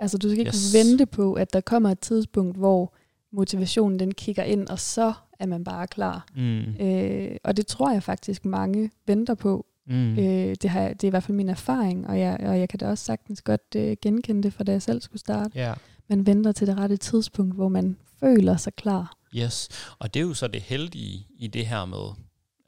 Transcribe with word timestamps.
Altså 0.00 0.18
du 0.18 0.28
skal 0.28 0.38
ikke 0.38 0.48
Yes. 0.48 0.74
vente 0.74 1.06
på, 1.06 1.32
at 1.32 1.52
der 1.52 1.60
kommer 1.60 1.90
et 1.90 2.00
tidspunkt, 2.00 2.56
hvor 2.56 2.94
motivationen 3.32 3.98
den 3.98 4.14
kigger 4.14 4.42
ind, 4.42 4.68
og 4.68 4.78
så 4.78 5.12
er 5.40 5.46
man 5.46 5.64
bare 5.64 5.86
klar. 5.86 6.26
Mm. 6.36 6.60
Øh, 6.86 7.36
og 7.44 7.56
det 7.56 7.66
tror 7.66 7.92
jeg 7.92 8.02
faktisk 8.02 8.44
mange 8.44 8.90
venter 9.06 9.34
på. 9.34 9.66
Mm. 9.86 10.18
Øh, 10.18 10.56
det, 10.62 10.70
har, 10.70 10.88
det 10.88 11.04
er 11.04 11.08
i 11.08 11.10
hvert 11.10 11.22
fald 11.22 11.36
min 11.36 11.48
erfaring, 11.48 12.06
og 12.06 12.20
jeg, 12.20 12.36
og 12.40 12.58
jeg 12.58 12.68
kan 12.68 12.78
da 12.78 12.88
også 12.88 13.04
sagtens 13.04 13.42
godt 13.42 13.74
øh, 13.76 13.96
genkende 14.02 14.42
det, 14.42 14.52
fra 14.52 14.64
da 14.64 14.72
jeg 14.72 14.82
selv 14.82 15.00
skulle 15.00 15.20
starte. 15.20 15.50
Ja. 15.54 15.74
Man 16.08 16.26
venter 16.26 16.52
til 16.52 16.66
det 16.66 16.78
rette 16.78 16.96
tidspunkt, 16.96 17.54
hvor 17.54 17.68
man 17.68 17.96
føler 18.20 18.56
sig 18.56 18.74
klar. 18.74 19.16
Yes, 19.36 19.68
og 19.98 20.14
det 20.14 20.20
er 20.20 20.24
jo 20.24 20.34
så 20.34 20.48
det 20.48 20.62
heldige 20.62 21.26
i 21.38 21.46
det 21.46 21.66
her 21.66 21.84
med, 21.84 22.14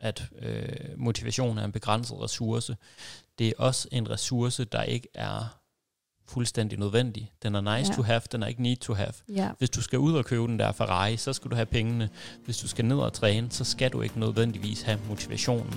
at 0.01 0.29
øh, 0.43 0.69
motivation 0.97 1.59
er 1.59 1.65
en 1.65 1.73
begrænset 1.73 2.21
ressource. 2.21 2.77
Det 3.39 3.49
er 3.49 3.53
også 3.59 3.89
en 3.93 4.11
ressource, 4.11 4.65
der 4.65 4.83
ikke 4.83 5.09
er 5.15 5.59
fuldstændig 6.30 6.79
nødvendig. 6.79 7.30
Den 7.43 7.55
er 7.55 7.61
nice 7.79 7.93
Ja. 7.93 7.97
to 7.97 8.02
have, 8.02 8.20
den 8.33 8.43
er 8.43 8.47
ikke 8.47 8.62
need 8.62 8.77
to 8.77 8.95
have. 8.95 9.12
Ja, 9.29 9.48
Hvis 9.59 9.71
du 9.71 9.83
skal 9.83 9.98
ud 9.98 10.12
og 10.12 10.25
købe 10.25 10.43
den 10.47 10.59
der 10.59 10.73
Ferrari, 10.73 11.16
så 11.16 11.33
skal 11.33 11.51
du 11.51 11.57
have 11.57 11.66
pengene. 11.66 12.09
Hvis 12.45 12.59
du 12.59 12.69
skal 12.69 12.84
ned 12.84 12.97
og 12.98 13.12
træne, 13.12 13.47
så 13.51 13.65
skal 13.65 13.91
du 13.93 14.02
ikke 14.02 14.21
nødvendigvis 14.21 14.83
have 14.83 14.98
motivationen. 15.09 15.74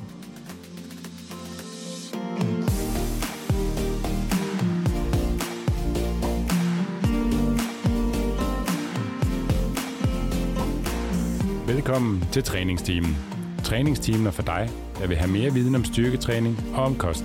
Velkommen 11.68 12.24
til 12.32 12.44
træningsteamen. 12.44 13.18
Træningsteamen 13.64 14.28
er 14.28 14.32
for 14.32 14.42
dig, 14.42 14.70
der 15.00 15.08
vil 15.08 15.18
have 15.18 15.32
mere 15.32 15.54
viden 15.54 15.76
om 15.76 15.86
styrketræning 15.86 16.60
og 16.76 16.84
om 16.84 16.96
kost. 16.96 17.24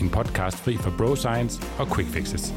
En 0.00 0.10
podcast 0.10 0.56
fri 0.56 0.76
for 0.76 0.94
bro 0.98 1.16
science 1.16 1.62
og 1.78 1.86
quick 1.94 2.08
fixes. 2.08 2.54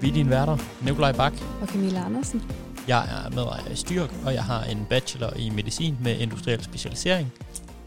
Vi 0.00 0.08
er 0.08 0.12
dine 0.12 0.30
værter, 0.30 0.84
Nikolaj 0.84 1.12
Bak. 1.12 1.32
og 1.60 1.68
Camilla 1.68 2.04
Andersen. 2.04 2.42
Jeg 2.88 3.04
er 3.04 3.30
medejer 3.30 3.70
i 3.70 3.76
Styrk, 3.76 4.10
og 4.26 4.34
jeg 4.34 4.44
har 4.44 4.64
en 4.64 4.86
bachelor 4.90 5.32
i 5.36 5.50
medicin 5.50 5.96
med 6.02 6.18
industriel 6.18 6.64
specialisering. 6.64 7.32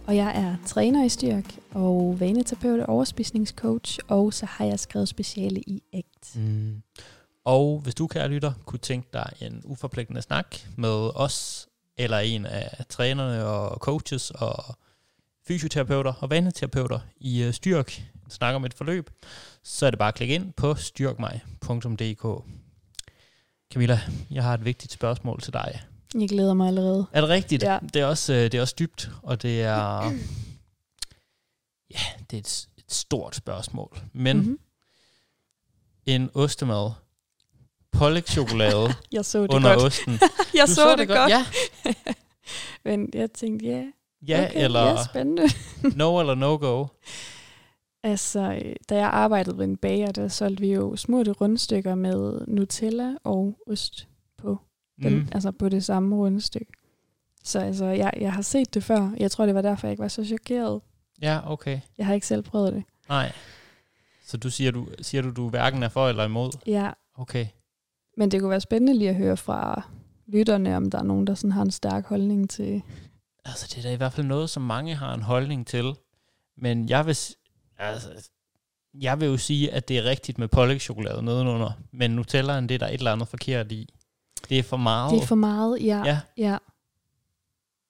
Og 0.07 0.15
jeg 0.15 0.31
er 0.35 0.55
træner 0.67 1.05
i 1.05 1.09
styrk 1.09 1.55
og 1.71 2.19
vaneterapeut 2.19 2.79
og 2.79 2.89
overspisningscoach, 2.89 3.99
og 4.07 4.33
så 4.33 4.45
har 4.45 4.65
jeg 4.65 4.79
skrevet 4.79 5.07
speciale 5.07 5.61
i 5.61 5.83
ACT. 5.93 6.35
Mm. 6.35 6.81
Og 7.45 7.79
hvis 7.79 7.95
du, 7.95 8.07
kære 8.07 8.27
lytter, 8.27 8.53
kunne 8.65 8.79
tænke 8.79 9.09
dig 9.13 9.33
en 9.41 9.61
uforpligtende 9.65 10.21
snak 10.21 10.55
med 10.75 11.09
os, 11.15 11.67
eller 11.97 12.17
en 12.17 12.45
af 12.45 12.85
trænerne 12.89 13.45
og 13.45 13.77
coaches 13.77 14.31
og 14.31 14.75
fysioterapeuter 15.51 16.13
og 16.13 16.29
vaneterapeuter 16.29 16.99
i 17.19 17.47
uh, 17.47 17.53
Styrk, 17.53 17.97
en 18.25 18.31
snak 18.31 18.55
om 18.55 18.65
et 18.65 18.73
forløb, 18.73 19.09
så 19.63 19.85
er 19.85 19.89
det 19.89 19.99
bare 19.99 20.07
at 20.07 20.15
klikke 20.15 20.35
ind 20.35 20.53
på 20.53 20.75
styrkmig.dk. 20.75 22.43
Camilla, 23.73 23.99
jeg 24.31 24.43
har 24.43 24.53
et 24.53 24.65
vigtigt 24.65 24.91
spørgsmål 24.91 25.41
til 25.41 25.53
dig. 25.53 25.81
Jeg 26.15 26.29
glæder 26.29 26.53
mig 26.53 26.67
allerede. 26.67 27.05
Er 27.13 27.21
det 27.21 27.29
rigtigt? 27.29 27.63
Ja. 27.63 27.79
Det, 27.93 28.01
er 28.01 28.05
også, 28.05 28.33
øh, 28.33 28.39
det 28.43 28.53
er 28.53 28.61
også 28.61 28.75
dybt, 28.79 29.09
og 29.23 29.41
det 29.41 29.61
er... 29.61 30.11
Ja, 31.93 31.99
det 32.31 32.37
er 32.37 32.41
et, 32.41 32.67
et 32.77 32.93
stort 32.93 33.35
spørgsmål. 33.35 33.97
Men 34.13 34.37
mm-hmm. 34.37 34.51
Mhm. 34.51 34.59
en 36.05 36.29
ostemad, 36.33 36.91
pålægtschokolade 37.91 38.93
Jeg 39.11 39.25
så 39.25 39.41
det 39.41 39.53
under 39.53 39.73
godt. 39.73 39.83
osten. 39.83 40.13
Jeg 40.53 40.67
Du 40.67 40.73
så, 40.73 40.95
det 40.95 41.07
godt. 41.07 41.31
Ja, 41.31 41.45
Men 42.85 43.09
jeg 43.13 43.31
tænkte, 43.31 43.65
ja, 43.65 43.83
ja 44.27 44.45
okay, 44.45 44.63
eller 44.63 44.79
ja, 44.79 45.03
spændende. 45.03 45.43
no 45.97 46.19
eller 46.19 46.35
no 46.35 46.57
go. 46.57 46.85
Altså, 48.03 48.39
øh, 48.65 48.75
da 48.89 48.95
jeg 48.95 49.07
arbejdede 49.09 49.57
ved 49.57 49.65
en 49.65 49.77
bager, 49.77 50.11
der 50.11 50.27
solgte 50.27 50.61
vi 50.61 50.73
jo 50.73 50.95
små 50.95 51.21
rundstykker 51.21 51.95
med 51.95 52.41
Nutella 52.47 53.15
og 53.23 53.57
ost 53.67 54.07
på, 54.37 54.57
den, 55.03 55.13
mm. 55.13 55.27
altså 55.31 55.51
på 55.51 55.69
det 55.69 55.83
samme 55.85 56.15
rundstykke. 56.15 56.71
Så 57.43 57.59
altså, 57.59 57.85
jeg, 57.85 58.13
jeg 58.21 58.33
har 58.33 58.41
set 58.41 58.73
det 58.73 58.83
før. 58.83 59.11
Jeg 59.17 59.31
tror, 59.31 59.45
det 59.45 59.55
var 59.55 59.61
derfor, 59.61 59.87
jeg 59.87 59.91
ikke 59.91 60.01
var 60.01 60.07
så 60.07 60.25
chokeret. 60.25 60.81
Ja, 61.21 61.51
okay. 61.51 61.79
Jeg 61.97 62.05
har 62.05 62.13
ikke 62.13 62.27
selv 62.27 62.41
prøvet 62.41 62.73
det. 62.73 62.83
Nej. 63.09 63.31
Så 64.25 64.37
du 64.37 64.49
siger, 64.49 64.71
du 64.71 64.87
siger 65.01 65.21
du, 65.21 65.29
du 65.31 65.49
hverken 65.49 65.83
er 65.83 65.89
for 65.89 66.09
eller 66.09 66.25
imod? 66.25 66.51
Ja, 66.67 66.91
Okay. 67.17 67.45
men 68.17 68.31
det 68.31 68.39
kunne 68.39 68.49
være 68.49 68.61
spændende 68.61 68.97
lige 68.97 69.09
at 69.09 69.15
høre 69.15 69.37
fra 69.37 69.81
lytterne, 70.27 70.77
om 70.77 70.91
der 70.91 70.99
er 70.99 71.03
nogen, 71.03 71.27
der 71.27 71.33
sådan 71.33 71.51
har 71.51 71.61
en 71.61 71.71
stærk 71.71 72.05
holdning 72.05 72.49
til... 72.49 72.81
Altså, 73.45 73.67
det 73.69 73.77
er 73.77 73.81
da 73.81 73.93
i 73.93 73.95
hvert 73.95 74.13
fald 74.13 74.27
noget, 74.27 74.49
som 74.49 74.63
mange 74.63 74.95
har 74.95 75.13
en 75.13 75.21
holdning 75.21 75.67
til. 75.67 75.95
Men 76.57 76.89
jeg 76.89 77.05
vil, 77.05 77.17
altså, 77.77 78.29
jeg 78.93 79.19
vil 79.19 79.27
jo 79.27 79.37
sige, 79.37 79.71
at 79.73 79.87
det 79.87 79.97
er 79.97 80.03
rigtigt 80.03 80.37
med 80.37 80.47
pålægtschokolade 80.47 81.23
nedenunder. 81.23 81.71
Men 81.91 82.11
Nutellaen, 82.11 82.69
det 82.69 82.75
er 82.75 82.79
der 82.79 82.87
et 82.87 82.93
eller 82.93 83.11
andet 83.11 83.27
forkert 83.27 83.71
i. 83.71 83.89
Det 84.49 84.59
er 84.59 84.63
for 84.63 84.77
meget. 84.77 85.11
Det 85.13 85.21
er 85.21 85.25
for 85.25 85.35
meget, 85.35 85.85
ja. 85.85 86.03
Ja, 86.05 86.19
ja. 86.37 86.57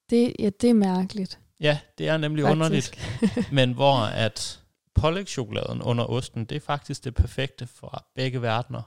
Det, 0.09 0.33
ja, 0.39 0.49
det 0.61 0.69
er 0.69 0.73
mærkeligt. 0.73 1.39
ja, 1.59 1.79
det 1.97 2.07
er 2.07 2.17
nemlig 2.17 2.43
Faktisk. 2.43 2.55
underligt. 2.55 3.51
Men 3.57 3.71
hvor 3.73 3.97
at 3.97 4.59
pålægtschokoladen 4.95 5.81
under 5.81 6.05
osten, 6.05 6.45
det 6.45 6.55
er 6.55 6.59
faktisk 6.59 7.03
det 7.03 7.15
perfekte 7.15 7.67
for 7.67 8.05
begge 8.15 8.41
verdener. 8.41 8.81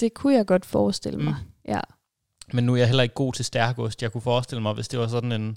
Det 0.00 0.14
kunne 0.14 0.34
jeg 0.34 0.46
godt 0.46 0.66
forestille 0.66 1.18
mig. 1.18 1.36
Mm. 1.44 1.50
Ja. 1.72 1.80
Men 2.52 2.64
nu 2.64 2.72
er 2.72 2.76
jeg 2.76 2.86
heller 2.86 3.02
ikke 3.02 3.14
god 3.14 3.32
til 3.32 3.44
stærkost. 3.44 4.02
Jeg 4.02 4.12
kunne 4.12 4.20
forestille 4.22 4.62
mig, 4.62 4.72
hvis 4.74 4.88
det 4.88 4.98
var 4.98 5.06
sådan 5.08 5.32
en 5.32 5.56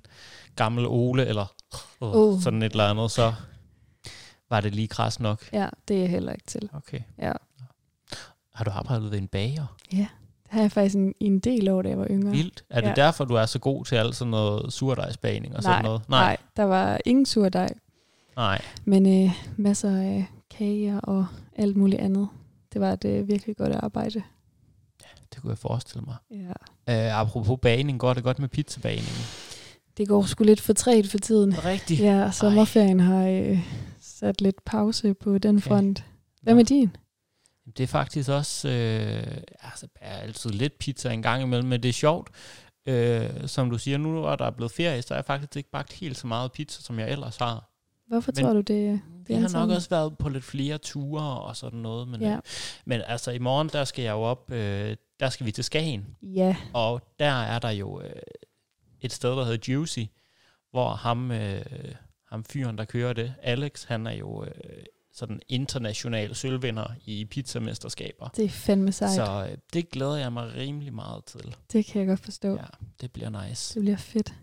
gammel 0.55 0.85
Ole, 0.87 1.25
eller 1.25 1.53
uh, 2.01 2.15
Uh. 2.15 2.41
sådan 2.41 2.61
et 2.63 2.71
eller 2.71 2.85
andet, 2.89 3.11
så 3.11 3.33
var 4.49 4.61
det 4.61 4.75
lige 4.75 4.87
kras 4.87 5.19
nok. 5.19 5.49
ja, 5.53 5.67
det 5.87 5.95
er 5.95 5.99
jeg 6.01 6.09
heller 6.09 6.31
ikke 6.31 6.45
til. 6.47 6.69
Okay. 6.73 6.99
Ja. 7.17 7.31
Har 8.53 8.63
du 8.65 8.71
arbejdet 8.71 9.11
ved 9.11 9.17
en 9.17 9.27
bager? 9.27 9.75
Ja, 9.93 9.97
det 10.43 10.49
har 10.49 10.61
jeg 10.61 10.71
faktisk 10.71 10.95
en, 10.95 11.13
en 11.19 11.39
del 11.39 11.69
år, 11.69 11.81
da 11.81 11.89
jeg 11.89 11.97
var 11.99 12.07
yngre. 12.09 12.31
Vildt. 12.31 12.63
Er 12.69 12.81
det 12.81 12.87
Ja. 12.87 12.93
derfor, 12.93 13.25
du 13.25 13.33
er 13.35 13.45
så 13.45 13.59
god 13.59 13.85
til 13.85 13.95
alt 13.95 14.15
sådan 14.15 14.31
noget 14.31 14.73
surdejsbagning 14.73 15.55
og 15.55 15.63
sådan 15.63 15.75
nej, 15.75 15.81
noget? 15.81 16.09
nej, 16.09 16.37
der 16.57 16.63
var 16.63 16.99
ingen 17.05 17.25
surdej, 17.25 17.73
Nej. 18.35 18.61
men 18.85 19.25
øh, 19.25 19.31
masser 19.57 19.97
af 19.97 20.25
kager 20.57 20.99
og 20.99 21.25
alt 21.55 21.77
muligt 21.77 22.01
andet. 22.01 22.27
Det 22.73 22.81
var 22.81 22.91
et 22.93 23.05
øh, 23.05 23.27
virkelig 23.27 23.57
godt 23.57 23.75
arbejde. 23.75 24.23
Det 25.39 25.43
kunne 25.43 25.51
jeg 25.51 25.57
forestille 25.57 26.05
mig. 26.05 26.15
Ja. 26.87 27.09
Uh, 27.09 27.19
apropos 27.19 27.59
bagning, 27.61 27.99
går 27.99 28.13
det 28.13 28.23
godt 28.23 28.39
med 28.39 28.49
pizzabagningen? 28.49 29.23
Det 29.97 30.07
går 30.07 30.23
sgu 30.23 30.43
lidt 30.43 30.61
for 30.61 30.73
træt 30.73 31.07
for 31.07 31.17
tiden. 31.17 31.65
Rigtigt? 31.65 32.01
Ja, 32.01 32.31
sommerferien 32.31 32.99
har 32.99 33.27
øh, 33.27 33.59
sat 34.01 34.41
lidt 34.41 34.65
pause 34.65 35.13
på 35.13 35.37
den 35.37 35.61
front. 35.61 36.05
Hvad 36.41 36.55
med 36.55 36.63
din? 36.63 36.95
Det 37.77 37.83
er 37.83 37.87
faktisk 37.87 38.29
også, 38.29 38.67
øh, 38.67 39.37
altså 39.61 39.87
jeg 40.01 40.09
er 40.11 40.17
altid 40.17 40.49
lidt 40.49 40.79
pizza 40.79 41.11
en 41.11 41.21
gang 41.21 41.43
imellem, 41.43 41.67
men 41.69 41.83
det 41.83 41.89
er 41.89 41.93
sjovt. 41.93 42.29
Øh, 42.85 43.29
som 43.45 43.69
du 43.69 43.77
siger, 43.77 43.97
nu 43.97 44.19
hvor 44.19 44.35
der 44.35 44.45
er 44.45 44.51
blevet 44.51 44.71
ferie, 44.71 45.01
så 45.01 45.13
har 45.13 45.15
jeg 45.19 45.25
faktisk 45.25 45.55
ikke 45.57 45.71
bagt 45.71 45.93
helt 45.93 46.17
så 46.17 46.27
meget 46.27 46.51
pizza, 46.51 46.81
som 46.81 46.99
jeg 46.99 47.11
ellers 47.11 47.37
har. 47.37 47.69
Hvorfor 48.07 48.31
Men 48.35 48.43
tror 48.45 48.53
du 48.53 48.61
det? 48.61 49.01
Det 49.27 49.37
har 49.37 49.49
nok 49.49 49.69
også 49.69 49.89
været 49.89 50.17
på 50.17 50.29
lidt 50.29 50.43
flere 50.43 50.77
ture 50.77 51.39
og 51.39 51.55
sådan 51.55 51.79
noget. 51.79 52.07
Men, 52.07 52.21
Ja. 52.21 52.33
øh, 52.35 52.41
men 52.85 53.01
altså 53.07 53.31
i 53.31 53.39
morgen, 53.39 53.69
der 53.73 53.83
skal 53.83 54.03
jeg 54.03 54.11
jo 54.11 54.21
op, 54.21 54.51
øh, 54.51 54.95
der 55.19 55.29
skal 55.29 55.45
vi 55.45 55.51
til 55.51 55.63
Skagen. 55.63 56.05
Ja, 56.21 56.55
Og 56.73 57.01
der 57.19 57.31
er 57.31 57.59
der 57.59 57.69
jo 57.69 58.01
øh, 58.01 58.09
et 59.01 59.11
sted, 59.13 59.29
der 59.29 59.43
hedder 59.45 59.73
Juicy, 59.73 59.99
hvor 60.71 60.89
ham, 60.89 61.31
øh, 61.31 61.65
ham 62.29 62.43
fyren, 62.43 62.77
der 62.77 62.85
kører 62.85 63.13
det, 63.13 63.33
Alex, 63.41 63.83
han 63.83 64.07
er 64.07 64.11
jo 64.11 64.43
øh, 64.43 64.51
sådan 65.13 65.39
international 65.47 66.35
sølvvinder 66.35 66.87
i 67.05 67.25
pizzamesterskaber. 67.25 68.27
det 68.27 68.45
er 68.45 68.49
fandme 68.49 68.91
sejt. 68.91 69.11
Så 69.11 69.47
øh, 69.51 69.57
det 69.73 69.89
glæder 69.89 70.15
jeg 70.15 70.33
mig 70.33 70.55
rimelig 70.55 70.93
meget 70.93 71.25
til. 71.25 71.55
Det 71.71 71.85
kan 71.85 71.99
jeg 71.99 72.07
godt 72.07 72.19
forstå. 72.19 72.55
Ja, 72.55 72.65
det 73.01 73.11
bliver 73.11 73.47
nice. 73.47 73.73
Det 73.73 73.81
bliver 73.83 73.97
fedt. 73.97 74.33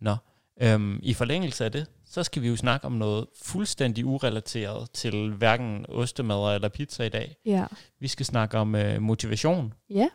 Nå, 0.00 0.16
øhm, 0.60 1.00
i 1.02 1.14
forlængelse 1.14 1.64
af 1.64 1.72
det, 1.72 1.86
så 2.12 2.22
skal 2.22 2.42
vi 2.42 2.48
jo 2.48 2.56
snakke 2.56 2.86
om 2.86 2.92
noget 2.92 3.26
fuldstændig 3.42 4.06
urelateret 4.06 4.90
til 4.90 5.30
hverken 5.30 5.86
ostemad 5.88 6.54
eller 6.54 6.68
pizza 6.68 7.04
i 7.04 7.08
dag. 7.08 7.36
Ja. 7.46 7.66
Vi 8.00 8.08
skal 8.08 8.26
snakke 8.26 8.58
om 8.58 8.74
øh, 8.74 9.02
motivation. 9.02 9.72
Ja, 9.90 10.08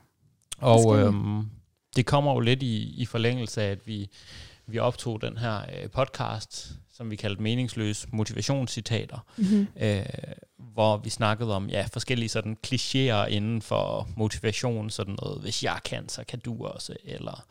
Og 0.58 1.00
øhm, 1.00 1.46
det 1.96 2.06
kommer 2.06 2.34
jo 2.34 2.40
lidt 2.40 2.64
i, 2.64 3.02
i 3.02 3.06
forlængelse 3.06 3.62
af, 3.62 3.72
at 3.72 3.88
vi, 3.88 4.10
vi 4.68 4.80
optog 4.80 5.22
den 5.22 5.38
her 5.38 5.62
øh, 5.62 5.90
podcast, 5.90 6.72
som 6.98 7.12
vi 7.12 7.16
kaldte 7.16 7.44
meningsløs 7.44 8.08
motivationscitater, 8.12 9.26
mm-hmm. 9.38 9.68
øh, 9.80 10.06
hvor 10.58 10.98
vi 10.98 11.10
snakkede 11.10 11.56
om 11.56 11.70
ja, 11.70 11.88
forskellige 11.94 12.30
sådan 12.30 12.58
klichéer 12.68 13.26
inden 13.26 13.62
for 13.62 14.10
motivation, 14.16 14.90
sådan 14.90 15.16
noget, 15.22 15.42
hvis 15.42 15.64
jeg 15.64 15.80
kan, 15.86 16.10
så 16.10 16.24
kan 16.28 16.40
du 16.40 16.66
også, 16.66 16.96
eller 17.04 17.46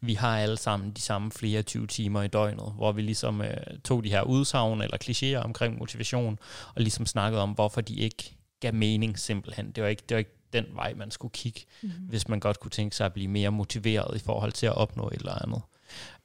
vi 0.00 0.14
har 0.14 0.38
alle 0.38 0.56
sammen 0.56 0.90
de 0.90 1.00
samme 1.00 1.30
flere 1.30 1.62
20 1.62 1.86
timer 1.86 2.22
i 2.22 2.28
døgnet, 2.28 2.72
hvor 2.76 2.92
vi 2.92 3.02
ligesom 3.02 3.42
øh, 3.42 3.56
tog 3.84 4.04
de 4.04 4.10
her 4.10 4.22
udsagn 4.22 4.82
eller 4.82 4.96
klichéer 5.04 5.44
omkring 5.44 5.78
motivation, 5.78 6.38
og 6.74 6.82
ligesom 6.82 7.06
snakkede 7.06 7.42
om, 7.42 7.50
hvorfor 7.50 7.80
de 7.80 7.94
ikke 7.94 8.36
gav 8.60 8.74
mening 8.74 9.18
simpelthen. 9.18 9.72
Det 9.72 9.82
var 9.82 9.88
ikke, 9.88 10.02
det 10.08 10.14
var 10.14 10.18
ikke 10.18 10.36
den 10.52 10.66
vej, 10.74 10.94
man 10.94 11.10
skulle 11.10 11.32
kigge, 11.32 11.60
Mm-hmm. 11.82 12.04
hvis 12.04 12.28
man 12.28 12.40
godt 12.40 12.60
kunne 12.60 12.70
tænke 12.70 12.96
sig 12.96 13.06
at 13.06 13.12
blive 13.12 13.28
mere 13.28 13.50
motiveret 13.50 14.16
i 14.16 14.24
forhold 14.24 14.52
til 14.52 14.66
at 14.66 14.74
opnå 14.74 15.08
et 15.08 15.12
eller 15.12 15.42
andet. 15.42 15.62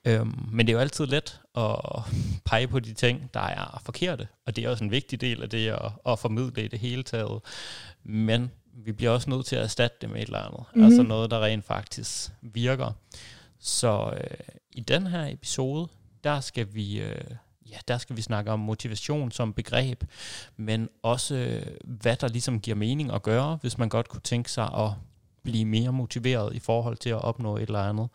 Øhm, 0.06 0.50
men 0.52 0.68
det 0.68 0.74
er 0.74 0.78
jo 0.78 0.81
altid 0.81 1.06
let 1.06 1.42
at 1.56 1.75
pege 2.46 2.68
på 2.68 2.80
de 2.80 2.94
ting, 2.94 3.30
der 3.34 3.40
er 3.40 3.81
forkerte, 3.86 4.28
og 4.46 4.56
det 4.56 4.63
er 4.63 4.69
også 4.69 4.84
en 4.84 4.92
vigtig 4.92 5.22
del 5.22 5.44
af 5.44 5.50
det 5.50 5.68
at, 5.68 5.92
at 6.06 6.19
formidle 6.19 6.66
i 6.66 6.68
det 6.68 6.80
hele 6.80 7.04
taget. 7.04 7.42
Men 8.04 8.52
vi 8.74 8.92
bliver 8.92 9.12
også 9.12 9.30
nødt 9.30 9.46
til 9.46 9.56
at 9.56 9.63
erstatte 9.63 9.98
det 10.02 10.10
med 10.10 10.22
et 10.22 10.25
eller 10.25 10.40
andet. 10.40 10.60
Mm-hmm. 10.60 10.86
Altså 10.86 11.04
noget, 11.04 11.31
der 11.31 11.44
rent 11.44 11.66
faktisk 11.66 12.31
virker. 12.42 12.92
Så 13.60 14.13
øh, 14.18 14.38
i 14.72 14.81
den 14.81 15.07
her 15.07 15.25
episode, 15.25 15.88
der 16.24 16.40
skal 16.40 16.68
vi... 16.74 17.01
Øh, 17.01 17.22
ja, 17.72 17.78
der 17.88 17.98
skal 17.98 18.18
vi 18.18 18.22
snakke 18.22 18.51
om 18.51 18.60
motivation 18.60 19.31
som 19.31 19.54
begreb, 19.54 20.04
men 20.58 20.90
også 21.04 21.36
øh, 21.36 21.66
hvad 21.84 22.16
der 22.16 22.28
ligesom 22.28 22.60
giver 22.60 22.75
mening 22.75 23.12
at 23.13 23.24
gøre, 23.24 23.58
hvis 23.62 23.78
man 23.78 23.90
godt 23.90 24.10
kunne 24.10 24.22
tænke 24.22 24.51
sig 24.51 24.63
at 24.74 24.92
blive 25.46 25.66
mere 25.66 25.92
motiveret 25.92 26.56
i 26.56 26.60
forhold 26.60 26.98
til 26.98 27.10
at 27.10 27.22
opnå 27.22 27.58
et 27.58 27.62
eller 27.62 27.80
andet. 27.80 28.08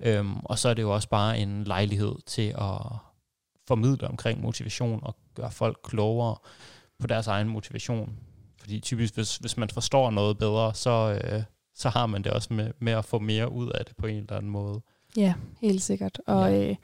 Øhm, 0.00 0.36
og 0.44 0.58
så 0.58 0.68
er 0.68 0.74
det 0.74 0.82
jo 0.82 0.94
også 0.94 1.08
bare 1.08 1.38
en 1.38 1.64
lejlighed 1.64 2.14
til 2.26 2.54
at 2.58 2.80
formidle 3.68 4.08
omkring 4.08 4.40
motivation 4.40 5.00
og 5.02 5.16
gøre 5.34 5.50
folk 5.50 5.78
klogere 5.82 6.36
på 6.98 7.06
deres 7.06 7.26
egen 7.26 7.48
motivation. 7.48 8.12
Fordi 8.60 8.80
typisk, 8.80 9.14
hvis, 9.14 9.36
hvis 9.36 9.56
man 9.56 9.68
forstår 9.68 10.10
noget 10.10 10.38
bedre, 10.38 10.74
så, 10.74 11.20
øh, 11.24 11.42
så 11.74 11.88
har 11.88 12.06
man 12.06 12.24
det 12.24 12.32
også 12.32 12.54
med, 12.54 12.70
med 12.78 12.92
at 12.92 13.04
få 13.04 13.18
mere 13.18 13.52
ud 13.52 13.70
af 13.70 13.84
det 13.84 13.96
på 13.96 14.06
en 14.06 14.16
eller 14.16 14.36
anden 14.36 14.50
måde. 14.50 14.80
Ja, 15.16 15.34
helt 15.60 15.82
sikkert. 15.82 16.20
Og 16.26 16.52
ja. 16.52 16.70
øh, 16.70 16.76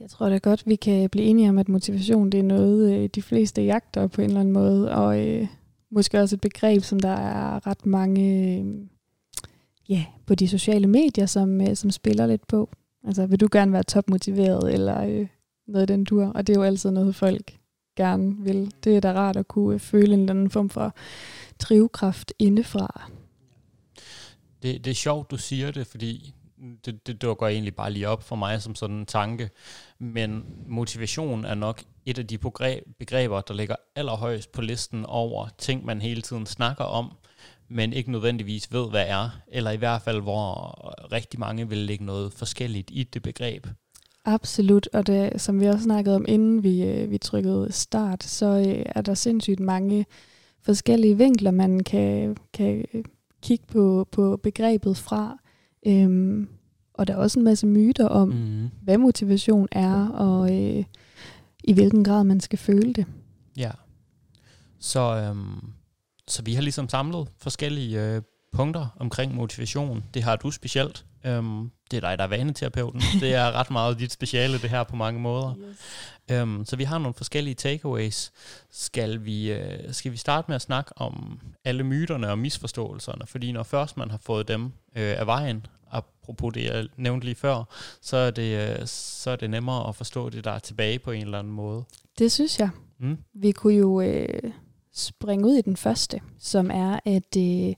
jeg 0.00 0.10
tror 0.10 0.28
da 0.28 0.38
godt, 0.38 0.62
vi 0.66 0.76
kan 0.76 1.10
blive 1.10 1.26
enige 1.26 1.48
om, 1.48 1.58
at 1.58 1.68
motivation 1.68 2.30
det 2.30 2.40
er 2.40 2.44
noget, 2.44 2.94
øh, 2.94 3.08
de 3.14 3.22
fleste 3.22 3.62
jagter 3.62 4.06
på 4.06 4.20
en 4.20 4.26
eller 4.26 4.40
anden 4.40 4.54
måde. 4.54 4.92
Og 4.92 5.26
øh, 5.28 5.46
måske 5.90 6.20
også 6.20 6.36
et 6.36 6.40
begreb, 6.40 6.82
som 6.82 7.00
der 7.00 7.16
er 7.16 7.66
ret 7.66 7.86
mange 7.86 8.58
øh, 8.58 8.64
ja, 9.88 10.04
på 10.26 10.34
de 10.34 10.48
sociale 10.48 10.86
medier, 10.86 11.26
som, 11.26 11.60
øh, 11.60 11.76
som 11.76 11.90
spiller 11.90 12.26
lidt 12.26 12.46
på. 12.46 12.70
Altså, 13.06 13.26
vil 13.26 13.40
du 13.40 13.48
gerne 13.52 13.72
være 13.72 13.82
topmotiveret, 13.82 14.74
eller 14.74 15.04
øh, 15.04 15.26
noget 15.66 15.80
af 15.80 15.86
den 15.86 16.04
dur? 16.04 16.26
Og 16.26 16.46
det 16.46 16.52
er 16.52 16.60
jo 16.60 16.64
altid 16.64 16.90
noget, 16.90 17.14
folk 17.14 17.58
gerne 17.96 18.36
vil. 18.38 18.72
Det 18.84 18.96
er 18.96 19.00
da 19.00 19.12
rart 19.12 19.36
at 19.36 19.48
kunne 19.48 19.74
øh, 19.74 19.80
føle 19.80 20.14
en 20.14 20.20
eller 20.20 20.30
anden 20.30 20.50
form 20.50 20.70
for 20.70 20.94
drivkraft 21.58 22.32
indefra. 22.38 23.10
Det, 24.62 24.84
det 24.84 24.90
er 24.90 24.94
sjovt, 24.94 25.30
du 25.30 25.36
siger 25.36 25.70
det, 25.70 25.86
fordi 25.86 26.34
det, 26.84 27.06
det 27.06 27.22
dukker 27.22 27.46
egentlig 27.46 27.74
bare 27.74 27.90
lige 27.90 28.08
op 28.08 28.22
for 28.22 28.36
mig 28.36 28.62
som 28.62 28.74
sådan 28.74 28.96
en 28.96 29.06
tanke. 29.06 29.50
Men 29.98 30.44
motivation 30.68 31.44
er 31.44 31.54
nok 31.54 31.82
et 32.06 32.18
af 32.18 32.26
de 32.26 32.38
begreber, 32.98 33.40
der 33.40 33.54
ligger 33.54 33.76
allerhøjst 33.96 34.52
på 34.52 34.62
listen 34.62 35.06
over 35.06 35.48
ting, 35.58 35.84
man 35.84 36.02
hele 36.02 36.22
tiden 36.22 36.46
snakker 36.46 36.84
om, 36.84 37.12
men 37.68 37.92
ikke 37.92 38.10
nødvendigvis 38.10 38.72
ved, 38.72 38.90
hvad 38.90 39.04
er. 39.08 39.40
Eller 39.48 39.70
i 39.70 39.76
hvert 39.76 40.02
fald, 40.02 40.20
hvor 40.20 40.84
rigtig 41.12 41.40
mange 41.40 41.68
vil 41.68 41.78
lægge 41.78 42.04
noget 42.04 42.32
forskelligt 42.32 42.90
i 42.92 43.02
det 43.02 43.22
begreb. 43.22 43.66
Absolut, 44.24 44.88
og 44.92 45.06
det, 45.06 45.40
som 45.40 45.60
vi 45.60 45.66
også 45.66 45.84
snakkede 45.84 46.16
om, 46.16 46.24
inden 46.28 46.62
vi, 46.62 46.82
øh, 46.82 47.10
vi 47.10 47.18
trykkede 47.18 47.72
start, 47.72 48.22
så 48.22 48.46
øh, 48.46 48.84
er 48.86 49.00
der 49.00 49.14
sindssygt 49.14 49.60
mange 49.60 50.06
forskellige 50.62 51.18
vinkler, 51.18 51.50
man 51.50 51.80
kan, 51.80 52.36
kan 52.52 52.84
kigge 53.42 53.64
på, 53.66 54.08
på 54.12 54.36
begrebet 54.42 54.96
fra. 54.96 55.38
Øhm, 55.86 56.48
og 56.94 57.06
der 57.06 57.14
er 57.14 57.18
også 57.18 57.38
en 57.38 57.44
masse 57.44 57.66
myter 57.66 58.08
om, 58.08 58.28
mm. 58.28 58.70
hvad 58.82 58.98
motivation 58.98 59.68
er, 59.72 60.08
og 60.08 60.60
øh, 60.60 60.84
i 61.64 61.72
hvilken 61.72 62.04
grad 62.04 62.24
man 62.24 62.40
skal 62.40 62.58
føle 62.58 62.92
det. 62.92 63.06
Ja. 63.56 63.70
Så, 64.78 65.00
øhm, 65.00 65.72
så 66.28 66.42
vi 66.42 66.54
har 66.54 66.62
ligesom 66.62 66.88
samlet 66.88 67.28
forskellige 67.38 68.02
øh, 68.02 68.22
punkter 68.52 68.86
omkring 69.00 69.34
motivation. 69.34 70.04
Det 70.14 70.22
har 70.22 70.36
du 70.36 70.50
specielt. 70.50 71.04
Øhm, 71.26 71.70
det 71.90 71.96
er 71.96 72.00
dig, 72.00 72.18
der 72.18 72.24
er 72.24 72.28
vaneterapeuten. 72.28 73.02
det 73.20 73.34
er 73.34 73.52
ret 73.52 73.70
meget 73.70 73.98
dit 73.98 74.12
speciale, 74.12 74.58
det 74.58 74.70
her 74.70 74.84
på 74.84 74.96
mange 74.96 75.20
måder. 75.20 75.54
Yes. 75.58 75.76
Øhm, 76.30 76.64
så 76.64 76.76
vi 76.76 76.84
har 76.84 76.98
nogle 76.98 77.14
forskellige 77.14 77.54
takeaways. 77.54 78.32
Skal 78.70 79.24
vi, 79.24 79.52
øh, 79.52 79.92
skal 79.92 80.12
vi 80.12 80.16
starte 80.16 80.44
med 80.48 80.56
at 80.56 80.62
snakke 80.62 80.92
om 80.96 81.40
alle 81.64 81.84
myterne 81.84 82.30
og 82.30 82.38
misforståelserne? 82.38 83.26
Fordi 83.26 83.52
når 83.52 83.62
først 83.62 83.96
man 83.96 84.10
har 84.10 84.18
fået 84.18 84.48
dem 84.48 84.64
øh, 84.96 85.18
af 85.18 85.26
vejen, 85.26 85.66
apropos 85.90 86.54
det, 86.54 86.64
jeg 86.64 86.88
nævnte 86.96 87.24
lige 87.24 87.34
før, 87.34 87.64
så 88.00 88.16
er, 88.16 88.30
det, 88.30 88.78
øh, 88.80 88.86
så 88.86 89.30
er 89.30 89.36
det 89.36 89.50
nemmere 89.50 89.88
at 89.88 89.96
forstå 89.96 90.30
det, 90.30 90.44
der 90.44 90.50
er 90.50 90.58
tilbage 90.58 90.98
på 90.98 91.10
en 91.10 91.22
eller 91.22 91.38
anden 91.38 91.52
måde. 91.52 91.84
Det 92.18 92.32
synes 92.32 92.58
jeg. 92.58 92.70
Mm. 92.98 93.18
Vi 93.34 93.52
kunne 93.52 93.74
jo 93.74 94.00
øh, 94.00 94.52
springe 94.94 95.46
ud 95.46 95.54
i 95.54 95.62
den 95.62 95.76
første, 95.76 96.20
som 96.38 96.70
er, 96.70 96.98
at 97.04 97.36
øh, 97.38 97.74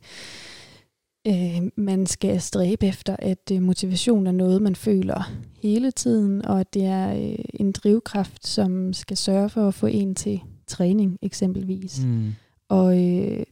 øh, 1.27 1.71
man 1.77 2.07
skal 2.07 2.41
stræbe 2.41 2.87
efter, 2.87 3.17
at 3.19 3.51
øh, 3.53 3.63
motivation 3.63 4.27
er 4.27 4.33
noget, 4.33 4.63
man 4.63 4.77
føler 4.77 5.33
hele 5.63 5.91
tiden, 5.91 6.47
og 6.47 6.61
at 6.61 6.75
det 6.75 6.85
er 6.85 7.15
øh, 7.15 7.45
en 7.55 7.73
drivkraft, 7.73 8.47
som 8.47 8.93
skal 8.93 9.17
sørge 9.17 9.49
for 9.49 9.69
at 9.69 9.75
få 9.75 9.87
en 9.87 10.15
til 10.15 10.41
træning 10.67 11.19
eksempelvis. 11.23 12.05
Mm. 12.05 12.35
Og 12.69 13.05
øh, 13.05 13.43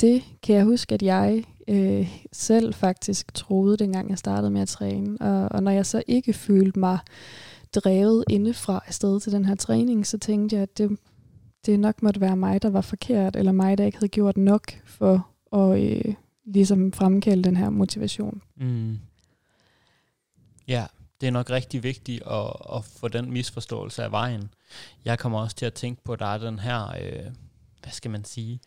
det 0.00 0.22
kan 0.42 0.56
jeg 0.56 0.64
huske, 0.64 0.94
at 0.94 1.02
jeg 1.02 1.44
øh, 1.68 2.08
selv 2.32 2.74
faktisk 2.74 3.34
troede, 3.34 3.76
dengang 3.76 4.10
jeg 4.10 4.18
startede 4.18 4.50
med 4.50 4.60
at 4.60 4.68
træne. 4.68 5.16
Og, 5.20 5.48
og 5.52 5.62
når 5.62 5.70
jeg 5.70 5.86
så 5.86 6.02
ikke 6.06 6.32
følte 6.32 6.78
mig 6.78 6.98
drevet 7.74 8.24
indefra 8.30 8.82
afsted 8.86 9.20
til 9.20 9.32
den 9.32 9.44
her 9.44 9.54
træning, 9.54 10.06
så 10.06 10.18
tænkte 10.18 10.56
jeg, 10.56 10.62
at 10.62 10.78
det, 10.78 10.98
det 11.66 11.80
nok 11.80 12.02
måtte 12.02 12.20
være 12.20 12.36
mig, 12.36 12.62
der 12.62 12.70
var 12.70 12.80
forkert, 12.80 13.36
eller 13.36 13.52
mig, 13.52 13.78
der 13.78 13.84
ikke 13.84 13.98
havde 13.98 14.08
gjort 14.08 14.36
nok 14.36 14.72
for 14.84 15.28
at 15.52 15.82
øh, 15.82 16.14
ligesom 16.44 16.92
fremkalde 16.92 17.42
den 17.42 17.56
her 17.56 17.70
motivation. 17.70 18.42
Mm. 18.56 18.98
Ja, 20.68 20.86
det 21.20 21.26
er 21.26 21.30
nok 21.30 21.50
rigtig 21.50 21.82
vigtigt 21.82 22.22
at, 22.26 22.52
at 22.74 22.84
få 22.84 23.08
den 23.08 23.32
misforståelse 23.32 24.04
af 24.04 24.12
vejen. 24.12 24.54
Jeg 25.04 25.18
kommer 25.18 25.40
også 25.40 25.56
til 25.56 25.66
at 25.66 25.74
tænke 25.74 26.04
på, 26.04 26.12
at 26.12 26.18
der 26.18 26.26
er 26.26 26.38
den 26.38 26.58
her, 26.58 26.88
øh, 26.88 27.22
hvad 27.82 27.92
skal 27.92 28.10
man 28.10 28.24
sige, 28.24 28.60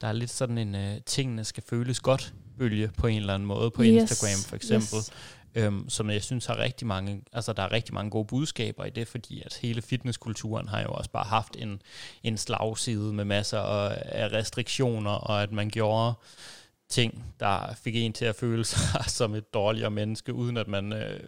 der 0.00 0.06
er 0.06 0.12
lidt 0.12 0.30
sådan 0.30 0.58
en, 0.58 0.74
øh, 0.74 1.00
tingene 1.06 1.44
skal 1.44 1.62
føles 1.62 2.00
godt 2.00 2.34
bølge 2.58 2.90
på 2.98 3.06
en 3.06 3.20
eller 3.20 3.34
anden 3.34 3.46
måde, 3.46 3.70
på 3.70 3.82
yes. 3.82 3.88
Instagram 3.88 4.48
for 4.48 4.56
eksempel. 4.56 4.98
Yes 4.98 5.12
øhm, 5.54 5.88
som 5.88 6.10
jeg 6.10 6.22
synes 6.22 6.46
har 6.46 6.58
rigtig 6.58 6.86
mange, 6.86 7.22
altså 7.32 7.52
der 7.52 7.62
er 7.62 7.72
rigtig 7.72 7.94
mange 7.94 8.10
gode 8.10 8.24
budskaber 8.24 8.84
i 8.84 8.90
det, 8.90 9.08
fordi 9.08 9.42
at 9.46 9.58
hele 9.62 9.82
fitnesskulturen 9.82 10.68
har 10.68 10.82
jo 10.82 10.88
også 10.88 11.10
bare 11.10 11.24
haft 11.24 11.56
en, 11.58 11.82
en 12.22 12.36
slagside 12.36 13.12
med 13.12 13.24
masser 13.24 13.60
af 13.60 14.32
restriktioner, 14.32 15.10
og 15.10 15.42
at 15.42 15.52
man 15.52 15.70
gjorde 15.70 16.14
ting, 16.88 17.24
der 17.40 17.74
fik 17.74 17.96
en 17.96 18.12
til 18.12 18.24
at 18.24 18.36
føle 18.36 18.64
sig 18.74 19.04
som 19.06 19.34
et 19.34 19.54
dårligere 19.54 19.90
menneske, 19.90 20.34
uden 20.34 20.56
at 20.56 20.68
man 20.68 20.92
øh, 20.92 21.20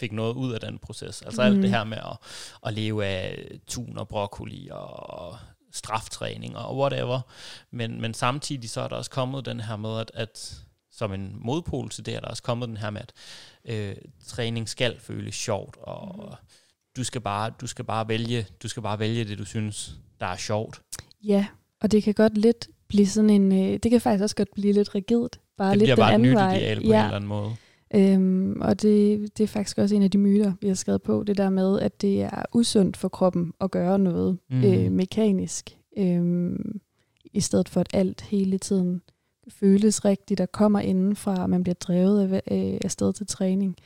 fik 0.00 0.12
noget 0.12 0.34
ud 0.34 0.52
af 0.52 0.60
den 0.60 0.78
proces. 0.78 1.22
Altså 1.22 1.42
mm. 1.42 1.46
alt 1.46 1.54
det 1.54 1.64
mhm. 1.64 1.72
her 1.72 1.84
med 1.84 1.98
at, 1.98 2.16
at 2.66 2.74
leve 2.74 3.04
af 3.04 3.48
tun 3.66 3.98
og 3.98 4.08
broccoli 4.08 4.68
og 4.72 5.36
straftræning 5.72 6.56
og 6.56 6.76
whatever. 6.76 7.20
Men, 7.70 8.00
men 8.00 8.14
samtidig 8.14 8.70
så 8.70 8.80
er 8.80 8.88
der 8.88 8.96
også 8.96 9.10
kommet 9.10 9.46
den 9.46 9.60
her 9.60 9.76
med, 9.76 10.00
at, 10.00 10.10
at 10.14 10.62
som 10.98 11.12
en 11.12 11.36
modpol 11.40 11.88
til 11.88 12.06
det, 12.06 12.14
er 12.14 12.20
der 12.20 12.28
også 12.28 12.42
kommet 12.42 12.68
den 12.68 12.76
her 12.76 12.90
med, 12.90 13.00
at 13.00 13.12
øh, 13.64 13.96
træning 14.26 14.68
skal 14.68 15.00
føles 15.00 15.34
sjovt, 15.34 15.76
og 15.82 16.14
mm. 16.16 16.36
du, 16.96 17.04
skal 17.04 17.20
bare, 17.20 17.50
du, 17.60 17.66
skal 17.66 17.84
bare 17.84 18.08
vælge, 18.08 18.46
du 18.62 18.68
skal 18.68 18.82
bare 18.82 18.98
vælge 18.98 19.24
det, 19.24 19.38
du 19.38 19.44
synes, 19.44 19.94
der 20.20 20.26
er 20.26 20.36
sjovt. 20.36 20.82
Ja, 21.24 21.46
og 21.80 21.92
det 21.92 22.02
kan 22.02 22.14
godt 22.14 22.38
lidt 22.38 22.68
blive 22.88 23.06
sådan 23.06 23.30
en, 23.30 23.52
øh, 23.52 23.78
det 23.82 23.90
kan 23.90 24.00
faktisk 24.00 24.22
også 24.22 24.36
godt 24.36 24.54
blive 24.54 24.72
lidt 24.72 24.94
rigidt. 24.94 25.40
Bare 25.58 25.70
det 25.70 25.78
lidt 25.78 25.86
bliver 25.86 25.96
bare 25.96 26.14
et 26.14 26.20
nyt 26.20 26.32
ideal 26.32 26.76
på 26.76 26.86
ja. 26.86 26.98
en 26.98 27.04
eller 27.04 27.16
anden 27.16 27.28
måde. 27.28 27.56
Øhm, 27.94 28.60
og 28.60 28.82
det, 28.82 29.28
det 29.38 29.44
er 29.44 29.48
faktisk 29.48 29.78
også 29.78 29.94
en 29.94 30.02
af 30.02 30.10
de 30.10 30.18
myter, 30.18 30.52
vi 30.60 30.68
har 30.68 30.74
skrevet 30.74 31.02
på, 31.02 31.22
det 31.22 31.36
der 31.36 31.50
med, 31.50 31.80
at 31.80 32.00
det 32.00 32.22
er 32.22 32.42
usundt 32.52 32.96
for 32.96 33.08
kroppen 33.08 33.52
at 33.60 33.70
gøre 33.70 33.98
noget 33.98 34.38
mm. 34.50 34.64
øh, 34.64 34.92
mekanisk, 34.92 35.78
øh, 35.98 36.50
i 37.32 37.40
stedet 37.40 37.68
for 37.68 37.80
at 37.80 37.88
alt 37.94 38.20
hele 38.20 38.58
tiden 38.58 39.02
føles 39.48 40.04
rigtigt 40.04 40.40
og 40.40 40.52
kommer 40.52 40.80
indenfra, 40.80 41.42
og 41.42 41.50
man 41.50 41.62
bliver 41.62 41.74
drevet 41.74 42.32
af, 42.32 42.42
af, 42.46 42.78
af 42.84 42.90
sted 42.90 43.12
til 43.12 43.26
træning. 43.26 43.76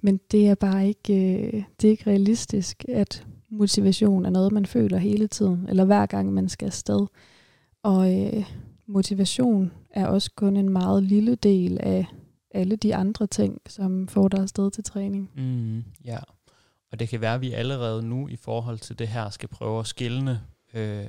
Men 0.00 0.20
det 0.30 0.48
er 0.48 0.54
bare 0.54 0.88
ikke, 0.88 1.14
øh, 1.14 1.62
det 1.80 1.88
er 1.88 1.90
ikke 1.90 2.10
realistisk, 2.10 2.84
at 2.88 3.26
motivation 3.50 4.26
er 4.26 4.30
noget, 4.30 4.52
man 4.52 4.66
føler 4.66 4.98
hele 4.98 5.26
tiden, 5.26 5.66
eller 5.68 5.84
hver 5.84 6.06
gang 6.06 6.32
man 6.32 6.48
skal 6.48 6.66
afsted. 6.66 7.06
Og 7.82 8.14
øh, 8.20 8.44
motivation 8.86 9.72
er 9.90 10.06
også 10.06 10.30
kun 10.36 10.56
en 10.56 10.68
meget 10.68 11.02
lille 11.02 11.34
del 11.34 11.78
af 11.80 12.06
alle 12.50 12.76
de 12.76 12.94
andre 12.94 13.26
ting, 13.26 13.60
som 13.68 14.08
får 14.08 14.28
dig 14.28 14.40
afsted 14.40 14.70
til 14.70 14.84
træning. 14.84 15.30
Mm, 15.36 15.84
ja, 16.04 16.18
og 16.92 16.98
det 16.98 17.08
kan 17.08 17.20
være, 17.20 17.34
at 17.34 17.40
vi 17.40 17.52
allerede 17.52 18.02
nu 18.02 18.28
i 18.28 18.36
forhold 18.36 18.78
til 18.78 18.98
det 18.98 19.08
her 19.08 19.30
skal 19.30 19.48
prøve 19.48 19.80
at 19.80 19.86
skille 19.86 20.40
øh, 20.74 21.04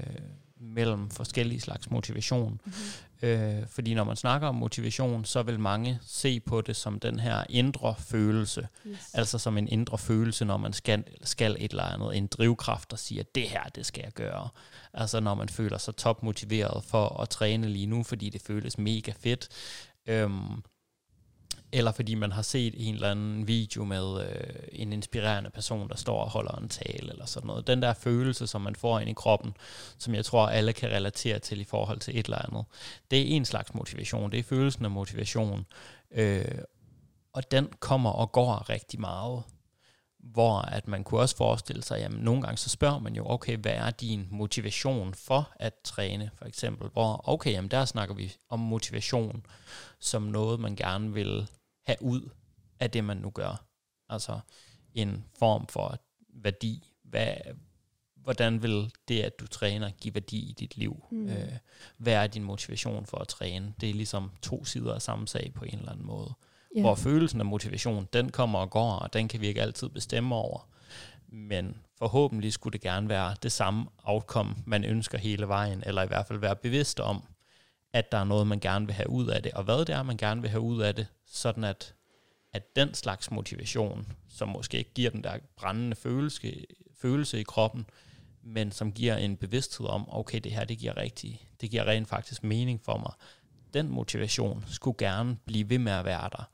mellem 0.60 1.10
forskellige 1.10 1.60
slags 1.60 1.92
motivation. 1.92 2.52
Mm-hmm. 2.52 2.72
Øh, 3.22 3.68
fordi 3.70 3.94
når 3.94 4.04
man 4.04 4.16
snakker 4.16 4.48
om 4.48 4.56
motivation, 4.56 5.26
så 5.26 5.44
vil 5.44 5.60
mange 5.60 6.00
se 6.02 6.40
på 6.40 6.62
det 6.62 6.76
som 6.76 7.00
den 7.00 7.20
her 7.20 7.44
indre 7.50 7.96
følelse. 8.00 8.68
Yes. 8.88 8.98
Altså 9.14 9.38
som 9.38 9.58
en 9.58 9.68
indre 9.68 9.98
følelse, 9.98 10.46
når 10.46 10.58
man 10.58 10.74
skal, 10.74 11.04
skal 11.24 11.56
et 11.60 11.72
eller 11.72 11.84
andet. 11.84 12.18
En 12.18 12.28
drivkraft, 12.28 12.92
der 12.92 12.98
siger, 12.98 13.24
det 13.36 13.44
her, 13.44 13.64
det 13.64 13.86
skal 13.86 14.02
jeg 14.04 14.14
gøre. 14.14 14.50
Altså 14.94 15.20
når 15.20 15.36
man 15.36 15.50
føler 15.50 15.78
sig 15.78 15.96
topmotiveret 15.96 16.84
for 16.84 17.22
at 17.22 17.30
træne 17.30 17.70
lige 17.70 17.88
nu, 17.88 18.04
fordi 18.04 18.30
det 18.30 18.42
føles 18.42 18.78
mega 18.78 19.12
fedt. 19.20 19.48
Øhm, 20.08 20.64
eller 21.72 21.92
fordi 21.92 22.16
man 22.16 22.32
har 22.32 22.42
set 22.42 22.74
en 22.78 22.94
eller 22.94 23.12
anden 23.12 23.48
video 23.48 23.84
med 23.84 24.22
øh, 24.22 24.54
en 24.72 24.94
inspirerende 24.94 25.50
person, 25.50 25.90
der 25.90 25.96
står 25.96 26.24
og 26.24 26.30
holder 26.30 26.52
en 26.52 26.70
tale 26.70 27.12
eller 27.12 27.26
sådan 27.26 27.48
noget. 27.48 27.68
Den 27.68 27.82
der 27.82 27.94
følelse, 27.94 28.48
som 28.48 28.62
man 28.62 28.76
får 28.76 29.00
ind 29.00 29.10
i 29.10 29.14
kroppen, 29.14 29.54
som 29.98 30.16
jeg 30.16 30.26
tror, 30.26 30.48
alle 30.48 30.74
kan 30.74 30.90
relatere 30.90 31.40
til 31.40 31.62
i 31.62 31.64
forhold 31.64 32.00
til 32.00 32.20
et 32.20 32.26
eller 32.26 32.46
andet, 32.50 32.66
det 33.12 33.20
er 33.20 33.26
en 33.26 33.46
slags 33.46 33.74
motivation. 33.74 34.32
Det 34.32 34.40
er 34.40 34.44
følelsen 34.44 34.86
af 34.86 34.92
motivation. 34.92 35.66
Øh, 36.12 36.46
og 37.34 37.52
den 37.52 37.70
kommer 37.80 38.10
og 38.10 38.32
går 38.32 38.70
rigtig 38.70 39.00
meget 39.00 39.44
hvor 40.20 40.60
at 40.60 40.88
man 40.88 41.04
kunne 41.04 41.22
også 41.22 41.38
forestille 41.38 41.84
sig, 41.84 42.04
at 42.04 42.14
nogle 42.14 42.42
gange 42.42 42.58
så 42.58 42.70
spørger 42.70 43.00
man 43.00 43.16
jo, 43.16 43.30
okay, 43.30 43.58
hvad 43.58 43.72
er 43.72 43.90
din 43.90 44.28
motivation 44.32 45.14
for 45.14 45.52
at 45.56 45.74
træne, 45.84 46.32
for 46.36 46.46
eksempel, 46.46 46.90
hvor, 46.90 47.30
okay, 47.30 47.52
jamen 47.52 47.72
der 47.72 47.86
snakker 47.86 48.16
vi 48.16 48.34
om 48.50 48.60
motivation 48.60 49.46
som 50.00 50.22
noget, 50.22 50.60
man 50.60 50.76
gerne 50.76 51.14
vil 51.14 51.48
have 51.88 52.02
ud 52.02 52.30
af 52.80 52.92
det, 52.92 53.04
man 53.04 53.18
nu 53.18 53.30
gør. 53.30 53.66
Altså 54.10 54.40
en 54.94 55.26
form 55.40 55.68
for 55.68 55.98
værdi. 56.30 56.94
Hvad, 57.04 57.34
hvordan 58.16 58.64
vil 58.64 58.92
det, 59.08 59.22
at 59.22 59.40
du 59.40 59.48
træner, 59.48 59.90
give 59.90 60.14
værdi 60.14 60.50
i 60.50 60.54
dit 60.54 60.78
liv? 60.78 61.04
Mm. 61.12 61.30
Øh, 61.30 61.52
hvad 61.98 62.14
er 62.14 62.28
din 62.28 62.44
motivation 62.44 63.06
for 63.06 63.18
at 63.18 63.28
træne? 63.28 63.74
Det 63.82 63.90
er 63.90 63.94
ligesom 63.94 64.32
to 64.42 64.66
sider 64.66 64.94
af 64.94 65.02
samme 65.02 65.28
sag 65.28 65.52
på 65.56 65.66
en 65.66 65.78
eller 65.78 65.92
anden 65.92 66.06
måde. 66.06 66.34
Yeah. 66.76 66.84
Hvor 66.84 66.96
følelsen 66.96 67.40
af 67.40 67.46
motivation, 67.46 68.08
den 68.14 68.32
kommer 68.32 68.60
og 68.60 68.70
går, 68.70 68.92
og 68.92 69.14
den 69.14 69.28
kan 69.28 69.42
vi 69.42 69.48
ikke 69.48 69.62
altid 69.62 69.90
bestemme 69.90 70.36
over. 70.36 70.70
Men 71.28 71.78
forhåbentlig 71.98 72.54
skulle 72.54 72.74
det 72.74 72.82
gerne 72.82 73.10
være 73.10 73.36
det 73.44 73.52
samme 73.52 73.86
outcome, 74.04 74.56
man 74.66 74.84
ønsker 74.84 75.18
hele 75.18 75.48
vejen, 75.48 75.84
eller 75.86 76.04
i 76.04 76.08
hvert 76.08 76.28
fald 76.28 76.40
være 76.40 76.56
bevidst 76.56 77.00
om, 77.00 77.24
at 77.98 78.12
der 78.12 78.18
er 78.18 78.24
noget, 78.24 78.48
man 78.48 78.60
gerne 78.60 78.86
vil 78.86 78.96
have 78.96 79.10
ud 79.10 79.28
af 79.28 79.44
det, 79.44 79.52
og 79.52 79.64
hvad 79.64 79.86
det 79.86 79.90
er, 79.90 80.04
man 80.04 80.18
gerne 80.18 80.42
vil 80.42 80.50
have 80.50 80.62
ud 80.62 80.82
af 80.82 80.96
det, 80.96 81.08
sådan 81.26 81.64
at, 81.64 81.94
at 82.54 82.76
den 82.76 82.94
slags 82.94 83.32
motivation, 83.32 84.14
som 84.30 84.50
måske 84.50 84.78
ikke 84.78 84.94
giver 84.94 85.10
den 85.10 85.24
der 85.24 85.38
brændende 85.58 85.96
følelse, 85.96 86.66
følelse 87.02 87.40
i 87.40 87.44
kroppen, 87.44 87.86
men 88.44 88.72
som 88.72 88.92
giver 88.92 89.16
en 89.16 89.38
bevidsthed 89.38 89.88
om, 89.88 90.06
okay, 90.10 90.40
det 90.40 90.52
her, 90.52 90.66
det 90.66 90.78
giver 90.78 90.98
rigtigt, 90.98 91.38
det 91.62 91.72
giver 91.72 91.88
rent 91.88 92.08
faktisk 92.08 92.44
mening 92.44 92.82
for 92.84 92.98
mig. 92.98 93.12
Den 93.74 93.90
motivation 93.90 94.64
skulle 94.68 94.98
gerne 94.98 95.38
blive 95.46 95.70
ved 95.70 95.80
med 95.80 95.92
at 95.92 96.06
være 96.06 96.30
der, 96.32 96.50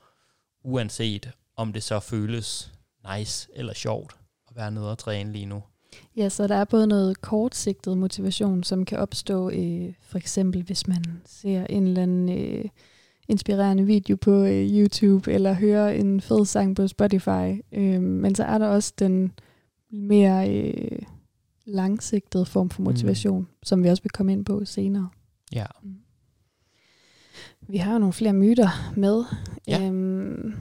uanset 0.63 1.31
om 1.55 1.73
det 1.73 1.83
så 1.83 1.99
føles 1.99 2.71
nice 3.17 3.49
eller 3.53 3.73
sjovt 3.73 4.15
at 4.49 4.55
være 4.55 4.71
nede 4.71 4.91
og 4.91 4.97
træne 4.97 5.31
lige 5.31 5.45
nu. 5.45 5.63
Ja, 6.17 6.29
så 6.29 6.47
der 6.47 6.55
er 6.55 6.65
både 6.65 6.87
noget 6.87 7.21
kortsigtet 7.21 7.97
motivation, 7.97 8.63
som 8.63 8.85
kan 8.85 8.97
opstå, 8.97 9.49
øh, 9.49 9.93
for 10.01 10.17
eksempel 10.17 10.63
hvis 10.63 10.87
man 10.87 11.03
ser 11.25 11.65
en 11.69 11.87
eller 11.87 12.03
anden 12.03 12.29
øh, 12.29 12.65
inspirerende 13.27 13.85
video 13.85 14.15
på 14.15 14.43
øh, 14.43 14.77
YouTube, 14.77 15.31
eller 15.31 15.53
hører 15.53 15.91
en 15.91 16.21
fed 16.21 16.45
sang 16.45 16.75
på 16.75 16.87
Spotify. 16.87 17.61
Øh, 17.71 18.01
men 18.01 18.35
så 18.35 18.43
er 18.43 18.57
der 18.57 18.67
også 18.67 18.93
den 18.99 19.31
mere 19.89 20.57
øh, 20.57 20.99
langsigtede 21.65 22.45
form 22.45 22.69
for 22.69 22.81
mm. 22.81 22.83
motivation, 22.83 23.39
mm. 23.39 23.47
som 23.63 23.83
vi 23.83 23.89
også 23.89 24.03
vil 24.03 24.11
komme 24.11 24.31
ind 24.31 24.45
på 24.45 24.65
senere. 24.65 25.09
Ja. 25.53 25.65
Mm. 25.83 25.95
Vi 27.67 27.77
har 27.77 27.93
jo 27.93 27.99
nogle 27.99 28.13
flere 28.13 28.33
myter 28.33 28.93
med. 28.95 29.23
Ja. 29.67 29.87
Øhm, 29.87 30.53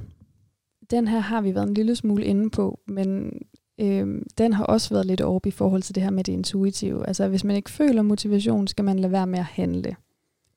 den 0.90 1.08
her 1.08 1.18
har 1.18 1.40
vi 1.40 1.54
været 1.54 1.68
en 1.68 1.74
lille 1.74 1.96
smule 1.96 2.24
inde 2.24 2.50
på, 2.50 2.80
men 2.86 3.32
øhm, 3.80 4.26
den 4.38 4.52
har 4.52 4.64
også 4.64 4.94
været 4.94 5.06
lidt 5.06 5.20
op 5.20 5.46
i 5.46 5.50
forhold 5.50 5.82
til 5.82 5.94
det 5.94 6.02
her 6.02 6.10
med 6.10 6.24
det 6.24 6.32
intuitive. 6.32 7.06
Altså 7.08 7.28
hvis 7.28 7.44
man 7.44 7.56
ikke 7.56 7.70
føler 7.70 8.02
motivation, 8.02 8.66
skal 8.66 8.84
man 8.84 8.98
lade 8.98 9.12
være 9.12 9.26
med 9.26 9.38
at 9.38 9.44
handle. 9.44 9.96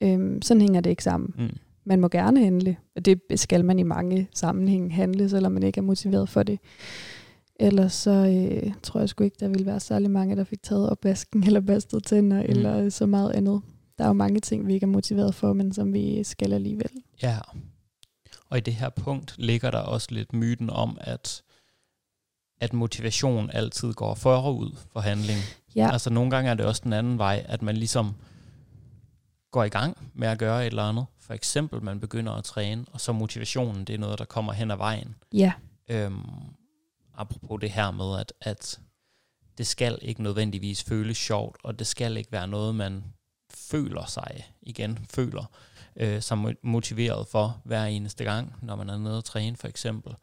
Øhm, 0.01 0.41
sådan 0.41 0.61
hænger 0.61 0.81
det 0.81 0.89
ikke 0.89 1.03
sammen. 1.03 1.33
Mm. 1.37 1.57
Man 1.85 1.99
må 1.99 2.07
gerne 2.07 2.43
handle, 2.43 2.77
og 2.95 3.05
det 3.05 3.21
skal 3.35 3.65
man 3.65 3.79
i 3.79 3.83
mange 3.83 4.27
sammenhænge 4.33 4.91
handle, 4.91 5.29
selvom 5.29 5.51
man 5.51 5.63
ikke 5.63 5.77
er 5.77 5.81
motiveret 5.83 6.29
for 6.29 6.43
det. 6.43 6.59
Ellers 7.59 7.93
så 7.93 8.11
øh, 8.11 8.73
tror 8.83 8.99
jeg 8.99 9.09
sgu 9.09 9.23
ikke, 9.23 9.37
der 9.39 9.47
ville 9.47 9.65
være 9.65 9.79
særlig 9.79 10.11
mange, 10.11 10.35
der 10.35 10.43
fik 10.43 10.63
taget 10.63 10.89
opvasken 10.89 11.43
eller 11.43 11.61
bastet 11.61 12.03
tænder 12.03 12.37
mm. 12.37 12.49
eller 12.49 12.89
så 12.89 13.05
meget 13.05 13.31
andet. 13.31 13.61
Der 13.97 14.03
er 14.03 14.07
jo 14.07 14.13
mange 14.13 14.39
ting, 14.39 14.67
vi 14.67 14.73
ikke 14.73 14.83
er 14.83 14.87
motiveret 14.87 15.35
for, 15.35 15.53
men 15.53 15.73
som 15.73 15.93
vi 15.93 16.23
skal 16.23 16.53
alligevel. 16.53 16.89
Ja, 17.23 17.37
og 18.49 18.57
i 18.57 18.61
det 18.61 18.73
her 18.73 18.89
punkt 18.89 19.35
ligger 19.37 19.71
der 19.71 19.77
også 19.77 20.07
lidt 20.11 20.33
myten 20.33 20.69
om, 20.69 20.97
at 21.01 21.43
at 22.65 22.73
motivation 22.73 23.49
altid 23.53 23.93
går 23.93 24.15
forud 24.15 24.75
for 24.93 24.99
handling. 24.99 25.39
Ja. 25.75 25.91
Altså 25.91 26.09
nogle 26.09 26.31
gange 26.31 26.49
er 26.49 26.53
det 26.53 26.65
også 26.65 26.81
den 26.83 26.93
anden 26.93 27.17
vej, 27.17 27.45
at 27.47 27.61
man 27.61 27.77
ligesom 27.77 28.15
går 29.51 29.63
i 29.63 29.69
gang 29.69 29.97
med 30.13 30.27
at 30.27 30.39
gøre 30.39 30.61
et 30.61 30.67
eller 30.67 30.83
andet. 30.83 31.05
For 31.19 31.33
eksempel, 31.33 31.83
man 31.83 31.99
begynder 31.99 32.33
at 32.33 32.43
træne, 32.43 32.85
og 32.91 33.01
så 33.01 33.11
motivationen, 33.11 33.85
det 33.85 33.95
er 33.95 33.99
noget, 33.99 34.19
der 34.19 34.25
kommer 34.25 34.53
hen 34.53 34.71
ad 34.71 34.77
vejen. 34.77 35.15
Ja. 35.33 35.53
Øhm, 35.89 36.21
apropos 37.17 37.61
det 37.61 37.71
her 37.71 37.91
med, 37.91 38.19
at, 38.19 38.33
at 38.41 38.79
det 39.57 39.67
skal 39.67 39.99
ikke 40.01 40.23
nødvendigvis 40.23 40.83
føles 40.83 41.17
sjovt, 41.17 41.57
og 41.63 41.79
det 41.79 41.87
skal 41.87 42.17
ikke 42.17 42.31
være 42.31 42.47
noget, 42.47 42.75
man 42.75 43.03
føler 43.53 44.05
sig, 44.05 44.45
igen, 44.61 44.99
føler, 45.09 45.45
øh, 45.95 46.21
som 46.21 46.55
motiveret 46.63 47.27
for 47.27 47.61
hver 47.63 47.85
eneste 47.85 48.23
gang, 48.23 48.53
når 48.61 48.75
man 48.75 48.89
er 48.89 48.97
nede 48.97 49.17
og 49.17 49.25
træne 49.25 49.57
for 49.57 49.67
eksempel. 49.67 50.13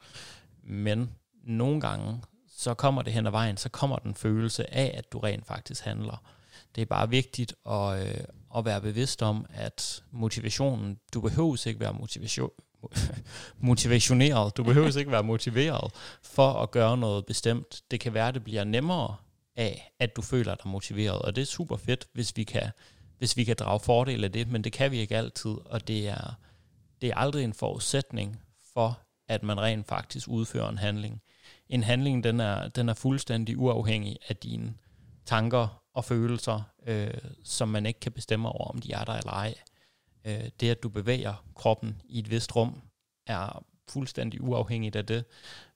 Men 0.62 1.10
nogle 1.44 1.80
gange, 1.80 2.20
så 2.62 2.74
kommer 2.74 3.02
det 3.02 3.12
hen 3.12 3.26
ad 3.26 3.30
vejen, 3.30 3.56
så 3.56 3.68
kommer 3.68 3.96
den 3.96 4.14
følelse 4.14 4.74
af, 4.74 4.94
at 4.98 5.12
du 5.12 5.18
rent 5.18 5.46
faktisk 5.46 5.84
handler. 5.84 6.22
Det 6.74 6.82
er 6.82 6.86
bare 6.86 7.10
vigtigt 7.10 7.54
at, 7.70 8.06
øh, 8.06 8.24
at 8.56 8.64
være 8.64 8.80
bevidst 8.80 9.22
om, 9.22 9.46
at 9.54 10.02
motivationen, 10.10 10.98
du 11.14 11.20
behøver 11.20 11.66
ikke 11.66 11.80
være 11.80 11.92
motivation, 11.92 12.50
motivationeret, 13.58 14.56
du 14.56 14.64
behøver 14.64 14.98
ikke 14.98 15.10
være 15.10 15.22
motiveret 15.22 15.92
for 16.22 16.52
at 16.52 16.70
gøre 16.70 16.96
noget 16.96 17.26
bestemt. 17.26 17.82
Det 17.90 18.00
kan 18.00 18.14
være, 18.14 18.28
at 18.28 18.34
det 18.34 18.44
bliver 18.44 18.64
nemmere 18.64 19.16
af, 19.56 19.92
at 19.98 20.16
du 20.16 20.22
føler 20.22 20.54
dig 20.54 20.70
motiveret, 20.70 21.22
og 21.22 21.36
det 21.36 21.42
er 21.42 21.46
super 21.46 21.76
fedt, 21.76 22.08
hvis 22.12 22.36
vi 22.36 22.44
kan 22.44 22.70
hvis 23.18 23.36
vi 23.36 23.44
kan 23.44 23.56
drage 23.58 23.80
fordel 23.80 24.24
af 24.24 24.32
det, 24.32 24.50
men 24.50 24.64
det 24.64 24.72
kan 24.72 24.90
vi 24.90 24.98
ikke 24.98 25.16
altid, 25.16 25.50
og 25.64 25.88
det 25.88 26.08
er, 26.08 26.34
det 27.00 27.08
er 27.08 27.14
aldrig 27.16 27.44
en 27.44 27.54
forudsætning 27.54 28.40
for, 28.74 29.00
at 29.28 29.42
man 29.42 29.60
rent 29.60 29.88
faktisk 29.88 30.28
udfører 30.28 30.68
en 30.68 30.78
handling. 30.78 31.22
En 31.72 31.82
handling, 31.82 32.24
den 32.24 32.40
er, 32.40 32.68
den 32.68 32.88
er 32.88 32.94
fuldstændig 32.94 33.58
uafhængig 33.58 34.18
af 34.28 34.36
dine 34.36 34.74
tanker 35.26 35.82
og 35.94 36.04
følelser, 36.04 36.62
øh, 36.86 37.14
som 37.44 37.68
man 37.68 37.86
ikke 37.86 38.00
kan 38.00 38.12
bestemme 38.12 38.48
over, 38.48 38.64
om 38.64 38.78
de 38.78 38.92
er 38.92 39.04
der 39.04 39.12
eller 39.12 39.32
ej. 39.32 39.54
Øh, 40.24 40.44
det, 40.60 40.70
at 40.70 40.82
du 40.82 40.88
bevæger 40.88 41.44
kroppen 41.54 42.02
i 42.08 42.18
et 42.18 42.30
vist 42.30 42.56
rum, 42.56 42.82
er 43.26 43.64
fuldstændig 43.88 44.42
uafhængigt 44.42 44.96
af 44.96 45.06
det, 45.06 45.24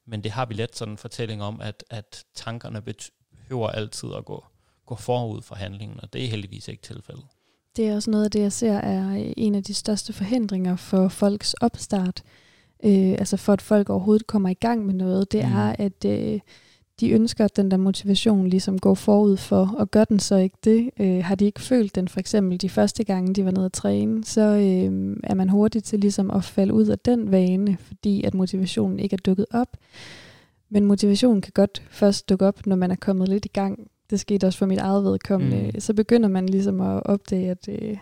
men 0.07 0.25
det 0.25 0.33
har 0.33 0.47
vi 0.47 0.55
let 0.55 0.77
sådan 0.77 0.93
en 0.93 0.99
fortælling 0.99 1.43
om, 1.43 1.61
at, 1.61 1.85
at 1.91 2.25
tankerne 2.35 2.83
behøver 2.83 3.69
altid 3.69 4.09
at 4.17 4.25
gå, 4.25 4.45
gå 4.87 4.95
forud 4.95 5.43
for 5.43 5.55
handlingen, 5.55 6.01
og 6.01 6.13
det 6.13 6.25
er 6.25 6.29
heldigvis 6.29 6.69
ikke 6.69 6.83
tilfældet. 6.83 7.25
Det 7.77 7.89
er 7.89 7.95
også 7.95 8.11
noget 8.11 8.25
af 8.25 8.31
det, 8.31 8.41
jeg 8.41 8.53
ser 8.53 8.79
er 8.79 9.33
en 9.37 9.55
af 9.55 9.65
de 9.65 9.75
største 9.75 10.13
forhindringer 10.13 10.77
for 10.77 11.09
folks 11.09 11.55
opstart. 11.55 12.23
Øh, 12.85 13.11
altså 13.11 13.37
for 13.37 13.53
at 13.53 13.63
folk 13.63 13.91
overhovedet 13.91 14.27
kommer 14.27 14.49
i 14.49 14.55
gang 14.55 14.87
med 14.87 14.95
noget, 14.95 15.33
det 15.33 15.45
mm. 15.45 15.53
er, 15.53 15.75
at 15.79 16.05
øh, 16.07 16.41
de 17.01 17.11
ønsker, 17.11 17.45
at 17.45 17.57
den 17.57 17.71
der 17.71 17.77
motivation 17.77 18.47
ligesom 18.47 18.79
går 18.79 18.95
forud 18.95 19.37
for, 19.37 19.75
og 19.79 19.91
gør 19.91 20.05
den 20.05 20.19
så 20.19 20.37
ikke 20.37 20.57
det, 20.65 20.91
øh, 21.01 21.25
har 21.25 21.35
de 21.35 21.45
ikke 21.45 21.61
følt 21.61 21.95
den 21.95 22.09
for 22.09 22.21
eksempel 22.21 22.61
de 22.61 22.69
første 22.69 23.05
gange, 23.05 23.35
de 23.35 23.45
var 23.45 23.51
nede 23.51 23.65
at 23.65 23.73
træne, 23.73 24.25
så 24.25 24.41
øh, 24.41 25.17
er 25.25 25.35
man 25.35 25.49
hurtig 25.49 25.85
til 25.85 25.99
ligesom 26.01 26.31
at 26.31 26.45
falde 26.45 26.75
ud 26.75 26.87
af 26.87 26.99
den 26.99 27.31
vane, 27.31 27.77
fordi 27.81 28.25
at 28.25 28.35
motivationen 28.35 28.99
ikke 28.99 29.15
er 29.15 29.21
dukket 29.27 29.47
op. 29.51 29.77
Men 30.71 30.85
motivationen 30.85 31.43
kan 31.43 31.53
godt 31.55 31.83
først 31.91 32.29
dukke 32.29 32.47
op, 32.47 32.67
når 32.67 32.77
man 32.77 32.91
er 32.91 32.97
kommet 32.97 33.29
lidt 33.29 33.45
i 33.45 33.49
gang 33.49 33.91
det 34.11 34.21
skete 34.21 34.47
også 34.47 34.59
for 34.59 34.67
mit 34.67 34.79
eget 34.79 35.05
vedkommende, 35.05 35.71
mm. 35.75 35.81
så 35.81 35.95
begynder 35.95 36.29
man 36.29 36.49
ligesom 36.49 36.81
at 36.81 37.03
opdage, 37.05 37.51
at 37.51 37.67
det 37.67 37.79
øh, 37.83 37.97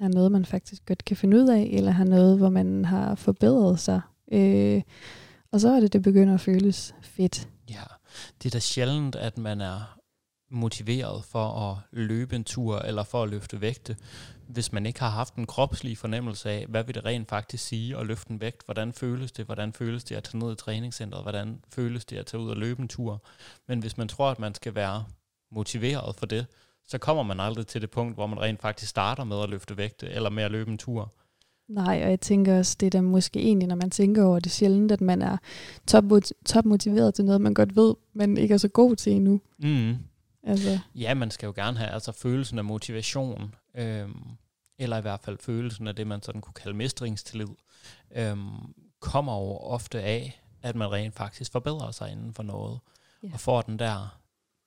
er 0.00 0.08
noget, 0.08 0.32
man 0.32 0.44
faktisk 0.44 0.86
godt 0.86 1.04
kan 1.04 1.16
finde 1.16 1.36
ud 1.36 1.48
af, 1.48 1.70
eller 1.72 1.90
har 1.90 2.04
noget, 2.04 2.38
hvor 2.38 2.48
man 2.48 2.84
har 2.84 3.14
forbedret 3.14 3.78
sig. 3.78 4.00
Øh, 4.30 4.82
og 5.52 5.60
så 5.60 5.68
er 5.68 5.80
det, 5.80 5.92
det 5.92 6.02
begynder 6.02 6.34
at 6.34 6.40
føles 6.40 6.94
fedt. 7.02 7.48
Ja, 7.70 7.82
det 8.42 8.48
er 8.48 8.50
da 8.50 8.58
sjældent, 8.58 9.16
at 9.16 9.38
man 9.38 9.60
er 9.60 10.00
motiveret 10.50 11.24
for 11.24 11.70
at 11.70 11.76
løbe 11.92 12.36
en 12.36 12.44
tur 12.44 12.78
eller 12.78 13.02
for 13.02 13.22
at 13.22 13.28
løfte 13.28 13.60
vægte, 13.60 13.96
hvis 14.48 14.72
man 14.72 14.86
ikke 14.86 15.00
har 15.00 15.08
haft 15.08 15.34
en 15.34 15.46
kropslig 15.46 15.98
fornemmelse 15.98 16.50
af, 16.50 16.66
hvad 16.68 16.84
vil 16.84 16.94
det 16.94 17.04
rent 17.04 17.28
faktisk 17.28 17.66
sige 17.66 17.96
at 17.96 18.06
løfte 18.06 18.30
en 18.30 18.40
vægt, 18.40 18.64
hvordan 18.64 18.92
føles 18.92 19.32
det, 19.32 19.44
hvordan 19.44 19.72
føles 19.72 20.04
det 20.04 20.16
at 20.16 20.24
tage 20.24 20.38
ned 20.38 20.52
i 20.52 20.56
træningscenteret, 20.56 21.24
hvordan 21.24 21.60
føles 21.74 22.04
det 22.04 22.16
at 22.16 22.26
tage 22.26 22.40
ud 22.40 22.50
og 22.50 22.56
løbe 22.56 22.82
en 22.82 22.88
tur. 22.88 23.22
Men 23.68 23.80
hvis 23.80 23.96
man 23.96 24.08
tror, 24.08 24.30
at 24.30 24.38
man 24.38 24.54
skal 24.54 24.74
være 24.74 25.04
motiveret 25.52 26.16
for 26.16 26.26
det, 26.26 26.46
så 26.86 26.98
kommer 26.98 27.22
man 27.22 27.40
aldrig 27.40 27.66
til 27.66 27.80
det 27.80 27.90
punkt, 27.90 28.14
hvor 28.14 28.26
man 28.26 28.40
rent 28.40 28.60
faktisk 28.60 28.90
starter 28.90 29.24
med 29.24 29.42
at 29.42 29.50
løfte 29.50 29.76
vægte, 29.76 30.10
eller 30.10 30.30
med 30.30 30.42
at 30.42 30.50
løbe 30.50 30.70
en 30.70 30.78
tur. 30.78 31.12
Nej, 31.70 32.00
og 32.04 32.10
jeg 32.10 32.20
tænker 32.20 32.58
også, 32.58 32.76
det 32.80 32.86
er 32.86 32.90
da 32.90 33.00
måske 33.00 33.38
egentlig, 33.40 33.68
når 33.68 33.76
man 33.76 33.90
tænker 33.90 34.24
over 34.24 34.40
det 34.40 34.52
sjældent, 34.52 34.92
at 34.92 35.00
man 35.00 35.22
er 35.22 35.36
top, 35.86 36.04
top 36.46 36.64
motiveret 36.64 37.14
til 37.14 37.24
noget, 37.24 37.40
man 37.40 37.54
godt 37.54 37.76
ved, 37.76 37.94
men 38.12 38.36
ikke 38.36 38.54
er 38.54 38.58
så 38.58 38.68
god 38.68 38.96
til 38.96 39.12
endnu. 39.12 39.40
Mm. 39.58 39.96
Altså. 40.42 40.78
Ja, 40.94 41.14
man 41.14 41.30
skal 41.30 41.46
jo 41.46 41.52
gerne 41.56 41.78
have 41.78 41.90
altså, 41.90 42.12
følelsen 42.12 42.58
af 42.58 42.64
motivation, 42.64 43.54
øhm, 43.74 44.22
eller 44.78 44.98
i 44.98 45.00
hvert 45.00 45.20
fald 45.20 45.38
følelsen 45.40 45.86
af 45.86 45.96
det, 45.96 46.06
man 46.06 46.22
sådan 46.22 46.40
kunne 46.40 46.54
kalde 46.54 46.76
mestringstillid, 46.76 47.48
øhm, 48.16 48.48
kommer 49.00 49.32
jo 49.32 49.56
ofte 49.56 50.00
af, 50.02 50.42
at 50.62 50.76
man 50.76 50.92
rent 50.92 51.14
faktisk 51.14 51.52
forbedrer 51.52 51.90
sig 51.90 52.12
inden 52.12 52.34
for 52.34 52.42
noget, 52.42 52.78
Ja. 53.22 53.28
og 53.32 53.40
får 53.40 53.62
den 53.62 53.78
der 53.78 54.18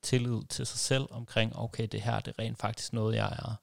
tillid 0.02 0.42
til 0.50 0.66
sig 0.66 0.80
selv 0.80 1.04
omkring, 1.12 1.56
okay, 1.56 1.88
det 1.92 2.02
her 2.02 2.20
det 2.20 2.34
er 2.38 2.44
rent 2.44 2.60
faktisk 2.60 2.94
noget, 2.94 3.16
jeg 3.16 3.26
er 3.26 3.56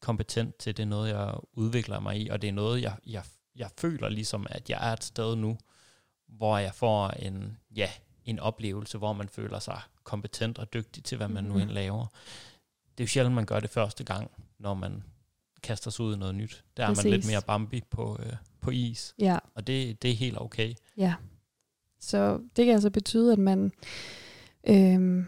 kompetent 0.00 0.56
til, 0.56 0.76
det 0.76 0.82
er 0.82 0.86
noget, 0.86 1.08
jeg 1.08 1.34
udvikler 1.52 2.00
mig 2.00 2.20
i, 2.20 2.28
og 2.28 2.42
det 2.42 2.48
er 2.48 2.52
noget, 2.52 2.82
jeg, 2.82 2.96
jeg, 3.06 3.22
jeg 3.56 3.70
føler 3.78 4.08
ligesom, 4.08 4.46
at 4.50 4.70
jeg 4.70 4.88
er 4.88 4.92
et 4.92 5.04
sted 5.04 5.36
nu, 5.36 5.58
hvor 6.28 6.58
jeg 6.58 6.74
får 6.74 7.08
en, 7.08 7.58
ja, 7.76 7.90
en 8.24 8.38
oplevelse, 8.38 8.98
hvor 8.98 9.12
man 9.12 9.28
føler 9.28 9.58
sig 9.58 9.80
kompetent 10.04 10.58
og 10.58 10.72
dygtig 10.72 11.04
til, 11.04 11.16
hvad 11.16 11.28
man 11.28 11.44
mm. 11.44 11.50
nu 11.50 11.58
end 11.58 11.70
laver. 11.70 12.06
Det 12.98 13.00
er 13.00 13.04
jo 13.04 13.08
sjældent, 13.08 13.34
man 13.34 13.46
gør 13.46 13.60
det 13.60 13.70
første 13.70 14.04
gang, 14.04 14.30
når 14.58 14.74
man 14.74 15.02
kaster 15.62 15.90
sig 15.90 16.04
ud 16.04 16.14
i 16.14 16.18
noget 16.18 16.34
nyt. 16.34 16.64
Der 16.76 16.82
er 16.82 16.88
man 16.88 16.96
lidt 16.96 17.14
Præcis. 17.14 17.30
mere 17.30 17.42
Bambi 17.42 17.82
på, 17.90 18.20
øh, 18.22 18.32
på 18.60 18.70
is, 18.70 19.14
Ja, 19.18 19.38
og 19.54 19.66
det, 19.66 20.02
det 20.02 20.10
er 20.10 20.14
helt 20.14 20.40
okay. 20.40 20.74
ja. 20.96 21.14
Så 22.00 22.40
det 22.56 22.64
kan 22.64 22.74
altså 22.74 22.90
betyde, 22.90 23.32
at 23.32 23.38
man 23.38 23.72
øhm, 24.68 25.26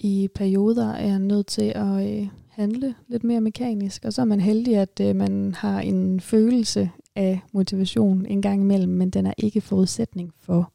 i 0.00 0.28
perioder 0.34 0.92
er 0.92 1.18
nødt 1.18 1.46
til 1.46 1.72
at 1.74 2.20
øh, 2.22 2.28
handle 2.58 2.94
lidt 3.08 3.24
mere 3.24 3.40
mekanisk, 3.40 4.04
og 4.04 4.12
så 4.12 4.20
er 4.20 4.26
man 4.26 4.40
heldig, 4.40 4.76
at 4.76 5.00
øh, 5.00 5.16
man 5.16 5.54
har 5.54 5.80
en 5.80 6.20
følelse 6.20 6.90
af 7.14 7.40
motivation 7.52 8.26
en 8.26 8.42
gang 8.42 8.60
imellem, 8.62 8.92
men 8.92 9.10
den 9.10 9.26
er 9.26 9.34
ikke 9.38 9.60
forudsætning 9.60 10.34
for, 10.40 10.72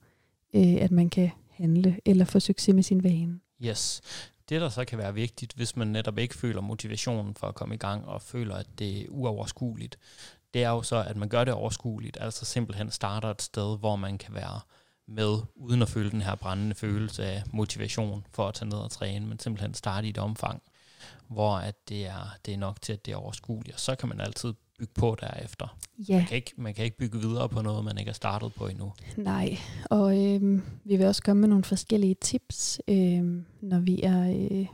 øh, 0.56 0.76
at 0.82 0.92
man 0.92 1.10
kan 1.10 1.32
handle 1.50 2.00
eller 2.06 2.26
få 2.26 2.40
succes 2.40 2.76
med 2.76 2.84
sin 2.84 3.04
vane. 3.04 3.40
Yes. 3.66 4.02
Det, 4.50 4.62
der 4.62 4.70
så 4.70 4.86
kan 4.86 4.98
være 4.98 5.14
vigtigt, 5.14 5.54
hvis 5.54 5.76
man 5.76 5.88
netop 5.88 6.18
ikke 6.18 6.36
føler 6.36 6.62
motivationen 6.62 7.36
for 7.36 7.48
at 7.48 7.56
komme 7.56 7.76
i 7.76 7.78
gang, 7.78 8.06
og 8.06 8.22
føler, 8.22 8.56
at 8.56 8.68
det 8.80 9.02
er 9.02 9.06
uoverskueligt, 9.10 9.98
det 10.54 10.64
er 10.64 10.70
jo 10.70 10.82
så, 10.82 11.04
at 11.08 11.18
man 11.18 11.30
gør 11.30 11.44
det 11.44 11.54
overskueligt, 11.54 12.18
altså 12.22 12.46
simpelthen 12.46 12.92
starter 12.92 13.30
et 13.30 13.42
sted, 13.42 13.80
hvor 13.80 13.96
man 13.96 14.18
kan 14.18 14.34
være 14.34 14.60
med, 15.08 15.38
uden 15.56 15.82
at 15.82 15.90
føle 15.90 16.12
den 16.12 16.22
her 16.22 16.36
brændende 16.36 16.76
følelse 16.76 17.26
af 17.26 17.44
motivation 17.54 18.26
for 18.32 18.48
at 18.48 18.54
tage 18.54 18.70
ned 18.70 18.78
og 18.78 18.92
træne, 18.92 19.26
men 19.26 19.40
simpelthen 19.40 19.74
starte 19.74 20.08
i 20.08 20.10
et 20.10 20.18
omfang, 20.18 20.62
hvor 21.30 21.56
at 21.56 21.76
det, 21.90 22.06
er, 22.06 22.36
det 22.46 22.54
er 22.54 22.58
nok 22.58 22.82
til, 22.82 22.94
at 22.94 23.06
det 23.06 23.12
er 23.12 23.16
overskueligt, 23.16 23.74
og 23.74 23.80
så 23.80 23.96
kan 23.96 24.10
man 24.10 24.22
altid 24.22 24.54
bygge 24.80 24.94
på 25.00 25.18
derefter. 25.22 25.78
Ja, 26.10 26.18
Man 26.18 26.26
kan 26.26 26.36
ikke, 26.36 26.52
man 26.58 26.74
kan 26.74 26.86
ikke 26.86 26.98
bygge 26.98 27.20
videre 27.20 27.50
på 27.50 27.62
noget, 27.62 27.86
man 27.86 27.98
ikke 27.98 28.10
er 28.10 28.14
startet 28.14 28.54
på 28.54 28.68
endnu. 28.68 28.94
nej. 29.18 29.58
Og 29.86 30.26
øhm, 30.26 30.62
vi 30.84 30.96
vil 30.98 31.06
også 31.06 31.24
komme 31.24 31.42
med 31.42 31.50
nogle 31.50 31.64
forskellige 31.64 32.16
tips, 32.22 32.82
øhm, 32.88 33.46
når 33.62 33.80
vi 33.80 34.02
er... 34.04 34.48
Øh, 34.52 34.66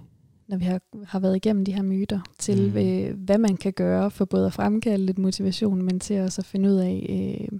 når 0.48 0.58
vi 0.58 0.66
har, 0.66 0.82
har 1.06 1.20
været 1.20 1.36
igennem 1.36 1.66
de 1.66 1.74
her 1.74 1.82
myter, 1.82 2.20
til 2.40 2.62
Mm. 2.68 2.72
mm. 2.72 2.78
øh, 2.78 3.18
hvad 3.24 3.38
man 3.38 3.58
kan 3.58 3.74
gøre 3.74 4.12
for 4.12 4.26
både 4.26 4.46
at 4.46 4.54
fremkalde 4.54 5.06
lidt 5.06 5.18
motivation, 5.18 5.82
men 5.82 6.00
til 6.00 6.22
også 6.22 6.42
at 6.42 6.46
finde 6.46 6.70
ud 6.70 6.76
af, 6.76 7.06
øh, 7.10 7.60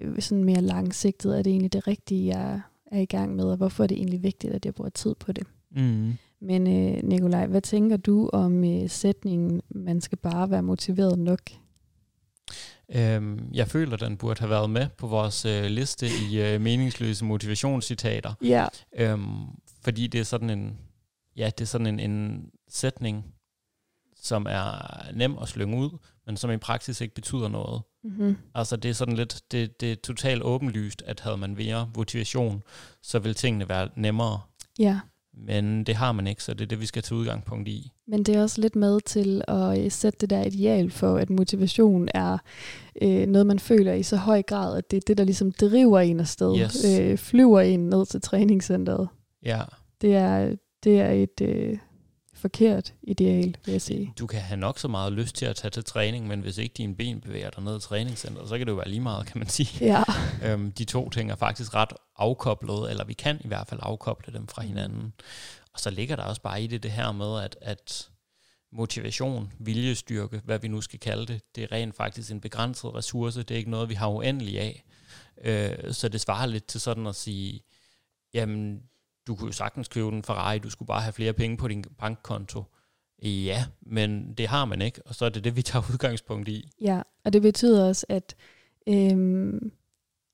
øh, 0.00 0.20
sådan 0.22 0.44
mere 0.44 0.60
langsigtet, 0.60 1.38
er 1.38 1.42
det 1.42 1.50
egentlig 1.50 1.72
det 1.72 1.86
rigtige, 1.86 2.26
jeg 2.38 2.60
er 2.86 2.98
i 3.00 3.04
gang 3.04 3.36
med, 3.36 3.44
og 3.44 3.56
hvorfor 3.56 3.82
er 3.82 3.86
det 3.86 3.96
egentlig 3.96 4.22
vigtigt, 4.22 4.52
at 4.52 4.66
jeg 4.66 4.74
bruger 4.74 4.90
tid 4.90 5.14
på 5.14 5.32
det. 5.32 5.46
Mm. 5.76 6.12
Men 6.44 6.66
øh, 6.66 7.02
Nikolaj, 7.02 7.46
hvad 7.46 7.60
tænker 7.60 7.96
du 7.96 8.30
om 8.32 8.64
øh, 8.64 8.90
sætningen, 8.90 9.62
man 9.70 10.00
skal 10.00 10.18
bare 10.18 10.50
være 10.50 10.62
motiveret 10.62 11.18
nok? 11.18 11.40
Øhm, 12.94 13.48
jeg 13.52 13.68
føler, 13.68 13.96
den 13.96 14.16
burde 14.16 14.40
have 14.40 14.50
været 14.50 14.70
med 14.70 14.88
på 14.98 15.06
vores 15.06 15.44
øh, 15.44 15.64
liste 15.64 16.06
i 16.30 16.40
øh, 16.40 16.60
meningsløse 16.60 17.24
motivationscitater. 17.24 18.34
Ja. 18.42 18.66
Øhm, 18.96 19.46
fordi 19.82 20.06
det 20.06 20.20
er 20.20 20.24
sådan 20.24 20.50
en, 20.50 20.78
ja, 21.36 21.50
det 21.58 21.60
er 21.60 21.66
sådan 21.66 21.86
en, 21.86 22.00
en 22.00 22.46
sætning, 22.68 23.24
som 24.16 24.46
er 24.50 25.12
nem 25.12 25.38
at 25.38 25.48
slynge 25.48 25.76
ud, 25.76 25.98
men 26.26 26.36
som 26.36 26.50
i 26.50 26.56
praksis 26.56 27.00
ikke 27.00 27.14
betyder 27.14 27.48
noget. 27.48 27.82
Mm-hmm. 28.04 28.36
Altså 28.54 28.76
det 28.76 28.88
er 28.88 28.94
sådan 28.94 29.16
lidt, 29.16 29.42
det, 29.50 29.80
det 29.80 29.92
er 29.92 29.96
totalt 29.96 30.42
åbenlyst, 30.42 31.02
at 31.06 31.20
havde 31.20 31.36
man 31.36 31.54
mere 31.54 31.90
motivation, 31.96 32.62
så 33.02 33.18
ville 33.18 33.34
tingene 33.34 33.68
være 33.68 33.88
nemmere. 33.96 34.40
Ja, 34.78 35.00
Men 35.36 35.84
det 35.84 35.94
har 35.94 36.12
man 36.12 36.26
ikke, 36.26 36.42
så 36.42 36.54
det 36.54 36.60
er 36.60 36.66
det, 36.66 36.80
vi 36.80 36.86
skal 36.86 37.02
tage 37.02 37.18
udgangspunkt 37.18 37.68
i. 37.68 37.92
men 38.06 38.22
det 38.22 38.36
er 38.36 38.42
også 38.42 38.60
lidt 38.60 38.76
med 38.76 39.00
til 39.00 39.42
at 39.48 39.84
øh, 39.84 39.90
sætte 39.90 40.18
det 40.20 40.30
der 40.30 40.44
ideal 40.44 40.90
for, 40.90 41.16
at 41.16 41.30
motivation 41.30 42.08
er 42.14 42.38
øh, 43.02 43.26
noget, 43.26 43.46
man 43.46 43.58
føler 43.58 43.92
i 43.92 44.02
så 44.02 44.16
høj 44.16 44.42
grad, 44.42 44.78
at 44.78 44.90
det 44.90 44.96
er 44.96 45.00
det, 45.06 45.18
der 45.18 45.24
ligesom 45.24 45.52
driver 45.52 46.00
en 46.00 46.20
afsted, 46.20 46.58
Yes. 46.58 46.84
øh, 47.00 47.18
flyver 47.18 47.60
en 47.60 47.80
ned 47.88 48.06
til 48.06 48.20
træningscenteret. 48.20 49.08
Ja, 49.44 49.60
Det 50.00 50.14
er, 50.16 50.54
det 50.84 51.00
er 51.00 51.10
et 51.10 51.40
øh, 51.42 51.78
forkert 52.44 52.94
ideal, 53.02 53.56
vil 53.64 53.72
jeg 53.72 53.82
sige. 53.82 54.12
du 54.18 54.26
kan 54.26 54.40
have 54.40 54.56
nok 54.60 54.78
så 54.78 54.88
meget 54.88 55.12
lyst 55.12 55.34
til 55.36 55.46
at 55.46 55.56
tage 55.56 55.70
til 55.70 55.84
træning, 55.84 56.26
men 56.26 56.40
hvis 56.40 56.58
ikke 56.58 56.74
dine 56.76 56.94
ben 56.96 57.20
bevæger 57.20 57.50
dig 57.50 57.64
ned 57.64 57.76
i 57.76 57.80
træningscenteret, 57.80 58.48
så 58.48 58.58
kan 58.58 58.66
det 58.66 58.70
jo 58.72 58.76
være 58.76 58.88
lige 58.88 59.00
meget, 59.00 59.26
kan 59.26 59.38
man 59.38 59.48
sige. 59.48 59.84
Ja, 59.86 60.02
Øhm, 60.52 60.72
de 60.72 60.84
to 60.84 61.10
ting 61.10 61.30
er 61.30 61.36
faktisk 61.36 61.74
ret 61.74 61.92
afkoblet, 62.16 62.90
eller 62.90 63.04
vi 63.04 63.12
kan 63.12 63.40
i 63.44 63.48
hvert 63.48 63.66
fald 63.68 63.80
afkoble 63.82 64.32
dem 64.32 64.46
fra 64.48 64.62
Mm. 64.62 64.68
hinanden. 64.68 65.12
Og 65.72 65.80
så 65.80 65.90
ligger 65.90 66.16
der 66.16 66.22
også 66.22 66.42
bare 66.42 66.62
i 66.62 66.66
det 66.66 66.82
det 66.82 66.90
her 66.90 67.12
med, 67.12 67.40
at, 67.44 67.56
at 67.60 68.08
motivation, 68.72 69.52
viljestyrke, 69.58 70.40
hvad 70.44 70.58
vi 70.58 70.68
nu 70.68 70.80
skal 70.80 70.98
kalde 70.98 71.26
det, 71.26 71.40
det 71.54 71.64
er 71.64 71.72
rent 71.72 71.96
faktisk 71.96 72.30
en 72.30 72.40
begrænset 72.40 72.94
ressource. 72.94 73.42
Det 73.42 73.50
er 73.50 73.58
ikke 73.58 73.70
noget, 73.70 73.88
vi 73.88 73.94
har 73.94 74.08
uendelig 74.08 74.60
af. 74.60 74.84
Øh, 75.44 75.92
så 75.94 76.08
det 76.08 76.20
svarer 76.20 76.46
lidt 76.46 76.66
til 76.66 76.80
sådan 76.80 77.06
at 77.06 77.14
sige, 77.16 77.60
jamen, 78.34 78.80
du 79.26 79.34
kunne 79.34 79.46
jo 79.46 79.52
sagtens 79.52 79.88
købe 79.88 80.08
en 80.08 80.22
Ferrari, 80.22 80.58
du 80.58 80.70
skulle 80.70 80.86
bare 80.86 81.00
have 81.02 81.12
flere 81.12 81.32
penge 81.32 81.56
på 81.56 81.68
din 81.68 81.84
bankkonto. 81.98 82.62
Ja, 83.22 83.64
men 83.82 84.34
det 84.38 84.46
har 84.48 84.64
man 84.64 84.82
ikke, 84.82 85.00
og 85.06 85.14
så 85.14 85.24
er 85.24 85.28
det 85.28 85.44
det, 85.44 85.56
vi 85.56 85.62
tager 85.62 85.82
udgangspunkt 85.92 86.48
i. 86.48 86.70
ja, 86.80 87.02
og 87.24 87.32
det 87.32 87.42
betyder 87.42 87.88
også, 87.88 88.06
at, 88.08 88.34
øhm, 88.88 89.72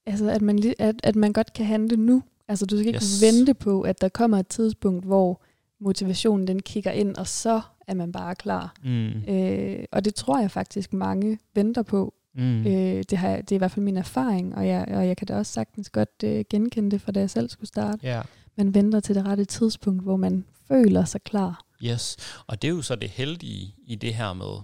altså, 0.06 0.30
at, 0.30 0.42
man, 0.42 0.74
at, 0.78 0.94
at 1.02 1.16
man 1.16 1.32
godt 1.32 1.52
kan 1.52 1.66
handle 1.66 1.96
nu. 1.96 2.22
Altså 2.48 2.66
du 2.66 2.76
skal 2.76 2.86
ikke 2.86 2.96
Yes. 2.96 3.20
yes. 3.22 3.22
vente 3.22 3.54
på, 3.54 3.80
at 3.82 4.00
der 4.00 4.08
kommer 4.08 4.38
et 4.38 4.48
tidspunkt, 4.48 5.04
hvor 5.04 5.42
motivationen 5.80 6.46
den 6.46 6.62
kigger 6.62 6.90
ind, 6.90 7.16
og 7.16 7.26
så 7.26 7.60
er 7.86 7.94
man 7.94 8.12
bare 8.12 8.34
klar. 8.34 8.74
Mm. 8.84 9.08
Øh, 9.28 9.84
og 9.92 10.04
det 10.04 10.14
tror 10.14 10.40
jeg 10.40 10.50
faktisk 10.50 10.92
mange 10.92 11.38
venter 11.54 11.82
på. 11.82 12.14
Mm. 12.34 12.66
Øh, 12.66 13.02
det, 13.10 13.18
har, 13.18 13.36
det 13.36 13.52
er 13.52 13.56
i 13.56 13.58
hvert 13.58 13.70
fald 13.70 13.84
min 13.84 13.96
erfaring, 13.96 14.54
og 14.54 14.66
jeg, 14.66 14.84
og 14.88 15.06
jeg 15.08 15.16
kan 15.16 15.26
da 15.26 15.36
også 15.36 15.52
sagtens 15.52 15.90
godt 15.90 16.22
øh, 16.24 16.44
genkende 16.50 16.90
det 16.90 17.00
fra 17.00 17.12
da 17.12 17.20
jeg 17.20 17.30
selv 17.30 17.48
skulle 17.48 17.68
starte. 17.68 18.06
Ja. 18.06 18.22
Man 18.60 18.74
venter 18.74 19.00
til 19.00 19.14
det 19.14 19.24
rette 19.26 19.44
tidspunkt, 19.44 20.02
hvor 20.02 20.16
man 20.16 20.44
føler 20.68 21.04
sig 21.04 21.22
klar. 21.22 21.64
Yes, 21.84 22.16
og 22.46 22.62
det 22.62 22.68
er 22.68 22.72
jo 22.72 22.82
så 22.82 22.96
det 22.96 23.10
heldige 23.10 23.74
i 23.86 23.94
det 23.94 24.14
her 24.14 24.32
med, 24.32 24.56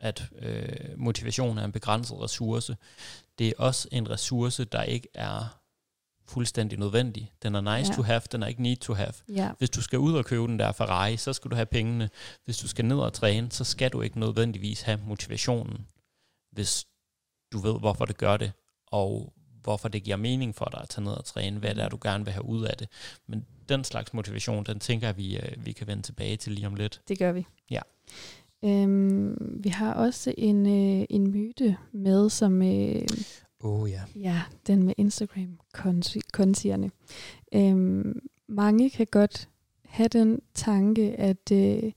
at 0.00 0.22
øh, 0.38 0.98
motivation 0.98 1.58
er 1.58 1.64
en 1.64 1.72
begrænset 1.72 2.20
ressource. 2.20 2.76
Det 3.38 3.48
er 3.48 3.52
også 3.58 3.88
en 3.92 4.10
ressource, 4.10 4.64
der 4.64 4.82
ikke 4.82 5.08
er 5.14 5.60
fuldstændig 6.28 6.78
nødvendig. 6.78 7.32
Den 7.42 7.54
er 7.54 7.76
nice 7.76 7.90
Ja. 7.92 7.96
to 7.96 8.02
have, 8.02 8.20
den 8.32 8.42
er 8.42 8.46
ikke 8.46 8.62
need 8.62 8.76
to 8.76 8.94
have. 8.94 9.12
Ja, 9.28 9.50
Hvis 9.58 9.70
du 9.70 9.82
skal 9.82 9.98
ud 9.98 10.14
og 10.14 10.24
købe 10.24 10.42
den 10.46 10.58
der 10.58 10.72
Ferrari, 10.72 11.16
så 11.16 11.32
skal 11.32 11.50
du 11.50 11.56
have 11.56 11.66
pengene. 11.66 12.10
Hvis 12.44 12.58
du 12.58 12.68
skal 12.68 12.84
ned 12.84 12.96
og 12.96 13.12
træne, 13.12 13.52
så 13.52 13.64
skal 13.64 13.90
du 13.90 14.00
ikke 14.02 14.20
nødvendigvis 14.20 14.82
have 14.82 15.00
motivationen, 15.06 15.86
hvis 16.52 16.84
du 17.52 17.58
ved, 17.58 17.78
hvorfor 17.80 18.04
det 18.04 18.16
gør 18.18 18.36
det, 18.36 18.52
og 18.86 19.32
hvorfor 19.64 19.88
det 19.88 20.02
giver 20.02 20.16
mening 20.16 20.54
for 20.54 20.64
dig 20.64 20.80
at 20.82 20.88
tage 20.88 21.04
ned 21.04 21.12
og 21.12 21.24
træne, 21.24 21.58
hvad 21.58 21.74
det 21.74 21.84
er, 21.84 21.88
du 21.88 21.98
gerne 22.02 22.24
vil 22.24 22.32
have 22.32 22.44
ud 22.44 22.64
af 22.64 22.76
det. 22.76 22.88
Men 23.26 23.44
den 23.68 23.84
slags 23.84 24.14
motivation, 24.14 24.64
den 24.64 24.78
tænker 24.78 25.06
jeg, 25.06 25.16
vi, 25.16 25.36
øh, 25.36 25.66
vi 25.66 25.72
kan 25.72 25.86
vende 25.86 26.02
tilbage 26.02 26.36
til 26.36 26.52
lige 26.52 26.66
om 26.66 26.74
lidt. 26.74 27.00
det 27.08 27.18
gør 27.18 27.32
vi. 27.32 27.46
Ja. 27.70 27.80
Øhm, 28.64 29.60
vi 29.62 29.68
har 29.68 29.94
også 29.94 30.34
en, 30.38 30.66
øh, 30.66 31.06
en 31.10 31.30
myte 31.30 31.76
med, 31.92 32.30
som 32.30 32.62
øh, 32.62 33.06
Oh 33.64 33.90
ja. 33.90 34.00
Ja, 34.16 34.42
den 34.66 34.82
med 34.82 34.94
Instagram-kontierne. 34.96 36.90
Øhm, 37.54 38.20
mange 38.48 38.90
kan 38.90 39.06
godt 39.10 39.48
have 39.84 40.08
den 40.08 40.40
tanke, 40.54 41.16
at 41.16 41.52
øh, 41.52 41.92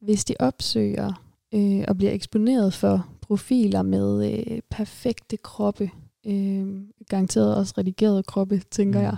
hvis 0.00 0.24
de 0.24 0.34
opsøger 0.38 1.24
øh, 1.54 1.84
og 1.88 1.96
bliver 1.96 2.12
eksponeret 2.12 2.74
for 2.74 3.08
profiler 3.20 3.82
med 3.82 4.32
øh, 4.32 4.60
perfekte 4.70 5.36
kroppe, 5.36 5.90
øh, 6.26 6.82
garanteret 7.08 7.56
også 7.56 7.74
redigerede 7.78 8.22
kroppe, 8.22 8.62
tænker 8.70 8.98
Mm. 8.98 9.04
jeg. 9.04 9.16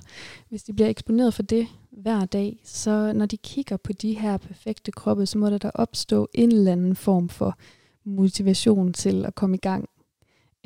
Hvis 0.48 0.62
de 0.62 0.72
bliver 0.72 0.88
eksponeret 0.88 1.34
for 1.34 1.42
det 1.42 1.66
hver 1.90 2.24
dag, 2.24 2.60
så 2.64 3.12
når 3.12 3.26
de 3.26 3.36
kigger 3.36 3.76
på 3.76 3.92
de 3.92 4.18
her 4.18 4.36
perfekte 4.36 4.92
kroppe, 4.92 5.26
så 5.26 5.38
må 5.38 5.50
der 5.50 5.58
da 5.58 5.70
opstå 5.74 6.28
en 6.34 6.52
eller 6.52 6.72
anden 6.72 6.94
form 6.96 7.28
for 7.28 7.58
motivation 8.04 8.92
til 8.92 9.24
at 9.26 9.34
komme 9.34 9.56
i 9.56 9.60
gang. 9.60 9.88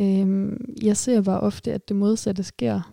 Øhm, 0.01 0.75
jeg 0.83 0.97
ser 0.97 1.21
bare 1.23 1.41
ofte, 1.41 1.73
at 1.73 1.89
det 1.89 1.97
modsatte 1.97 2.43
sker. 2.43 2.93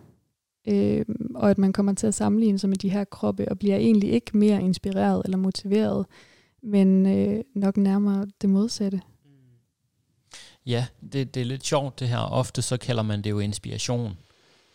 Øhm, 0.68 1.32
og 1.34 1.50
at 1.50 1.58
man 1.58 1.72
kommer 1.72 1.92
til 1.92 2.06
at 2.06 2.14
sammenligne 2.14 2.58
sig 2.58 2.68
med 2.70 2.76
de 2.76 2.88
her 2.88 3.04
kroppe, 3.04 3.48
og 3.48 3.58
bliver 3.58 3.76
egentlig 3.76 4.12
ikke 4.12 4.36
mere 4.38 4.62
inspireret 4.62 5.22
eller 5.24 5.36
motiveret, 5.38 6.06
men 6.62 7.06
øh, 7.06 7.44
nok 7.54 7.76
nærmere 7.76 8.26
det 8.40 8.50
modsatte. 8.50 9.00
Ja, 10.66 10.86
det, 11.12 11.34
det 11.34 11.40
er 11.40 11.44
lidt 11.44 11.66
sjovt 11.66 12.00
det 12.00 12.08
her. 12.08 12.18
Ofte 12.18 12.62
så 12.62 12.76
kalder 12.76 13.02
man 13.02 13.22
det 13.22 13.30
jo 13.30 13.38
inspiration. 13.38 14.18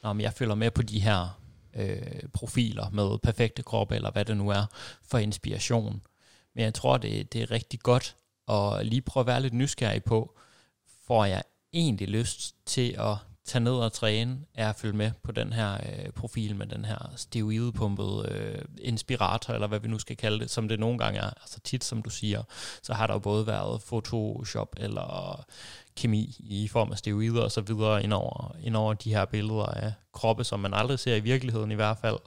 Når 0.04 0.20
jeg 0.20 0.34
følger 0.34 0.56
med 0.56 0.72
på 0.72 0.82
de 0.82 1.00
her 1.00 1.40
øh, 1.76 2.24
profiler 2.34 2.90
med 2.90 3.18
perfekte 3.18 3.64
kroppe, 3.64 3.96
eller 3.96 4.12
hvad 4.12 4.26
det 4.26 4.38
nu 4.38 4.50
er, 4.50 4.66
for 5.04 5.18
inspiration. 5.18 6.02
Men 6.56 6.64
jeg 6.64 6.74
tror, 6.74 6.98
det, 6.98 7.34
det 7.34 7.42
er 7.42 7.52
rigtig 7.52 7.80
godt 7.80 8.16
at 8.48 8.86
lige 8.86 9.02
prøve 9.02 9.22
at 9.22 9.28
være 9.28 9.42
lidt 9.42 9.54
nysgerrig 9.54 10.04
på, 10.04 10.38
får 11.08 11.26
jeg 11.26 11.44
egentlig 11.74 12.08
lyst 12.08 12.56
til 12.66 12.96
at 13.00 13.16
tage 13.50 13.64
ned 13.64 13.74
og 13.74 13.94
træne, 13.94 14.38
er 14.56 14.70
at 14.70 14.76
følge 14.76 14.98
med 14.98 15.12
på 15.24 15.32
den 15.32 15.54
her 15.54 15.74
øh, 15.74 16.12
profil 16.12 16.56
med 16.56 16.68
den 16.68 16.86
her 16.86 17.14
steroidepumpede 17.16 18.28
øh, 18.32 18.62
inspirator, 18.82 19.54
eller 19.54 19.68
hvad 19.68 19.80
vi 19.80 19.88
nu 19.88 20.00
skal 20.00 20.18
kalde 20.18 20.40
det, 20.40 20.50
som 20.50 20.68
det 20.68 20.80
nogle 20.80 20.98
gange 20.98 21.20
er. 21.20 21.30
Altså 21.30 21.60
tit, 21.60 21.84
som 21.84 22.02
du 22.02 22.10
siger, 22.10 22.44
så 22.84 22.94
har 22.94 23.08
der 23.08 23.14
jo 23.14 23.20
både 23.20 23.48
været 23.48 23.82
Photoshop 23.82 24.76
eller 24.78 25.46
kemi 25.96 26.36
i 26.40 26.68
form 26.68 26.92
af 26.92 26.98
steroider 26.98 27.44
og 27.44 27.52
så 27.52 27.62
videre 27.62 28.04
ind 28.04 28.14
over, 28.14 28.56
ind 28.62 28.76
over 28.76 28.94
de 28.94 29.14
her 29.14 29.26
billeder 29.26 29.66
af 29.66 29.94
kroppe, 30.14 30.44
som 30.44 30.60
man 30.60 30.74
aldrig 30.74 31.00
ser 31.00 31.16
i 31.16 31.20
virkeligheden 31.20 31.72
i 31.72 31.76
hvert 31.76 31.98
fald. 31.98 32.18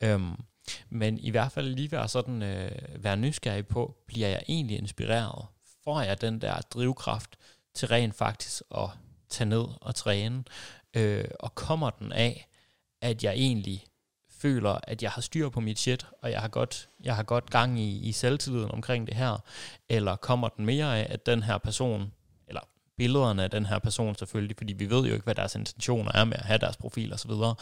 Øhm, 0.00 0.36
men 0.90 1.18
i 1.18 1.30
hvert 1.30 1.52
fald 1.52 1.74
lige 1.74 1.92
være 1.92 2.08
sådan, 2.08 2.42
øh, 2.42 2.70
være 3.04 3.16
nysgerrig 3.16 3.66
på, 3.66 3.96
bliver 4.06 4.28
jeg 4.28 4.42
egentlig 4.48 4.78
inspireret? 4.78 5.46
Får 5.84 6.00
jeg 6.00 6.20
den 6.20 6.40
der 6.40 6.60
drivkraft 6.60 7.30
til 7.74 7.88
rent 7.88 8.14
faktisk 8.14 8.62
at 8.76 8.88
tage 9.34 9.48
ned 9.48 9.64
og 9.80 9.94
træne? 9.94 10.44
Øh, 10.96 11.24
og 11.40 11.54
kommer 11.54 11.90
den 11.90 12.12
af, 12.12 12.48
at 13.02 13.24
jeg 13.24 13.32
egentlig 13.32 13.84
føler, 14.30 14.78
at 14.82 15.02
jeg 15.02 15.10
har 15.10 15.20
styr 15.20 15.48
på 15.48 15.60
mit 15.60 15.78
shit, 15.78 16.06
og 16.22 16.30
jeg 16.30 16.40
har 16.40 16.48
godt, 16.48 16.88
jeg 17.04 17.16
har 17.16 17.22
godt 17.22 17.50
gang 17.50 17.80
i, 17.80 18.08
i 18.08 18.12
selvtilliden 18.12 18.70
omkring 18.70 19.06
det 19.06 19.16
her? 19.16 19.42
Eller 19.88 20.16
kommer 20.16 20.48
den 20.48 20.66
mere 20.66 20.98
af, 20.98 21.06
at 21.10 21.26
den 21.26 21.42
her 21.42 21.58
person, 21.58 22.12
eller 22.48 22.60
billederne 22.96 23.42
af 23.42 23.50
den 23.50 23.66
her 23.66 23.78
person 23.78 24.14
selvfølgelig, 24.14 24.56
fordi 24.56 24.72
vi 24.72 24.90
ved 24.90 25.06
jo 25.06 25.14
ikke, 25.14 25.24
hvad 25.24 25.34
deres 25.34 25.54
intentioner 25.54 26.12
er 26.14 26.24
med 26.24 26.36
at 26.36 26.44
have 26.44 26.58
deres 26.58 26.76
profil 26.76 27.12
og 27.12 27.18
så 27.18 27.28
videre, 27.28 27.54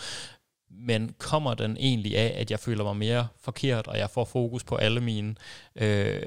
men 0.70 1.14
kommer 1.18 1.54
den 1.54 1.76
egentlig 1.76 2.16
af, 2.18 2.40
at 2.40 2.50
jeg 2.50 2.60
føler 2.60 2.84
mig 2.84 2.96
mere 2.96 3.28
forkert, 3.40 3.86
og 3.86 3.98
jeg 3.98 4.10
får 4.10 4.24
fokus 4.24 4.64
på 4.64 4.76
alle 4.76 5.00
mine, 5.00 5.34
øh, 5.76 6.22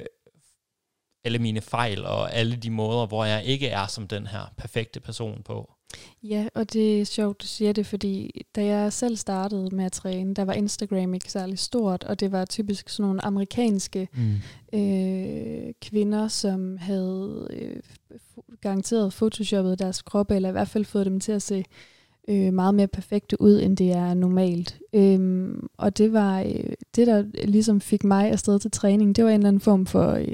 alle 1.25 1.39
mine 1.39 1.61
fejl, 1.61 2.05
og 2.05 2.33
alle 2.33 2.55
de 2.55 2.69
måder, 2.69 3.05
hvor 3.05 3.25
jeg 3.25 3.43
ikke 3.45 3.67
er 3.67 3.87
som 3.87 4.07
den 4.07 4.27
her 4.27 4.53
perfekte 4.57 4.99
person 4.99 5.41
på? 5.45 5.71
Ja, 6.23 6.47
og 6.53 6.73
det 6.73 7.01
er 7.01 7.05
sjovt, 7.05 7.41
du 7.41 7.47
siger 7.47 7.73
det, 7.73 7.85
fordi 7.85 8.45
da 8.55 8.65
jeg 8.65 8.93
selv 8.93 9.15
startede 9.15 9.75
med 9.75 9.85
at 9.85 9.91
træne, 9.91 10.33
der 10.33 10.45
var 10.45 10.53
Instagram 10.53 11.13
ikke 11.13 11.31
særlig 11.31 11.59
stort, 11.59 12.03
og 12.03 12.19
det 12.19 12.31
var 12.31 12.45
typisk 12.45 12.89
sådan 12.89 13.05
nogle 13.05 13.25
amerikanske 13.25 14.07
mm. 14.13 14.79
øh, 14.79 15.73
kvinder, 15.81 16.27
som 16.27 16.77
havde 16.77 17.47
øh, 17.51 17.79
garanteret 18.61 19.13
photoshoppet 19.13 19.79
deres 19.79 20.01
kroppe, 20.01 20.35
eller 20.35 20.49
i 20.49 20.51
hvert 20.51 20.67
fald 20.67 20.85
fået 20.85 21.05
dem 21.05 21.19
til 21.19 21.31
at 21.31 21.41
se 21.41 21.65
øh, 22.27 22.53
meget 22.53 22.75
mere 22.75 22.87
perfekte 22.87 23.41
ud, 23.41 23.61
end 23.61 23.77
det 23.77 23.91
er 23.91 24.13
normalt. 24.13 24.79
Øhm, 24.93 25.67
og 25.77 25.97
det 25.97 26.13
var 26.13 26.39
øh, 26.39 26.73
det, 26.95 27.07
der 27.07 27.23
ligesom 27.45 27.81
fik 27.81 28.03
mig 28.03 28.31
afsted 28.31 28.59
til 28.59 28.71
træning, 28.71 29.15
det 29.15 29.23
var 29.23 29.29
en 29.29 29.35
eller 29.35 29.47
anden 29.47 29.61
form 29.61 29.85
for 29.85 30.11
øh, 30.11 30.27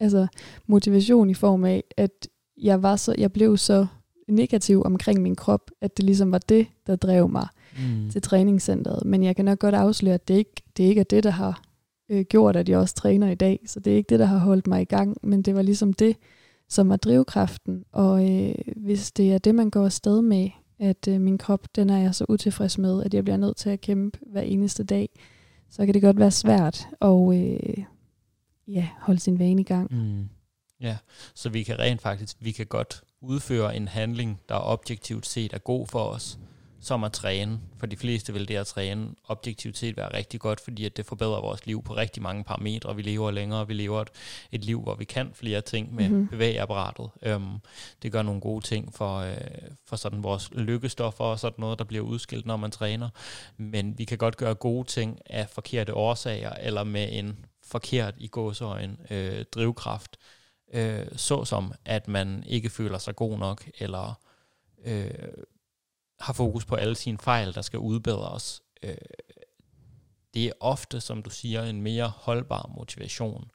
altså 0.00 0.26
motivation 0.66 1.30
i 1.30 1.34
form 1.34 1.64
af, 1.64 1.84
at 1.96 2.28
jeg, 2.56 2.82
var 2.82 2.96
så, 2.96 3.14
jeg 3.18 3.32
blev 3.32 3.56
så 3.56 3.86
negativ 4.28 4.82
omkring 4.84 5.22
min 5.22 5.36
krop, 5.36 5.70
at 5.80 5.96
det 5.96 6.04
ligesom 6.04 6.32
var 6.32 6.38
det, 6.38 6.66
der 6.86 6.96
drev 6.96 7.28
mig 7.28 7.48
mm. 7.78 8.10
til 8.10 8.22
træningscenteret. 8.22 9.06
Men 9.06 9.22
jeg 9.22 9.36
kan 9.36 9.44
nok 9.44 9.58
godt 9.58 9.74
afsløre, 9.74 10.14
at 10.14 10.28
det 10.28 10.34
ikke, 10.34 10.62
det 10.76 10.84
ikke 10.84 11.00
er 11.00 11.04
det, 11.04 11.24
der 11.24 11.30
har 11.30 11.62
øh, 12.10 12.24
gjort, 12.24 12.56
at 12.56 12.68
jeg 12.68 12.78
også 12.78 12.94
træner 12.94 13.30
i 13.30 13.34
dag. 13.34 13.60
Så 13.66 13.80
det 13.80 13.92
er 13.92 13.96
ikke 13.96 14.08
det, 14.08 14.18
der 14.18 14.26
har 14.26 14.38
holdt 14.38 14.66
mig 14.66 14.82
i 14.82 14.84
gang, 14.84 15.16
men 15.22 15.42
det 15.42 15.54
var 15.54 15.62
ligesom 15.62 15.92
det, 15.92 16.16
som 16.68 16.88
var 16.88 16.96
drivkraften. 16.96 17.84
Og 17.92 18.30
øh, 18.32 18.54
hvis 18.76 19.12
det 19.12 19.32
er 19.32 19.38
det, 19.38 19.54
man 19.54 19.70
går 19.70 19.84
afsted 19.84 20.22
med, 20.22 20.50
at 20.78 21.08
øh, 21.08 21.20
min 21.20 21.38
krop, 21.38 21.76
den 21.76 21.90
er 21.90 21.98
jeg 21.98 22.14
så 22.14 22.24
utilfreds 22.28 22.78
med, 22.78 23.02
at 23.02 23.14
jeg 23.14 23.24
bliver 23.24 23.36
nødt 23.36 23.56
til 23.56 23.70
at 23.70 23.80
kæmpe 23.80 24.18
hver 24.26 24.40
eneste 24.40 24.84
dag, 24.84 25.08
så 25.70 25.84
kan 25.84 25.94
det 25.94 26.02
godt 26.02 26.18
være 26.18 26.30
svært 26.30 26.88
at 27.00 27.34
øh, 27.34 27.84
ja, 28.68 28.88
holde 29.00 29.20
sin 29.20 29.38
vane 29.38 29.60
i 29.60 29.64
gang. 29.64 29.92
Mm. 29.92 30.28
Ja, 30.80 30.96
så 31.34 31.48
vi 31.48 31.62
kan 31.62 31.78
rent 31.78 32.02
faktisk, 32.02 32.36
vi 32.40 32.52
kan 32.52 32.66
godt 32.66 33.02
udføre 33.20 33.76
en 33.76 33.88
handling, 33.88 34.40
der 34.48 34.54
objektivt 34.54 35.26
set 35.26 35.52
er 35.52 35.58
god 35.58 35.86
for 35.86 36.04
os, 36.04 36.38
som 36.80 37.04
at 37.04 37.12
træne. 37.12 37.60
For 37.78 37.86
de 37.86 37.96
fleste 37.96 38.32
vil 38.32 38.48
det 38.48 38.56
at 38.56 38.66
træne 38.66 39.08
objektivt 39.28 39.78
set 39.78 39.96
være 39.96 40.14
rigtig 40.14 40.40
godt, 40.40 40.60
fordi 40.60 40.84
at 40.84 40.96
det 40.96 41.06
forbedrer 41.06 41.40
vores 41.40 41.66
liv 41.66 41.82
på 41.82 41.96
rigtig 41.96 42.22
mange 42.22 42.44
parametre. 42.44 42.96
Vi 42.96 43.02
lever 43.02 43.30
længere, 43.30 43.66
vi 43.66 43.74
lever 43.74 44.00
et, 44.00 44.08
et 44.52 44.64
liv, 44.64 44.82
hvor 44.82 44.94
vi 44.94 45.04
kan 45.04 45.30
flere 45.34 45.60
ting 45.60 45.94
med 45.94 46.08
mm-hmm. 46.08 46.28
bevægeapparatet. 46.28 47.10
Øhm, 47.22 47.58
det 48.02 48.12
gør 48.12 48.22
nogle 48.22 48.40
gode 48.40 48.64
ting 48.64 48.94
for, 48.94 49.18
øh, 49.18 49.36
for 49.86 49.96
sådan 49.96 50.22
vores 50.22 50.50
lykkestoffer 50.52 51.24
og 51.24 51.38
sådan 51.38 51.60
noget, 51.60 51.78
der 51.78 51.84
bliver 51.84 52.04
udskilt, 52.04 52.46
når 52.46 52.56
man 52.56 52.70
træner. 52.70 53.08
Men 53.56 53.98
vi 53.98 54.04
kan 54.04 54.18
godt 54.18 54.36
gøre 54.36 54.54
gode 54.54 54.88
ting 54.88 55.18
af 55.26 55.48
forkerte 55.48 55.94
årsager, 55.94 56.50
eller 56.50 56.84
med 56.84 57.08
en 57.12 57.36
forkert 57.66 58.14
i 58.18 58.28
gåsøjen 58.28 59.00
øh, 59.10 59.44
drivkraft, 59.44 60.16
øh, 60.72 61.06
såsom 61.16 61.72
at 61.84 62.08
man 62.08 62.44
ikke 62.46 62.70
føler 62.70 62.98
sig 62.98 63.16
god 63.16 63.38
nok, 63.38 63.70
eller 63.78 64.20
øh, 64.84 65.10
har 66.20 66.32
fokus 66.32 66.64
på 66.64 66.74
alle 66.74 66.94
sine 66.94 67.18
fejl, 67.18 67.54
der 67.54 67.62
skal 67.62 67.78
udbedres. 67.78 68.62
Øh, 68.82 68.96
det 70.34 70.46
er 70.46 70.52
ofte, 70.60 71.00
som 71.00 71.22
du 71.22 71.30
siger, 71.30 71.62
en 71.62 71.82
mere 71.82 72.12
holdbar 72.16 72.70
motivation, 72.76 73.50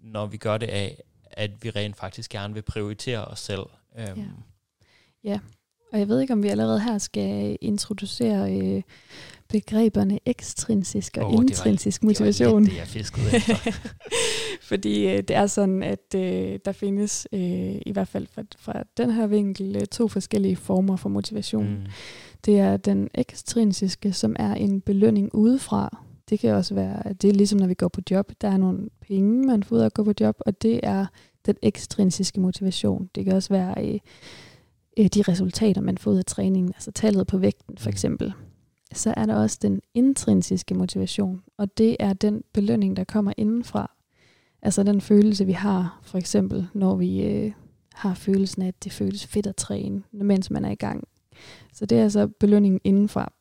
når 0.00 0.26
vi 0.26 0.36
gør 0.36 0.58
det 0.58 0.66
af, 0.66 1.02
at 1.24 1.64
vi 1.64 1.70
rent 1.70 1.96
faktisk 1.96 2.30
gerne 2.30 2.54
vil 2.54 2.62
prioritere 2.62 3.24
os 3.24 3.40
selv. 3.40 3.66
Øhm. 3.98 4.18
Ja. 4.18 4.24
ja, 5.24 5.40
og 5.92 5.98
jeg 5.98 6.08
ved 6.08 6.20
ikke, 6.20 6.32
om 6.32 6.42
vi 6.42 6.48
allerede 6.48 6.80
her 6.80 6.98
skal 6.98 7.58
introducere 7.60 8.56
øh, 8.56 8.82
begreberne 9.48 10.18
ekstrinsisk 10.26 11.18
og 11.20 11.26
oh, 11.26 11.34
intrinsisk 11.34 12.00
det 12.00 12.06
var, 12.06 12.10
motivation. 12.10 12.64
Det 12.64 12.70
var 12.70 12.74
det, 12.74 12.78
jeg 12.78 12.86
fiskede 12.86 13.36
efter. 13.36 13.54
Fordi 14.70 15.06
øh, 15.06 15.18
det 15.18 15.30
er 15.30 15.46
sådan, 15.46 15.82
at 15.82 16.14
øh, 16.14 16.58
der 16.64 16.72
findes, 16.72 17.28
øh, 17.32 17.40
i 17.86 17.92
hvert 17.92 18.08
fald 18.08 18.26
fra, 18.34 18.42
fra 18.58 18.82
den 18.96 19.10
her 19.10 19.26
vinkel, 19.26 19.76
øh, 19.76 19.86
to 19.86 20.08
forskellige 20.08 20.56
former 20.56 20.96
for 20.96 21.08
motivation. 21.08 21.68
Mm. 21.68 21.86
Det 22.44 22.58
er 22.58 22.76
den 22.76 23.08
ekstrinsiske, 23.14 24.12
som 24.12 24.36
er 24.38 24.54
en 24.54 24.80
belønning 24.80 25.34
udefra. 25.34 25.98
Det 26.30 26.40
kan 26.40 26.54
også 26.54 26.74
være, 26.74 27.12
det 27.12 27.30
er 27.30 27.34
ligesom 27.34 27.58
når 27.60 27.66
vi 27.66 27.74
går 27.74 27.88
på 27.88 28.00
job. 28.10 28.32
Der 28.40 28.48
er 28.48 28.56
nogle 28.56 28.88
penge, 29.00 29.46
man 29.46 29.62
får 29.62 29.76
ud 29.76 29.80
af 29.80 29.86
at 29.86 29.94
gå 29.94 30.04
på 30.04 30.12
job, 30.20 30.36
og 30.40 30.62
det 30.62 30.80
er 30.82 31.06
den 31.46 31.54
ekstrinsiske 31.62 32.40
motivation. 32.40 33.10
Det 33.14 33.24
kan 33.24 33.34
også 33.34 33.48
være 33.48 33.74
øh, 33.88 34.00
øh, 34.98 35.06
de 35.06 35.22
resultater, 35.22 35.80
man 35.80 35.98
får 35.98 36.10
ud 36.10 36.18
af 36.18 36.24
træningen, 36.24 36.72
altså 36.74 36.92
tallet 36.92 37.26
på 37.26 37.38
vægten 37.38 37.78
for 37.78 37.90
mm 37.90 38.32
så 38.94 39.14
er 39.16 39.26
der 39.26 39.34
også 39.34 39.58
den 39.62 39.80
intrinsiske 39.94 40.74
motivation, 40.74 41.42
og 41.56 41.78
det 41.78 41.96
er 42.00 42.12
den 42.12 42.44
belønning, 42.52 42.96
der 42.96 43.04
kommer 43.04 43.32
indenfra. 43.36 43.90
Altså 44.62 44.82
den 44.82 45.00
følelse, 45.00 45.46
vi 45.46 45.52
har, 45.52 46.00
for 46.02 46.18
eksempel, 46.18 46.66
når 46.74 46.96
vi 46.96 47.22
øh, 47.22 47.52
har 47.94 48.14
følelsen 48.14 48.62
af, 48.62 48.68
at 48.68 48.84
det 48.84 48.92
føles 48.92 49.26
fedt 49.26 49.46
at 49.46 49.56
træne, 49.56 50.02
mens 50.12 50.50
man 50.50 50.64
er 50.64 50.70
i 50.70 50.74
gang. 50.74 51.08
Så 51.72 51.86
det 51.86 51.98
er 51.98 52.02
altså 52.02 52.26
belønningen 52.26 52.80
indenfra. 52.84 53.32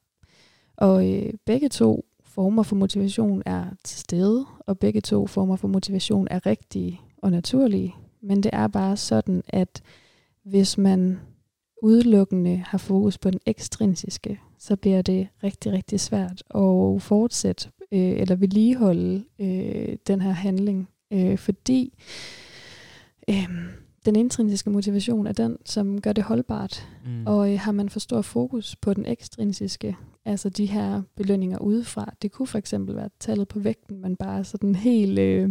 Og 0.78 1.14
øh, 1.14 1.34
begge 1.46 1.70
to 1.70 2.06
former 2.24 2.64
for 2.64 2.76
motivation 2.76 3.44
er 3.46 3.66
til 3.84 4.00
stede, 4.00 4.46
og 4.60 4.80
begge 4.80 5.02
to 5.02 5.28
former 5.28 5.56
for 5.56 5.68
motivation 5.68 6.28
er 6.32 6.46
rigtige 6.46 7.02
og 7.18 7.32
naturlige. 7.32 7.96
Men 8.22 8.44
det 8.44 8.52
er 8.54 8.68
bare 8.68 8.98
sådan, 8.98 9.44
at 9.48 9.82
hvis 10.44 10.78
man 10.78 11.20
udelukkende 11.82 12.58
har 12.58 12.78
fokus 12.78 13.18
på 13.18 13.30
den 13.30 13.40
ekstrinsiske, 13.46 14.40
så 14.64 14.76
bliver 14.76 15.02
det 15.02 15.28
rigtig, 15.44 15.72
rigtig 15.72 16.00
svært 16.00 16.44
at 16.56 17.02
fortsætte 17.02 17.70
øh, 17.92 18.00
eller 18.00 18.36
vedligeholde 18.36 19.24
øh, 19.40 19.98
den 20.08 20.22
her 20.22 20.32
handling, 20.32 20.90
øh, 21.14 21.38
fordi 21.38 21.94
øh, 23.30 23.50
den 24.06 24.16
intrinsiske 24.16 24.70
motivation 24.70 25.28
er 25.28 25.32
den, 25.32 25.58
som 25.66 26.02
gør 26.02 26.14
det 26.14 26.24
holdbart. 26.24 26.88
Mm. 27.06 27.28
Og 27.28 27.52
øh, 27.52 27.60
har 27.60 27.72
man 27.72 27.90
for 27.90 28.00
stor 28.00 28.22
fokus 28.22 28.76
på 28.76 28.94
den 28.94 29.06
ekstrinsiske, 29.06 29.98
altså 30.26 30.50
de 30.50 30.66
her 30.66 31.02
belønninger 31.16 31.58
udefra, 31.58 32.14
det 32.22 32.32
kunne 32.32 32.48
for 32.48 32.58
eksempel 32.58 32.96
være 32.96 33.10
tallet 33.20 33.48
på 33.48 33.60
vægten, 33.60 34.02
man 34.02 34.16
bare 34.16 34.40
er 34.40 34.44
sådan 34.44 34.76
helt, 34.76 35.20
øh, 35.20 35.50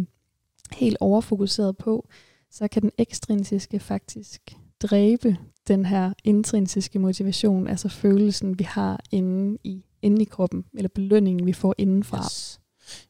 helt 0.71 0.97
overfokuseret 0.99 1.77
på, 1.77 2.07
så 2.51 2.67
kan 2.67 2.81
den 2.81 2.91
ekstrinsiske 2.97 3.79
faktisk 3.79 4.55
dræbe 4.79 5.37
den 5.67 5.85
her 5.85 6.13
intrinsiske 6.23 6.99
motivation, 6.99 7.67
altså 7.67 7.89
følelsen, 7.89 8.59
vi 8.59 8.63
har 8.63 8.99
inde 9.11 9.57
i, 9.63 9.83
inde 10.01 10.21
i 10.21 10.25
kroppen, 10.25 10.65
eller 10.73 10.89
belønningen, 10.95 11.45
vi 11.45 11.53
får 11.53 11.75
indenfra. 11.77 12.17
Yes. 12.17 12.59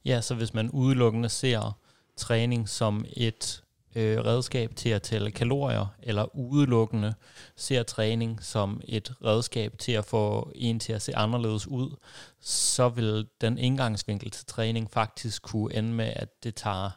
Ja, 0.05 0.21
så 0.21 0.35
hvis 0.35 0.53
man 0.53 0.69
udelukkende 0.69 1.29
ser 1.29 1.77
træning 2.17 2.69
som 2.69 3.05
et 3.13 3.63
øh, 3.95 4.19
redskab 4.19 4.75
til 4.75 4.89
at 4.89 5.01
tælle 5.01 5.31
kalorier, 5.31 5.85
eller 6.03 6.35
udelukkende 6.35 7.13
ser 7.55 7.83
træning 7.83 8.43
som 8.43 8.81
et 8.85 9.13
redskab 9.25 9.77
til 9.77 9.91
at 9.91 10.05
få 10.05 10.51
en 10.55 10.79
til 10.79 10.93
at 10.93 11.01
se 11.01 11.15
anderledes 11.15 11.67
ud, 11.67 11.95
så 12.41 12.89
vil 12.89 13.27
den 13.41 13.57
indgangsvinkel 13.57 14.31
til 14.31 14.45
træning 14.45 14.91
faktisk 14.91 15.41
kunne 15.41 15.75
ende 15.75 15.93
med, 15.93 16.13
at 16.15 16.43
det 16.43 16.55
tager 16.55 16.89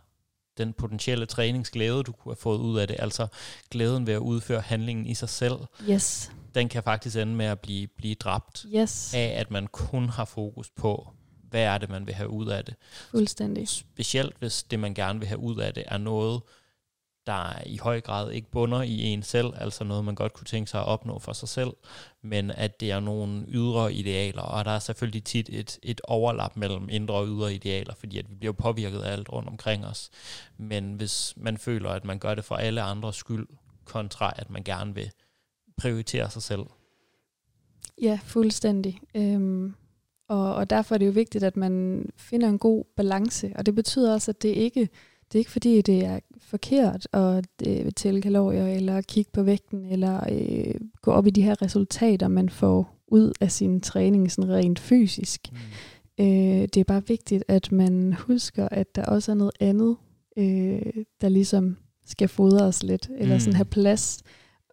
den 0.59 0.73
potentielle 0.73 1.27
træningsglæde, 1.27 2.03
du 2.03 2.13
kunne 2.13 2.33
have 2.33 2.41
fået 2.41 2.59
ud 2.59 2.79
af 2.79 2.89
det, 2.89 2.97
altså 2.99 3.27
glæden 3.71 4.07
ved 4.07 4.15
at 4.15 4.19
udføre 4.19 4.61
handlingen 4.61 5.07
i 5.07 5.15
sig 5.15 5.29
selv, 5.29 5.57
yes. 5.91 6.31
den 6.55 6.69
kan 6.69 6.83
faktisk 6.83 7.17
ende 7.17 7.35
med 7.35 7.47
at 7.47 7.61
blive, 7.61 7.87
blive 7.87 8.15
dræbt 8.15 8.67
yes. 8.75 9.15
af, 9.15 9.35
at 9.39 9.51
man 9.51 9.67
kun 9.67 10.09
har 10.09 10.25
fokus 10.25 10.71
på, 10.71 11.09
hvad 11.51 11.63
er 11.63 11.79
det, 11.79 11.89
man 11.89 12.07
vil 12.07 12.15
have 12.15 12.31
ud 12.31 12.47
af 12.47 12.65
det. 12.65 12.75
Fuldstændig. 13.11 13.69
Specielt 13.69 14.37
hvis 14.39 14.63
det, 14.63 14.79
man 14.79 14.95
gerne 14.95 15.19
vil 15.19 15.29
have 15.29 15.41
ud 15.41 15.61
af 15.61 15.75
det, 15.75 15.85
er 15.87 15.99
noget, 15.99 16.41
der 17.27 17.63
i 17.67 17.77
høj 17.77 18.01
grad 18.01 18.31
ikke 18.31 18.51
bunder 18.51 18.83
i 18.83 19.01
en 19.01 19.23
selv, 19.23 19.53
altså 19.57 19.85
noget, 19.85 20.05
man 20.05 20.15
godt 20.15 20.33
kunne 20.33 20.45
tænke 20.45 20.71
sig 20.71 20.81
at 20.81 20.87
opnå 20.87 21.19
for 21.19 21.33
sig 21.33 21.49
selv, 21.49 21.73
men 22.23 22.51
at 22.51 22.81
det 22.81 22.91
er 22.91 23.01
nogle 23.01 23.45
ydre 23.49 23.93
idealer, 23.93 24.43
og 24.43 24.65
der 24.65 24.71
er 24.71 24.79
selvfølgelig 24.79 25.25
tit 25.25 25.49
et, 25.53 25.79
et 25.83 26.01
overlap 26.05 26.57
mellem 26.57 26.89
indre 26.91 27.15
og 27.15 27.27
ydre 27.27 27.55
idealer, 27.55 27.95
fordi 27.95 28.19
at 28.19 28.31
vi 28.31 28.35
bliver 28.35 28.53
påvirket 28.53 29.01
af 29.01 29.13
alt 29.13 29.33
rundt 29.33 29.49
omkring 29.49 29.87
os. 29.87 30.11
Men 30.59 30.95
hvis 30.95 31.35
man 31.37 31.59
føler, 31.59 31.91
at 31.91 32.05
man 32.05 32.19
gør 32.19 32.35
det 32.35 32.45
for 32.45 32.55
alle 32.55 32.83
andres 32.83 33.17
skyld, 33.17 33.47
kontra 33.85 34.33
at 34.37 34.51
man 34.51 34.63
gerne 34.63 34.95
vil 34.95 35.11
prioritere 35.77 36.31
sig 36.31 36.43
selv. 36.43 36.63
Ja, 38.03 38.19
fuldstændig. 38.25 39.01
Øhm, 39.15 39.75
og, 40.29 40.55
og 40.55 40.71
derfor 40.71 40.95
er 40.95 40.99
det 40.99 41.07
jo 41.07 41.11
vigtigt, 41.11 41.45
at 41.45 41.57
man 41.57 42.07
finder 42.17 42.49
en 42.49 42.59
god 42.59 42.85
balance, 42.97 43.53
og 43.57 43.67
det 43.67 43.75
betyder 43.75 44.15
også, 44.15 44.31
at 44.31 44.43
det 44.43 44.49
ikke 44.49 44.89
det 45.33 45.39
er 45.39 45.41
ikke 45.41 45.51
fordi, 45.51 45.83
det 45.83 46.05
er 46.05 46.21
forkert 46.47 47.09
at 47.13 47.49
øh, 47.67 47.93
tælle 47.97 48.23
kalorier, 48.23 48.67
eller 48.67 49.01
kigge 49.01 49.31
på 49.33 49.43
vægten, 49.43 49.87
eller 49.87 50.21
øh, 50.33 50.75
gå 51.03 51.11
op 51.11 51.27
i 51.27 51.31
de 51.31 51.43
her 51.43 51.63
resultater, 51.63 52.29
man 52.29 52.49
får 52.49 52.97
ud 53.09 53.33
af 53.41 53.53
sin 53.53 53.81
træning 53.81 54.33
sådan 54.33 54.51
rent 54.51 54.79
fysisk. 54.79 55.49
Mm. 55.53 56.25
Øh, 56.25 56.63
det 56.63 56.77
er 56.77 56.85
bare 56.85 57.07
vigtigt, 57.07 57.45
at 57.49 57.73
man 57.73 58.13
husker, 58.13 58.69
at 58.71 58.97
der 58.97 59.05
også 59.05 59.33
er 59.33 59.37
noget 59.37 59.53
andet, 59.61 59.97
øh, 60.37 61.05
der 61.21 61.29
ligesom 61.29 61.77
skal 62.07 62.29
fodres 62.29 62.83
lidt, 62.83 63.11
eller 63.19 63.35
mm. 63.35 63.41
sådan 63.41 63.57
have 63.57 63.65
plads. 63.65 64.23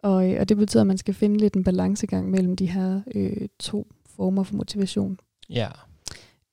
Og, 0.02 0.30
øh, 0.30 0.40
og 0.40 0.48
det 0.48 0.56
betyder, 0.56 0.80
at 0.80 0.86
man 0.86 0.98
skal 0.98 1.14
finde 1.14 1.38
lidt 1.38 1.54
en 1.54 1.64
balancegang 1.64 2.30
mellem 2.30 2.56
de 2.56 2.66
her 2.66 3.00
øh, 3.14 3.48
to 3.58 3.86
former 4.16 4.42
for 4.42 4.54
motivation. 4.54 5.18
Ja. 5.50 5.68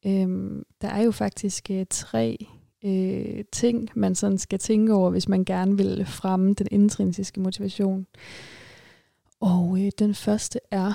Øhm, 0.05 0.63
der 0.81 0.87
er 0.87 1.03
jo 1.03 1.11
faktisk 1.11 1.71
øh, 1.71 1.85
tre 1.89 2.47
øh, 2.85 3.43
ting, 3.51 3.89
man 3.95 4.15
sådan 4.15 4.37
skal 4.37 4.59
tænke 4.59 4.93
over, 4.93 5.09
hvis 5.09 5.29
man 5.29 5.45
gerne 5.45 5.77
vil 5.77 6.05
fremme 6.05 6.53
den 6.53 6.67
intrinsiske 6.71 7.39
motivation. 7.39 8.07
Og 9.39 9.77
øh, 9.81 9.91
den 9.99 10.13
første 10.13 10.59
er 10.71 10.93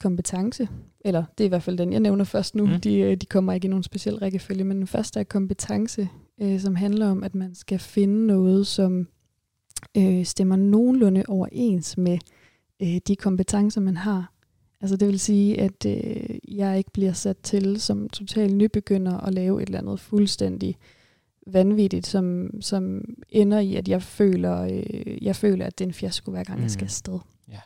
kompetence. 0.00 0.68
Eller 1.00 1.24
det 1.38 1.44
er 1.44 1.46
i 1.46 1.48
hvert 1.48 1.62
fald 1.62 1.78
den, 1.78 1.92
jeg 1.92 2.00
nævner 2.00 2.24
først 2.24 2.54
nu. 2.54 2.66
Mm. 2.66 2.80
De, 2.80 2.98
øh, 2.98 3.16
de 3.16 3.26
kommer 3.26 3.52
ikke 3.52 3.66
i 3.66 3.68
nogen 3.68 3.82
speciel 3.82 4.18
rækkefølge, 4.18 4.64
men 4.64 4.76
den 4.76 4.86
første 4.86 5.20
er 5.20 5.24
kompetence, 5.24 6.08
øh, 6.40 6.60
som 6.60 6.74
handler 6.74 7.08
om, 7.08 7.22
at 7.22 7.34
man 7.34 7.54
skal 7.54 7.78
finde 7.78 8.26
noget, 8.26 8.66
som 8.66 9.08
øh, 9.96 10.24
stemmer 10.24 10.56
nogenlunde 10.56 11.24
overens 11.28 11.98
med 11.98 12.18
øh, 12.82 12.96
de 13.06 13.16
kompetencer, 13.16 13.80
man 13.80 13.96
har. 13.96 14.32
Altså 14.80 14.96
det 14.96 15.08
vil 15.08 15.20
sige, 15.20 15.60
at 15.60 15.86
øh, 15.86 16.38
jeg 16.48 16.78
ikke 16.78 16.90
bliver 16.90 17.12
sat 17.12 17.36
til 17.38 17.80
som 17.80 18.08
total 18.08 18.54
nybegynder 18.54 19.20
at 19.20 19.34
lave 19.34 19.62
et 19.62 19.66
eller 19.66 19.78
andet 19.78 20.00
fuldstændig 20.00 20.76
vanvittigt, 21.46 22.06
som, 22.06 22.50
som 22.60 23.04
ender 23.28 23.58
i, 23.58 23.76
at 23.76 23.88
jeg 23.88 24.02
føler, 24.02 24.62
øh, 24.62 25.24
jeg 25.24 25.36
føler, 25.36 25.66
at 25.66 25.78
det 25.78 25.84
er 25.84 25.88
en 25.88 25.94
fiasko, 25.94 26.30
hver 26.30 26.44
gang 26.44 26.58
mm. 26.58 26.62
jeg 26.62 26.70
skal 26.70 26.84
afsted. 26.84 27.18
Ja. 27.48 27.60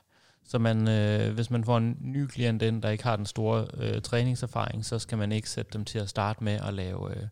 Så 0.45 0.59
man, 0.59 0.88
øh, 0.88 1.35
hvis 1.35 1.51
man 1.51 1.64
får 1.64 1.77
en 1.77 1.97
ny 2.01 2.27
klient 2.27 2.62
ind, 2.62 2.83
der 2.83 2.91
ikke 2.91 3.05
har 3.05 3.17
den 3.17 3.27
store 3.27 3.67
øh, 3.79 4.03
træningserfaring, 4.03 4.85
så 4.85 4.99
skal 4.99 5.19
man 5.19 5.33
ikke 5.33 5.51
sætte 5.51 5.71
dem 5.73 5.85
til 5.85 5.99
at 5.99 6.09
starte 6.09 6.45
med 6.45 6.53
at 6.53 6.75
lave 6.75 7.11
øh, 7.11 7.27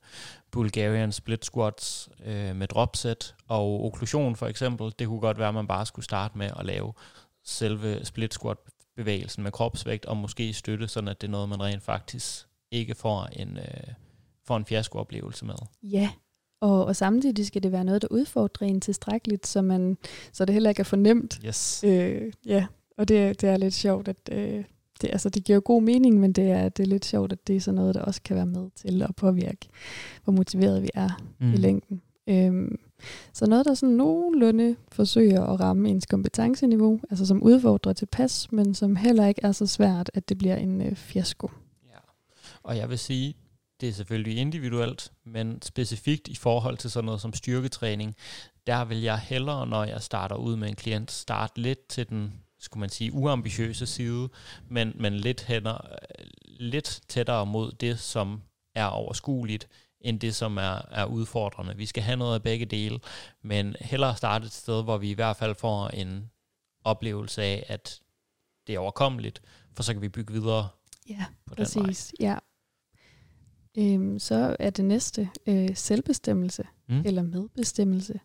Bulgarian 0.51 1.13
split 1.13 1.45
squats 1.45 2.09
øh, 2.25 2.57
med 2.57 2.67
dropset 2.67 3.35
og 3.49 3.85
okklusion 3.85 4.37
for 4.37 4.47
eksempel. 4.47 4.93
Det 4.99 5.07
kunne 5.07 5.21
godt 5.21 5.39
være, 5.39 5.49
at 5.49 5.55
man 5.55 5.67
bare 5.67 5.87
skulle 5.87 6.05
starte 6.05 6.39
med 6.39 6.51
at 6.59 6.67
lave 6.67 6.93
selve 7.45 8.05
split 8.05 8.35
squat 8.35 8.57
bevægelsen 8.97 9.43
med 9.43 9.53
kropsvægt 9.53 10.07
og 10.07 10.17
måske 10.17 10.53
støtte, 10.53 10.89
sådan 10.89 11.09
at 11.09 11.21
det 11.21 11.27
er 11.27 11.31
noget, 11.31 11.49
man 11.49 11.63
rent 11.63 11.83
faktisk 11.83 12.47
ikke 12.71 12.95
får 12.95 13.29
en, 13.33 13.57
øh, 13.59 13.95
får 14.47 14.57
en 14.57 14.65
fiasko-oplevelse 14.65 15.45
med. 15.45 15.55
Ja, 15.83 16.11
og, 16.61 16.85
og 16.85 16.97
samtidig 16.97 17.47
skal 17.47 17.63
det 17.63 17.73
være 17.73 17.85
noget, 17.85 18.03
der 18.03 18.09
udfordrer 18.11 18.67
en 18.67 18.81
tilstrækkeligt, 18.81 19.47
så, 19.47 19.63
man, 19.63 19.97
så 20.33 20.45
det 20.45 20.53
heller 20.53 20.71
ikke 20.71 20.81
er 20.81 20.85
for 20.85 20.97
nemt. 20.97 21.41
Yes. 21.47 21.85
Øh, 21.85 22.33
ja, 22.47 22.67
og 22.99 23.09
det, 23.09 23.41
det 23.41 23.49
er 23.49 23.57
lidt 23.57 23.75
sjovt, 23.75 24.09
at 24.09 24.17
øh, 24.33 24.65
det, 25.01 25.11
altså, 25.13 25.29
det 25.29 25.45
giver 25.45 25.61
god 25.61 25.83
mening, 25.83 26.21
men 26.21 26.33
det 26.33 26.51
er, 26.51 26.69
det 26.69 26.83
er 26.83 26.87
lidt 26.87 27.05
sjovt, 27.05 27.33
at 27.33 27.47
det 27.47 27.57
er 27.57 27.61
sådan 27.61 27.77
noget, 27.77 27.95
der 27.95 28.03
også 28.03 28.23
kan 28.23 28.37
være 28.37 28.47
med 28.47 28.71
til 28.77 29.03
at 29.03 29.17
påvirke, 29.17 29.69
hvor 30.25 30.33
motiveret 30.33 30.83
vi 30.83 30.91
er 30.95 31.11
mm. 31.41 31.53
i 31.53 31.57
længden. 31.57 32.03
Øhm, 32.27 32.79
så 33.33 33.47
noget, 33.47 33.67
der 33.67 33.75
sådan 33.75 33.95
nogenlunde 33.95 34.77
forsøger 34.93 35.45
at 35.45 35.61
ramme 35.61 35.89
ens 35.89 36.07
kompetenceniveau, 36.07 37.01
altså 37.11 37.27
som 37.27 37.43
udfordrer 37.43 37.93
tilpas, 37.93 38.53
men 38.53 38.75
som 38.75 38.97
heller 38.97 39.27
ikke 39.27 39.41
er 39.45 39.53
så 39.53 39.67
svært, 39.67 40.11
at 40.15 40.29
det 40.29 40.39
bliver 40.39 40.57
en 40.57 40.83
øh, 40.83 40.95
fiasko. 40.95 41.51
Ja. 41.91 41.99
Og 42.63 42.77
jeg 42.77 42.91
vil 42.91 42.99
sige, 42.99 43.37
det 43.81 43.89
er 43.89 43.93
selvfølgelig 43.93 44.37
individuelt, 44.39 45.13
men 45.25 45.63
specifikt 45.63 46.29
i 46.29 46.35
forhold 46.35 46.77
til 46.77 46.91
sådan 46.91 47.05
noget 47.05 47.21
som 47.21 47.33
styrketræning, 47.33 48.17
der 48.67 48.85
vil 48.85 49.01
jeg 49.01 49.19
hellere, 49.19 49.67
når 49.67 49.85
jeg 49.85 50.03
starter 50.03 50.37
ud 50.37 50.57
med 50.57 50.69
en 50.69 50.77
klient, 50.77 51.11
starte 51.11 51.61
lidt 51.61 51.89
til 51.89 52.09
den, 52.09 52.33
skulle 52.59 52.81
man 52.81 52.91
sige, 52.91 53.13
uambitiøse 53.13 53.87
side, 53.87 54.29
men, 54.69 54.93
men 54.95 55.15
lidt, 55.15 55.45
hænder, 55.45 55.79
lidt 56.47 57.01
tættere 57.09 57.47
mod 57.47 57.73
det, 57.73 57.99
som 57.99 58.43
er 58.75 58.87
overskueligt, 58.87 59.69
end 60.01 60.21
det, 60.21 60.35
som 60.35 60.57
er, 60.57 60.81
er 60.91 61.05
udfordrende. 61.05 61.77
Vi 61.77 61.87
skal 61.87 62.03
have 62.03 62.17
noget 62.17 62.35
af 62.35 62.43
begge 62.43 62.67
dele, 62.67 62.99
men 63.43 63.77
hellere 63.81 64.17
starte 64.17 64.47
et 64.47 64.53
sted, 64.53 64.83
hvor 64.85 64.99
vi 64.99 65.11
i 65.11 65.15
hvert 65.15 65.37
fald 65.37 65.55
får 65.55 65.89
en 65.89 66.31
oplevelse 66.85 67.43
af, 67.43 67.67
at 67.69 68.01
det 68.67 68.75
er 68.75 68.79
overkommeligt, 68.79 69.43
for 69.73 69.83
så 69.83 69.93
kan 69.93 70.03
vi 70.03 70.09
bygge 70.09 70.33
videre 70.33 70.69
Ja, 71.09 71.25
på 71.47 71.55
præcis. 71.55 72.13
Den 72.19 72.27
vej. 72.27 72.33
Ja, 72.33 72.39
øhm, 73.79 74.19
så 74.19 74.57
er 74.59 74.71
det 74.71 74.85
næste 74.85 75.29
øh, 75.47 75.69
selvbestemmelse 75.75 76.65
mm. 76.89 77.03
eller 77.05 77.23
medbestemmelse. 77.23 78.21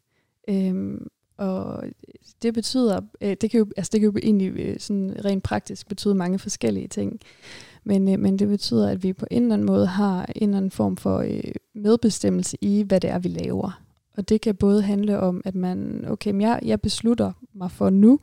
Øhm, 0.50 1.08
og 1.38 1.84
det 2.42 2.54
betyder, 2.54 3.02
øh, 3.22 3.36
det 3.42 3.52
kan 3.52 3.58
jo, 3.58 3.66
altså 3.78 3.90
det 3.94 4.02
kan 4.02 4.10
jo 4.10 4.18
egentlig 4.24 4.52
øh, 4.56 4.80
sådan 4.80 5.26
rent 5.26 5.44
praktisk 5.44 5.88
betyde 5.88 6.16
mange 6.16 6.40
forskellige 6.40 6.88
ting. 6.88 7.20
Men, 7.84 8.10
øh, 8.14 8.20
men 8.20 8.40
det 8.40 8.48
betyder, 8.48 8.90
at 8.90 9.04
vi 9.04 9.14
på 9.14 9.26
en 9.32 9.42
eller 9.42 9.54
anden 9.54 9.68
måde 9.68 9.86
har 9.88 10.26
en 10.36 10.44
eller 10.44 10.58
anden 10.58 10.72
form 10.72 10.98
for 10.98 11.18
øh, 11.18 11.54
medbestemmelse 11.76 12.58
i, 12.62 12.84
hvad 12.84 13.00
det 13.00 13.10
er, 13.10 13.20
vi 13.20 13.30
laver. 13.30 13.82
Og 14.18 14.30
det 14.30 14.42
kan 14.42 14.56
både 14.56 14.82
handle 14.82 15.20
om, 15.20 15.42
at 15.46 15.56
man, 15.56 16.06
okay, 16.08 16.32
men 16.32 16.42
jeg, 16.42 16.60
jeg 16.66 16.82
beslutter 16.82 17.32
mig 17.54 17.72
for 17.72 17.90
nu, 17.90 18.20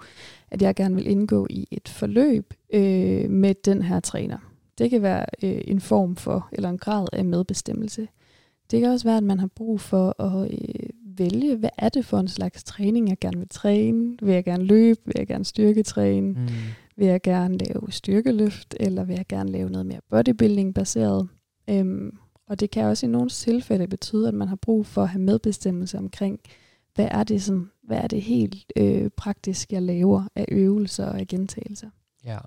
at 0.50 0.62
jeg 0.62 0.74
gerne 0.74 0.94
vil 0.94 1.06
indgå 1.06 1.46
i 1.50 1.68
et 1.70 1.88
forløb 1.88 2.54
øh, 2.72 3.30
med 3.30 3.54
den 3.64 3.82
her 3.82 4.00
træner. 4.00 4.38
Det 4.78 4.90
kan 4.90 5.02
være 5.02 5.24
øh, 5.42 5.60
en 5.64 5.80
form 5.80 6.16
for, 6.16 6.48
eller 6.52 6.68
en 6.68 6.78
grad 6.78 7.06
af 7.12 7.24
medbestemmelse. 7.24 8.08
Det 8.70 8.80
kan 8.80 8.90
også 8.90 9.08
være, 9.08 9.16
at 9.16 9.22
man 9.22 9.40
har 9.40 9.46
brug 9.46 9.80
for 9.80 10.22
at 10.22 10.50
øh, 10.50 10.88
vælge, 11.18 11.56
hvad 11.56 11.70
er 11.78 11.88
det 11.88 12.04
for 12.04 12.18
en 12.18 12.28
slags 12.28 12.64
træning, 12.64 13.08
jeg 13.08 13.18
gerne 13.20 13.38
vil 13.38 13.48
træne? 13.48 14.16
Vil 14.22 14.34
jeg 14.34 14.44
gerne 14.44 14.64
løbe? 14.64 15.00
Vil 15.04 15.14
jeg 15.18 15.26
gerne 15.26 15.44
styrketræne? 15.44 16.28
Mm. 16.28 16.48
Vil 16.96 17.06
jeg 17.06 17.22
gerne 17.22 17.58
lave 17.58 17.82
styrkeløft? 17.90 18.74
Eller 18.80 19.04
vil 19.04 19.16
jeg 19.16 19.26
gerne 19.26 19.50
lave 19.50 19.70
noget 19.70 19.86
mere 19.86 20.00
bodybuilding-baseret? 20.10 21.28
Øhm, 21.70 22.18
og 22.48 22.60
det 22.60 22.70
kan 22.70 22.84
også 22.84 23.06
i 23.06 23.08
nogle 23.08 23.30
tilfælde 23.30 23.88
betyde, 23.88 24.28
at 24.28 24.34
man 24.34 24.48
har 24.48 24.56
brug 24.56 24.86
for 24.86 25.02
at 25.02 25.08
have 25.08 25.22
medbestemmelse 25.22 25.98
omkring, 25.98 26.40
hvad 26.94 27.08
er 27.10 27.24
det, 27.24 27.42
sådan, 27.42 27.70
hvad 27.82 27.96
er 27.98 28.06
det 28.06 28.22
helt 28.22 28.72
øh, 28.76 29.10
praktisk, 29.16 29.72
jeg 29.72 29.82
laver 29.82 30.22
af 30.34 30.44
øvelser 30.48 31.06
og 31.06 31.18
af 31.18 31.26
gentagelser. 31.26 31.90
Ja. 32.24 32.38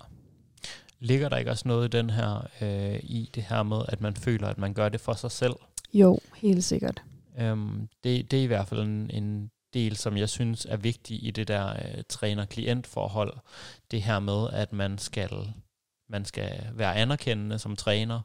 Ligger 1.04 1.28
der 1.28 1.36
ikke 1.36 1.50
også 1.50 1.68
noget 1.68 1.94
i 1.94 1.96
den 1.96 2.10
her, 2.10 2.48
øh, 2.60 3.00
i 3.02 3.30
det 3.34 3.42
her 3.42 3.62
med, 3.62 3.82
at 3.88 4.00
man 4.00 4.16
føler, 4.16 4.48
at 4.48 4.58
man 4.58 4.74
gør 4.74 4.88
det 4.88 5.00
for 5.00 5.12
sig 5.12 5.30
selv? 5.30 5.54
Jo, 5.94 6.18
helt 6.36 6.64
sikkert. 6.64 7.02
Øhm, 7.38 7.88
det, 8.04 8.30
det 8.30 8.38
er 8.38 8.42
i 8.42 8.46
hvert 8.46 8.68
fald 8.68 8.80
en, 8.80 9.10
en 9.10 9.50
del, 9.74 9.96
som 9.96 10.16
jeg 10.16 10.28
synes 10.28 10.66
er 10.68 10.76
vigtig 10.76 11.26
i 11.26 11.30
det 11.30 11.48
der 11.48 11.68
øh, 11.70 12.02
træner-klient-forhold. 12.08 13.36
Det 13.90 14.02
her 14.02 14.18
med, 14.18 14.48
at 14.52 14.72
man 14.72 14.98
skal, 14.98 15.52
man 16.08 16.24
skal 16.24 16.66
være 16.72 16.96
anerkendende 16.96 17.58
som 17.58 17.76
træner, 17.76 18.20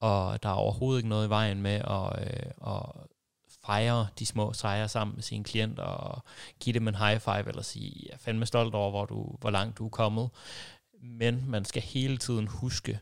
og 0.00 0.42
der 0.42 0.48
er 0.48 0.54
overhovedet 0.54 0.98
ikke 0.98 1.08
noget 1.08 1.26
i 1.26 1.30
vejen 1.30 1.62
med 1.62 1.74
at, 1.74 2.18
øh, 2.20 2.74
at 2.74 2.82
fejre 3.66 4.06
de 4.18 4.26
små 4.26 4.52
sejre 4.52 4.88
sammen 4.88 5.14
med 5.14 5.22
sine 5.22 5.44
klienter 5.44 5.82
og 5.82 6.22
give 6.60 6.74
dem 6.74 6.88
en 6.88 6.94
high 6.94 7.20
five 7.20 7.48
eller 7.48 7.62
sige, 7.62 8.02
jeg 8.06 8.14
er 8.14 8.18
fandme 8.18 8.46
stolt 8.46 8.74
over, 8.74 8.90
hvor, 8.90 9.04
du, 9.04 9.36
hvor 9.40 9.50
langt 9.50 9.78
du 9.78 9.84
er 9.84 9.90
kommet 9.90 10.30
men 11.02 11.44
man 11.46 11.64
skal 11.64 11.82
hele 11.82 12.16
tiden 12.16 12.46
huske, 12.46 13.00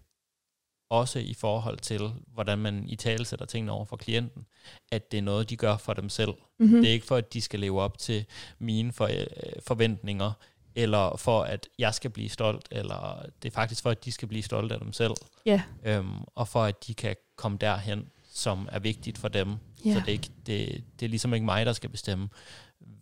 også 0.90 1.18
i 1.18 1.34
forhold 1.34 1.78
til, 1.78 2.12
hvordan 2.26 2.58
man 2.58 2.88
i 2.88 2.96
tale 2.96 3.24
sætter 3.24 3.46
tingene 3.46 3.72
over 3.72 3.84
for 3.84 3.96
klienten, 3.96 4.46
at 4.92 5.12
det 5.12 5.18
er 5.18 5.22
noget, 5.22 5.50
de 5.50 5.56
gør 5.56 5.76
for 5.76 5.94
dem 5.94 6.08
selv. 6.08 6.34
Mm-hmm. 6.58 6.80
Det 6.80 6.88
er 6.88 6.92
ikke 6.92 7.06
for, 7.06 7.16
at 7.16 7.32
de 7.32 7.40
skal 7.40 7.60
leve 7.60 7.80
op 7.80 7.98
til 7.98 8.24
mine 8.58 8.92
for, 8.92 9.06
øh, 9.06 9.62
forventninger, 9.66 10.32
eller 10.74 11.16
for, 11.16 11.42
at 11.42 11.68
jeg 11.78 11.94
skal 11.94 12.10
blive 12.10 12.28
stolt, 12.28 12.68
eller 12.70 13.26
det 13.42 13.48
er 13.48 13.54
faktisk 13.54 13.82
for, 13.82 13.90
at 13.90 14.04
de 14.04 14.12
skal 14.12 14.28
blive 14.28 14.42
stolte 14.42 14.74
af 14.74 14.80
dem 14.80 14.92
selv. 14.92 15.14
Yeah. 15.48 15.60
Øhm, 15.84 16.24
og 16.34 16.48
for, 16.48 16.62
at 16.64 16.86
de 16.86 16.94
kan 16.94 17.16
komme 17.36 17.58
derhen, 17.60 18.10
som 18.32 18.68
er 18.72 18.78
vigtigt 18.78 19.18
for 19.18 19.28
dem. 19.28 19.48
Yeah. 19.48 19.96
Så 19.96 20.00
det 20.00 20.08
er, 20.08 20.12
ikke, 20.12 20.30
det, 20.46 20.84
det 21.00 21.06
er 21.06 21.10
ligesom 21.10 21.34
ikke 21.34 21.44
mig, 21.44 21.66
der 21.66 21.72
skal 21.72 21.90
bestemme, 21.90 22.28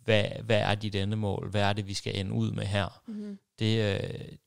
hvad, 0.03 0.25
hvad 0.43 0.59
er 0.59 0.75
dit 0.75 0.95
endemål, 0.95 1.49
hvad 1.49 1.61
er 1.61 1.73
det, 1.73 1.87
vi 1.87 1.93
skal 1.93 2.19
ende 2.19 2.33
ud 2.33 2.51
med 2.51 2.65
her. 2.65 3.01
Mm-hmm. 3.07 3.39
Det, 3.59 3.93
øh, 3.93 4.37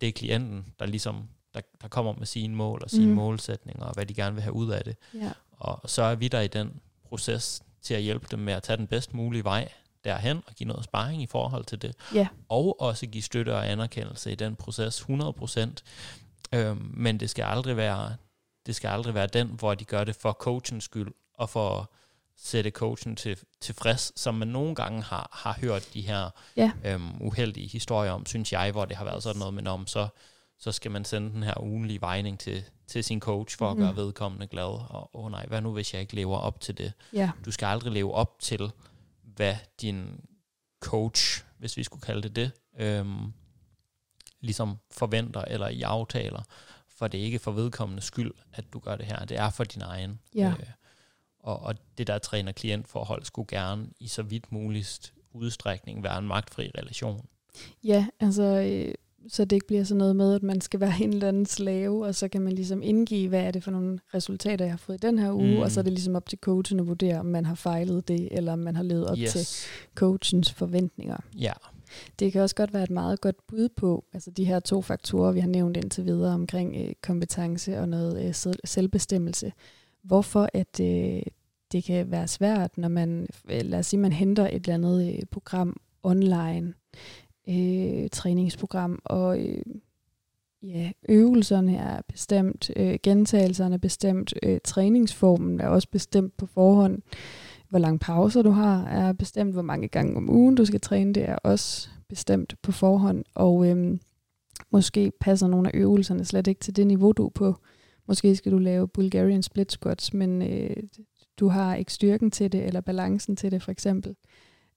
det 0.00 0.08
er 0.08 0.12
klienten, 0.12 0.66
der 0.78 0.86
ligesom 0.86 1.28
der, 1.54 1.60
der 1.82 1.88
kommer 1.88 2.12
med 2.12 2.26
sine 2.26 2.54
mål 2.54 2.80
og 2.82 2.90
sine 2.90 3.06
mm. 3.06 3.14
målsætninger, 3.14 3.84
og 3.84 3.94
hvad 3.94 4.06
de 4.06 4.14
gerne 4.14 4.34
vil 4.34 4.42
have 4.42 4.52
ud 4.52 4.70
af 4.70 4.84
det. 4.84 4.96
Ja. 5.14 5.30
Og 5.50 5.90
så 5.90 6.02
er 6.02 6.14
vi 6.14 6.28
der 6.28 6.40
i 6.40 6.46
den 6.46 6.80
proces 7.04 7.62
til 7.82 7.94
at 7.94 8.02
hjælpe 8.02 8.26
dem 8.30 8.38
med 8.38 8.52
at 8.52 8.62
tage 8.62 8.76
den 8.76 8.86
bedst 8.86 9.14
mulige 9.14 9.44
vej 9.44 9.68
derhen 10.04 10.42
og 10.46 10.54
give 10.54 10.68
noget 10.68 10.84
sparring 10.84 11.22
i 11.22 11.26
forhold 11.26 11.64
til 11.64 11.82
det. 11.82 11.94
Ja. 12.14 12.28
Og 12.48 12.80
også 12.80 13.06
give 13.06 13.22
støtte 13.22 13.54
og 13.54 13.70
anerkendelse 13.70 14.32
i 14.32 14.34
den 14.34 14.56
proces 14.56 15.00
100%. 15.00 15.68
Øhm, 16.52 16.90
men 16.94 17.20
det 17.20 17.30
skal 17.30 17.42
aldrig 17.42 17.76
være 17.76 18.16
det 18.66 18.76
skal 18.76 18.88
aldrig 18.88 19.14
være 19.14 19.26
den, 19.26 19.48
hvor 19.48 19.74
de 19.74 19.84
gør 19.84 20.04
det 20.04 20.16
for 20.16 20.32
coachens 20.32 20.84
skyld 20.84 21.14
og 21.34 21.50
for 21.50 21.92
sætte 22.36 22.70
coachen 22.70 23.16
til, 23.16 23.38
tilfreds, 23.60 24.20
som 24.20 24.34
man 24.34 24.48
nogle 24.48 24.74
gange 24.74 25.02
har, 25.02 25.28
har 25.32 25.56
hørt 25.60 25.88
de 25.94 26.00
her 26.00 26.30
Ja. 26.56 26.72
øhm, 26.84 27.22
uheldige 27.22 27.68
historier 27.68 28.10
om, 28.10 28.26
synes 28.26 28.52
jeg, 28.52 28.70
hvor 28.72 28.84
det 28.84 28.96
har 28.96 29.04
været 29.04 29.22
sådan 29.22 29.38
noget, 29.38 29.54
men 29.54 29.66
om 29.66 29.86
så, 29.86 30.08
så 30.58 30.72
skal 30.72 30.90
man 30.90 31.04
sende 31.04 31.30
den 31.30 31.42
her 31.42 31.60
ugenlige 31.62 32.00
vejning 32.00 32.38
til, 32.40 32.64
til 32.86 33.04
sin 33.04 33.20
coach 33.20 33.58
for 33.58 33.70
at 33.70 33.76
Mhm. 33.76 33.86
gøre 33.86 33.96
vedkommende 33.96 34.46
glad, 34.46 34.64
og 34.90 35.10
åh 35.16 35.24
oh 35.24 35.30
nej, 35.30 35.46
hvad 35.46 35.60
nu 35.60 35.72
hvis 35.72 35.92
jeg 35.94 36.00
ikke 36.00 36.14
lever 36.14 36.38
op 36.38 36.60
til 36.60 36.78
det? 36.78 36.92
Ja. 37.12 37.30
Du 37.44 37.50
skal 37.50 37.66
aldrig 37.66 37.92
leve 37.92 38.14
op 38.14 38.38
til, 38.40 38.72
hvad 39.22 39.56
din 39.80 40.20
coach, 40.80 41.44
hvis 41.58 41.76
vi 41.76 41.82
skulle 41.82 42.02
kalde 42.02 42.28
det 42.28 42.36
det, 42.36 42.50
øhm, 42.78 43.32
ligesom 44.40 44.78
forventer 44.90 45.42
eller 45.42 45.68
i 45.68 45.82
aftaler, 45.82 46.42
for 46.88 47.08
det 47.08 47.20
er 47.20 47.24
ikke 47.24 47.38
for 47.38 47.50
vedkommende 47.52 48.02
skyld, 48.02 48.32
at 48.52 48.64
du 48.72 48.78
gør 48.78 48.96
det 48.96 49.06
her. 49.06 49.24
Det 49.24 49.38
er 49.38 49.50
for 49.50 49.64
din 49.64 49.82
egen. 49.82 50.20
Ja. 50.34 50.48
Øh, 50.50 50.66
og, 51.44 51.60
og 51.60 51.74
det 51.98 52.06
der 52.06 52.18
træner-klient-forhold 52.18 53.24
skulle 53.24 53.46
gerne 53.46 53.86
i 54.00 54.08
så 54.08 54.22
vidt 54.22 54.52
muligt 54.52 55.12
udstrækning 55.32 56.02
være 56.02 56.18
en 56.18 56.26
magtfri 56.26 56.70
relation. 56.78 57.20
Ja, 57.84 58.06
altså, 58.20 58.42
øh, 58.42 58.94
så 59.28 59.44
det 59.44 59.56
ikke 59.56 59.66
bliver 59.66 59.84
sådan 59.84 59.98
noget 59.98 60.16
med, 60.16 60.34
at 60.34 60.42
man 60.42 60.60
skal 60.60 60.80
være 60.80 60.94
en 61.02 61.12
eller 61.12 61.28
anden 61.28 61.46
slave, 61.46 62.06
og 62.06 62.14
så 62.14 62.28
kan 62.28 62.40
man 62.42 62.52
ligesom 62.52 62.82
indgive, 62.82 63.28
hvad 63.28 63.40
er 63.40 63.50
det 63.50 63.64
for 63.64 63.70
nogle 63.70 63.98
resultater, 64.14 64.64
jeg 64.64 64.72
har 64.72 64.78
fået 64.78 64.96
i 65.04 65.06
den 65.06 65.18
her 65.18 65.32
uge, 65.32 65.54
Mm. 65.54 65.60
og 65.62 65.70
så 65.70 65.80
er 65.80 65.82
det 65.84 65.92
ligesom 65.92 66.14
op 66.16 66.28
til 66.28 66.38
coachen 66.38 66.80
at 66.80 66.86
vurdere, 66.86 67.18
om 67.20 67.26
man 67.26 67.46
har 67.46 67.54
fejlet 67.54 68.08
det, 68.08 68.28
eller 68.32 68.52
om 68.52 68.58
man 68.58 68.76
har 68.76 68.82
levet 68.82 69.06
op 69.06 69.18
yes. 69.18 69.32
til 69.32 69.46
coachens 69.94 70.52
forventninger. 70.52 71.16
Ja. 71.38 71.52
Det 72.18 72.32
kan 72.32 72.42
også 72.42 72.54
godt 72.54 72.74
være 72.74 72.82
et 72.82 72.90
meget 72.90 73.20
godt 73.20 73.46
bud 73.46 73.68
på, 73.76 74.04
altså 74.12 74.30
de 74.30 74.44
her 74.44 74.60
to 74.60 74.82
faktorer, 74.82 75.32
vi 75.32 75.40
har 75.40 75.48
nævnt 75.48 75.76
indtil 75.76 76.04
videre 76.04 76.34
omkring 76.34 76.76
øh, 76.76 76.92
kompetence 77.02 77.78
og 77.80 77.88
noget 77.88 78.26
øh, 78.28 78.34
selv- 78.34 78.60
selvbestemmelse. 78.64 79.52
Hvorfor 80.04 80.48
at 80.54 80.80
øh, 80.80 81.22
det 81.72 81.84
kan 81.84 82.10
være 82.10 82.28
svært, 82.28 82.78
når 82.78 82.88
man, 82.88 83.26
øh, 83.50 83.60
lad 83.64 83.78
os 83.78 83.86
sige, 83.86 84.00
man 84.00 84.12
henter 84.12 84.46
et 84.46 84.54
eller 84.54 84.74
andet 84.74 85.14
øh, 85.14 85.22
program 85.30 85.80
online, 86.02 86.74
øh, 87.48 88.08
træningsprogram, 88.12 88.98
og 89.04 89.40
øh, 89.40 89.62
ja, 90.62 90.90
øvelserne 91.08 91.76
er 91.76 92.00
bestemt, 92.08 92.70
øh, 92.76 92.98
gentagelserne 93.02 93.74
er 93.74 93.78
bestemt, 93.78 94.34
øh, 94.42 94.58
træningsformen 94.64 95.60
er 95.60 95.68
også 95.68 95.88
bestemt 95.88 96.36
på 96.36 96.46
forhånd, 96.46 97.02
hvor 97.68 97.78
lange 97.78 97.98
pauser 97.98 98.42
du 98.42 98.50
har 98.50 98.84
er 98.84 99.12
bestemt, 99.12 99.52
hvor 99.52 99.62
mange 99.62 99.88
gange 99.88 100.16
om 100.16 100.30
ugen 100.30 100.54
du 100.54 100.64
skal 100.64 100.80
træne, 100.80 101.12
det 101.12 101.28
er 101.28 101.36
også 101.36 101.88
bestemt 102.08 102.54
på 102.62 102.72
forhånd, 102.72 103.24
og 103.34 103.66
øh, 103.66 103.98
måske 104.70 105.12
passer 105.20 105.46
nogle 105.46 105.68
af 105.68 105.78
øvelserne 105.78 106.24
slet 106.24 106.46
ikke 106.46 106.60
til 106.60 106.76
det 106.76 106.86
niveau, 106.86 107.12
du 107.12 107.26
er 107.26 107.30
på. 107.30 107.56
Måske 108.06 108.36
skal 108.36 108.52
du 108.52 108.58
lave 108.58 108.88
Bulgarian 108.88 109.42
split 109.42 109.72
squats, 109.72 110.14
men 110.14 110.42
øh, 110.42 110.76
du 111.40 111.48
har 111.48 111.74
ikke 111.74 111.92
styrken 111.92 112.30
til 112.30 112.52
det, 112.52 112.64
eller 112.64 112.80
balancen 112.80 113.36
til 113.36 113.50
det 113.50 113.62
for 113.62 113.72
eksempel. 113.72 114.16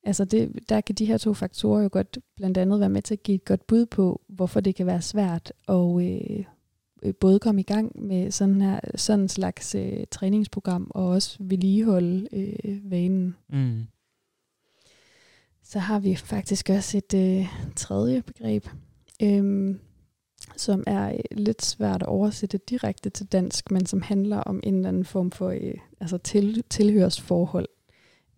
Altså 0.03 0.25
det, 0.25 0.69
der 0.69 0.81
kan 0.81 0.95
de 0.95 1.05
her 1.05 1.17
to 1.17 1.33
faktorer 1.33 1.81
jo 1.81 1.89
godt 1.91 2.17
blandt 2.35 2.57
andet 2.57 2.79
være 2.79 2.89
med 2.89 3.01
til 3.01 3.13
at 3.13 3.23
give 3.23 3.35
et 3.35 3.45
godt 3.45 3.67
bud 3.67 3.85
på, 3.85 4.21
hvorfor 4.27 4.59
det 4.59 4.75
kan 4.75 4.85
være 4.85 5.01
svært 5.01 5.53
at 5.67 6.01
øh, 6.01 7.13
både 7.19 7.39
komme 7.39 7.61
i 7.61 7.63
gang 7.63 8.05
med 8.05 8.31
sådan 8.31 8.61
her 8.61 8.79
sådan 8.95 9.19
en 9.19 9.29
slags 9.29 9.75
øh, 9.75 10.03
træningsprogram, 10.11 10.87
og 10.89 11.07
også 11.07 11.37
vedligeholde 11.39 12.27
øh, 12.33 12.91
vanen. 12.91 13.35
Mm. 13.49 13.83
Så 15.63 15.79
har 15.79 15.99
vi 15.99 16.15
faktisk 16.15 16.69
også 16.69 16.97
et 16.97 17.13
øh, 17.13 17.47
tredje 17.75 18.21
begreb, 18.21 18.67
øhm, 19.23 19.79
som 20.57 20.83
er 20.87 21.09
øh, 21.11 21.19
lidt 21.31 21.65
svært 21.65 22.01
at 22.01 22.07
oversætte 22.07 22.57
direkte 22.69 23.09
til 23.09 23.25
dansk, 23.25 23.71
men 23.71 23.85
som 23.85 24.01
handler 24.01 24.37
om 24.37 24.59
en 24.63 24.75
eller 24.75 24.89
anden 24.89 25.05
form 25.05 25.31
for 25.31 25.49
øh, 25.49 25.73
altså 25.99 26.17
til, 26.17 26.63
tilhørsforhold. 26.69 27.67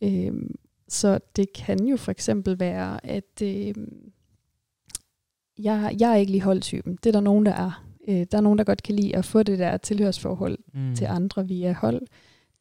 Øhm, 0.02 0.56
så 0.88 1.20
det 1.36 1.54
kan 1.54 1.86
jo 1.86 1.98
for 1.98 2.12
eksempel 2.12 2.60
være, 2.60 3.06
at 3.06 3.42
øh, 3.44 3.74
jeg, 5.58 5.96
jeg 6.00 6.12
er 6.12 6.16
ikke 6.16 6.32
lige 6.32 6.42
holdtypen. 6.44 6.96
Det 7.04 7.06
er 7.10 7.12
der 7.12 7.20
nogen, 7.20 7.46
der 7.46 7.52
er. 7.54 7.86
Øh, 8.08 8.26
der 8.32 8.38
er 8.38 8.42
nogen, 8.42 8.58
der 8.58 8.64
godt 8.64 8.84
kan 8.84 8.96
lide 8.96 9.16
at 9.16 9.26
få 9.26 9.44
det 9.44 9.60
der 9.60 9.78
tilhørsforhold 9.78 10.58
Mm. 10.74 10.96
til 10.96 11.06
andre 11.06 11.48
via 11.48 11.74
hold. 11.74 12.02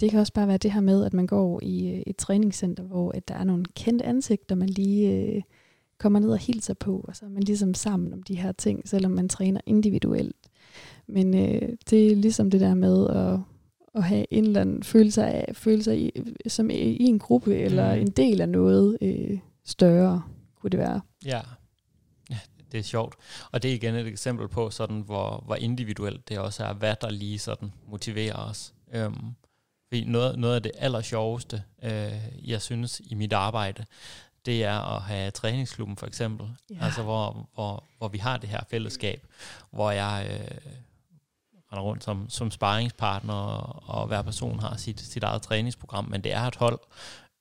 Det 0.00 0.10
kan 0.10 0.20
også 0.20 0.32
bare 0.32 0.48
være 0.48 0.56
det 0.58 0.72
her 0.72 0.80
med, 0.80 1.04
at 1.04 1.12
man 1.14 1.26
går 1.26 1.60
i 1.62 1.88
øh, 1.94 2.02
et 2.06 2.16
træningscenter, 2.16 2.82
hvor 2.82 3.12
at 3.12 3.28
der 3.28 3.34
er 3.34 3.44
nogle 3.44 3.64
kendte 3.74 4.04
ansigter, 4.04 4.54
man 4.54 4.68
lige 4.68 5.12
øh, 5.12 5.42
kommer 5.98 6.18
ned 6.18 6.30
og 6.30 6.38
hilser 6.38 6.74
på, 6.74 7.04
og 7.08 7.16
så 7.16 7.24
er 7.24 7.30
man 7.30 7.42
ligesom 7.42 7.74
sammen 7.74 8.12
om 8.12 8.22
de 8.22 8.34
her 8.34 8.52
ting, 8.52 8.88
selvom 8.88 9.10
man 9.12 9.28
træner 9.28 9.60
individuelt. 9.66 10.36
Men 11.06 11.34
øh, 11.34 11.68
det 11.90 12.12
er 12.12 12.16
ligesom 12.16 12.50
det 12.50 12.60
der 12.60 12.74
med 12.74 13.08
at, 13.10 13.40
at 13.94 14.04
have 14.04 14.26
en 14.30 14.44
eller 14.44 14.60
anden 14.60 14.82
følelse 14.82 15.24
af, 15.24 15.56
følelse 15.56 15.98
i, 15.98 16.10
som 16.46 16.70
i, 16.70 16.96
en 17.04 17.18
gruppe, 17.18 17.56
eller 17.56 17.94
Mm. 17.94 18.00
en 18.00 18.10
del 18.10 18.40
af 18.40 18.48
noget 18.48 18.98
øh, 19.00 19.38
større, 19.64 20.22
kunne 20.60 20.70
det 20.70 20.78
være. 20.80 21.00
Ja. 21.24 21.40
ja, 22.30 22.38
det 22.72 22.78
er 22.78 22.82
sjovt. 22.82 23.14
Og 23.52 23.62
det 23.62 23.70
er 23.70 23.74
igen 23.74 23.94
et 23.94 24.06
eksempel 24.06 24.48
på, 24.48 24.70
sådan, 24.70 25.00
hvor, 25.00 25.42
hvor 25.46 25.54
individuelt 25.54 26.28
det 26.28 26.38
også 26.38 26.64
er, 26.64 26.72
hvad 26.72 26.94
der 27.00 27.10
lige 27.10 27.38
sådan 27.38 27.72
motiverer 27.90 28.36
os. 28.36 28.74
Øhm, 28.94 29.14
fordi 29.88 30.04
noget, 30.04 30.38
noget 30.38 30.54
af 30.54 30.62
det 30.62 30.72
aller 30.78 31.00
sjoveste, 31.00 31.62
øh, 31.82 32.12
jeg 32.46 32.62
synes 32.62 33.00
i 33.04 33.14
mit 33.14 33.32
arbejde, 33.32 33.84
det 34.46 34.64
er 34.64 34.96
at 34.96 35.02
have 35.02 35.30
træningsklubben 35.30 35.96
for 35.96 36.06
eksempel. 36.06 36.46
Ja. 36.70 36.84
Altså 36.84 37.02
hvor, 37.02 37.48
hvor, 37.54 37.84
hvor 37.98 38.08
vi 38.08 38.18
har 38.18 38.36
det 38.36 38.48
her 38.48 38.60
fællesskab, 38.70 39.26
hvor 39.70 39.90
jeg 39.90 40.28
øh, 40.30 40.72
render 41.72 41.82
rundt 41.82 42.04
som, 42.04 42.30
som 42.30 42.50
sparringspartner, 42.50 43.34
og, 43.34 44.06
hver 44.06 44.22
person 44.22 44.60
har 44.60 44.76
sit, 44.76 45.00
sit 45.00 45.22
eget 45.22 45.42
træningsprogram, 45.42 46.04
men 46.04 46.24
det 46.24 46.32
er 46.32 46.42
et 46.42 46.56
hold. 46.56 46.78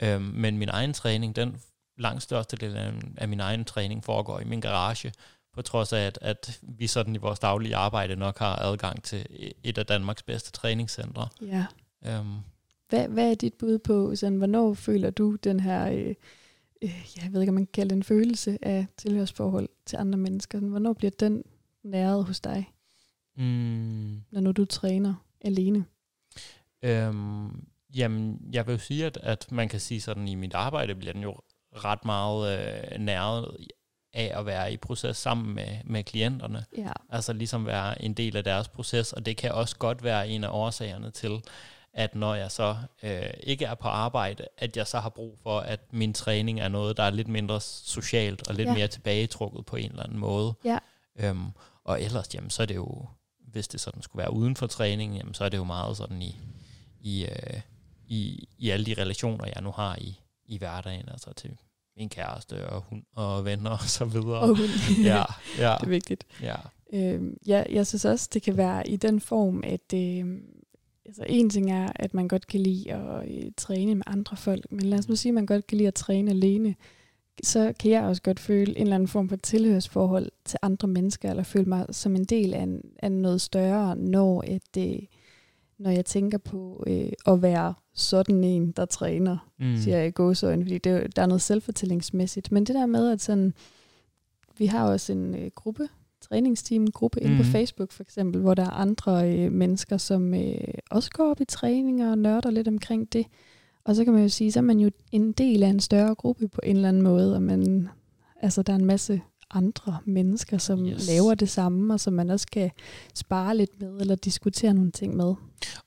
Øhm, 0.04 0.22
men 0.24 0.58
min 0.58 0.70
egen 0.70 0.94
træning, 0.94 1.36
den 1.36 1.62
langt 1.98 2.24
største 2.24 2.58
del 2.58 2.76
af, 2.76 2.94
af 3.18 3.28
min 3.28 3.40
egen 3.40 3.66
træning 3.66 4.04
foregår 4.04 4.40
i 4.40 4.44
min 4.44 4.62
garage, 4.62 5.14
på 5.54 5.62
trods 5.62 5.94
af, 5.94 6.00
at, 6.00 6.20
at 6.22 6.60
vi 6.62 6.88
sådan 6.88 7.16
i 7.16 7.18
vores 7.18 7.40
daglige 7.40 7.76
arbejde 7.76 8.16
nok 8.16 8.40
har 8.40 8.56
adgang 8.56 9.04
til 9.04 9.26
et 9.64 9.78
af 9.78 9.86
Danmarks 9.86 10.24
bedste 10.24 10.52
træningscentre. 10.52 11.28
Ja. 11.42 11.66
Øhm, 12.06 12.36
Hvad, 12.90 13.08
hvad 13.08 13.32
er 13.32 13.36
dit 13.36 13.54
bud 13.54 13.80
på, 13.80 14.16
sådan, 14.16 14.38
hvornår 14.38 14.74
føler 14.74 15.10
du 15.10 15.36
den 15.36 15.60
her, 15.60 15.92
øh, 15.92 16.16
øh, 16.82 17.06
jeg 17.16 17.34
ved 17.34 17.42
ikke, 17.42 17.52
om 17.52 17.54
man 17.54 17.66
kan 17.66 17.72
kalde 17.74 17.90
det 17.90 17.96
en 17.96 18.04
følelse 18.04 18.58
af 18.62 18.88
tilhørsforhold 18.98 19.70
til 19.86 19.98
andre 19.98 20.18
mennesker? 20.18 20.60
Hvornår 20.60 20.94
bliver 20.94 21.12
den 21.20 21.44
næret 21.84 22.26
hos 22.26 22.40
dig, 22.40 22.72
mm, 23.38 24.22
når 24.32 24.42
nu 24.42 24.52
du 24.52 24.66
træner 24.66 25.14
alene? 25.42 25.86
Øhm, 26.82 27.68
jamen, 27.96 28.42
jeg 28.54 28.68
vil 28.68 28.74
jo 28.74 28.80
sige, 28.80 29.06
at, 29.06 29.18
at 29.24 29.52
man 29.52 29.70
kan 29.70 29.80
sige 29.80 30.02
sådan, 30.02 30.28
i 30.28 30.36
mit 30.36 30.54
arbejde 30.54 30.96
bliver 30.96 31.14
den 31.14 31.22
jo 31.22 31.36
ret 31.72 32.06
meget 32.06 32.60
øh, 32.60 33.00
næret 33.00 33.58
af 34.14 34.40
at 34.40 34.46
være 34.46 34.74
i 34.74 34.78
proces 34.78 35.18
sammen 35.18 35.56
med, 35.56 35.68
med 35.86 36.04
klienterne. 36.04 36.66
Ja. 36.78 36.92
Altså 37.10 37.34
ligesom 37.34 37.66
være 37.66 38.02
en 38.02 38.14
del 38.14 38.38
af 38.38 38.44
deres 38.44 38.68
proces, 38.68 39.14
og 39.14 39.26
det 39.26 39.38
kan 39.38 39.52
også 39.52 39.78
godt 39.78 40.04
være 40.04 40.30
en 40.30 40.44
af 40.44 40.50
årsagerne 40.50 41.12
til, 41.12 41.42
at 41.98 42.16
når 42.16 42.36
jeg 42.36 42.52
så 42.52 42.76
øh, 43.04 43.30
ikke 43.44 43.66
er 43.66 43.76
på 43.76 43.88
arbejde, 43.88 44.46
at 44.58 44.78
jeg 44.78 44.88
så 44.88 45.00
har 45.00 45.10
brug 45.10 45.38
for, 45.44 45.60
at 45.60 45.80
min 45.92 46.14
træning 46.14 46.60
er 46.60 46.68
noget, 46.68 46.98
der 46.98 47.04
er 47.04 47.10
lidt 47.10 47.28
mindre 47.28 47.62
socialt 47.62 48.48
og 48.48 48.56
lidt 48.56 48.68
Ja. 48.68 48.74
mere 48.74 48.88
tilbagetrukket 48.88 49.66
på 49.66 49.76
en 49.76 49.90
eller 49.90 50.04
anden 50.04 50.20
måde. 50.20 50.54
Ja. 50.66 50.78
Øhm, 51.20 51.46
og 51.84 52.02
ellers, 52.02 52.36
jamen, 52.36 52.50
så 52.50 52.62
er 52.62 52.66
det 52.66 52.76
jo, 52.76 53.06
hvis 53.48 53.68
det 53.68 53.80
sådan 53.82 54.02
skulle 54.02 54.20
være 54.22 54.34
uden 54.34 54.56
for 54.56 54.68
træning, 54.68 55.18
jamen, 55.18 55.34
så 55.34 55.44
er 55.44 55.50
det 55.50 55.58
jo 55.58 55.64
meget 55.64 55.98
sådan 55.98 56.22
i, 56.22 56.40
i, 57.02 57.26
øh, 57.26 57.60
i, 58.08 58.48
i 58.58 58.70
alle 58.70 58.86
de 58.86 58.94
relationer, 59.02 59.46
jeg 59.56 59.62
nu 59.64 59.72
har 59.72 59.96
i, 60.02 60.20
i 60.46 60.58
hverdagen, 60.58 61.10
altså 61.10 61.34
til 61.34 61.58
min 61.98 62.10
kæreste 62.10 62.70
og 62.70 62.82
hund 62.82 63.04
og 63.16 63.46
venner 63.46 63.70
og 63.72 63.82
så 63.82 64.06
videre. 64.06 64.40
Og 64.40 64.48
hun. 64.48 64.58
Ja, 65.06 65.24
ja, 65.58 65.76
det 65.80 65.86
er 65.86 65.90
vigtigt. 65.90 66.24
ja. 66.42 66.56
Øh, 66.94 67.22
ja, 67.48 67.64
jeg 67.70 67.88
synes 67.88 68.06
også, 68.06 68.30
det 68.34 68.42
kan 68.42 68.58
være 68.58 68.88
i 68.90 68.96
den 68.96 69.22
form, 69.22 69.64
at 69.66 69.94
øh, 69.94 70.38
altså 71.08 71.24
en 71.28 71.50
ting 71.50 71.72
er, 71.72 71.92
at 71.96 72.14
man 72.14 72.28
godt 72.28 72.48
kan 72.48 72.60
lide 72.60 72.94
at 72.94 73.30
øh, 73.30 73.52
træne 73.58 73.96
med 73.96 74.04
andre 74.08 74.38
folk, 74.38 74.72
men 74.72 74.86
lad 74.86 75.00
os 75.00 75.10
nu 75.10 75.16
sige, 75.16 75.30
at 75.30 75.34
man 75.34 75.46
godt 75.46 75.68
kan 75.68 75.78
lide 75.78 75.88
at 75.88 75.94
træne 75.94 76.32
alene, 76.32 76.76
så 77.44 77.74
kan 77.80 77.92
jeg 77.92 78.04
også 78.04 78.22
godt 78.22 78.40
føle 78.40 78.78
en 78.78 78.82
eller 78.82 78.96
anden 78.96 79.08
form 79.08 79.30
for 79.30 79.36
tilhørsforhold 79.36 80.32
til 80.46 80.60
andre 80.62 80.88
mennesker, 80.88 81.30
eller 81.30 81.44
føle 81.44 81.66
mig 81.66 81.86
som 81.92 82.16
en 82.16 82.24
del 82.24 82.54
af, 82.54 82.62
en, 82.62 82.82
af 83.00 83.12
noget 83.12 83.42
større, 83.42 83.96
når, 83.96 84.44
at, 84.48 84.84
øh, 84.88 85.00
når 85.78 85.90
jeg 85.90 86.06
tænker 86.06 86.38
på 86.38 86.84
øh, 86.88 87.12
at 87.28 87.42
være 87.42 87.74
sådan 87.94 88.44
en, 88.44 88.72
der 88.72 88.86
træner, 88.86 89.52
mm. 89.60 89.78
siger 89.78 89.98
jeg 89.98 90.08
i 90.08 90.12
gåsøjne, 90.12 90.64
fordi 90.64 90.78
det, 90.78 90.92
er 90.92 91.08
der 91.08 91.22
er 91.22 91.26
noget 91.26 91.42
selvfortællingsmæssigt. 91.42 92.52
Men 92.52 92.66
det 92.66 92.76
der 92.76 92.86
med, 92.86 93.12
at 93.12 93.22
sådan, 93.22 93.54
vi 94.58 94.66
har 94.66 94.92
også 94.92 95.14
en 95.14 95.36
øh, 95.36 95.52
gruppe, 95.56 95.90
træningsteam, 96.30 96.88
gruppe 96.88 97.20
inde 97.22 97.36
på 97.38 97.44
Mhm. 97.44 97.52
Facebook 97.52 97.92
for 97.92 98.04
eksempel, 98.04 98.42
hvor 98.42 98.54
der 98.54 98.64
er 98.64 98.70
andre 98.70 99.32
øh, 99.34 99.52
mennesker, 99.52 99.98
som 99.98 100.34
øh, 100.34 100.54
også 100.92 101.12
går 101.12 101.32
op 101.32 101.42
i 101.42 101.46
træning 101.46 102.10
og 102.10 102.18
nørder 102.18 102.52
lidt 102.52 102.68
omkring 102.68 103.14
det. 103.14 103.26
Og 103.86 103.96
så 103.96 104.04
kan 104.04 104.14
man 104.14 104.22
jo 104.22 104.30
sige, 104.30 104.52
så 104.52 104.60
er 104.60 104.64
man 104.64 104.80
jo 104.80 104.92
en 105.12 105.32
del 105.32 105.64
af 105.64 105.68
en 105.68 105.80
større 105.80 106.16
gruppe 106.16 106.48
på 106.48 106.62
en 106.64 106.76
eller 106.76 106.90
anden 106.90 107.04
måde, 107.04 107.36
og 107.36 107.42
man, 107.42 107.90
altså 108.42 108.62
der 108.62 108.74
er 108.74 108.78
en 108.78 108.86
masse 108.86 109.22
andre 109.52 109.98
mennesker, 110.06 110.58
som 110.58 110.86
yes. 110.86 111.08
laver 111.08 111.34
det 111.34 111.50
samme, 111.50 111.94
og 111.94 112.00
som 112.00 112.14
man 112.14 112.30
også 112.30 112.48
kan 112.52 112.72
spare 113.14 113.58
lidt 113.58 113.82
med, 113.82 114.02
eller 114.02 114.16
diskutere 114.16 114.74
nogle 114.74 114.92
ting 114.92 115.16
med. 115.16 115.34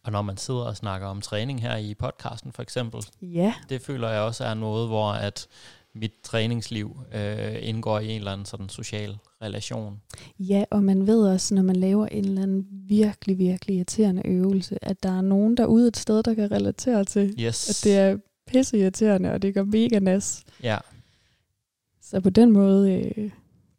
Og 0.04 0.12
når 0.12 0.22
man 0.22 0.36
sidder 0.36 0.60
og 0.60 0.76
snakker 0.76 1.06
om 1.06 1.20
træning 1.20 1.62
her 1.62 1.76
i 1.76 1.94
podcasten 1.94 2.52
for 2.52 2.62
eksempel, 2.62 3.00
ja. 3.22 3.54
det 3.68 3.82
føler 3.82 4.08
jeg 4.10 4.20
også 4.20 4.44
er 4.44 4.54
noget, 4.54 4.88
hvor 4.88 5.12
at 5.12 5.46
mit 5.94 6.12
træningsliv 6.22 7.00
øh, 7.14 7.56
indgår 7.60 7.98
i 7.98 8.08
en 8.08 8.18
eller 8.18 8.32
anden 8.32 8.46
sådan 8.46 8.68
social 8.68 9.18
relation. 9.42 10.00
Ja, 10.38 10.64
og 10.70 10.84
man 10.84 11.06
ved 11.06 11.28
også, 11.28 11.54
når 11.54 11.62
man 11.62 11.76
laver 11.76 12.06
en 12.06 12.24
eller 12.24 12.42
anden 12.42 12.66
virkelig, 12.70 13.38
virkelig 13.38 13.76
irriterende 13.76 14.22
øvelse, 14.26 14.84
at 14.84 15.02
der 15.02 15.18
er 15.18 15.20
nogen 15.20 15.56
derude 15.56 15.88
et 15.88 15.96
sted, 15.96 16.22
der 16.22 16.34
kan 16.34 16.50
relatere 16.50 17.04
til, 17.04 17.34
yes. 17.40 17.70
at 17.70 17.84
det 17.84 17.98
er 17.98 18.16
pisse 18.46 18.78
irriterende, 18.78 19.32
og 19.32 19.42
det 19.42 19.54
går 19.54 19.64
mega 19.64 19.98
nas. 19.98 20.44
Ja. 20.62 20.78
Så 22.02 22.20
på 22.20 22.30
den 22.30 22.50
måde 22.52 22.92
øh, 22.92 23.30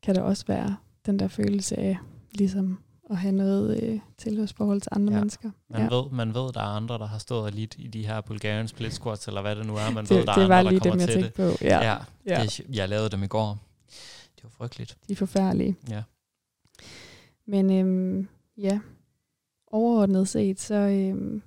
kan 0.02 0.16
der 0.16 0.22
også 0.22 0.46
være 0.48 0.76
den 1.06 1.20
der 1.20 1.28
følelse 1.28 1.78
af 1.78 1.98
ligesom 2.32 2.80
at 3.12 3.18
have 3.18 3.32
noget 3.32 3.84
øh, 3.84 4.00
tilhørsforhold 4.18 4.82
til 4.82 4.90
andre 4.92 5.14
ja. 5.14 5.20
mennesker. 5.20 5.52
Man, 5.70 5.82
ja. 5.82 5.96
ved, 5.96 6.12
man 6.12 6.28
ved, 6.28 6.54
der 6.54 6.60
er 6.60 6.76
andre, 6.76 6.98
der 6.98 7.06
har 7.06 7.18
stået 7.18 7.56
lidt 7.56 7.76
i 7.78 7.88
de 7.88 8.06
her 8.08 8.22
Bulgarian 8.22 8.68
split 8.68 8.94
squats, 8.94 9.28
eller 9.28 9.42
hvad 9.42 9.56
det 9.56 9.66
nu 9.66 9.74
er. 9.74 9.92
Man 9.92 10.06
det, 10.06 10.10
ved, 10.10 10.26
der 10.26 10.34
det 10.34 10.44
er 10.44 10.56
andre, 10.56 10.72
lige 10.72 10.80
der 10.80 10.90
kommer 10.90 11.06
dem, 11.06 11.16
jeg 11.16 11.18
til 11.18 11.24
det. 11.24 11.34
På. 11.34 11.66
Ja. 11.66 11.92
ja, 11.92 11.98
ja. 12.26 12.44
Det, 12.44 12.62
jeg 12.74 12.90
lavede 12.90 13.10
dem 13.10 13.24
i 13.24 13.28
går. 13.28 13.58
Det 14.36 14.44
var 14.44 14.50
frygteligt. 14.50 14.98
De 15.08 15.14
er 15.14 15.18
forfærdelige. 15.18 15.76
Ja. 15.90 16.04
Men 17.48 17.72
øhm, 17.72 18.28
ja, 18.58 18.80
overordnet 19.68 20.28
set, 20.28 20.60
så 20.60 20.76
øhm, 20.76 21.42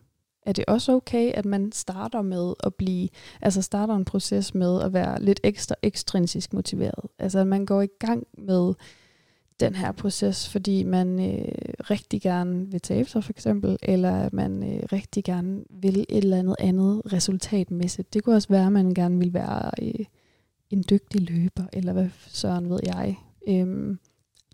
er 0.47 0.53
det 0.53 0.65
også 0.69 0.93
okay, 0.93 1.33
at 1.33 1.45
man 1.45 1.73
starter 1.73 2.23
med 2.23 2.55
at 2.63 2.75
blive, 2.75 3.09
altså 3.41 3.63
starter 3.63 3.95
en 3.95 4.05
proces 4.05 4.55
med 4.55 4.83
at 4.83 4.93
være 4.93 5.23
lidt 5.23 5.41
ekstra 5.45 5.75
ekstrinsisk 5.83 6.53
motiveret. 6.53 7.05
Altså 7.19 7.39
at 7.39 7.47
man 7.47 7.67
går 7.67 7.83
i 7.83 7.89
gang 7.99 8.27
med 8.39 8.75
den 9.61 9.75
her 9.75 9.93
proces, 9.93 10.49
fordi 10.49 10.83
man 10.83 11.21
øh, 11.21 11.53
rigtig 11.91 12.23
gerne 12.23 12.71
vil 12.71 12.81
tabe 12.81 13.09
sig 13.09 13.25
for 13.25 13.33
eksempel, 13.33 13.77
eller 13.83 14.29
man 14.33 14.75
øh, 14.75 14.83
rigtig 14.93 15.25
gerne 15.25 15.65
vil 15.71 16.01
et 16.09 16.19
eller 16.25 16.39
andet 16.39 16.57
andet 16.59 17.03
resultatmæssigt. 17.13 18.15
Det 18.15 18.25
kunne 18.25 18.37
også 18.37 18.49
være, 18.49 18.67
at 18.67 18.73
man 18.73 18.95
gerne 18.95 19.19
vil 19.19 19.35
være 19.35 19.71
øh, 19.83 20.05
en 20.71 20.85
dygtig 20.91 21.31
løber, 21.31 21.65
eller 21.73 21.93
hvad 21.93 22.09
søren 22.27 22.71
ved 22.71 22.79
jeg. 22.83 23.17
Øhm, 23.49 23.99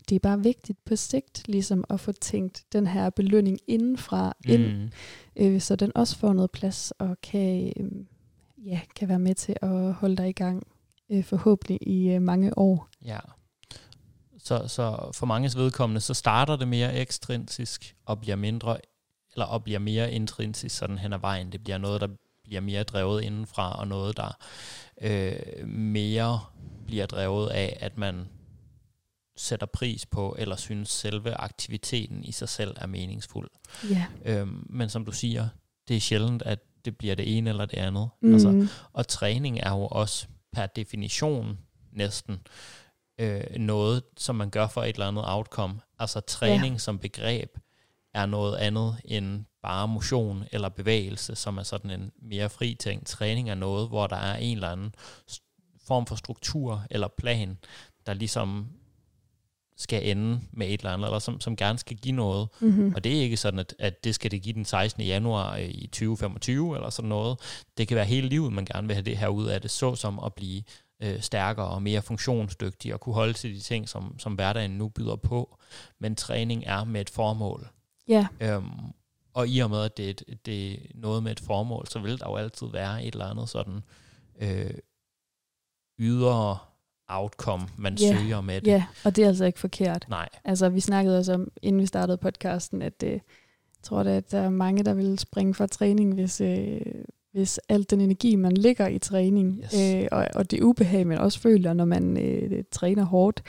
det 0.09 0.15
er 0.15 0.19
bare 0.19 0.43
vigtigt 0.43 0.85
på 0.85 0.95
sigt 0.95 1.47
ligesom 1.47 1.83
at 1.89 1.99
få 1.99 2.11
tænkt 2.11 2.63
den 2.73 2.87
her 2.87 3.09
belønning 3.09 3.59
indenfra 3.67 4.33
ind, 4.47 4.81
mm. 4.81 4.89
øh, 5.35 5.61
så 5.61 5.75
den 5.75 5.91
også 5.95 6.17
får 6.17 6.33
noget 6.33 6.51
plads 6.51 6.91
og 6.91 7.21
kan, 7.21 7.73
øh, 7.77 7.91
ja, 8.65 8.79
kan 8.95 9.09
være 9.09 9.19
med 9.19 9.35
til 9.35 9.55
at 9.61 9.93
holde 9.93 10.15
dig 10.15 10.29
i 10.29 10.33
gang 10.33 10.67
øh, 11.09 11.23
forhåbentlig 11.23 11.79
i 11.81 12.09
øh, 12.09 12.21
mange 12.21 12.57
år. 12.57 12.87
Ja. 13.05 13.19
Så, 14.43 14.67
så 14.67 15.11
for 15.13 15.25
mange 15.25 15.51
vedkommende, 15.55 16.01
så 16.01 16.13
starter 16.13 16.55
det 16.55 16.67
mere 16.67 16.95
ekstrinsisk 16.95 17.95
og 18.05 18.21
bliver 18.21 18.35
mindre, 18.35 18.77
eller 19.33 19.45
og 19.45 19.63
bliver 19.63 19.79
mere 19.79 20.11
intrinsisk 20.11 20.77
sådan 20.77 20.97
hen 20.97 21.13
ad 21.13 21.19
vejen. 21.19 21.51
Det 21.51 21.63
bliver 21.63 21.77
noget, 21.77 22.01
der 22.01 22.07
bliver 22.43 22.61
mere 22.61 22.83
drevet 22.83 23.23
indenfra, 23.23 23.79
og 23.79 23.87
noget, 23.87 24.17
der 24.17 24.37
øh, 25.01 25.67
mere 25.67 26.39
bliver 26.85 27.05
drevet 27.05 27.49
af, 27.49 27.77
at 27.79 27.97
man 27.97 28.27
sætter 29.37 29.65
pris 29.65 30.05
på, 30.05 30.35
eller 30.39 30.55
synes 30.55 30.89
selve 30.89 31.33
aktiviteten 31.33 32.23
i 32.23 32.31
sig 32.31 32.49
selv 32.49 32.75
er 32.77 32.87
meningsfuld. 32.87 33.49
Ja. 33.89 34.05
Øhm, 34.25 34.67
men 34.69 34.89
som 34.89 35.05
du 35.05 35.11
siger, 35.11 35.47
det 35.87 35.95
er 35.95 35.99
sjældent, 35.99 36.41
at 36.41 36.59
det 36.85 36.97
bliver 36.97 37.15
det 37.15 37.37
ene 37.37 37.49
eller 37.49 37.65
det 37.65 37.77
andet. 37.77 38.09
Mm. 38.21 38.33
Altså, 38.33 38.67
og 38.93 39.07
træning 39.07 39.59
er 39.59 39.69
jo 39.69 39.87
også 39.87 40.27
per 40.51 40.65
definition 40.65 41.59
næsten 41.91 42.39
øh, 43.21 43.59
noget, 43.59 44.03
som 44.17 44.35
man 44.35 44.49
gør 44.49 44.67
for 44.67 44.83
et 44.83 44.93
eller 44.93 45.07
andet 45.07 45.23
outcome. 45.27 45.79
Altså 45.99 46.19
træning 46.19 46.73
ja. 46.73 46.79
som 46.79 46.99
begreb 46.99 47.57
er 48.13 48.25
noget 48.25 48.57
andet 48.57 48.95
end 49.05 49.45
bare 49.63 49.87
motion 49.87 50.43
eller 50.51 50.69
bevægelse, 50.69 51.35
som 51.35 51.57
er 51.57 51.63
sådan 51.63 51.91
en 51.91 52.11
mere 52.21 52.49
fri 52.49 52.75
ting. 52.79 53.05
Træning 53.05 53.49
er 53.49 53.55
noget, 53.55 53.87
hvor 53.87 54.07
der 54.07 54.15
er 54.15 54.35
en 54.35 54.57
eller 54.57 54.69
anden 54.69 54.95
form 55.87 56.05
for 56.05 56.15
struktur 56.15 56.85
eller 56.91 57.07
plan, 57.07 57.57
der 58.05 58.13
ligesom 58.13 58.67
skal 59.77 60.09
ende 60.09 60.39
med 60.51 60.67
et 60.67 60.79
eller 60.79 60.93
andet, 60.93 61.07
eller 61.07 61.19
som, 61.19 61.41
som 61.41 61.55
gerne 61.55 61.79
skal 61.79 61.97
give 61.97 62.15
noget. 62.15 62.47
Mm-hmm. 62.59 62.93
Og 62.95 63.03
det 63.03 63.17
er 63.17 63.21
ikke 63.21 63.37
sådan, 63.37 63.59
at, 63.59 63.75
at 63.79 64.03
det 64.03 64.15
skal 64.15 64.31
det 64.31 64.41
give 64.41 64.53
den 64.53 64.65
16. 64.65 65.03
januar 65.03 65.57
i 65.57 65.87
2025 65.87 66.75
eller 66.75 66.89
sådan 66.89 67.09
noget. 67.09 67.39
Det 67.77 67.87
kan 67.87 67.95
være 67.95 68.05
hele 68.05 68.27
livet, 68.27 68.53
man 68.53 68.65
gerne 68.65 68.87
vil 68.87 68.95
have 68.95 69.05
det 69.05 69.17
her 69.17 69.27
ud 69.27 69.45
af 69.45 69.61
det, 69.61 69.71
så 69.71 69.95
som 69.95 70.19
at 70.25 70.33
blive 70.33 70.63
øh, 71.01 71.21
stærkere 71.21 71.67
og 71.67 71.81
mere 71.81 72.01
funktionsdygtig 72.01 72.93
og 72.93 72.99
kunne 72.99 73.15
holde 73.15 73.33
til 73.33 73.55
de 73.55 73.59
ting, 73.59 73.89
som, 73.89 74.19
som 74.19 74.33
hverdagen 74.33 74.71
nu 74.71 74.89
byder 74.89 75.15
på. 75.15 75.57
Men 75.99 76.15
træning 76.15 76.63
er 76.65 76.83
med 76.83 77.01
et 77.01 77.09
formål. 77.09 77.69
Ja. 78.07 78.27
Øhm, 78.39 78.93
og 79.33 79.47
i 79.47 79.59
og 79.59 79.69
med, 79.69 79.83
at 79.83 79.97
det 79.97 80.09
et, 80.09 80.39
det 80.45 80.73
er 80.73 80.77
noget 80.93 81.23
med 81.23 81.31
et 81.31 81.39
formål, 81.39 81.87
så 81.87 81.99
vil 81.99 82.19
der 82.19 82.29
jo 82.29 82.35
altid 82.35 82.67
være 82.67 83.05
et 83.05 83.13
eller 83.13 83.25
andet 83.25 83.49
sådan 83.49 83.81
øh, 84.41 84.73
ydre 85.99 86.57
outcome, 87.07 87.67
man 87.77 87.97
yeah. 88.03 88.19
søger 88.19 88.41
med 88.41 88.61
det. 88.61 88.67
Ja, 88.67 88.71
yeah. 88.71 88.83
og 89.05 89.15
det 89.15 89.23
er 89.23 89.27
altså 89.27 89.45
ikke 89.45 89.59
forkert. 89.59 90.05
Nej. 90.09 90.29
Altså, 90.43 90.69
vi 90.69 90.79
snakkede 90.79 91.17
også 91.17 91.33
om, 91.33 91.51
inden 91.61 91.81
vi 91.81 91.85
startede 91.85 92.17
podcasten, 92.17 92.81
at 92.81 93.01
det, 93.01 93.11
jeg 93.11 93.21
tror, 93.83 94.03
det, 94.03 94.11
at 94.11 94.31
der 94.31 94.39
er 94.39 94.49
mange, 94.49 94.83
der 94.83 94.93
vil 94.93 95.19
springe 95.19 95.53
fra 95.53 95.67
træning, 95.67 96.13
hvis, 96.13 96.41
øh, 96.41 96.81
hvis 97.31 97.59
alt 97.69 97.89
den 97.89 98.01
energi, 98.01 98.35
man 98.35 98.51
ligger 98.51 98.87
i 98.87 98.99
træning, 98.99 99.63
yes. 99.63 99.95
øh, 99.95 100.07
og, 100.11 100.27
og 100.35 100.51
det 100.51 100.61
ubehag, 100.61 101.07
man 101.07 101.17
også 101.17 101.39
føler, 101.39 101.73
når 101.73 101.85
man 101.85 102.17
øh, 102.17 102.63
træner 102.71 103.03
hårdt, 103.03 103.43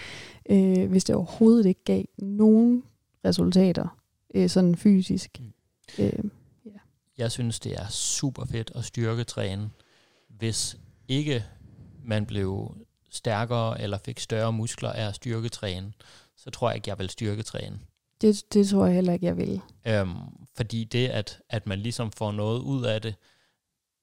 øh, 0.50 0.90
hvis 0.90 1.04
det 1.04 1.16
overhovedet 1.16 1.66
ikke 1.66 1.84
gav 1.84 2.04
nogen 2.18 2.82
resultater, 3.24 3.98
øh, 4.34 4.48
sådan 4.48 4.76
fysisk. 4.76 5.40
Mm. 5.40 6.04
Øh, 6.04 6.24
ja. 6.66 6.70
Jeg 7.18 7.32
synes, 7.32 7.60
det 7.60 7.72
er 7.72 7.88
super 7.88 8.44
fedt 8.44 8.72
at 8.74 8.84
styrketræne, 8.84 9.70
hvis 10.28 10.76
ikke 11.08 11.44
man 12.04 12.26
blev 12.26 12.74
stærkere 13.10 13.80
eller 13.80 13.98
fik 13.98 14.20
større 14.20 14.52
muskler 14.52 14.92
af 14.92 15.08
at 15.08 15.14
styrketræne, 15.14 15.92
så 16.36 16.50
tror 16.50 16.70
jeg 16.70 16.76
ikke, 16.76 16.90
jeg 16.90 16.98
vil 16.98 17.10
styrketræne. 17.10 17.78
Det, 18.20 18.44
det 18.54 18.68
tror 18.68 18.86
jeg 18.86 18.94
heller 18.94 19.12
ikke, 19.12 19.26
jeg 19.26 19.36
vil. 19.36 19.60
Øhm, 19.86 20.14
fordi 20.56 20.84
det, 20.84 21.08
at, 21.08 21.40
at 21.48 21.66
man 21.66 21.78
ligesom 21.78 22.12
får 22.12 22.32
noget 22.32 22.60
ud 22.60 22.84
af 22.84 23.02
det, 23.02 23.14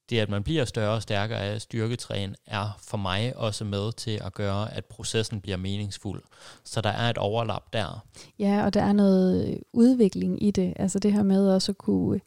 det 0.10 0.20
at 0.20 0.30
man 0.30 0.43
bliver 0.43 0.66
større 0.66 0.95
og 0.95 1.01
stærkere 1.01 1.39
af 1.39 1.62
styrketræne, 1.62 2.36
er 2.45 2.78
for 2.84 2.97
mig 2.97 3.38
også 3.38 3.66
med 3.66 3.91
til 3.91 4.22
at 4.26 4.34
gøre, 4.34 4.74
at 4.74 4.86
processen 4.86 5.41
bliver 5.41 5.57
meningsfuld. 5.57 6.22
Så 6.64 6.82
der 6.82 6.89
er 6.89 7.10
et 7.10 7.18
overlap 7.18 7.74
der. 7.74 8.05
Ja, 8.39 8.66
og 8.66 8.74
der 8.74 8.82
er 8.82 8.93
noget 8.93 9.60
udvikling 9.74 10.43
i 10.43 10.51
det. 10.51 10.74
Altså 10.76 10.99
det 10.99 11.14
her 11.14 11.24
med 11.24 11.49
også 11.49 11.72
at 11.72 11.78
kunne 11.78 12.20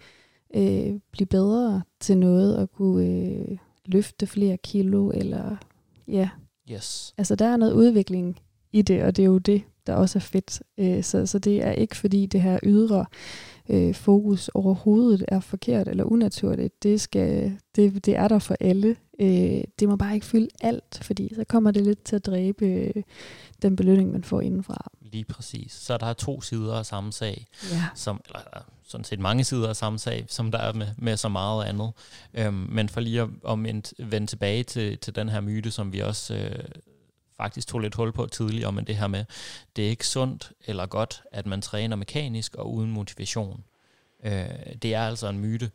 øh, 0.54 1.00
blive 1.12 1.26
bedre 1.26 1.82
til 2.00 2.18
noget, 2.18 2.56
og 2.56 2.72
kunne 2.72 3.06
øh, 3.06 3.58
løfte 3.86 4.26
flere 4.26 4.56
kilo, 4.56 5.10
eller 5.10 5.56
ja, 6.08 6.28
Yes. 6.70 7.14
Altså 7.18 7.34
der 7.34 7.46
er 7.46 7.56
noget 7.56 7.72
udvikling 7.72 8.40
i 8.72 8.82
det, 8.82 9.02
og 9.02 9.16
det 9.16 9.22
er 9.22 9.26
jo 9.26 9.38
det, 9.38 9.62
der 9.86 9.94
også 9.94 10.18
er 10.18 10.20
fedt. 10.20 10.62
Øh, 10.78 11.02
så, 11.04 11.26
så 11.26 11.38
det 11.38 11.64
er 11.64 11.72
ikke 11.72 11.96
fordi 11.96 12.26
det 12.26 12.42
her 12.42 12.58
ydre 12.62 13.06
øh, 13.68 13.94
fokus 13.94 14.48
overhovedet 14.48 15.24
er 15.28 15.40
forkert 15.40 15.88
eller 15.88 16.04
unaturligt. 16.04 16.82
Det, 16.82 17.00
skal, 17.00 17.58
det, 17.76 18.06
det 18.06 18.16
er 18.16 18.28
der 18.28 18.38
for 18.38 18.56
alle. 18.60 18.96
Øh, 19.20 19.64
det 19.78 19.88
må 19.88 19.96
bare 19.96 20.14
ikke 20.14 20.26
fylde 20.26 20.48
alt, 20.60 21.00
fordi 21.02 21.34
så 21.34 21.44
kommer 21.48 21.70
det 21.70 21.82
lidt 21.82 22.04
til 22.04 22.16
at 22.16 22.26
dræbe 22.26 22.66
øh, 22.66 23.02
den 23.62 23.76
belønning, 23.76 24.12
man 24.12 24.24
får 24.24 24.40
indenfra. 24.40 24.90
Lige 25.00 25.24
præcis. 25.24 25.72
Så 25.72 25.96
der 25.96 26.06
er 26.06 26.12
to 26.12 26.40
sider 26.40 26.74
af 26.74 26.86
samme 26.86 27.12
sag, 27.12 27.46
ja. 27.72 27.84
som, 27.94 28.20
eller 28.26 28.40
sådan 28.82 29.04
set 29.04 29.20
mange 29.20 29.44
sider 29.44 29.68
af 29.68 29.76
samme 29.76 29.98
sag, 29.98 30.24
som 30.28 30.50
der 30.50 30.58
er 30.58 30.72
med, 30.72 30.86
med 30.98 31.16
så 31.16 31.28
meget 31.28 31.64
andet. 31.64 31.92
Øhm, 32.34 32.54
men 32.54 32.88
for 32.88 33.00
lige 33.00 33.20
at 33.20 33.28
om 33.44 33.66
en, 33.66 33.82
vende 33.98 34.26
tilbage 34.26 34.62
til, 34.62 34.98
til 34.98 35.14
den 35.14 35.28
her 35.28 35.40
myte, 35.40 35.70
som 35.70 35.92
vi 35.92 36.00
også 36.00 36.34
øh, 36.34 36.64
faktisk 37.42 37.68
tog 37.68 37.80
lidt 37.80 37.94
hul 37.94 38.12
på 38.12 38.26
tidligere, 38.26 38.72
men 38.72 38.86
det 38.86 38.96
her 38.96 39.06
med, 39.06 39.24
det 39.76 39.84
er 39.84 39.90
ikke 39.90 40.06
sundt 40.06 40.52
eller 40.64 40.86
godt, 40.86 41.22
at 41.32 41.46
man 41.46 41.62
træner 41.62 41.96
mekanisk 41.96 42.54
og 42.54 42.72
uden 42.74 42.90
motivation. 42.90 43.64
Øh, 44.24 44.48
det 44.82 44.94
er 44.94 45.06
altså 45.06 45.28
en 45.28 45.38
myte, 45.38 45.70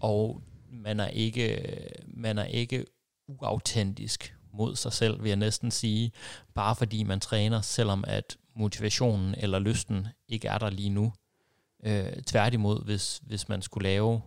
og 0.00 0.42
man 0.70 1.00
er 1.00 1.08
ikke, 1.08 1.76
man 2.06 2.38
er 2.38 2.44
ikke 2.44 2.84
uautentisk 3.28 4.34
mod 4.52 4.76
sig 4.76 4.92
selv, 4.92 5.22
vil 5.22 5.28
jeg 5.28 5.36
næsten 5.36 5.70
sige, 5.70 6.12
bare 6.54 6.76
fordi 6.76 7.02
man 7.02 7.20
træner, 7.20 7.60
selvom 7.60 8.04
at 8.06 8.36
motivationen 8.56 9.34
eller 9.38 9.58
lysten 9.58 10.06
ikke 10.28 10.48
er 10.48 10.58
der 10.58 10.70
lige 10.70 10.90
nu. 10.90 11.12
Øh, 11.84 12.22
tværtimod, 12.26 12.84
hvis, 12.84 13.20
hvis 13.22 13.48
man 13.48 13.62
skulle 13.62 13.88
lave, 13.88 14.20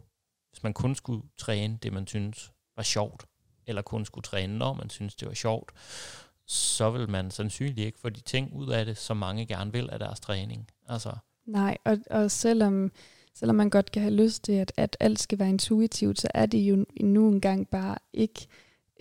hvis 0.52 0.64
man 0.64 0.74
kun 0.74 0.96
skulle 0.96 1.24
træne 1.38 1.78
det, 1.84 1.94
man 1.94 2.08
synes 2.08 2.52
var 2.76 2.84
sjovt, 2.84 3.26
eller 3.68 3.82
kun 3.82 4.06
skulle 4.06 4.24
træne, 4.24 4.58
når 4.58 4.74
man 4.74 4.90
synes, 4.90 5.16
det 5.16 5.28
var 5.28 5.34
sjovt, 5.34 5.72
så 6.54 6.90
vil 6.92 7.10
man 7.10 7.32
sandsynligt 7.32 7.80
ikke 7.80 8.00
få 8.00 8.10
de 8.10 8.22
ting 8.22 8.54
ud 8.54 8.70
af 8.70 8.86
det, 8.86 8.98
som 8.98 9.18
mange 9.18 9.46
gerne 9.46 9.72
vil 9.72 9.90
af 9.92 10.00
deres 10.00 10.20
træning. 10.20 10.68
Altså. 10.90 11.12
Nej, 11.46 11.78
og, 11.86 11.98
og 12.10 12.32
selvom, 12.32 12.92
selvom 13.36 13.56
man 13.56 13.70
godt 13.70 13.92
kan 13.92 14.02
have 14.02 14.14
lyst 14.14 14.44
til, 14.44 14.54
at, 14.54 14.72
at 14.78 14.98
alt 15.00 15.20
skal 15.20 15.40
være 15.40 15.50
intuitivt, 15.50 16.22
så 16.22 16.28
er 16.34 16.46
det 16.46 16.58
jo 16.58 16.86
nu 17.02 17.30
engang 17.30 17.68
bare 17.68 17.98
ikke 18.14 18.48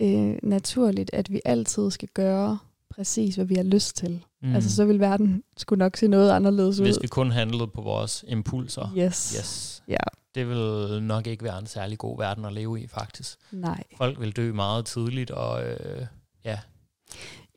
øh, 0.01 0.37
naturligt, 0.43 1.09
at 1.13 1.31
vi 1.31 1.41
altid 1.45 1.91
skal 1.91 2.09
gøre 2.13 2.57
præcis, 2.89 3.35
hvad 3.35 3.45
vi 3.45 3.55
har 3.55 3.63
lyst 3.63 3.95
til. 3.95 4.25
Mm. 4.41 4.55
Altså, 4.55 4.75
så 4.75 4.85
vil 4.85 4.99
verden 4.99 5.43
skulle 5.57 5.79
nok 5.79 5.97
se 5.97 6.07
noget 6.07 6.31
anderledes 6.31 6.79
ud. 6.79 6.85
Hvis 6.85 7.01
vi 7.01 7.07
kun 7.07 7.31
handlede 7.31 7.67
på 7.67 7.81
vores 7.81 8.25
impulser. 8.27 8.93
Yes. 8.97 9.35
yes. 9.37 9.83
Ja. 9.87 9.97
Det 10.35 10.49
vil 10.49 11.03
nok 11.03 11.27
ikke 11.27 11.43
være 11.43 11.59
en 11.59 11.67
særlig 11.67 11.97
god 11.97 12.17
verden 12.17 12.45
at 12.45 12.53
leve 12.53 12.81
i, 12.81 12.87
faktisk. 12.87 13.37
Nej. 13.51 13.83
Folk 13.97 14.19
vil 14.19 14.35
dø 14.35 14.53
meget 14.53 14.85
tidligt, 14.85 15.31
og 15.31 15.63
øh, 15.63 16.05
ja. 16.45 16.59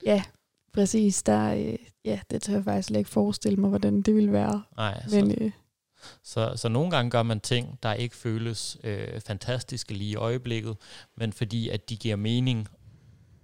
Ja, 0.07 0.23
præcis. 0.73 1.23
Der, 1.23 1.55
øh, 1.55 1.77
ja, 2.05 2.21
det 2.31 2.43
tør 2.43 2.55
jeg 2.55 2.65
faktisk 2.65 2.89
slet 2.89 2.99
ikke 2.99 3.11
forestille 3.11 3.57
mig, 3.57 3.69
hvordan 3.69 4.03
det 4.03 4.15
ville 4.15 4.33
være. 4.33 4.63
Nej, 4.77 5.03
Men, 5.11 5.31
så, 5.31 5.37
øh, 5.41 5.51
så, 6.23 6.53
så 6.57 6.69
nogle 6.69 6.91
gange 6.91 7.11
gør 7.11 7.23
man 7.23 7.41
ting, 7.41 7.79
der 7.83 7.93
ikke 7.93 8.17
føles 8.17 8.79
øh, 8.85 9.21
fantastiske 9.21 9.95
lige 9.95 10.11
i 10.11 10.17
øjeblikket, 10.17 10.77
men 11.17 11.33
fordi 11.33 11.69
at 11.69 11.91
de 11.91 11.97
giver 11.97 12.17
mening 12.17 12.69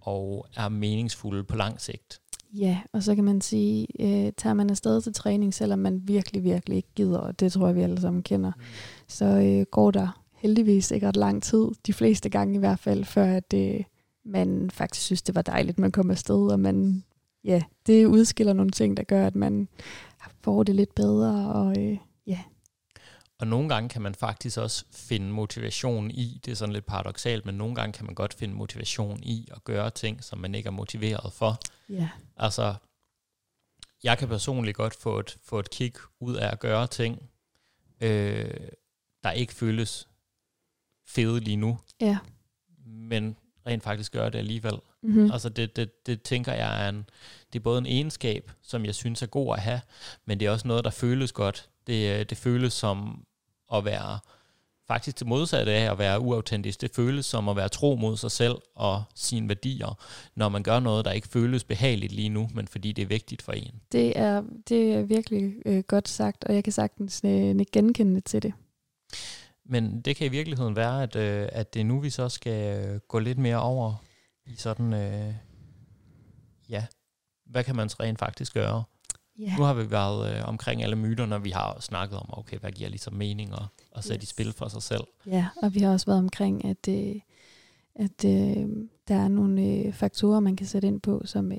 og 0.00 0.46
er 0.56 0.68
meningsfulde 0.68 1.44
på 1.44 1.56
lang 1.56 1.80
sigt. 1.80 2.20
Ja, 2.54 2.80
og 2.92 3.02
så 3.02 3.14
kan 3.14 3.24
man 3.24 3.40
sige, 3.40 3.86
øh, 4.00 4.32
tager 4.36 4.54
man 4.54 4.70
afsted 4.70 5.00
til 5.00 5.12
træning, 5.12 5.54
selvom 5.54 5.78
man 5.78 6.00
virkelig, 6.04 6.44
virkelig 6.44 6.76
ikke 6.76 6.94
gider, 6.94 7.18
og 7.18 7.40
det 7.40 7.52
tror 7.52 7.66
jeg, 7.66 7.76
vi 7.76 7.80
alle 7.80 8.00
sammen 8.00 8.22
kender, 8.22 8.52
mm. 8.56 8.62
så 9.08 9.24
øh, 9.24 9.66
går 9.70 9.90
der 9.90 10.22
heldigvis 10.34 10.90
ikke 10.90 11.08
ret 11.08 11.16
lang 11.16 11.42
tid, 11.42 11.68
de 11.86 11.92
fleste 11.92 12.28
gange 12.28 12.54
i 12.54 12.58
hvert 12.58 12.78
fald, 12.78 13.04
før 13.04 13.24
at 13.24 13.54
øh, 13.54 13.80
man 14.24 14.70
faktisk 14.70 15.02
synes, 15.02 15.22
det 15.22 15.34
var 15.34 15.42
dejligt, 15.42 15.78
man 15.78 15.92
kom 15.92 16.10
afsted, 16.10 16.52
og 16.52 16.60
man, 16.60 17.04
ja, 17.44 17.62
det 17.86 18.06
udskiller 18.06 18.52
nogle 18.52 18.70
ting, 18.70 18.96
der 18.96 19.02
gør, 19.02 19.26
at 19.26 19.34
man 19.34 19.68
får 20.40 20.62
det 20.62 20.74
lidt 20.74 20.94
bedre, 20.94 21.52
og 21.54 21.78
øh, 21.78 21.98
ja, 22.26 22.40
og 23.42 23.48
nogle 23.48 23.68
gange 23.68 23.88
kan 23.88 24.02
man 24.02 24.14
faktisk 24.14 24.58
også 24.58 24.84
finde 24.92 25.32
motivation 25.32 26.10
i, 26.10 26.40
det 26.44 26.50
er 26.50 26.54
sådan 26.54 26.72
lidt 26.72 26.86
paradoxalt, 26.86 27.46
men 27.46 27.54
nogle 27.54 27.74
gange 27.74 27.92
kan 27.92 28.06
man 28.06 28.14
godt 28.14 28.34
finde 28.34 28.54
motivation 28.54 29.22
i 29.22 29.48
at 29.52 29.64
gøre 29.64 29.90
ting, 29.90 30.24
som 30.24 30.38
man 30.38 30.54
ikke 30.54 30.66
er 30.66 30.70
motiveret 30.70 31.32
for. 31.32 31.60
Ja. 31.88 32.08
Altså, 32.36 32.74
jeg 34.02 34.18
kan 34.18 34.28
personligt 34.28 34.76
godt 34.76 34.94
få 34.94 35.18
et, 35.18 35.38
få 35.42 35.58
et 35.58 35.70
kick 35.70 35.98
ud 36.20 36.34
af 36.34 36.52
at 36.52 36.60
gøre 36.60 36.86
ting, 36.86 37.30
øh, 38.00 38.68
der 39.22 39.30
ikke 39.30 39.54
føles 39.54 40.08
fede 41.06 41.40
lige 41.40 41.56
nu. 41.56 41.78
Ja. 42.00 42.18
Men 42.86 43.36
rent 43.66 43.82
faktisk 43.82 44.12
gør 44.12 44.28
det 44.28 44.38
alligevel. 44.38 44.74
Mm-hmm. 45.02 45.30
Altså 45.32 45.48
det, 45.48 45.76
det, 45.76 46.06
det 46.06 46.22
tænker 46.22 46.52
jeg 46.52 46.84
er 46.84 46.88
en, 46.88 47.04
det 47.52 47.58
er 47.58 47.62
både 47.62 47.78
en 47.78 47.86
egenskab, 47.86 48.50
som 48.62 48.84
jeg 48.84 48.94
synes 48.94 49.22
er 49.22 49.26
god 49.26 49.54
at 49.54 49.62
have, 49.62 49.80
men 50.24 50.40
det 50.40 50.46
er 50.46 50.50
også 50.50 50.68
noget, 50.68 50.84
der 50.84 50.90
føles 50.90 51.32
godt. 51.32 51.68
Det, 51.86 52.30
det 52.30 52.38
føles 52.38 52.72
som 52.72 53.24
at 53.74 53.84
være 53.84 54.18
faktisk 54.88 55.18
det 55.18 55.26
modsatte 55.26 55.72
af 55.72 55.90
at 55.92 55.98
være 55.98 56.20
uautentisk. 56.20 56.80
Det 56.80 56.90
føles 56.94 57.26
som 57.26 57.48
at 57.48 57.56
være 57.56 57.68
tro 57.68 57.96
mod 57.96 58.16
sig 58.16 58.30
selv 58.30 58.54
og 58.74 59.02
sine 59.14 59.48
værdier, 59.48 59.98
når 60.34 60.48
man 60.48 60.62
gør 60.62 60.80
noget, 60.80 61.04
der 61.04 61.12
ikke 61.12 61.28
føles 61.28 61.64
behageligt 61.64 62.12
lige 62.12 62.28
nu, 62.28 62.50
men 62.54 62.68
fordi 62.68 62.92
det 62.92 63.02
er 63.02 63.06
vigtigt 63.06 63.42
for 63.42 63.52
en. 63.52 63.74
Det 63.92 64.18
er, 64.18 64.42
det 64.68 64.92
er 64.92 65.02
virkelig 65.02 65.54
øh, 65.66 65.82
godt 65.82 66.08
sagt, 66.08 66.44
og 66.44 66.54
jeg 66.54 66.64
kan 66.64 66.72
sagtens 66.72 67.20
øh, 67.24 67.60
genkende 67.72 68.20
til 68.20 68.42
det. 68.42 68.52
Men 69.64 70.00
det 70.00 70.16
kan 70.16 70.26
i 70.26 70.30
virkeligheden 70.30 70.76
være, 70.76 71.02
at, 71.02 71.16
øh, 71.16 71.48
at 71.52 71.74
det 71.74 71.80
er 71.80 71.84
nu, 71.84 72.00
vi 72.00 72.10
så 72.10 72.28
skal 72.28 72.86
øh, 72.86 73.00
gå 73.08 73.18
lidt 73.18 73.38
mere 73.38 73.60
over 73.60 74.04
i 74.46 74.54
sådan, 74.56 74.92
øh, 74.92 75.34
ja, 76.68 76.86
hvad 77.46 77.64
kan 77.64 77.76
man 77.76 78.00
rent 78.00 78.18
faktisk 78.18 78.54
gøre? 78.54 78.84
Yeah. 79.40 79.58
Nu 79.58 79.64
har 79.64 79.74
vi 79.74 79.90
været 79.90 80.36
øh, 80.36 80.48
omkring 80.48 80.82
alle 80.82 80.96
myterne, 80.96 81.42
vi 81.42 81.50
har 81.50 81.80
snakket 81.80 82.18
om, 82.18 82.28
okay, 82.32 82.58
hvad 82.58 82.72
giver 82.72 82.90
ligesom 82.90 83.14
mening 83.14 83.54
og, 83.54 83.66
og 83.90 84.04
sætte 84.04 84.22
yes. 84.22 84.30
i 84.30 84.34
spil 84.34 84.52
for 84.52 84.68
sig 84.68 84.82
selv. 84.82 85.04
Ja, 85.26 85.48
og 85.62 85.74
vi 85.74 85.80
har 85.80 85.92
også 85.92 86.06
været 86.06 86.18
omkring, 86.18 86.64
at, 86.64 86.88
øh, 86.88 87.14
at 87.94 88.24
øh, 88.24 88.68
der 89.08 89.14
er 89.14 89.28
nogle 89.28 89.62
øh, 89.62 89.92
faktorer, 89.92 90.40
man 90.40 90.56
kan 90.56 90.66
sætte 90.66 90.88
ind 90.88 91.00
på, 91.00 91.22
som 91.24 91.52
øh, 91.52 91.58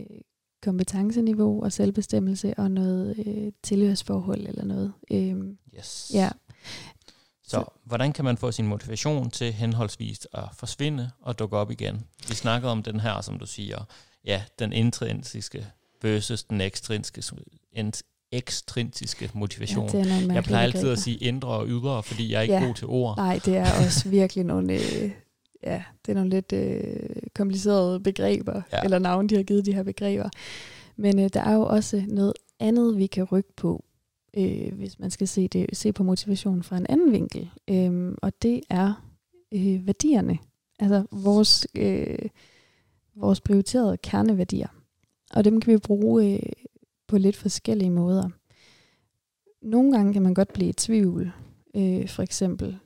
kompetenceniveau 0.61 1.63
og 1.63 1.71
selvbestemmelse 1.71 2.53
og 2.57 2.71
noget 2.71 3.27
øh, 3.27 3.51
tilhørsforhold 3.63 4.47
eller 4.47 4.65
noget. 4.65 4.93
Øh, 5.11 5.35
yes. 5.77 6.11
Ja. 6.13 6.29
Så, 7.47 7.65
hvordan 7.83 8.13
kan 8.13 8.25
man 8.25 8.37
få 8.37 8.51
sin 8.51 8.67
motivation 8.67 9.29
til 9.29 9.53
henholdsvis 9.53 10.27
at 10.33 10.43
forsvinde 10.53 11.11
og 11.21 11.39
dukke 11.39 11.57
op 11.57 11.71
igen? 11.71 12.03
Vi 12.27 12.35
snakkede 12.35 12.71
om 12.71 12.83
den 12.83 12.99
her, 12.99 13.21
som 13.21 13.39
du 13.39 13.45
siger, 13.45 13.77
ja, 14.25 14.43
den 14.59 14.73
intrinsiske 14.73 15.67
versus 16.01 16.43
den 16.43 16.61
ekstrinsiske, 16.61 17.21
ekstrinsiske 18.31 19.29
motivation. 19.33 19.89
Ja, 19.93 19.99
er 19.99 20.33
jeg 20.33 20.43
plejer 20.43 20.63
altid 20.63 20.89
at 20.89 20.99
sige 20.99 21.17
indre 21.17 21.49
og 21.49 21.67
ydre, 21.67 22.03
fordi 22.03 22.31
jeg 22.31 22.37
er 22.37 22.41
ikke 22.41 22.55
ja. 22.55 22.65
god 22.65 22.75
til 22.75 22.87
ord. 22.87 23.17
Nej, 23.17 23.39
det 23.45 23.57
er 23.57 23.85
også 23.85 24.09
virkelig 24.19 24.43
nogle, 24.43 24.73
øh, 24.73 25.11
ja, 25.63 25.83
det 26.05 26.11
er 26.11 26.15
nogle 26.15 26.29
lidt 26.29 26.53
øh, 26.53 26.85
komplicerede 27.35 27.99
begreber, 27.99 28.61
ja. 28.71 28.81
eller 28.83 28.99
navne, 28.99 29.29
de 29.29 29.35
har 29.35 29.43
givet 29.43 29.65
de 29.65 29.73
her 29.73 29.83
begreber. 29.83 30.29
Men 30.95 31.19
øh, 31.19 31.29
der 31.33 31.41
er 31.41 31.53
jo 31.53 31.65
også 31.65 32.03
noget 32.07 32.33
andet, 32.59 32.97
vi 32.97 33.07
kan 33.07 33.23
rykke 33.23 33.53
på, 33.57 33.83
øh, 34.37 34.73
hvis 34.73 34.99
man 34.99 35.11
skal 35.11 35.27
se, 35.27 35.47
det, 35.47 35.77
se 35.77 35.93
på 35.93 36.03
motivation 36.03 36.63
fra 36.63 36.77
en 36.77 36.85
anden 36.89 37.11
vinkel. 37.11 37.49
Øh, 37.69 38.13
og 38.21 38.41
det 38.41 38.61
er 38.69 39.07
øh, 39.53 39.87
værdierne. 39.87 40.37
Altså 40.79 41.05
vores, 41.11 41.67
øh, 41.75 42.29
vores 43.15 43.41
prioriterede 43.41 43.97
kerneværdier. 43.97 44.67
Og 45.33 45.45
dem 45.45 45.61
kan 45.61 45.73
vi 45.73 45.77
bruge 45.77 46.33
øh, 46.33 46.39
på 47.07 47.17
lidt 47.17 47.35
forskellige 47.35 47.91
måder. 47.91 48.29
Nogle 49.61 49.91
gange 49.91 50.13
kan 50.13 50.21
man 50.21 50.33
godt 50.33 50.53
blive 50.53 50.69
i 50.69 50.73
tvivl. 50.73 51.31
Øh, 51.75 52.07
for 52.07 52.23
eksempel, 52.23 52.79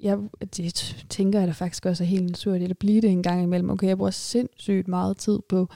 jeg 0.00 0.18
det 0.56 1.06
tænker 1.10 1.38
jeg 1.38 1.48
da 1.48 1.52
faktisk 1.52 1.86
også 1.86 2.04
er 2.04 2.08
helt 2.08 2.26
naturligt 2.26 2.70
at 2.70 2.78
blive 2.78 3.00
det 3.00 3.10
en 3.10 3.22
gang 3.22 3.42
imellem. 3.42 3.70
Okay, 3.70 3.86
jeg 3.86 3.96
bruger 3.96 4.10
sindssygt 4.10 4.88
meget 4.88 5.16
tid 5.16 5.38
på 5.48 5.68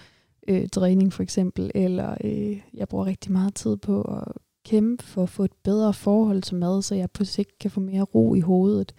øh, 0.49 0.69
træning 0.69 1.13
for 1.13 1.23
eksempel, 1.23 1.71
eller 1.75 2.17
øh, 2.25 2.61
jeg 2.75 2.89
bruger 2.89 3.07
rigtig 3.07 3.33
meget 3.33 3.55
tid 3.55 3.77
på 3.77 4.03
at 4.03 4.33
kæmpe 4.69 5.05
for 5.05 5.23
at 5.23 5.29
få 5.29 5.45
et 5.45 5.53
bedre 5.63 5.93
forhold 5.93 6.43
til 6.43 6.57
mad, 6.57 6.83
så 6.83 6.95
jeg 6.95 7.11
på 7.11 7.25
sigt 7.25 7.59
kan 7.59 7.71
få 7.71 7.81
mere 7.81 8.03
ro 8.03 8.35
i 8.35 8.41
hovedet. 8.41 8.95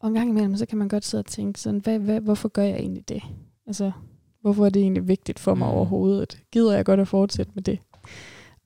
Og 0.00 0.08
en 0.08 0.14
gang 0.14 0.28
imellem, 0.30 0.56
så 0.56 0.66
kan 0.66 0.78
man 0.78 0.88
godt 0.88 1.04
sidde 1.04 1.22
og 1.22 1.26
tænke 1.26 1.60
sådan, 1.60 1.80
hvad, 1.80 1.98
hvad, 1.98 2.20
hvorfor 2.20 2.48
gør 2.48 2.62
jeg 2.62 2.76
egentlig 2.76 3.08
det? 3.08 3.22
Altså, 3.66 3.92
Hvorfor 4.46 4.66
er 4.66 4.70
det 4.70 4.82
egentlig 4.82 5.08
vigtigt 5.08 5.38
for 5.38 5.54
mig 5.54 5.68
mm. 5.68 5.74
overhovedet? 5.74 6.42
Gider 6.52 6.72
jeg 6.72 6.84
godt 6.84 7.00
at 7.00 7.08
fortsætte 7.08 7.52
med 7.54 7.62
det? 7.62 7.78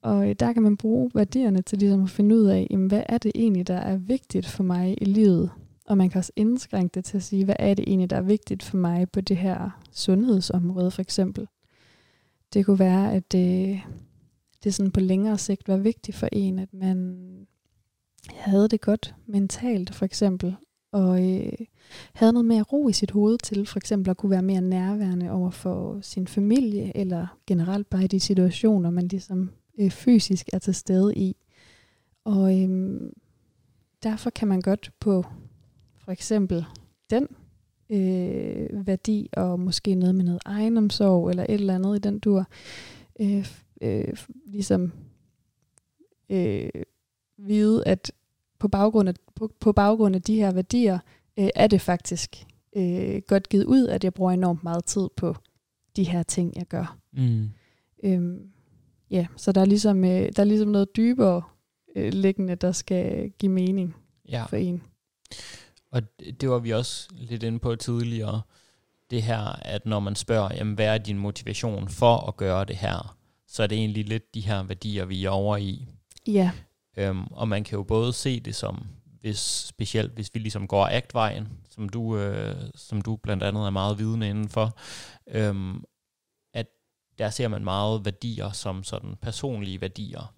Og 0.02 0.28
øh, 0.28 0.34
der 0.40 0.52
kan 0.52 0.62
man 0.62 0.76
bruge 0.76 1.10
værdierne 1.14 1.62
til 1.62 1.78
ligesom 1.78 2.02
at 2.02 2.10
finde 2.10 2.36
ud 2.36 2.44
af, 2.44 2.66
jamen, 2.70 2.88
hvad 2.88 3.02
er 3.08 3.18
det 3.18 3.32
egentlig, 3.34 3.66
der 3.66 3.74
er 3.76 3.96
vigtigt 3.96 4.46
for 4.46 4.62
mig 4.62 4.98
i 5.00 5.04
livet? 5.04 5.50
Og 5.86 5.98
man 5.98 6.10
kan 6.10 6.18
også 6.18 6.32
indskrænke 6.36 6.94
det 6.94 7.04
til 7.04 7.16
at 7.16 7.22
sige, 7.22 7.44
hvad 7.44 7.54
er 7.58 7.74
det 7.74 7.84
egentlig, 7.88 8.10
der 8.10 8.16
er 8.16 8.22
vigtigt 8.22 8.62
for 8.62 8.76
mig 8.76 9.10
på 9.10 9.20
det 9.20 9.36
her 9.36 9.80
sundhedsområde 9.92 10.90
for 10.90 11.02
eksempel. 11.02 11.46
Det 12.52 12.66
kunne 12.66 12.78
være, 12.78 13.12
at 13.12 13.32
det, 13.32 13.80
det 14.64 14.74
sådan 14.74 14.92
på 14.92 15.00
længere 15.00 15.38
sigt 15.38 15.68
var 15.68 15.76
vigtigt 15.76 16.16
for 16.16 16.28
en, 16.32 16.58
at 16.58 16.74
man 16.74 17.18
havde 18.30 18.68
det 18.68 18.80
godt 18.80 19.14
mentalt 19.26 19.94
for 19.94 20.04
eksempel, 20.04 20.56
og 20.92 21.30
øh, 21.30 21.52
havde 22.12 22.32
noget 22.32 22.46
mere 22.46 22.62
ro 22.62 22.88
i 22.88 22.92
sit 22.92 23.10
hoved 23.10 23.38
til 23.38 23.66
for 23.66 23.78
eksempel 23.78 24.10
at 24.10 24.16
kunne 24.16 24.30
være 24.30 24.42
mere 24.42 24.60
nærværende 24.60 25.30
over 25.30 25.50
for 25.50 25.98
sin 26.02 26.26
familie, 26.26 26.96
eller 26.96 27.38
generelt 27.46 27.90
bare 27.90 28.04
i 28.04 28.08
de 28.08 28.20
situationer, 28.20 28.90
man 28.90 29.08
ligesom 29.08 29.50
øh, 29.80 29.90
fysisk 29.90 30.48
er 30.52 30.58
til 30.58 30.74
stede 30.74 31.14
i. 31.14 31.36
Og 32.24 32.60
øh, 32.62 33.00
derfor 34.02 34.30
kan 34.30 34.48
man 34.48 34.60
godt 34.60 34.92
på 35.00 35.24
for 36.04 36.12
eksempel 36.12 36.64
den 37.10 37.28
øh, 37.90 38.86
værdi, 38.86 39.28
og 39.32 39.60
måske 39.60 39.94
noget 39.94 40.14
med 40.14 40.24
noget 40.24 40.40
egenomsorg, 40.44 41.30
eller 41.30 41.42
et 41.42 41.54
eller 41.54 41.74
andet 41.74 41.96
i 41.96 41.98
den 41.98 42.18
dur, 42.18 42.46
øh, 43.20 43.46
øh, 43.80 44.14
ligesom 44.46 44.92
øh, 46.30 46.70
vide, 47.38 47.86
at 47.86 48.12
på 48.58 48.68
baggrund 48.68 49.08
af, 49.08 49.14
på, 49.34 49.52
på 49.60 49.72
baggrund 49.72 50.14
af 50.14 50.22
de 50.22 50.36
her 50.36 50.52
værdier, 50.52 50.98
øh, 51.38 51.48
er 51.54 51.66
det 51.66 51.80
faktisk 51.80 52.46
øh, 52.76 53.22
godt 53.26 53.48
givet 53.48 53.64
ud, 53.64 53.86
at 53.86 54.04
jeg 54.04 54.14
bruger 54.14 54.32
enormt 54.32 54.64
meget 54.64 54.84
tid 54.84 55.08
på 55.16 55.36
de 55.96 56.04
her 56.04 56.22
ting, 56.22 56.52
jeg 56.56 56.66
gør. 56.66 56.98
Mm. 57.12 57.50
Øhm, 58.04 58.50
ja, 59.10 59.26
så 59.36 59.52
der 59.52 59.60
er 59.60 59.64
ligesom, 59.64 60.04
øh, 60.04 60.28
der 60.36 60.40
er 60.40 60.44
ligesom 60.44 60.68
noget 60.68 60.96
dybere 60.96 61.42
øh, 61.96 62.12
liggende, 62.12 62.54
der 62.54 62.72
skal 62.72 63.30
give 63.30 63.52
mening 63.52 63.96
ja. 64.28 64.44
for 64.44 64.56
en. 64.56 64.82
Og 65.92 66.02
det 66.40 66.50
var 66.50 66.58
vi 66.58 66.70
også 66.70 67.08
lidt 67.12 67.42
inde 67.42 67.58
på 67.58 67.76
tidligere, 67.76 68.42
det 69.10 69.22
her, 69.22 69.40
at 69.62 69.86
når 69.86 70.00
man 70.00 70.16
spørger, 70.16 70.54
jamen, 70.54 70.74
hvad 70.74 70.86
er 70.86 70.98
din 70.98 71.18
motivation 71.18 71.88
for 71.88 72.16
at 72.28 72.36
gøre 72.36 72.64
det 72.64 72.76
her, 72.76 73.16
så 73.50 73.62
er 73.62 73.66
det 73.66 73.78
egentlig 73.78 74.08
lidt 74.08 74.34
de 74.34 74.40
her 74.40 74.62
værdier, 74.62 75.04
vi 75.04 75.24
er 75.24 75.30
over 75.30 75.56
i. 75.56 75.86
Ja. 76.26 76.50
Øhm, 76.96 77.26
og 77.30 77.48
man 77.48 77.64
kan 77.64 77.76
jo 77.76 77.82
både 77.82 78.12
se 78.12 78.40
det 78.40 78.54
som, 78.54 78.86
hvis, 79.20 79.38
specielt 79.38 80.12
hvis 80.12 80.34
vi 80.34 80.40
ligesom 80.40 80.66
går 80.66 80.86
aktvejen, 80.86 81.48
som 81.70 81.88
du, 81.88 82.16
øh, 82.16 82.70
som 82.74 83.02
du 83.02 83.16
blandt 83.16 83.42
andet 83.42 83.66
er 83.66 83.70
meget 83.70 83.98
vidende 83.98 84.28
indenfor, 84.28 84.78
øhm, 85.28 85.84
at 86.54 86.66
der 87.18 87.30
ser 87.30 87.48
man 87.48 87.64
meget 87.64 88.04
værdier 88.04 88.50
som 88.50 88.84
sådan 88.84 89.16
personlige 89.22 89.80
værdier. 89.80 90.34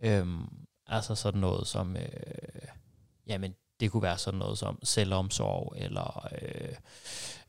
Øhm, 0.00 0.46
altså 0.86 1.14
sådan 1.14 1.40
noget 1.40 1.66
som, 1.66 1.96
øh, 1.96 2.68
jamen 3.26 3.54
det 3.84 3.92
kunne 3.92 4.02
være 4.02 4.18
sådan 4.18 4.38
noget 4.38 4.58
som 4.58 4.78
selvomsorg, 4.82 5.74
eller 5.76 6.28
øh, 6.42 6.74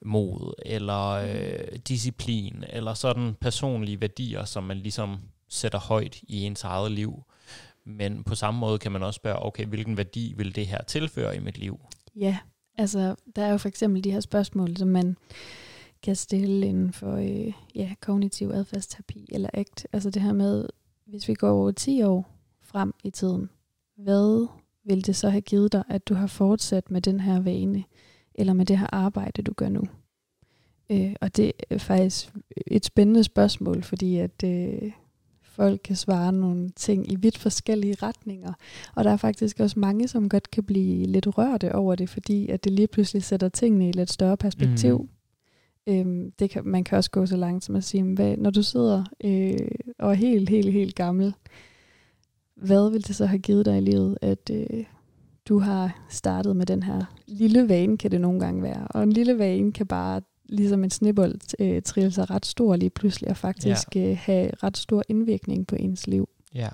mod, 0.01 0.53
eller 0.65 1.09
øh, 1.09 1.77
disciplin, 1.87 2.63
eller 2.69 2.93
sådan 2.93 3.35
personlige 3.41 4.01
værdier, 4.01 4.45
som 4.45 4.63
man 4.63 4.77
ligesom 4.77 5.19
sætter 5.49 5.79
højt 5.79 6.15
i 6.23 6.41
ens 6.41 6.63
eget 6.63 6.91
liv. 6.91 7.23
Men 7.85 8.23
på 8.23 8.35
samme 8.35 8.59
måde 8.59 8.79
kan 8.79 8.91
man 8.91 9.03
også 9.03 9.17
spørge, 9.17 9.45
okay, 9.45 9.65
hvilken 9.65 9.97
værdi 9.97 10.33
vil 10.37 10.55
det 10.55 10.67
her 10.67 10.83
tilføre 10.83 11.35
i 11.35 11.39
mit 11.39 11.57
liv? 11.57 11.79
Ja, 12.15 12.37
altså 12.77 13.15
der 13.35 13.45
er 13.45 13.51
jo 13.51 13.57
for 13.57 13.67
eksempel 13.67 14.03
de 14.03 14.11
her 14.11 14.19
spørgsmål, 14.19 14.77
som 14.77 14.87
man 14.87 15.17
kan 16.03 16.15
stille 16.15 16.67
inden 16.67 16.93
for 16.93 17.15
øh, 17.15 17.53
ja, 17.75 17.93
kognitiv 18.01 18.51
adfærdsterapi 18.53 19.29
eller 19.31 19.49
ACT. 19.53 19.87
Altså 19.93 20.09
det 20.09 20.21
her 20.21 20.33
med, 20.33 20.67
hvis 21.05 21.27
vi 21.27 21.33
går 21.33 21.49
over 21.49 21.71
10 21.71 22.03
år 22.03 22.31
frem 22.61 22.93
i 23.03 23.09
tiden, 23.09 23.49
hvad 23.97 24.47
vil 24.85 25.05
det 25.05 25.15
så 25.15 25.29
have 25.29 25.41
givet 25.41 25.71
dig, 25.71 25.83
at 25.89 26.07
du 26.07 26.13
har 26.13 26.27
fortsat 26.27 26.91
med 26.91 27.01
den 27.01 27.19
her 27.19 27.39
vane, 27.39 27.83
eller 28.35 28.53
med 28.53 28.65
det 28.65 28.77
her 28.77 28.87
arbejde, 28.93 29.41
du 29.41 29.53
gør 29.53 29.69
nu? 29.69 29.83
Øh, 30.89 31.15
og 31.21 31.37
det 31.37 31.51
er 31.69 31.77
faktisk 31.77 32.33
et 32.67 32.85
spændende 32.85 33.23
spørgsmål, 33.23 33.83
fordi 33.83 34.17
at 34.17 34.43
øh, 34.43 34.91
folk 35.55 35.81
kan 35.83 35.95
svare 35.95 36.33
nogle 36.33 36.69
ting 36.69 37.11
i 37.11 37.15
vidt 37.15 37.37
forskellige 37.37 37.95
retninger. 38.01 38.53
Og 38.95 39.03
der 39.03 39.11
er 39.11 39.17
faktisk 39.17 39.59
også 39.59 39.79
mange, 39.79 40.07
som 40.07 40.29
godt 40.29 40.51
kan 40.51 40.63
blive 40.63 41.05
lidt 41.05 41.37
rørte 41.37 41.75
over 41.75 41.95
det, 41.95 42.09
fordi 42.09 42.49
at 42.49 42.63
det 42.63 42.71
lige 42.71 42.87
pludselig 42.87 43.23
sætter 43.23 43.49
tingene 43.49 43.85
i 43.85 43.89
et 43.89 43.95
lidt 43.95 44.11
større 44.11 44.37
perspektiv. 44.37 44.97
Mm. 44.97 45.09
Øhm, 45.93 46.31
det 46.39 46.49
kan, 46.49 46.67
man 46.67 46.83
kan 46.83 46.97
også 46.97 47.11
gå 47.11 47.25
så 47.25 47.37
langt 47.37 47.63
som 47.63 47.75
at 47.75 47.83
sige, 47.83 48.03
hvad, 48.03 48.37
når 48.37 48.49
du 48.49 48.63
sidder 48.63 49.03
øh, 49.23 49.67
og 49.99 50.11
er 50.11 50.15
helt, 50.15 50.49
helt, 50.49 50.73
helt 50.73 50.95
gammel, 50.95 51.33
hvad 52.55 52.91
vil 52.91 53.07
det 53.07 53.15
så 53.15 53.25
have 53.25 53.39
givet 53.39 53.65
dig 53.65 53.77
i 53.77 53.81
livet, 53.81 54.17
at 54.21 54.49
øh, 54.51 54.83
du 55.47 55.59
har 55.59 56.05
startet 56.09 56.55
med 56.55 56.65
den 56.65 56.83
her 56.83 57.05
lille 57.27 57.69
vane, 57.69 57.97
kan 57.97 58.11
det 58.11 58.21
nogle 58.21 58.39
gange 58.39 58.63
være. 58.63 58.87
Og 58.89 59.03
en 59.03 59.11
lille 59.11 59.37
vane 59.37 59.71
kan 59.71 59.87
bare, 59.87 60.21
ligesom 60.49 60.83
en 60.83 60.89
snibbold, 60.89 61.35
øh, 61.59 61.81
trille 61.81 62.11
sig 62.11 62.29
ret 62.29 62.45
stor 62.45 62.75
lige 62.75 62.89
pludselig, 62.89 63.29
og 63.29 63.37
faktisk 63.37 63.95
ja. 63.95 64.09
øh, 64.09 64.17
have 64.21 64.51
ret 64.63 64.77
stor 64.77 65.03
indvirkning 65.09 65.67
på 65.67 65.75
ens 65.75 66.07
liv. 66.07 66.29
Ja, 66.53 66.69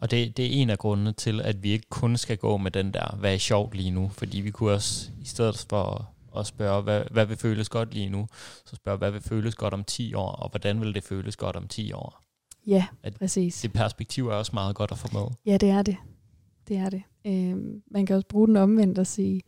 og 0.00 0.10
det, 0.10 0.36
det 0.36 0.46
er 0.46 0.50
en 0.50 0.70
af 0.70 0.78
grundene 0.78 1.12
til, 1.12 1.40
at 1.40 1.62
vi 1.62 1.70
ikke 1.70 1.86
kun 1.90 2.16
skal 2.16 2.36
gå 2.36 2.56
med 2.56 2.70
den 2.70 2.94
der, 2.94 3.16
hvad 3.16 3.34
er 3.34 3.38
sjovt 3.38 3.74
lige 3.74 3.90
nu, 3.90 4.08
fordi 4.08 4.40
vi 4.40 4.50
kunne 4.50 4.72
også, 4.72 5.10
i 5.20 5.24
stedet 5.24 5.66
for 5.68 6.12
at 6.36 6.46
spørge, 6.46 6.82
hvad, 6.82 7.02
hvad 7.10 7.26
vil 7.26 7.36
føles 7.36 7.68
godt 7.68 7.94
lige 7.94 8.08
nu, 8.08 8.26
så 8.66 8.76
spørge, 8.76 8.98
hvad 8.98 9.10
vil 9.10 9.20
føles 9.20 9.54
godt 9.54 9.74
om 9.74 9.84
10 9.84 10.14
år, 10.14 10.32
og 10.32 10.50
hvordan 10.50 10.80
vil 10.80 10.94
det 10.94 11.04
føles 11.04 11.36
godt 11.36 11.56
om 11.56 11.68
10 11.68 11.92
år? 11.92 12.22
Ja, 12.66 12.86
at 13.02 13.14
præcis. 13.14 13.60
Det 13.62 13.72
perspektiv 13.72 14.28
er 14.28 14.34
også 14.34 14.50
meget 14.54 14.76
godt 14.76 14.92
at 14.92 14.98
få 14.98 15.08
med. 15.12 15.36
Ja, 15.46 15.56
det 15.56 15.68
er 15.68 15.82
det. 15.82 15.96
Det 16.68 16.76
er 16.76 16.90
det. 16.90 17.02
Øh, 17.26 17.56
man 17.90 18.06
kan 18.06 18.16
også 18.16 18.28
bruge 18.28 18.46
den 18.46 18.56
omvendt 18.56 18.98
og 18.98 19.06
sige, 19.06 19.40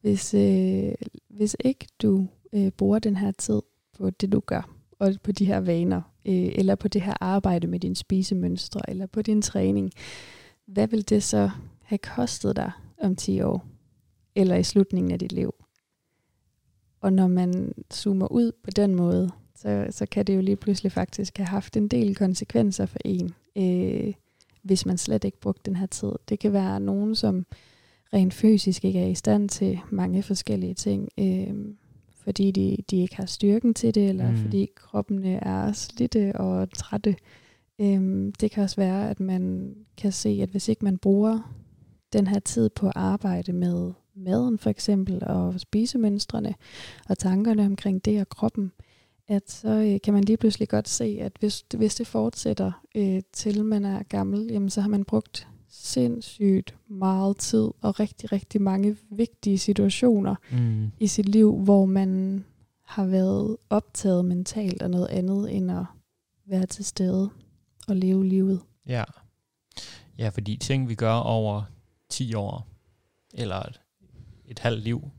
hvis, 0.00 0.34
øh, 0.34 0.92
hvis 1.28 1.56
ikke 1.64 1.86
du 2.02 2.28
øh, 2.52 2.70
bruger 2.70 2.98
den 2.98 3.16
her 3.16 3.30
tid 3.30 3.62
på 3.98 4.10
det, 4.10 4.32
du 4.32 4.40
gør, 4.40 4.70
og 4.98 5.14
på 5.22 5.32
de 5.32 5.44
her 5.44 5.60
vaner, 5.60 6.02
øh, 6.24 6.52
eller 6.54 6.74
på 6.74 6.88
det 6.88 7.02
her 7.02 7.14
arbejde 7.20 7.66
med 7.66 7.80
din 7.80 7.94
spisemønstre, 7.94 8.80
eller 8.90 9.06
på 9.06 9.22
din 9.22 9.42
træning, 9.42 9.90
hvad 10.66 10.86
vil 10.86 11.08
det 11.08 11.22
så 11.22 11.50
have 11.82 11.98
kostet 11.98 12.56
dig 12.56 12.70
om 13.02 13.16
10 13.16 13.40
år, 13.40 13.66
eller 14.34 14.56
i 14.56 14.62
slutningen 14.62 15.12
af 15.12 15.18
dit 15.18 15.32
liv? 15.32 15.54
Og 17.00 17.12
når 17.12 17.26
man 17.26 17.72
zoomer 17.92 18.32
ud 18.32 18.52
på 18.64 18.70
den 18.70 18.94
måde, 18.94 19.30
så, 19.56 19.86
så 19.90 20.06
kan 20.06 20.26
det 20.26 20.36
jo 20.36 20.40
lige 20.40 20.56
pludselig 20.56 20.92
faktisk 20.92 21.36
have 21.36 21.46
haft 21.46 21.76
en 21.76 21.88
del 21.88 22.14
konsekvenser 22.14 22.86
for 22.86 22.98
en, 23.04 23.34
øh, 23.56 24.14
hvis 24.62 24.86
man 24.86 24.98
slet 24.98 25.24
ikke 25.24 25.40
brugte 25.40 25.62
den 25.64 25.76
her 25.76 25.86
tid. 25.86 26.12
Det 26.28 26.38
kan 26.38 26.52
være 26.52 26.80
nogen, 26.80 27.14
som 27.14 27.46
rent 28.14 28.34
fysisk 28.34 28.84
ikke 28.84 29.00
er 29.00 29.06
i 29.06 29.14
stand 29.14 29.48
til 29.48 29.80
mange 29.90 30.22
forskellige 30.22 30.74
ting, 30.74 31.08
øh, 31.18 31.54
fordi 32.24 32.50
de, 32.50 32.76
de 32.90 32.96
ikke 32.96 33.16
har 33.16 33.26
styrken 33.26 33.74
til 33.74 33.94
det, 33.94 34.08
eller 34.08 34.30
mm. 34.30 34.36
fordi 34.36 34.68
kroppen 34.76 35.24
er 35.24 35.72
slidte 35.72 36.32
og 36.36 36.72
trætte. 36.72 37.16
Øh, 37.78 38.32
det 38.40 38.50
kan 38.50 38.62
også 38.62 38.76
være, 38.76 39.10
at 39.10 39.20
man 39.20 39.74
kan 39.96 40.12
se, 40.12 40.38
at 40.42 40.48
hvis 40.48 40.68
ikke 40.68 40.84
man 40.84 40.98
bruger 40.98 41.54
den 42.12 42.26
her 42.26 42.38
tid 42.38 42.68
på 42.68 42.86
at 42.86 42.92
arbejde 42.96 43.52
med 43.52 43.92
maden 44.14 44.58
for 44.58 44.70
eksempel, 44.70 45.22
og 45.26 45.60
spisemønstrene, 45.60 46.54
og 47.08 47.18
tankerne 47.18 47.66
omkring 47.66 48.04
det 48.04 48.20
og 48.20 48.28
kroppen, 48.28 48.72
at 49.28 49.50
så 49.50 49.68
øh, 49.68 50.00
kan 50.00 50.14
man 50.14 50.24
lige 50.24 50.36
pludselig 50.36 50.68
godt 50.68 50.88
se, 50.88 51.18
at 51.20 51.32
hvis, 51.40 51.64
hvis 51.76 51.94
det 51.94 52.06
fortsætter 52.06 52.72
øh, 52.94 53.22
til 53.32 53.64
man 53.64 53.84
er 53.84 54.02
gammel, 54.02 54.46
jamen 54.50 54.70
så 54.70 54.80
har 54.80 54.88
man 54.88 55.04
brugt 55.04 55.48
sindssygt 55.68 56.76
meget 56.88 57.36
tid 57.36 57.70
og 57.80 58.00
rigtig, 58.00 58.32
rigtig 58.32 58.62
mange 58.62 58.96
vigtige 59.10 59.58
situationer 59.58 60.34
mm. 60.50 60.90
i 61.00 61.06
sit 61.06 61.28
liv, 61.28 61.56
hvor 61.56 61.84
man 61.84 62.44
har 62.84 63.06
været 63.06 63.56
optaget 63.70 64.24
mentalt 64.24 64.82
af 64.82 64.90
noget 64.90 65.08
andet 65.08 65.56
end 65.56 65.70
at 65.70 65.84
være 66.46 66.66
til 66.66 66.84
stede 66.84 67.30
og 67.88 67.96
leve 67.96 68.26
livet. 68.26 68.60
Ja, 68.86 69.04
ja 70.18 70.28
fordi 70.28 70.56
ting 70.56 70.88
vi 70.88 70.94
gør 70.94 71.12
over 71.12 71.62
10 72.10 72.34
år, 72.34 72.66
eller 73.34 73.56
et, 73.56 73.80
et 74.46 74.58
halvt 74.58 74.82
liv, 74.82 75.10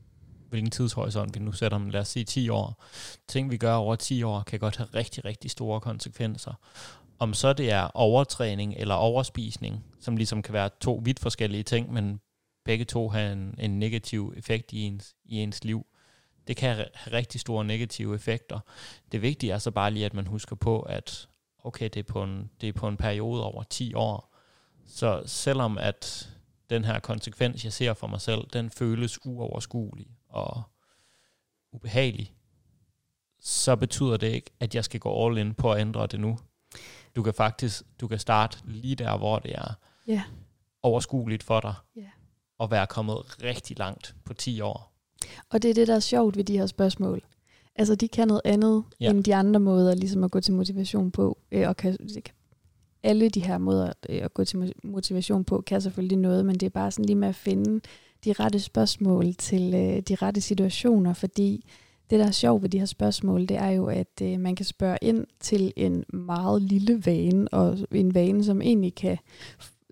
hvilken 0.48 0.70
tidshorisont 0.70 1.34
vi 1.34 1.40
nu 1.40 1.52
sætter, 1.52 1.78
men 1.78 1.90
lad 1.90 2.00
os 2.00 2.08
sige 2.08 2.24
10 2.24 2.48
år. 2.48 2.84
Ting, 3.28 3.50
vi 3.50 3.56
gør 3.56 3.74
over 3.74 3.96
10 3.96 4.22
år, 4.22 4.42
kan 4.42 4.58
godt 4.58 4.76
have 4.76 4.88
rigtig, 4.94 5.24
rigtig 5.24 5.50
store 5.50 5.80
konsekvenser. 5.80 6.52
Om 7.18 7.34
så 7.34 7.52
det 7.52 7.70
er 7.70 7.90
overtræning 7.94 8.74
eller 8.76 8.94
overspisning, 8.94 9.84
som 10.00 10.16
ligesom 10.16 10.42
kan 10.42 10.54
være 10.54 10.70
to 10.80 11.00
vidt 11.04 11.20
forskellige 11.20 11.62
ting, 11.62 11.92
men 11.92 12.20
begge 12.64 12.84
to 12.84 13.08
har 13.08 13.20
en, 13.20 13.54
en 13.58 13.78
negativ 13.78 14.34
effekt 14.36 14.72
i 14.72 14.80
ens, 14.82 15.14
i 15.24 15.36
ens 15.36 15.64
liv. 15.64 15.86
Det 16.46 16.56
kan 16.56 16.76
have 16.76 16.86
rigtig 17.12 17.40
store 17.40 17.64
negative 17.64 18.14
effekter. 18.14 18.60
Det 19.12 19.22
vigtige 19.22 19.52
er 19.52 19.58
så 19.58 19.70
bare 19.70 19.90
lige, 19.90 20.06
at 20.06 20.14
man 20.14 20.26
husker 20.26 20.56
på, 20.56 20.80
at 20.80 21.28
okay, 21.64 21.84
det 21.84 21.96
er 21.96 22.12
på 22.12 22.22
en, 22.22 22.50
det 22.60 22.68
er 22.68 22.72
på 22.72 22.88
en 22.88 22.96
periode 22.96 23.44
over 23.44 23.62
10 23.62 23.94
år. 23.94 24.34
Så 24.86 25.22
selvom 25.26 25.78
at 25.78 26.28
den 26.70 26.84
her 26.84 27.00
konsekvens, 27.00 27.64
jeg 27.64 27.72
ser 27.72 27.94
for 27.94 28.06
mig 28.06 28.20
selv, 28.20 28.40
den 28.52 28.70
føles 28.70 29.26
uoverskuelig 29.26 30.17
og 30.28 30.62
ubehagelig, 31.72 32.34
så 33.40 33.76
betyder 33.76 34.16
det 34.16 34.26
ikke, 34.26 34.50
at 34.60 34.74
jeg 34.74 34.84
skal 34.84 35.00
gå 35.00 35.26
all 35.26 35.38
in 35.38 35.54
på 35.54 35.72
at 35.72 35.80
ændre 35.80 36.06
det 36.06 36.20
nu. 36.20 36.38
Du 37.16 37.22
kan 37.22 37.34
faktisk, 37.34 37.82
du 38.00 38.08
kan 38.08 38.18
starte 38.18 38.58
lige 38.64 38.94
der, 38.94 39.18
hvor 39.18 39.38
det 39.38 39.54
er 39.54 39.74
yeah. 40.10 40.22
overskueligt 40.82 41.42
for 41.42 41.60
dig, 41.60 41.74
yeah. 41.98 42.08
og 42.58 42.70
være 42.70 42.86
kommet 42.86 43.42
rigtig 43.42 43.78
langt 43.78 44.16
på 44.24 44.34
10 44.34 44.60
år. 44.60 44.92
Og 45.50 45.62
det 45.62 45.70
er 45.70 45.74
det, 45.74 45.88
der 45.88 45.94
er 45.94 46.00
sjovt 46.00 46.36
ved 46.36 46.44
de 46.44 46.58
her 46.58 46.66
spørgsmål. 46.66 47.22
Altså, 47.76 47.94
de 47.94 48.08
kan 48.08 48.28
noget 48.28 48.42
andet 48.44 48.84
ja. 49.00 49.10
end 49.10 49.24
de 49.24 49.34
andre 49.34 49.60
måder, 49.60 49.94
ligesom 49.94 50.24
at 50.24 50.30
gå 50.30 50.40
til 50.40 50.54
motivation 50.54 51.10
på, 51.10 51.38
øh, 51.52 51.68
og 51.68 51.76
kan, 51.76 51.96
alle 53.02 53.28
de 53.28 53.40
her 53.40 53.58
måder 53.58 53.92
øh, 54.08 54.24
at 54.24 54.34
gå 54.34 54.44
til 54.44 54.74
motivation 54.84 55.44
på, 55.44 55.60
kan 55.60 55.80
selvfølgelig 55.80 56.18
noget, 56.18 56.46
men 56.46 56.54
det 56.54 56.66
er 56.66 56.70
bare 56.70 56.90
sådan 56.90 57.04
lige 57.04 57.16
med 57.16 57.28
at 57.28 57.34
finde 57.34 57.80
de 58.24 58.32
rette 58.32 58.60
spørgsmål 58.60 59.34
til 59.34 59.74
øh, 59.74 60.00
de 60.00 60.14
rette 60.14 60.40
situationer, 60.40 61.14
fordi 61.14 61.64
det, 62.10 62.18
der 62.18 62.26
er 62.26 62.30
sjovt 62.30 62.62
ved 62.62 62.68
de 62.68 62.78
her 62.78 62.86
spørgsmål, 62.86 63.40
det 63.40 63.56
er 63.56 63.68
jo, 63.70 63.86
at 63.86 64.22
øh, 64.22 64.40
man 64.40 64.56
kan 64.56 64.66
spørge 64.66 64.98
ind 65.02 65.26
til 65.40 65.72
en 65.76 66.04
meget 66.12 66.62
lille 66.62 67.06
vane, 67.06 67.48
og 67.48 67.78
en 67.92 68.14
vane, 68.14 68.44
som 68.44 68.62
egentlig 68.62 68.94
kan 68.94 69.18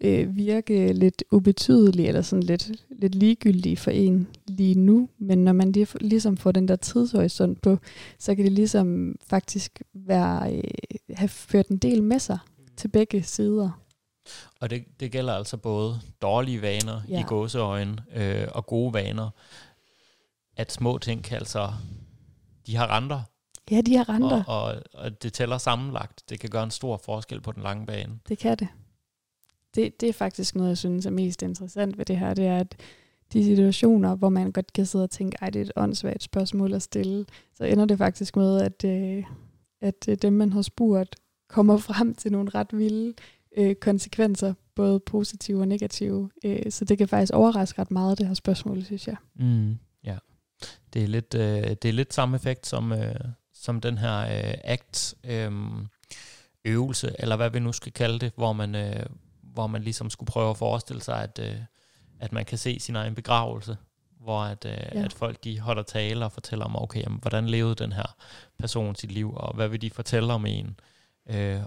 øh, 0.01 0.37
virke 0.37 0.93
lidt 0.93 1.25
ubetydelig, 1.31 2.07
eller 2.07 2.23
sådan 2.23 2.43
lidt, 2.43 2.73
lidt 2.91 3.15
ligegyldig 3.15 3.79
for 3.79 3.91
en 3.91 4.27
lige 4.47 4.79
nu, 4.79 5.09
men 5.19 5.39
når 5.45 5.53
man 5.53 5.73
lige, 5.73 5.87
ligesom 6.01 6.37
får 6.37 6.53
den 6.53 6.69
der 6.69 6.77
tidshorisont 6.77 7.63
på, 7.63 7.79
så 8.19 8.35
kan 8.35 8.45
det 8.45 8.53
ligesom 8.53 9.17
faktisk 9.27 9.83
være, 9.95 10.57
øh, 10.57 10.63
have 11.11 11.29
ført 11.29 11.69
en 11.69 11.77
del 11.77 12.03
med 12.03 12.19
sig 12.19 12.39
til 12.77 12.89
begge 12.89 13.23
sider. 13.23 13.86
Og 14.61 14.71
det, 14.71 14.85
det 15.01 15.13
gælder 15.13 15.35
altså 15.35 15.57
både 15.57 16.01
dårlige 16.23 16.63
vaner 16.63 17.01
ja. 17.09 17.21
i 17.21 17.23
gåseøjne 17.23 17.97
øh, 18.15 18.49
og 18.53 18.67
gode 18.67 18.93
vaner. 18.93 19.31
At 20.57 20.73
små 20.73 20.99
ting 20.99 21.25
kan 21.25 21.37
altså, 21.37 21.73
de 22.67 22.77
har 22.77 22.97
renter. 22.97 23.21
Ja, 23.71 23.81
de 23.81 23.97
har 23.97 24.09
renter. 24.09 24.45
Og, 24.45 24.63
og, 24.63 24.83
og 24.95 25.23
det 25.23 25.33
tæller 25.33 25.59
sammenlagt. 25.59 26.23
Det 26.29 26.41
kan 26.41 26.51
gøre 26.51 26.65
en 26.65 26.71
stor 26.71 26.97
forskel 26.97 27.41
på 27.41 27.53
den 27.53 27.63
lange 27.63 27.87
bane. 27.87 28.19
Det 28.29 28.39
kan 28.39 28.59
det. 28.59 28.69
Det, 29.75 30.01
det 30.01 30.09
er 30.09 30.13
faktisk 30.13 30.55
noget, 30.55 30.69
jeg 30.69 30.79
synes 30.79 31.07
er 31.07 31.11
mest 31.11 31.43
interessant 31.43 31.99
ved 31.99 32.05
det 32.05 32.19
her. 32.19 32.35
Det 32.35 32.47
er, 32.47 32.59
at 32.59 32.77
de 33.33 33.45
situationer, 33.45 34.15
hvor 34.15 34.29
man 34.29 34.53
godt 34.53 34.73
kan 34.73 34.87
sidde 34.87 35.05
og 35.05 35.11
tænke, 35.11 35.37
ej, 35.41 35.51
det 35.51 35.61
er 35.61 35.65
et 35.65 35.73
åndssvagt 35.77 36.23
spørgsmål 36.23 36.75
at 36.75 36.83
stille, 36.83 37.27
så 37.55 37.65
ender 37.65 37.85
det 37.85 37.99
faktisk 37.99 38.37
med, 38.37 38.63
at, 38.63 38.85
øh, 38.85 39.25
at 39.81 40.09
øh, 40.09 40.17
dem, 40.23 40.33
man 40.33 40.53
har 40.53 40.63
spurgt, 40.63 41.17
kommer 41.49 41.77
frem 41.77 42.15
til 42.15 42.33
nogle 42.33 42.51
ret 42.51 42.79
vilde 42.79 43.15
øh, 43.57 43.75
konsekvenser, 43.75 44.55
både 44.75 45.01
positive 45.01 45.61
og 45.61 45.69
negative. 45.69 46.31
Øh, 46.45 46.73
så 46.73 46.85
det 46.85 46.99
kan 46.99 47.09
faktisk 47.09 47.33
overraske 47.33 47.81
ret 47.81 47.91
meget, 47.91 48.19
det 48.19 48.27
her 48.27 48.35
spørgsmål, 48.35 48.85
synes 48.85 49.07
jeg. 49.07 49.17
Mm, 49.35 49.79
ja, 50.05 50.19
det 50.93 51.05
er 51.05 51.09
lidt, 51.09 51.35
øh, 51.35 51.77
det 51.83 51.85
er 51.85 51.93
lidt 51.93 52.15
samme 52.15 52.37
effekt 52.37 52.67
som, 52.67 52.93
øh, 52.93 53.15
som 53.55 53.81
den 53.81 53.99
her 53.99 54.19
øh, 54.19 54.55
act 54.65 55.15
øh, 55.25 55.53
øvelse, 56.65 57.17
eller 57.19 57.37
hvad 57.37 57.51
vi 57.51 57.59
nu 57.59 57.73
skal 57.73 57.93
kalde 57.93 58.19
det, 58.19 58.33
hvor 58.37 58.53
man, 58.53 58.75
øh, 58.75 59.07
hvor 59.43 59.67
man 59.67 59.83
ligesom 59.83 60.11
skulle 60.11 60.29
prøve 60.29 60.51
at 60.51 60.57
forestille 60.57 61.03
sig, 61.03 61.23
at, 61.23 61.39
øh, 61.43 61.61
at 62.21 62.33
man 62.33 62.45
kan 62.45 62.59
se 62.59 62.81
sin 62.81 62.97
egen 62.97 63.15
begravelse, 63.15 63.77
hvor 64.21 64.41
at, 64.41 64.65
øh, 64.65 64.73
ja. 64.73 65.05
at 65.05 65.13
folk 65.13 65.45
de 65.45 65.61
holder 65.61 65.83
tale 65.83 66.25
og 66.25 66.33
fortæller 66.33 66.65
om, 66.65 66.83
okay, 66.83 67.03
jamen, 67.03 67.19
hvordan 67.23 67.47
levede 67.47 67.75
den 67.75 67.93
her 67.93 68.17
person 68.59 68.95
sit 68.95 69.13
liv, 69.13 69.35
og 69.35 69.55
hvad 69.55 69.69
vil 69.69 69.83
de 69.83 69.91
fortælle 69.91 70.33
om 70.33 70.47
en, 70.47 70.67
øh, 70.67 70.96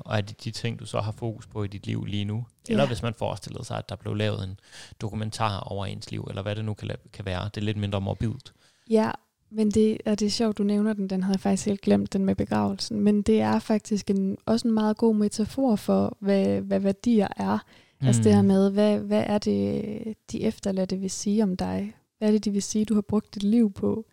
og 0.06 0.18
er 0.18 0.22
det 0.22 0.44
de 0.44 0.52
ting, 0.52 0.80
du 0.80 0.86
så 0.86 1.00
har 1.00 1.12
fokus 1.12 1.48
på 1.48 1.64
i 1.64 1.68
dit 1.68 1.86
liv 1.86 2.06
lige 2.06 2.26
nu? 2.26 2.46
Ja. 2.70 2.74
Eller 2.74 2.88
hvis 2.88 3.02
man 3.02 3.14
forestiller 3.14 3.64
sig, 3.64 3.78
at 3.78 3.90
der 3.90 3.96
blev 3.96 4.16
lavet 4.16 4.44
en 4.44 4.60
dokumentar 5.02 5.60
over 5.60 5.86
ens 5.86 6.12
liv, 6.12 6.26
eller 6.30 6.42
hvad 6.42 6.56
det 6.56 6.66
nu 6.66 6.74
kan, 6.74 6.92
kan 7.14 7.26
være. 7.26 7.46
Det 7.46 7.58
er 7.58 7.66
lidt 7.66 7.78
mindre 7.78 8.02
morbidt. 8.02 8.54
Ja, 8.90 9.12
men 9.52 9.72
det, 9.72 9.98
og 10.06 10.20
det 10.20 10.26
er 10.26 10.30
sjovt, 10.30 10.58
du 10.58 10.64
nævner 10.64 10.94
den. 10.94 11.08
Den 11.08 11.24
havde 11.24 11.36
jeg 11.36 11.40
faktisk 11.40 11.66
helt 11.66 11.82
glemt, 11.82 12.14
den 12.14 12.26
med 12.26 12.36
begravelsen. 12.36 13.00
Men 13.00 13.22
det 13.22 13.42
er 13.42 13.60
faktisk 13.60 14.10
en, 14.10 14.38
også 14.46 14.68
en 14.68 14.74
meget 14.74 14.98
god 14.98 15.16
metafor 15.16 15.76
for, 15.76 16.18
hvad, 16.20 16.62
hvad 16.62 16.80
værdier 16.80 17.28
er. 17.38 17.58
Mm. 18.02 18.08
Altså 18.08 18.24
det 18.24 18.34
her 18.34 18.42
mm. 18.42 18.48
med, 18.48 18.72
hvad, 18.72 19.00
hvad 19.00 19.24
er 19.28 19.38
det, 19.38 19.84
de 20.32 20.44
efterladte 20.44 20.98
vil 20.98 21.10
sige 21.10 21.44
om 21.44 21.58
dig? 21.58 21.94
Hvad 22.18 22.28
er 22.28 22.32
det, 22.32 22.46
de 22.46 22.52
vil 22.52 22.64
sige, 22.64 22.86
du 22.86 22.94
har 22.94 23.02
brugt 23.02 23.36
dit 23.36 23.44
liv 23.44 23.74
på? 23.74 24.06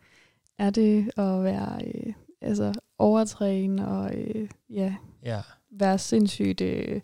Er 0.59 0.71
det 0.71 1.11
at 1.17 1.45
være 1.45 1.81
øh, 1.87 2.13
altså 2.41 2.73
overtræne 2.99 3.89
og 3.89 4.15
øh, 4.15 4.49
ja, 4.71 4.95
ja. 5.27 5.41
være 5.71 5.99
sindssygt, 5.99 6.61
øh, 6.61 7.01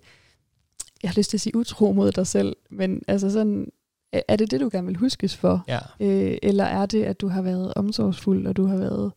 jeg 1.03 1.11
har 1.11 1.15
lyst 1.17 1.31
til 1.31 1.37
at 1.37 1.41
sige 1.41 1.57
utro 1.57 1.93
mod 1.93 2.13
dig 2.13 2.27
selv, 2.27 2.57
men 2.71 3.03
altså 3.09 3.31
sådan, 3.31 3.73
er 4.13 4.37
det 4.37 4.51
det, 4.51 4.61
du 4.61 4.69
gerne 4.73 4.87
vil 4.87 4.97
huskes 4.97 5.37
for? 5.37 5.65
Ja. 5.69 5.79
Øh, 6.01 6.39
eller 6.43 6.65
er 6.65 6.87
det, 6.87 7.05
at 7.05 7.21
du 7.21 7.29
har 7.29 7.43
været 7.43 7.75
omsorgsfuld, 7.75 8.47
og 8.47 8.57
du 8.57 8.67
har 8.67 8.77
været 8.77 9.13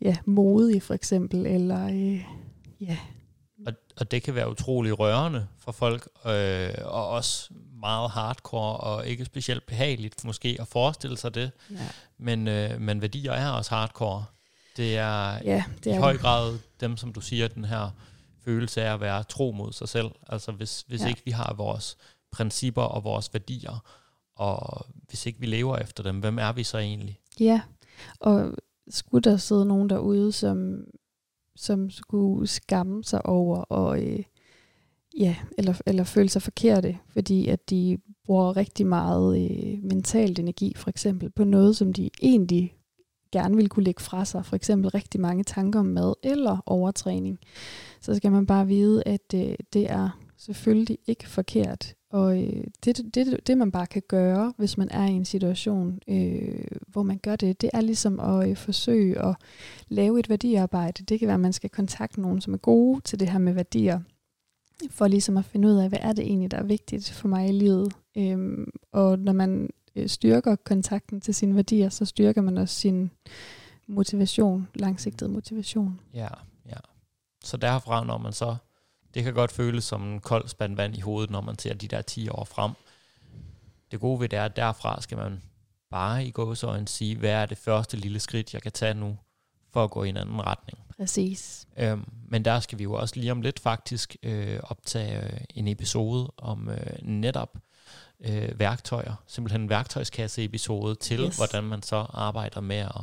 ja, 0.00 0.16
modig 0.24 0.82
for 0.82 0.94
eksempel, 0.94 1.46
eller 1.46 1.86
øh, 1.86 2.24
ja. 2.80 2.98
Og, 3.66 3.72
og 3.96 4.10
det 4.10 4.22
kan 4.22 4.34
være 4.34 4.50
utrolig 4.50 4.98
rørende 4.98 5.46
for 5.58 5.72
folk, 5.72 6.08
øh, 6.26 6.70
og 6.84 7.08
også 7.08 7.50
meget 7.80 8.10
hardcore 8.10 8.76
og 8.76 9.06
ikke 9.06 9.24
specielt 9.24 9.66
behageligt 9.66 10.24
måske 10.24 10.56
at 10.60 10.68
forestille 10.68 11.16
sig 11.16 11.34
det. 11.34 11.50
Ja. 11.70 11.76
Men, 12.18 12.48
øh, 12.48 12.80
men 12.80 13.00
værdier 13.00 13.32
er 13.32 13.50
også 13.50 13.70
hardcore. 13.70 14.24
Det 14.76 14.96
er, 14.96 15.38
ja, 15.44 15.64
det 15.84 15.92
er 15.92 15.96
i 15.96 15.98
høj 15.98 16.16
grad 16.16 16.58
dem, 16.80 16.96
som 16.96 17.12
du 17.12 17.20
siger, 17.20 17.48
den 17.48 17.64
her 17.64 17.90
følelse 18.48 18.82
af 18.82 18.94
at 18.94 19.00
være 19.00 19.24
tro 19.24 19.52
mod 19.52 19.72
sig 19.72 19.88
selv. 19.88 20.10
Altså 20.28 20.52
hvis, 20.52 20.84
hvis 20.88 21.02
ja. 21.02 21.08
ikke 21.08 21.22
vi 21.24 21.30
har 21.30 21.54
vores 21.56 21.96
principper 22.32 22.82
og 22.82 23.04
vores 23.04 23.34
værdier, 23.34 23.84
og 24.36 24.86
hvis 25.08 25.26
ikke 25.26 25.40
vi 25.40 25.46
lever 25.46 25.76
efter 25.76 26.02
dem, 26.02 26.18
hvem 26.20 26.38
er 26.38 26.52
vi 26.52 26.64
så 26.64 26.78
egentlig? 26.78 27.20
Ja, 27.40 27.60
og 28.20 28.52
skulle 28.90 29.22
der 29.22 29.36
sidde 29.36 29.66
nogen 29.66 29.90
derude, 29.90 30.32
som, 30.32 30.84
som 31.56 31.90
skulle 31.90 32.46
skamme 32.46 33.04
sig 33.04 33.26
over, 33.26 33.56
og 33.58 34.02
øh, 34.02 34.22
ja, 35.18 35.36
eller, 35.58 35.80
eller 35.86 36.04
føle 36.04 36.28
sig 36.28 36.42
forkerte, 36.42 36.98
fordi 37.12 37.48
at 37.48 37.70
de 37.70 37.98
bruger 38.24 38.56
rigtig 38.56 38.86
meget 38.86 39.50
øh, 39.50 39.82
mentalt 39.82 40.38
energi, 40.38 40.72
for 40.76 40.90
eksempel, 40.90 41.30
på 41.30 41.44
noget, 41.44 41.76
som 41.76 41.92
de 41.92 42.10
egentlig 42.22 42.74
gerne 43.32 43.56
vil 43.56 43.68
kunne 43.68 43.84
lægge 43.84 44.02
fra 44.02 44.24
sig, 44.24 44.46
for 44.46 44.56
eksempel 44.56 44.90
rigtig 44.90 45.20
mange 45.20 45.44
tanker 45.44 45.80
om 45.80 45.86
mad 45.86 46.14
eller 46.22 46.58
overtræning, 46.66 47.38
så 48.00 48.14
skal 48.14 48.32
man 48.32 48.46
bare 48.46 48.66
vide, 48.66 49.02
at 49.06 49.34
øh, 49.34 49.54
det 49.72 49.90
er 49.90 50.18
selvfølgelig 50.36 50.98
ikke 51.06 51.28
forkert. 51.28 51.94
Og 52.10 52.42
øh, 52.42 52.64
det, 52.84 53.14
det, 53.14 53.46
det, 53.46 53.58
man 53.58 53.72
bare 53.72 53.86
kan 53.86 54.02
gøre, 54.08 54.52
hvis 54.56 54.78
man 54.78 54.88
er 54.90 55.06
i 55.06 55.12
en 55.12 55.24
situation, 55.24 56.00
øh, 56.08 56.64
hvor 56.86 57.02
man 57.02 57.18
gør 57.18 57.36
det, 57.36 57.60
det 57.60 57.70
er 57.72 57.80
ligesom 57.80 58.20
at 58.20 58.48
øh, 58.50 58.56
forsøge 58.56 59.18
at 59.18 59.36
lave 59.88 60.20
et 60.20 60.28
værdiarbejde. 60.28 61.04
Det 61.04 61.18
kan 61.18 61.28
være, 61.28 61.34
at 61.34 61.40
man 61.40 61.52
skal 61.52 61.70
kontakte 61.70 62.20
nogen, 62.20 62.40
som 62.40 62.54
er 62.54 62.58
gode 62.58 63.00
til 63.00 63.20
det 63.20 63.30
her 63.30 63.38
med 63.38 63.52
værdier, 63.52 64.00
for 64.90 65.08
ligesom 65.08 65.36
at 65.36 65.44
finde 65.44 65.68
ud 65.68 65.74
af, 65.74 65.88
hvad 65.88 65.98
er 66.02 66.12
det 66.12 66.24
egentlig, 66.24 66.50
der 66.50 66.56
er 66.56 66.64
vigtigt 66.64 67.10
for 67.10 67.28
mig 67.28 67.48
i 67.48 67.52
livet. 67.52 67.92
Øh, 68.16 68.66
og 68.92 69.18
når 69.18 69.32
man 69.32 69.70
øh, 69.96 70.08
styrker 70.08 70.56
kontakten 70.56 71.20
til 71.20 71.34
sine 71.34 71.54
værdier, 71.54 71.88
så 71.88 72.04
styrker 72.04 72.42
man 72.42 72.58
også 72.58 72.74
sin 72.74 73.10
motivation, 73.86 74.68
langsigtet 74.74 75.30
motivation. 75.30 76.00
Ja. 76.14 76.28
Så 77.44 77.56
derfra, 77.56 78.04
når 78.04 78.18
man 78.18 78.32
så, 78.32 78.56
det 79.14 79.24
kan 79.24 79.34
godt 79.34 79.52
føles 79.52 79.84
som 79.84 80.12
en 80.12 80.20
kold 80.20 80.48
spand 80.48 80.76
vand 80.76 80.96
i 80.96 81.00
hovedet, 81.00 81.30
når 81.30 81.40
man 81.40 81.58
ser 81.58 81.74
de 81.74 81.88
der 81.88 82.02
10 82.02 82.28
år 82.28 82.44
frem. 82.44 82.72
Det 83.90 84.00
gode 84.00 84.20
ved 84.20 84.28
det 84.28 84.38
er, 84.38 84.44
at 84.44 84.56
derfra 84.56 85.00
skal 85.00 85.18
man 85.18 85.42
bare 85.90 86.24
i 86.24 86.30
gåsøjne 86.30 86.88
sige, 86.88 87.16
hvad 87.16 87.30
er 87.30 87.46
det 87.46 87.58
første 87.58 87.96
lille 87.96 88.20
skridt, 88.20 88.54
jeg 88.54 88.62
kan 88.62 88.72
tage 88.72 88.94
nu, 88.94 89.18
for 89.72 89.84
at 89.84 89.90
gå 89.90 90.04
i 90.04 90.08
en 90.08 90.16
anden 90.16 90.46
retning. 90.46 90.78
Præcis. 90.96 91.66
Øhm, 91.76 92.04
men 92.28 92.44
der 92.44 92.60
skal 92.60 92.78
vi 92.78 92.82
jo 92.82 92.92
også 92.92 93.16
lige 93.16 93.32
om 93.32 93.42
lidt 93.42 93.60
faktisk 93.60 94.16
øh, 94.22 94.60
optage 94.62 95.24
øh, 95.24 95.40
en 95.54 95.68
episode 95.68 96.32
om 96.36 96.68
øh, 96.68 97.02
netop 97.02 97.58
øh, 98.24 98.58
værktøjer, 98.60 99.14
simpelthen 99.26 99.60
en 99.60 99.68
værktøjskasse-episode 99.68 100.94
til, 100.94 101.20
yes. 101.20 101.36
hvordan 101.36 101.64
man 101.64 101.82
så 101.82 101.96
arbejder 101.96 102.60
med 102.60 102.76
at, 102.76 103.00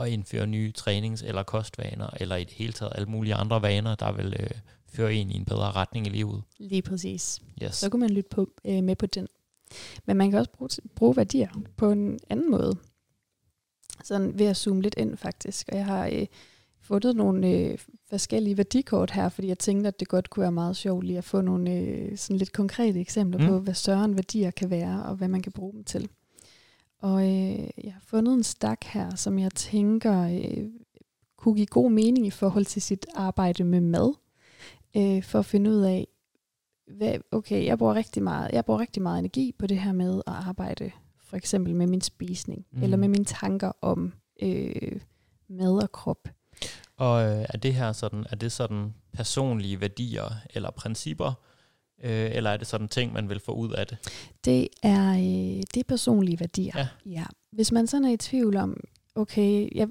at 0.00 0.08
indføre 0.08 0.46
nye 0.46 0.72
trænings- 0.78 1.26
eller 1.26 1.42
kostvaner, 1.42 2.10
eller 2.20 2.36
i 2.36 2.44
det 2.44 2.52
hele 2.52 2.72
taget 2.72 2.92
alle 2.94 3.08
mulige 3.08 3.34
andre 3.34 3.62
vaner, 3.62 3.94
der 3.94 4.12
vil 4.12 4.36
øh, 4.40 4.50
føre 4.92 5.14
en 5.14 5.30
i 5.30 5.36
en 5.36 5.44
bedre 5.44 5.70
retning 5.72 6.06
i 6.06 6.10
livet. 6.10 6.42
Lige 6.58 6.82
præcis. 6.82 7.42
Yes. 7.62 7.74
Så 7.74 7.90
kan 7.90 8.00
man 8.00 8.10
lytte 8.10 8.30
på, 8.30 8.50
øh, 8.64 8.82
med 8.84 8.96
på 8.96 9.06
den. 9.06 9.28
Men 10.06 10.16
man 10.16 10.30
kan 10.30 10.38
også 10.38 10.50
bruge, 10.52 10.70
bruge 10.96 11.16
værdier 11.16 11.48
på 11.76 11.90
en 11.90 12.18
anden 12.30 12.50
måde. 12.50 12.76
Sådan 14.04 14.38
ved 14.38 14.46
at 14.46 14.56
zoome 14.56 14.82
lidt 14.82 14.94
ind 14.98 15.16
faktisk. 15.16 15.68
Og 15.72 15.78
jeg 15.78 15.86
har 15.86 16.06
øh, 16.06 16.26
fundet 16.88 17.16
nogle 17.16 17.48
øh, 17.48 17.78
forskellige 18.10 18.56
værdikort 18.56 19.10
her, 19.10 19.28
fordi 19.28 19.48
jeg 19.48 19.58
tænkte, 19.58 19.88
at 19.88 20.00
det 20.00 20.08
godt 20.08 20.30
kunne 20.30 20.42
være 20.42 20.52
meget 20.52 20.76
sjovt 20.76 21.04
lige 21.04 21.18
at 21.18 21.24
få 21.24 21.40
nogle 21.40 21.72
øh, 21.72 22.16
sådan 22.16 22.36
lidt 22.38 22.52
konkrete 22.52 23.00
eksempler 23.00 23.40
mm. 23.40 23.46
på, 23.46 23.58
hvad 23.58 23.74
større 23.74 24.14
værdier 24.14 24.50
kan 24.50 24.70
være, 24.70 25.02
og 25.02 25.16
hvad 25.16 25.28
man 25.28 25.42
kan 25.42 25.52
bruge 25.52 25.72
dem 25.72 25.84
til. 25.84 26.08
Og 26.98 27.22
øh, 27.22 27.68
jeg 27.84 27.92
har 27.92 28.02
fundet 28.06 28.34
en 28.34 28.42
stak 28.42 28.84
her, 28.84 29.14
som 29.14 29.38
jeg 29.38 29.52
tænker 29.52 30.22
øh, 30.22 30.64
kunne 31.36 31.54
give 31.54 31.66
god 31.66 31.90
mening 31.90 32.26
i 32.26 32.30
forhold 32.30 32.64
til 32.64 32.82
sit 32.82 33.06
arbejde 33.14 33.64
med 33.64 33.80
mad, 33.80 34.14
øh, 34.96 35.22
for 35.22 35.38
at 35.38 35.46
finde 35.46 35.70
ud 35.70 35.80
af, 35.80 36.06
hvad, 36.96 37.18
okay, 37.32 37.64
jeg 37.64 37.78
bruger 37.78 37.94
rigtig 37.94 38.22
meget, 38.22 38.50
jeg 38.52 38.64
bruger 38.64 38.80
rigtig 38.80 39.02
meget 39.02 39.18
energi 39.18 39.54
på 39.58 39.66
det 39.66 39.78
her 39.78 39.92
med 39.92 40.22
at 40.26 40.32
arbejde, 40.32 40.90
for 41.20 41.36
eksempel 41.36 41.74
med 41.74 41.86
min 41.86 42.00
spisning, 42.00 42.66
mm. 42.72 42.82
eller 42.82 42.96
med 42.96 43.08
mine 43.08 43.24
tanker 43.24 43.72
om 43.80 44.12
øh, 44.42 45.00
mad 45.48 45.82
og 45.82 45.92
krop. 45.92 46.28
Og 46.98 47.22
øh, 47.22 47.46
er 47.48 47.58
det 47.58 47.74
her 47.74 47.92
sådan, 47.92 48.26
er 48.30 48.36
det 48.36 48.52
sådan 48.52 48.94
personlige 49.12 49.80
værdier 49.80 50.34
eller 50.54 50.70
principper, 50.70 51.32
øh, 52.02 52.30
eller 52.34 52.50
er 52.50 52.56
det 52.56 52.66
sådan 52.66 52.88
ting, 52.88 53.12
man 53.12 53.28
vil 53.28 53.40
få 53.40 53.52
ud 53.52 53.72
af 53.72 53.86
det? 53.86 53.98
Det 54.44 54.68
er, 54.82 55.12
øh, 55.12 55.62
det 55.74 55.76
er 55.76 55.84
personlige 55.88 56.40
værdier. 56.40 56.72
Ja. 56.76 56.88
ja. 57.06 57.24
Hvis 57.52 57.72
man 57.72 57.86
sådan 57.86 58.04
er 58.04 58.12
i 58.12 58.16
tvivl 58.16 58.56
om, 58.56 58.80
okay, 59.14 59.68
jeg, 59.74 59.88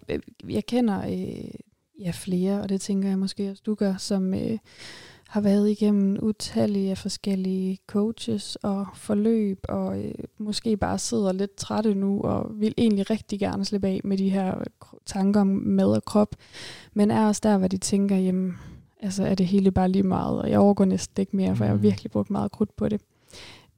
jeg 0.49 0.65
kender 0.65 1.05
øh, 1.07 1.51
ja, 1.99 2.11
flere, 2.11 2.61
og 2.61 2.69
det 2.69 2.81
tænker 2.81 3.09
jeg 3.09 3.19
måske 3.19 3.51
også, 3.51 3.63
du 3.65 3.75
gør, 3.75 3.97
som 3.97 4.33
øh, 4.33 4.57
har 5.29 5.41
været 5.41 5.69
igennem 5.69 6.17
utallige 6.21 6.95
forskellige 6.95 7.77
coaches 7.87 8.55
og 8.55 8.87
forløb, 8.93 9.65
og 9.69 10.05
øh, 10.05 10.13
måske 10.37 10.77
bare 10.77 10.97
sidder 10.97 11.31
lidt 11.31 11.55
trætte 11.55 11.95
nu, 11.95 12.21
og 12.21 12.51
vil 12.53 12.73
egentlig 12.77 13.09
rigtig 13.09 13.39
gerne 13.39 13.65
slippe 13.65 13.87
af 13.87 14.01
med 14.03 14.17
de 14.17 14.29
her 14.29 14.63
tanker 15.05 15.41
om 15.41 15.47
mad 15.47 15.95
og 15.95 16.05
krop, 16.05 16.35
men 16.93 17.11
er 17.11 17.27
også 17.27 17.41
der, 17.43 17.57
hvor 17.57 17.67
de 17.67 17.77
tænker, 17.77 18.15
jamen, 18.15 18.53
altså 19.01 19.25
er 19.25 19.35
det 19.35 19.45
hele 19.45 19.71
bare 19.71 19.89
lige 19.89 20.03
meget, 20.03 20.41
og 20.41 20.49
jeg 20.49 20.59
overgår 20.59 20.85
næsten 20.85 21.21
ikke 21.21 21.35
mere, 21.35 21.55
for 21.55 21.63
jeg 21.63 21.71
har 21.71 21.77
mm. 21.77 21.83
virkelig 21.83 22.11
brugt 22.11 22.29
meget 22.29 22.51
krudt 22.51 22.75
på 22.75 22.89
det. 22.89 23.01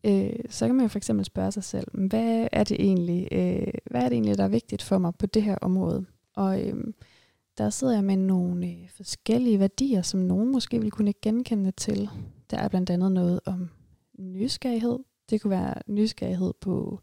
Øh, 0.04 0.34
så 0.50 0.66
kan 0.66 0.76
man 0.76 0.84
jo 0.84 0.89
for 0.89 0.97
eksempel 0.97 1.26
spørge 1.26 1.52
sig 1.52 1.64
selv, 1.64 1.88
hvad 1.93 2.47
er 2.52 2.64
det 2.64 2.78
egentlig, 2.80 3.28
øh, 3.32 3.74
hvad 3.91 4.02
er 4.02 4.10
det 4.10 4.14
egentlig, 4.14 4.38
der 4.38 4.43
er 4.43 4.47
vigtigt 4.47 4.82
for 4.82 4.97
mig 4.97 5.16
på 5.16 5.26
det 5.26 5.43
her 5.43 5.56
område? 5.62 6.06
Og 6.36 6.62
øh, 6.62 6.76
der 7.60 7.70
sidder 7.70 7.93
jeg 7.93 8.03
med 8.03 8.16
nogle 8.16 8.68
øh, 8.68 8.89
forskellige 8.89 9.60
værdier, 9.60 10.01
som 10.01 10.20
nogen 10.20 10.51
måske 10.51 10.80
vil 10.80 10.91
kunne 10.91 11.14
genkende 11.22 11.72
til. 11.72 12.10
Der 12.51 12.57
er 12.57 12.68
blandt 12.68 12.89
andet 12.89 13.12
noget 13.12 13.39
om 13.45 13.70
nysgerrighed. 14.20 14.99
Det 15.30 15.41
kunne 15.41 15.51
være 15.51 15.74
nysgerrighed 15.88 16.53
på 16.62 16.99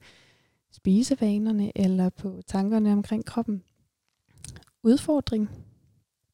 spisevanerne 0.73 1.73
eller 1.79 2.09
på 2.09 2.41
tankerne 2.47 2.93
omkring 2.93 3.25
kroppen. 3.25 3.63
Udfordring. 4.83 5.51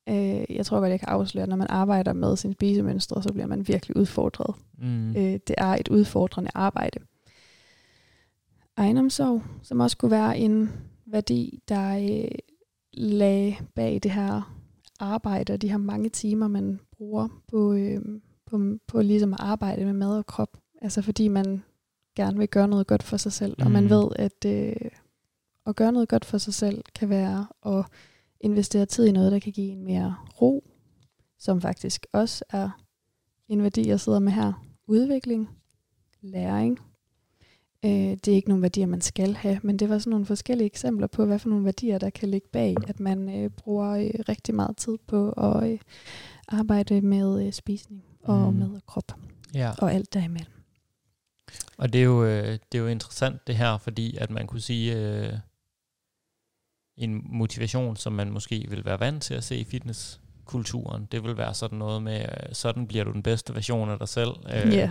Øh, 0.09 0.45
jeg 0.57 0.66
tror 0.66 0.81
godt, 0.81 0.91
jeg 0.91 1.01
kan 1.01 1.09
afsløre, 1.09 1.43
at 1.43 1.49
når 1.49 1.57
man 1.57 1.70
arbejder 1.70 2.12
med 2.12 2.37
sin 2.37 2.53
spisemønstre, 2.53 3.23
så 3.23 3.33
bliver 3.33 3.47
man 3.47 3.68
virkelig 3.68 3.97
udfordret. 3.97 4.55
Mm. 4.79 5.11
Øh, 5.11 5.33
det 5.49 5.55
er 5.59 5.77
et 5.81 5.89
udfordrende 5.89 6.51
arbejde. 6.55 6.99
Egenomsorg, 8.77 9.43
som 9.62 9.81
også 9.81 9.97
kunne 9.97 10.11
være 10.11 10.39
en 10.39 10.70
værdi, 11.07 11.62
der 11.68 11.97
øh, 11.97 12.39
lag 12.93 13.61
bag 13.74 14.01
det 14.03 14.11
her 14.11 14.57
arbejde, 15.01 15.53
og 15.53 15.62
de 15.62 15.70
her 15.70 15.76
mange 15.76 16.09
timer, 16.09 16.49
man 16.49 16.80
bruger 16.97 17.28
på, 17.49 17.72
øh, 17.72 18.01
på, 18.47 18.61
på 18.86 19.03
ligesom 19.03 19.32
at 19.32 19.40
arbejde 19.40 19.84
med 19.84 19.93
mad 19.93 20.18
og 20.18 20.26
krop. 20.26 20.57
Altså 20.82 21.03
fordi 21.03 21.28
man 21.28 21.62
gerne 22.16 22.38
vil 22.38 22.49
gøre 22.49 22.68
noget 22.68 22.86
godt 22.86 23.03
for 23.03 23.16
sig 23.16 23.32
selv, 23.32 23.55
mm. 23.59 23.64
og 23.64 23.70
man 23.70 23.84
mm. 23.84 23.90
ved, 23.90 24.09
at 24.16 24.45
øh, 24.47 24.90
at 25.66 25.76
gøre 25.76 25.93
noget 25.93 26.09
godt 26.09 26.24
for 26.24 26.38
sig 26.38 26.55
selv 26.55 26.82
kan 26.95 27.09
være 27.09 27.47
at 27.66 27.86
investere 28.40 28.86
tid 28.86 29.07
i 29.07 29.12
noget, 29.12 29.32
der 29.32 29.38
kan 29.38 29.53
give 29.53 29.72
en 29.72 29.84
mere 29.84 30.16
ro, 30.43 30.64
som 31.38 31.61
faktisk 31.61 32.07
også 32.12 32.45
er 32.51 32.70
en 33.49 33.62
værdi, 33.62 33.88
jeg 33.88 34.01
sidder 34.01 34.18
med 34.18 34.32
her. 34.32 34.53
Udvikling, 34.86 35.49
læring, 36.20 36.78
Øh, 37.85 37.91
det 37.91 38.28
er 38.28 38.35
ikke 38.35 38.49
nogle 38.49 38.62
værdier, 38.62 38.87
man 38.87 39.01
skal 39.01 39.35
have, 39.35 39.61
men 39.62 39.76
det 39.76 39.89
var 39.89 39.99
sådan 39.99 40.11
nogle 40.11 40.26
forskellige 40.26 40.66
eksempler 40.66 41.07
på, 41.07 41.24
hvad 41.24 41.39
for 41.39 41.49
nogle 41.49 41.64
værdier, 41.64 41.99
der 41.99 42.11
kan 42.11 42.28
ligge 42.28 42.49
bag, 42.53 42.76
at 42.89 43.01
man 43.01 43.28
øh, 43.28 43.51
bruger 43.51 43.91
øh, 43.91 44.11
rigtig 44.28 44.55
meget 44.55 44.76
tid 44.76 44.99
på 45.07 45.30
at 45.30 45.70
øh, 45.70 45.78
arbejde 46.49 47.01
med 47.01 47.47
øh, 47.47 47.53
spisning 47.53 48.05
og 48.22 48.53
mm. 48.53 48.59
med 48.59 48.80
krop 48.87 49.12
ja. 49.55 49.72
og 49.78 49.93
alt 49.93 50.14
derimellem. 50.14 50.53
Og 51.76 51.93
det 51.93 51.99
er, 51.99 52.05
jo, 52.05 52.24
øh, 52.24 52.59
det 52.72 52.78
er 52.78 52.83
jo 52.83 52.87
interessant 52.87 53.47
det 53.47 53.57
her, 53.57 53.78
fordi 53.78 54.16
at 54.16 54.30
man 54.30 54.47
kunne 54.47 54.61
sige, 54.61 54.97
øh, 54.97 55.33
en 56.97 57.22
motivation, 57.24 57.97
som 57.97 58.12
man 58.12 58.30
måske 58.30 58.66
vil 58.68 58.85
være 58.85 59.01
vant 59.01 59.22
til 59.22 59.35
at 59.35 59.45
se 59.45 59.57
i 59.57 59.64
fitnesskulturen, 59.64 61.09
det 61.12 61.24
vil 61.24 61.37
være 61.37 61.55
sådan 61.55 61.78
noget 61.78 62.03
med, 62.03 62.20
øh, 62.20 62.53
sådan 62.53 62.87
bliver 62.87 63.05
du 63.05 63.12
den 63.12 63.22
bedste 63.22 63.55
version 63.55 63.91
af 63.91 63.99
dig 63.99 64.09
selv. 64.09 64.30
Øh, 64.47 64.72
yeah 64.72 64.91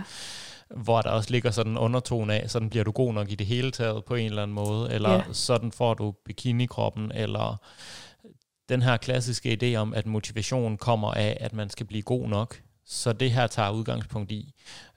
hvor 0.76 1.02
der 1.02 1.10
også 1.10 1.30
ligger 1.30 1.50
sådan 1.50 1.72
en 1.72 1.78
undertone 1.78 2.40
af, 2.40 2.50
sådan 2.50 2.70
bliver 2.70 2.84
du 2.84 2.90
god 2.90 3.14
nok 3.14 3.30
i 3.30 3.34
det 3.34 3.46
hele 3.46 3.70
taget 3.70 4.04
på 4.04 4.14
en 4.14 4.26
eller 4.26 4.42
anden 4.42 4.54
måde, 4.54 4.92
eller 4.92 5.10
yeah. 5.10 5.24
sådan 5.32 5.72
får 5.72 5.94
du 5.94 6.14
bikini-kroppen, 6.24 7.12
eller 7.14 7.56
den 8.68 8.82
her 8.82 8.96
klassiske 8.96 9.58
idé 9.62 9.76
om, 9.76 9.94
at 9.94 10.06
motivation 10.06 10.76
kommer 10.76 11.14
af, 11.14 11.36
at 11.40 11.52
man 11.52 11.70
skal 11.70 11.86
blive 11.86 12.02
god 12.02 12.28
nok. 12.28 12.60
Så 12.84 13.12
det 13.12 13.30
her 13.30 13.46
tager 13.46 13.70
udgangspunkt 13.70 14.32
i, 14.32 14.54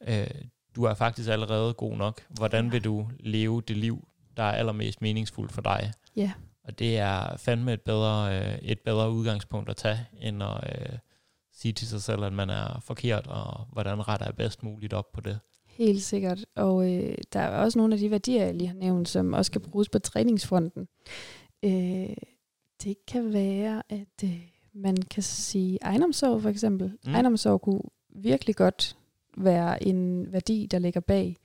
øh, 0.07 0.27
du 0.75 0.83
er 0.83 0.93
faktisk 0.93 1.29
allerede 1.29 1.73
god 1.73 1.97
nok. 1.97 2.21
Hvordan 2.29 2.71
vil 2.71 2.83
du 2.83 3.09
leve 3.19 3.61
det 3.67 3.77
liv, 3.77 4.07
der 4.37 4.43
er 4.43 4.51
allermest 4.51 5.01
meningsfuldt 5.01 5.51
for 5.51 5.61
dig? 5.61 5.91
Ja. 6.15 6.21
Yeah. 6.21 6.31
Og 6.63 6.79
det 6.79 6.97
er 6.97 7.37
fandme 7.37 7.73
et 7.73 7.81
bedre, 7.81 8.39
øh, 8.39 8.57
et 8.61 8.79
bedre 8.79 9.11
udgangspunkt 9.11 9.69
at 9.69 9.77
tage, 9.77 9.99
end 10.21 10.43
at 10.43 10.63
øh, 10.63 10.97
sige 11.53 11.73
til 11.73 11.87
sig 11.87 12.01
selv, 12.01 12.23
at 12.23 12.33
man 12.33 12.49
er 12.49 12.79
forkert, 12.83 13.27
og 13.27 13.67
hvordan 13.71 14.07
retter 14.07 14.25
jeg 14.25 14.35
bedst 14.35 14.63
muligt 14.63 14.93
op 14.93 15.11
på 15.13 15.21
det. 15.21 15.39
Helt 15.75 16.03
sikkert. 16.03 16.45
Og 16.55 16.93
øh, 16.93 17.17
der 17.33 17.39
er 17.39 17.57
også 17.57 17.79
nogle 17.79 17.93
af 17.93 17.99
de 17.99 18.11
værdier, 18.11 18.45
jeg 18.45 18.55
lige 18.55 18.67
har 18.67 18.75
nævnt, 18.75 19.09
som 19.09 19.33
også 19.33 19.51
kan 19.51 19.61
bruges 19.61 19.89
på 19.89 19.99
træningsfronten. 19.99 20.87
Øh, 21.63 22.15
det 22.83 23.05
kan 23.07 23.33
være, 23.33 23.83
at 23.89 24.23
øh, 24.23 24.41
man 24.73 24.97
kan 24.97 25.23
sige 25.23 25.79
ejendomssorg 25.81 26.41
for 26.41 26.49
eksempel. 26.49 26.93
Mm. 27.05 27.13
Ejendomssorg 27.13 27.61
kunne 27.61 27.81
virkelig 28.09 28.55
godt 28.55 28.97
være 29.37 29.83
en 29.83 30.31
værdi, 30.33 30.67
der 30.71 30.79
ligger 30.79 30.99
bag 30.99 31.37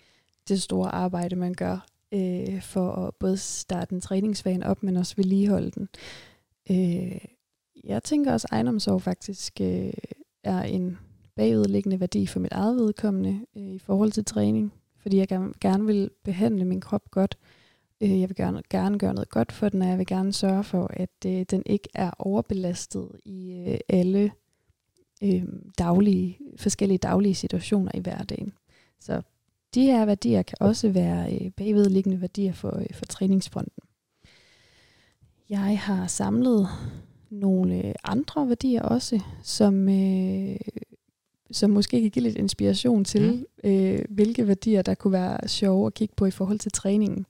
det 0.49 0.63
store 0.63 0.95
arbejde, 0.95 1.37
man 1.37 1.55
gør 1.55 1.87
øh, 2.13 2.63
for 2.63 2.93
at 2.93 3.15
både 3.15 3.37
starte 3.37 3.95
en 3.95 4.01
træningsvane 4.01 4.67
op, 4.67 4.83
men 4.83 4.97
også 4.97 5.17
vedligeholde 5.17 5.71
den. 5.71 5.89
Øh, 6.71 7.21
jeg 7.85 8.03
tænker 8.03 8.33
også, 8.33 8.47
at 8.51 8.53
ejendomssorg 8.53 9.03
faktisk 9.03 9.61
øh, 9.61 9.93
er 10.45 10.63
en 10.63 10.99
bagudliggende 11.37 12.01
værdi 12.01 12.27
for 12.27 12.41
mit 12.41 12.53
eget 12.53 12.77
vedkommende 12.77 13.41
øh, 13.57 13.63
i 13.63 13.79
forhold 13.79 14.13
til 14.13 14.25
træning, 14.25 14.73
fordi 14.99 15.17
jeg 15.17 15.29
gerne, 15.29 15.53
gerne 15.61 15.87
vil 15.87 16.11
behandle 16.25 16.65
min 16.65 16.81
krop 16.81 17.11
godt. 17.11 17.39
Øh, 18.01 18.21
jeg 18.21 18.29
vil 18.29 18.37
gerne, 18.37 18.63
gerne 18.71 18.99
gøre 18.99 19.15
noget 19.15 19.29
godt 19.29 19.53
for 19.53 19.69
den, 19.69 19.83
og 19.83 19.89
jeg 19.89 19.99
vil 19.99 20.07
gerne 20.07 20.33
sørge 20.33 20.65
for, 20.65 20.91
at 20.93 21.27
øh, 21.27 21.45
den 21.51 21.63
ikke 21.67 21.89
er 21.95 22.11
overbelastet 22.19 23.09
i 23.25 23.65
øh, 23.69 23.79
alle 23.89 24.33
øh, 25.23 25.45
daglige, 25.79 26.39
forskellige 26.57 26.99
daglige 26.99 27.35
situationer 27.35 27.91
i 27.95 28.01
hverdagen. 28.01 28.53
Så 29.01 29.23
de 29.75 29.83
her 29.83 30.05
værdier 30.05 30.43
kan 30.43 30.59
også 30.61 30.89
være 30.89 31.35
øh, 31.35 31.51
bagvedliggende 31.51 32.21
værdier 32.21 32.53
for, 32.53 32.79
øh, 32.79 32.87
for 32.95 33.05
træningsfronten. 33.05 33.83
Jeg 35.51 35.81
har 35.81 36.07
samlet 36.07 36.69
nogle 37.31 37.87
øh, 37.87 37.95
andre 38.05 38.49
værdier 38.49 38.83
også, 38.83 39.21
som, 39.43 39.89
øh, 39.89 40.57
som 41.53 41.71
måske 41.71 42.01
kan 42.01 42.11
give 42.11 42.23
lidt 42.23 42.37
inspiration 42.37 43.05
til, 43.05 43.47
mm. 43.65 43.71
øh, 43.71 44.05
hvilke 44.11 44.47
værdier, 44.47 44.83
der 44.83 44.95
kunne 44.95 45.13
være 45.13 45.49
sjove 45.49 45.87
at 45.87 45.95
kigge 45.95 46.15
på 46.17 46.27
i 46.27 46.31
forhold 46.31 46.59
til 46.59 46.73
træningen. 46.73 47.27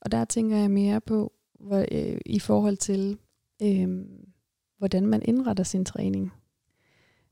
Og 0.00 0.12
der 0.12 0.24
tænker 0.24 0.56
jeg 0.56 0.70
mere 0.70 1.00
på, 1.00 1.32
hvor, 1.60 1.84
øh, 1.92 2.20
i 2.26 2.38
forhold 2.38 2.76
til, 2.76 3.18
øh, 3.62 3.88
hvordan 4.78 5.06
man 5.06 5.22
indretter 5.24 5.64
sin 5.64 5.84
træning. 5.84 6.32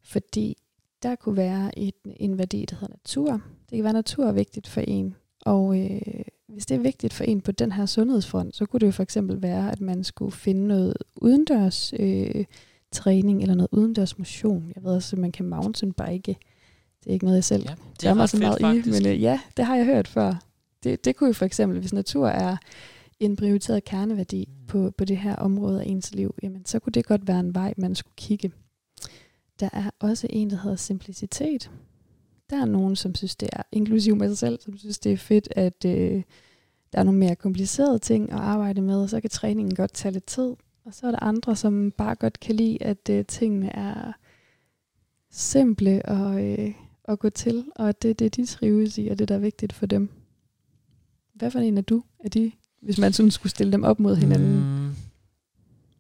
Fordi 0.03 0.57
der 1.03 1.15
kunne 1.15 1.37
være 1.37 1.79
et, 1.79 1.95
en 2.17 2.39
værdi, 2.39 2.67
der 2.71 2.77
hedder 2.77 2.95
natur. 2.95 3.33
Det 3.71 3.77
kan 3.77 3.85
være, 3.85 3.93
natur 3.93 4.27
er 4.27 4.33
vigtigt 4.33 4.69
for 4.69 4.81
en. 4.81 5.15
Og 5.41 5.81
øh, 5.81 6.23
hvis 6.49 6.67
det 6.67 6.75
er 6.75 6.79
vigtigt 6.79 7.13
for 7.13 7.25
en 7.25 7.41
på 7.41 7.53
den 7.53 7.73
her 7.73 7.87
sundhedsfront, 7.87 8.57
så 8.57 8.67
kunne 8.67 8.81
det 8.81 8.87
jo 8.87 8.93
for 8.93 9.03
eksempel 9.03 9.43
være, 9.43 9.73
at 9.73 9.81
man 9.81 10.05
skulle 10.05 10.33
finde 10.33 10.67
noget 10.67 10.95
udendørs 11.17 11.93
øh, 11.99 12.45
træning 12.93 13.43
eller 13.43 13.55
noget 13.55 13.69
udendørs 13.73 14.19
motion. 14.19 14.73
Jeg 14.75 14.85
ved 14.85 14.95
også, 14.95 15.17
at 15.17 15.21
man 15.21 15.33
kan 15.33 15.47
mountainbike. 15.47 16.37
Det 17.01 17.09
er 17.09 17.13
ikke 17.13 17.25
noget, 17.25 17.37
jeg 17.37 17.45
selv 17.45 17.63
ja, 17.69 17.75
det 18.01 18.09
er 18.09 18.15
mig 18.15 18.29
så 18.29 18.37
meget 18.37 18.61
fedt, 18.61 18.87
i, 18.87 18.91
men 18.91 19.07
øh, 19.07 19.23
ja, 19.23 19.41
det 19.57 19.65
har 19.65 19.77
jeg 19.77 19.85
hørt 19.85 20.09
før. 20.09 20.35
Det, 20.85 21.05
det 21.05 21.17
kunne 21.17 21.27
jo 21.27 21.33
for 21.33 21.45
eksempel, 21.45 21.81
hvis 21.81 21.93
natur 21.93 22.29
er 22.29 22.57
en 23.21 23.37
prioriteret 23.37 23.85
kerneværdi 23.85 24.49
mm. 24.49 24.67
på, 24.67 24.91
på 24.99 25.05
det 25.05 25.17
her 25.17 25.37
område 25.37 25.81
af 25.81 25.87
ens 25.87 26.15
liv, 26.15 26.35
jamen 26.43 26.67
så 26.67 26.79
kunne 26.79 26.93
det 26.93 27.07
godt 27.07 27.29
være 27.29 27.41
en 27.41 27.55
vej, 27.55 27.75
man 27.77 27.95
skulle 27.95 28.15
kigge. 28.17 28.53
Der 29.61 29.69
er 29.73 29.91
også 30.01 30.27
en, 30.31 30.51
der 30.51 30.57
hedder 30.57 30.77
simplicitet. 30.77 31.71
Der 32.51 32.61
er 32.61 32.65
nogen, 32.65 32.97
som 32.97 33.15
synes, 33.15 33.37
det 33.37 33.49
er, 33.53 33.63
inklusiv 33.73 34.17
mig 34.17 34.39
selv, 34.39 34.61
som 34.61 34.79
synes, 34.79 34.99
det 34.99 35.13
er 35.13 35.17
fedt, 35.17 35.49
at 35.57 35.85
øh, 35.85 36.23
der 36.93 36.99
er 36.99 37.03
nogle 37.03 37.21
mere 37.21 37.37
komplicerede 37.37 37.99
ting 37.99 38.33
at 38.33 38.39
arbejde 38.39 38.81
med, 38.81 39.03
og 39.03 39.11
så 39.11 39.21
kan 39.21 39.31
træningen 39.31 39.75
godt 39.75 39.93
tage 39.93 40.13
lidt 40.13 40.27
tid. 40.27 40.55
Og 40.85 40.95
så 40.95 41.07
er 41.07 41.11
der 41.11 41.23
andre, 41.23 41.57
som 41.57 41.91
bare 41.91 42.15
godt 42.15 42.41
kan 42.41 42.55
lide, 42.55 42.83
at 42.83 43.09
øh, 43.11 43.25
tingene 43.25 43.77
er 43.77 44.13
simple 45.31 46.03
og, 46.05 46.45
øh, 46.45 46.75
at 47.05 47.19
gå 47.19 47.31
til, 47.31 47.65
og 47.77 47.89
at 47.89 48.03
det 48.03 48.11
er 48.11 48.15
det, 48.15 48.37
de 48.37 48.47
trives 48.47 48.99
i, 48.99 49.09
og 49.09 49.19
det, 49.19 49.29
der 49.29 49.35
er 49.35 49.39
vigtigt 49.39 49.73
for 49.73 49.87
dem. 49.87 50.11
Hvad 51.35 51.51
for 51.51 51.59
en 51.59 51.79
er 51.79 51.83
du 51.83 52.03
af 52.25 52.31
de, 52.31 52.53
hvis 52.83 52.99
man 52.99 53.13
sådan 53.13 53.31
skulle 53.31 53.51
stille 53.51 53.73
dem 53.73 53.85
op 53.85 54.01
mod 54.01 54.17
hinanden? 54.17 54.85
Mm, 54.87 54.97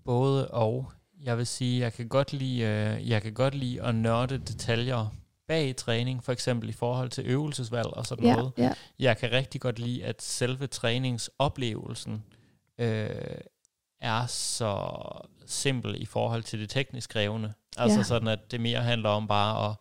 både 0.04 0.48
og. 0.48 0.92
Jeg 1.24 1.38
vil 1.38 1.46
sige, 1.46 1.80
jeg 1.80 1.92
kan 1.92 2.08
godt 2.08 2.32
lide, 2.32 2.60
øh, 2.60 3.10
jeg 3.10 3.22
kan 3.22 3.32
godt 3.32 3.54
lide 3.54 3.82
at 3.82 3.94
nørde 3.94 4.38
detaljer 4.38 5.14
bag 5.48 5.76
træning, 5.76 6.24
for 6.24 6.32
eksempel 6.32 6.68
i 6.68 6.72
forhold 6.72 7.10
til 7.10 7.24
øvelsesvalg 7.26 7.86
og 7.86 8.06
sådan 8.06 8.24
ja, 8.24 8.36
noget. 8.36 8.52
Ja. 8.58 8.72
Jeg 8.98 9.16
kan 9.16 9.32
rigtig 9.32 9.60
godt 9.60 9.78
lide, 9.78 10.04
at 10.04 10.22
selve 10.22 10.66
træningsoplevelsen 10.66 12.22
øh, 12.78 13.08
er 14.02 14.26
så 14.26 14.92
simpel 15.46 16.02
i 16.02 16.06
forhold 16.06 16.42
til 16.42 16.60
det 16.60 16.70
teknisk 16.70 17.10
krævende. 17.10 17.52
Altså 17.76 17.98
ja. 17.98 18.04
sådan, 18.04 18.28
at 18.28 18.50
det 18.50 18.60
mere 18.60 18.80
handler 18.80 19.08
om 19.08 19.28
bare 19.28 19.70
at 19.70 19.76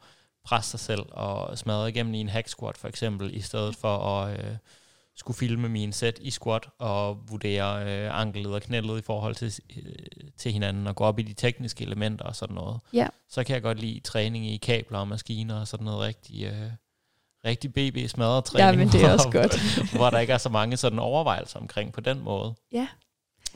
presse 0.46 0.72
sig 0.72 0.80
selv 0.80 1.06
og 1.12 1.58
smadre 1.58 1.90
igennem 1.90 2.14
i 2.14 2.22
en 2.22 2.30
hack 2.30 2.48
squat 2.48 2.78
for 2.78 2.88
eksempel, 2.88 3.36
i 3.36 3.42
stedet 3.42 3.76
for 3.76 3.98
at 3.98 4.40
øh, 4.40 4.56
skulle 5.16 5.38
filme 5.38 5.70
min 5.70 5.94
sæt 5.94 6.20
i 6.22 6.30
squat 6.30 6.70
og 6.80 7.18
vurdere 7.30 7.86
øh, 7.86 8.20
anklet 8.20 8.54
og 8.54 8.62
knælet 8.62 9.00
i 9.00 9.02
forhold 9.02 9.36
til, 9.36 9.60
øh, 9.78 10.30
til 10.38 10.52
hinanden 10.52 10.88
og 10.88 10.96
gå 10.96 11.04
op 11.04 11.20
i 11.20 11.24
de 11.24 11.34
tekniske 11.34 11.84
elementer 11.84 12.26
og 12.26 12.36
sådan 12.36 12.56
noget. 12.56 12.80
Ja. 12.94 13.08
Så 13.30 13.44
kan 13.44 13.54
jeg 13.54 13.62
godt 13.62 13.80
lide 13.80 14.00
træning 14.00 14.46
i 14.46 14.58
kabler 14.58 15.00
og 15.00 15.08
maskiner 15.08 15.60
og 15.60 15.68
sådan 15.68 15.86
noget 15.86 16.00
rigtig... 16.00 16.46
Øh, 16.46 16.72
rigtig 17.46 17.74
BB 17.74 18.10
smadret 18.10 18.46
træning, 18.46 18.72
ja, 18.72 18.78
men 18.78 18.88
det 18.88 19.04
er 19.04 19.14
også 19.14 19.30
godt. 19.32 19.60
hvor 19.98 20.10
der 20.10 20.20
ikke 20.20 20.34
er 20.34 20.38
så 20.38 20.50
mange 20.50 20.78
sådan 20.78 21.00
overvejelser 21.00 21.60
omkring 21.60 21.94
på 21.94 22.02
den 22.02 22.20
måde. 22.20 22.54
Ja. 22.72 22.88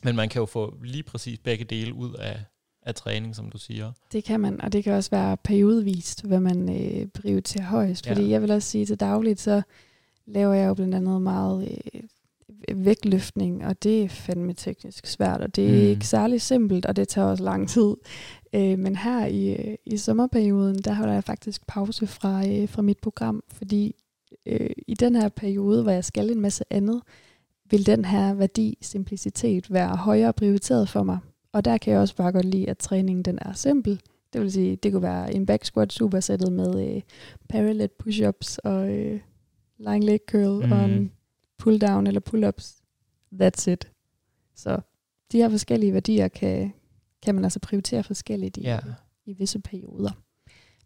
Men 0.06 0.16
man 0.16 0.30
kan 0.30 0.40
jo 0.40 0.46
få 0.46 0.76
lige 0.84 1.04
præcis 1.04 1.40
begge 1.40 1.66
dele 1.66 1.94
ud 1.94 2.14
af, 2.14 2.40
af 2.82 2.96
træning, 2.96 3.36
som 3.36 3.50
du 3.50 3.58
siger. 3.58 3.92
Det 4.12 4.24
kan 4.24 4.40
man, 4.40 4.62
og 4.62 4.74
det 4.74 4.84
kan 4.84 4.94
også 4.94 5.10
være 5.10 5.38
periodevist, 5.38 6.26
hvad 6.26 6.40
man 6.40 6.70
øh, 6.70 7.08
prioriterer 7.08 7.66
højst. 7.66 8.08
Fordi 8.08 8.22
ja. 8.22 8.30
jeg 8.30 8.42
vil 8.42 8.52
også 8.52 8.70
sige 8.70 8.86
til 8.86 9.00
dagligt, 9.00 9.40
så 9.40 9.62
laver 10.26 10.54
jeg 10.54 10.68
jo 10.68 10.74
blandt 10.74 10.96
andet 10.96 11.22
meget 11.22 11.70
øh, 11.72 12.86
vægtløftning, 12.86 13.66
og 13.66 13.84
det 13.84 14.04
er 14.04 14.10
fandme 14.10 14.54
teknisk 14.54 15.08
svært, 15.08 15.42
og 15.42 15.56
det 15.56 15.66
er 15.66 15.84
mm. 15.84 15.90
ikke 15.90 16.08
særlig 16.08 16.42
simpelt, 16.42 16.86
og 16.86 16.96
det 16.96 17.08
tager 17.08 17.28
også 17.28 17.44
lang 17.44 17.70
tid. 17.70 17.96
Øh, 18.54 18.80
men 18.80 18.96
her 18.96 19.26
i, 19.26 19.54
øh, 19.54 19.76
i 19.86 19.98
sommerperioden, 19.98 20.76
der 20.76 20.94
holder 20.94 21.14
jeg 21.14 21.24
faktisk 21.24 21.68
pause 21.68 22.08
fra, 22.08 22.48
øh, 22.48 22.70
fra 22.70 22.82
mit 22.82 23.00
program, 23.00 23.44
fordi 23.54 23.96
øh, 24.46 24.70
i 24.88 24.94
den 24.94 25.16
her 25.16 25.30
periode, 25.30 25.84
hvor 25.84 25.92
jeg 25.92 26.06
skal 26.06 26.32
en 26.32 26.42
masse 26.42 26.64
andet, 26.70 27.02
vil 27.70 27.86
den 27.86 28.06
her 28.06 28.34
værdi, 28.34 28.78
simplicitet, 28.82 29.74
være 29.74 29.96
højere 29.96 30.34
prioriteret 30.34 30.90
for 30.90 31.04
mig. 31.04 31.20
Og 31.52 31.66
der 31.66 31.78
kan 31.78 31.94
jeg 31.94 32.02
også 32.02 32.16
bare 32.16 32.32
godt 32.32 32.46
lide, 32.46 32.70
at 32.70 32.78
træningen 32.78 33.26
den 33.26 33.40
er 33.42 33.54
simpel. 33.54 34.02
Det 34.34 34.42
vil 34.42 34.52
sige, 34.52 34.76
det 34.76 34.92
kunne 34.92 35.02
være 35.02 35.34
en 35.34 35.46
back 35.46 35.66
squat 35.66 35.94
supersættet 35.94 36.54
med 36.54 36.96
øh, 36.96 37.02
parallel 37.50 37.90
push-ups 38.04 38.58
og 38.64 38.90
øh, 38.90 39.20
lying 39.78 40.04
leg 40.04 40.20
curl 40.28 40.66
mm. 40.66 40.72
og 40.72 40.86
en 40.86 41.12
pull 41.58 41.82
down 41.82 42.08
eller 42.08 42.22
pull-ups. 42.22 42.82
That's 43.42 43.70
it. 43.72 43.92
Så 44.56 44.80
de 45.32 45.38
her 45.38 45.50
forskellige 45.50 45.94
værdier 45.94 46.28
kan, 46.28 46.74
kan 47.22 47.36
man 47.36 47.44
altså 47.44 47.60
prioritere 47.60 48.04
forskelligt 48.04 48.58
i, 48.58 48.62
ja. 48.62 48.80
i 49.26 49.34
visse 49.34 49.60
perioder. 49.60 50.12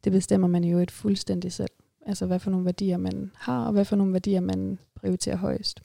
Det 0.03 0.11
bestemmer 0.11 0.47
man 0.47 0.63
jo 0.63 0.79
et 0.79 0.91
fuldstændig 0.91 1.51
selv. 1.51 1.71
Altså 2.05 2.25
hvad 2.25 2.39
for 2.39 2.51
nogle 2.51 2.65
værdier 2.65 2.97
man 2.97 3.31
har, 3.35 3.65
og 3.65 3.71
hvad 3.71 3.85
for 3.85 3.95
nogle 3.95 4.13
værdier 4.13 4.39
man 4.41 4.79
prioriterer 4.95 5.35
højst. 5.35 5.81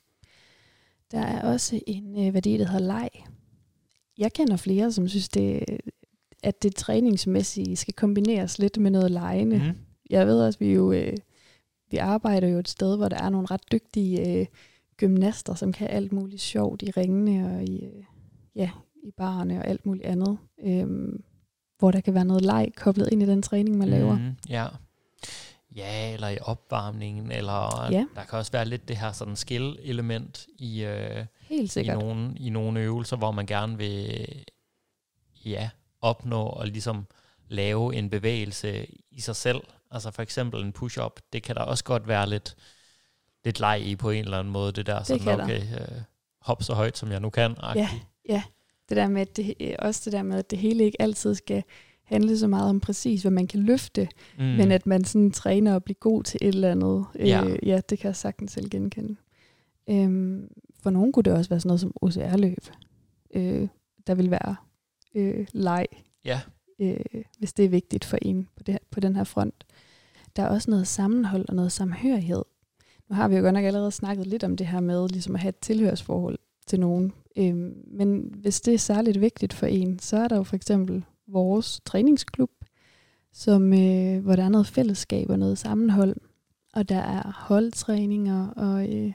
Der 1.11 1.19
er 1.19 1.51
også 1.53 1.79
en 1.87 2.27
øh, 2.27 2.33
værdi, 2.33 2.57
der 2.57 2.67
hedder 2.67 2.87
leg. 2.87 3.09
Jeg 4.17 4.33
kender 4.33 4.57
flere, 4.57 4.91
som 4.91 5.07
synes, 5.07 5.29
det, 5.29 5.63
at 6.43 6.63
det 6.63 6.75
træningsmæssige 6.75 7.75
skal 7.75 7.93
kombineres 7.93 8.59
lidt 8.59 8.77
med 8.77 8.91
noget 8.91 9.11
lejende. 9.11 9.57
Mm. 9.57 9.77
Jeg 10.09 10.27
ved 10.27 10.41
også, 10.41 10.59
vi 10.59 10.73
jo 10.73 10.91
øh, 10.91 11.17
vi 11.91 11.97
arbejder 11.97 12.47
jo 12.47 12.59
et 12.59 12.67
sted, 12.67 12.97
hvor 12.97 13.09
der 13.09 13.17
er 13.17 13.29
nogle 13.29 13.47
ret 13.51 13.71
dygtige 13.71 14.39
øh, 14.39 14.45
gymnaster, 14.97 15.53
som 15.53 15.71
kan 15.71 15.87
alt 15.87 16.11
muligt 16.11 16.41
sjovt 16.41 16.81
i 16.81 16.91
ringene 16.91 17.55
og 17.55 17.63
i, 17.63 17.85
øh, 17.85 18.03
ja, 18.55 18.69
i 19.03 19.11
barne 19.11 19.59
og 19.59 19.67
alt 19.67 19.85
muligt 19.85 20.05
andet. 20.05 20.37
Øhm, 20.65 21.23
hvor 21.79 21.91
der 21.91 22.01
kan 22.01 22.13
være 22.13 22.25
noget 22.25 22.45
leg 22.45 22.71
koblet 22.75 23.09
ind 23.11 23.23
i 23.23 23.25
den 23.25 23.41
træning, 23.41 23.77
man 23.77 23.87
laver. 23.87 24.17
Mm, 24.17 24.35
ja. 24.49 24.67
Ja, 25.75 26.13
eller 26.13 26.29
i 26.29 26.37
opvarmningen, 26.41 27.31
eller 27.31 27.87
Ja. 27.91 28.05
der 28.15 28.23
kan 28.23 28.39
også 28.39 28.51
være 28.51 28.65
lidt 28.65 28.87
det 28.87 28.97
her 28.97 29.11
sådan 29.11 29.35
skill-element 29.35 30.45
i, 30.57 30.83
øh, 30.83 31.25
Helt 31.39 31.63
i, 31.63 31.67
sikkert. 31.67 31.99
nogle, 31.99 32.33
i 32.37 32.49
nogle 32.49 32.79
øvelser, 32.79 33.17
hvor 33.17 33.31
man 33.31 33.45
gerne 33.45 33.77
vil 33.77 34.27
ja, 35.45 35.69
opnå 36.01 36.43
og 36.43 36.67
ligesom 36.67 37.07
lave 37.47 37.95
en 37.95 38.09
bevægelse 38.09 38.87
i 39.11 39.21
sig 39.21 39.35
selv. 39.35 39.61
Altså 39.91 40.11
for 40.11 40.21
eksempel 40.21 40.61
en 40.61 40.71
push-up, 40.71 41.19
det 41.33 41.43
kan 41.43 41.55
der 41.55 41.61
også 41.61 41.83
godt 41.83 42.07
være 42.07 42.29
lidt, 42.29 42.55
lidt 43.45 43.59
leg 43.59 43.81
i 43.81 43.95
på 43.95 44.09
en 44.09 44.23
eller 44.23 44.39
anden 44.39 44.53
måde, 44.53 44.71
det 44.71 44.85
der 44.85 45.03
sådan, 45.03 45.23
kan 45.23 45.37
der. 45.39 45.43
okay, 45.45 45.61
øh, 45.61 46.01
hop 46.41 46.63
så 46.63 46.73
højt, 46.73 46.97
som 46.97 47.11
jeg 47.11 47.19
nu 47.19 47.29
kan. 47.29 47.55
Ja, 47.75 47.89
ja. 48.29 48.43
Det 48.89 48.97
der 48.97 49.07
med, 49.07 49.25
det, 49.25 49.53
øh, 49.59 49.75
også 49.79 50.01
det 50.05 50.13
der 50.13 50.23
med, 50.23 50.37
at 50.39 50.51
det 50.51 50.59
hele 50.59 50.83
ikke 50.83 51.01
altid 51.01 51.35
skal 51.35 51.63
handle 52.05 52.37
så 52.37 52.47
meget 52.47 52.69
om 52.69 52.79
præcis, 52.79 53.21
hvad 53.21 53.31
man 53.31 53.47
kan 53.47 53.59
løfte, 53.59 54.07
Mm. 54.37 54.43
men 54.43 54.71
at 54.71 54.85
man 54.85 55.03
sådan 55.03 55.31
træner 55.31 55.73
og 55.73 55.83
bliver 55.83 55.97
god 55.99 56.23
til 56.23 56.37
et 56.41 56.47
eller 56.47 56.71
andet. 56.71 57.05
Ja. 57.19 57.43
Øh, 57.45 57.57
ja, 57.67 57.81
det 57.89 57.99
kan 57.99 58.07
jeg 58.07 58.15
sagtens 58.15 58.51
selv 58.51 58.69
genkende. 58.69 59.15
Øhm, 59.89 60.47
for 60.83 60.89
nogen 60.89 61.11
kunne 61.11 61.23
det 61.23 61.33
også 61.33 61.49
være 61.49 61.59
sådan 61.59 61.67
noget 61.69 61.79
som 61.81 61.93
OCR-løb. 62.01 62.65
Øh, 63.35 63.67
der 64.07 64.15
vil 64.15 64.31
være 64.31 64.55
øh, 65.15 65.47
leg, 65.53 65.85
Ja, 66.25 66.41
øh, 66.79 66.97
hvis 67.39 67.53
det 67.53 67.65
er 67.65 67.69
vigtigt 67.69 68.05
for 68.05 68.17
en 68.21 68.47
på, 68.55 68.63
det 68.63 68.73
her, 68.73 68.79
på 68.91 68.99
den 68.99 69.15
her 69.15 69.23
front. 69.23 69.65
Der 70.35 70.43
er 70.43 70.47
også 70.47 70.71
noget 70.71 70.87
sammenhold 70.87 71.45
og 71.49 71.55
noget 71.55 71.71
samhørighed. 71.71 72.43
Nu 73.09 73.15
har 73.15 73.27
vi 73.27 73.35
jo 73.35 73.41
godt 73.41 73.53
nok 73.53 73.63
allerede 73.65 73.91
snakket 73.91 74.27
lidt 74.27 74.43
om 74.43 74.57
det 74.57 74.67
her 74.67 74.79
med 74.79 75.09
ligesom 75.09 75.35
at 75.35 75.41
have 75.41 75.49
et 75.49 75.59
tilhørsforhold 75.59 76.37
til 76.67 76.79
nogen. 76.79 77.13
Øhm, 77.37 77.73
men 77.87 78.33
hvis 78.37 78.61
det 78.61 78.73
er 78.73 78.77
særligt 78.77 79.21
vigtigt 79.21 79.53
for 79.53 79.65
en, 79.65 79.99
så 79.99 80.17
er 80.17 80.27
der 80.27 80.35
jo 80.35 80.43
for 80.43 80.55
eksempel 80.55 81.05
vores 81.27 81.81
træningsklub, 81.85 82.51
som, 83.33 83.73
øh, 83.73 84.23
hvor 84.23 84.35
der 84.35 84.43
er 84.43 84.49
noget 84.49 84.67
fællesskab 84.67 85.29
og 85.29 85.39
noget 85.39 85.57
sammenhold. 85.57 86.15
Og 86.73 86.89
der 86.89 86.99
er 86.99 87.31
holdtræninger 87.47 88.47
og 88.47 88.95
øh, 88.95 89.13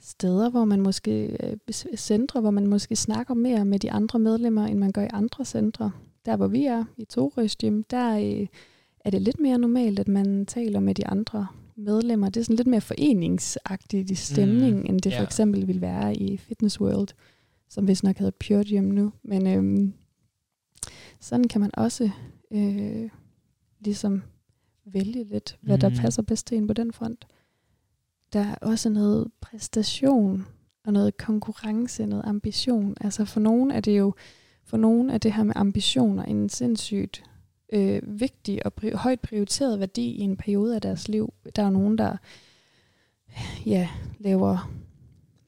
steder, 0.00 0.50
hvor 0.50 0.64
man 0.64 0.80
måske, 0.80 1.36
øh, 1.42 1.96
centre, 1.96 2.40
hvor 2.40 2.50
man 2.50 2.66
måske 2.66 2.96
snakker 2.96 3.34
mere 3.34 3.64
med 3.64 3.78
de 3.78 3.92
andre 3.92 4.18
medlemmer, 4.18 4.66
end 4.66 4.78
man 4.78 4.92
gør 4.92 5.02
i 5.02 5.10
andre 5.12 5.44
centre. 5.44 5.90
Der 6.26 6.36
hvor 6.36 6.46
vi 6.46 6.64
er, 6.64 6.84
i 6.96 7.04
Torøs 7.04 7.56
Gym, 7.56 7.82
der 7.82 8.18
øh, 8.18 8.46
er 9.00 9.10
det 9.10 9.22
lidt 9.22 9.40
mere 9.40 9.58
normalt, 9.58 9.98
at 9.98 10.08
man 10.08 10.46
taler 10.46 10.80
med 10.80 10.94
de 10.94 11.06
andre 11.06 11.46
medlemmer. 11.76 12.28
Det 12.28 12.40
er 12.40 12.44
sådan 12.44 12.56
lidt 12.56 12.68
mere 12.68 12.80
foreningsagtigt 12.80 14.10
i 14.10 14.14
stemning, 14.14 14.76
mm, 14.76 14.86
end 14.88 15.00
det 15.00 15.10
ja. 15.10 15.18
for 15.18 15.24
eksempel 15.24 15.66
ville 15.66 15.80
være 15.80 16.16
i 16.16 16.36
Fitness 16.36 16.80
World, 16.80 17.08
som 17.68 17.88
vist 17.88 18.04
nok 18.04 18.18
hedder 18.18 18.32
Pure 18.46 18.64
Gym 18.64 18.84
nu. 18.84 19.12
Men 19.22 19.46
øhm, 19.46 19.92
sådan 21.20 21.48
kan 21.48 21.60
man 21.60 21.70
også 21.74 22.10
øh, 22.50 23.10
ligesom 23.80 24.22
vælge 24.84 25.24
lidt, 25.24 25.58
hvad 25.60 25.76
mm. 25.76 25.80
der 25.80 25.90
passer 26.00 26.22
bedst 26.22 26.46
til 26.46 26.58
en 26.58 26.66
på 26.66 26.72
den 26.72 26.92
front. 26.92 27.26
Der 28.32 28.40
er 28.40 28.54
også 28.54 28.88
noget 28.88 29.28
præstation 29.40 30.46
og 30.84 30.92
noget 30.92 31.16
konkurrence, 31.16 32.06
noget 32.06 32.24
ambition. 32.26 32.94
Altså 33.00 33.24
for 33.24 33.40
nogen 33.40 33.70
er 33.70 33.80
det 33.80 33.98
jo, 33.98 34.14
for 34.64 34.76
nogen 34.76 35.10
er 35.10 35.18
det 35.18 35.32
her 35.32 35.42
med 35.42 35.52
ambitioner 35.56 36.24
en 36.24 36.48
sindssygt 36.48 37.22
øh, 37.72 38.02
vigtig 38.20 38.66
og 38.66 38.72
pri- 38.80 38.96
højt 38.96 39.20
prioriteret 39.20 39.80
værdi 39.80 40.10
i 40.10 40.20
en 40.20 40.36
periode 40.36 40.74
af 40.74 40.80
deres 40.80 41.08
liv. 41.08 41.32
Der 41.56 41.62
er 41.62 41.70
nogen, 41.70 41.98
der 41.98 42.16
ja, 43.66 43.88
laver 44.18 44.72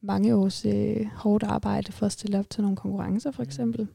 mange 0.01 0.35
års 0.35 0.64
øh, 0.64 1.07
hårdt 1.07 1.45
arbejde 1.45 1.93
for 1.93 2.07
at 2.07 2.12
stille 2.12 2.39
op 2.39 2.51
til 2.51 2.62
nogle 2.62 2.77
konkurrencer, 2.77 3.31
for 3.31 3.43
Mm. 3.43 3.47
eksempel. 3.49 3.89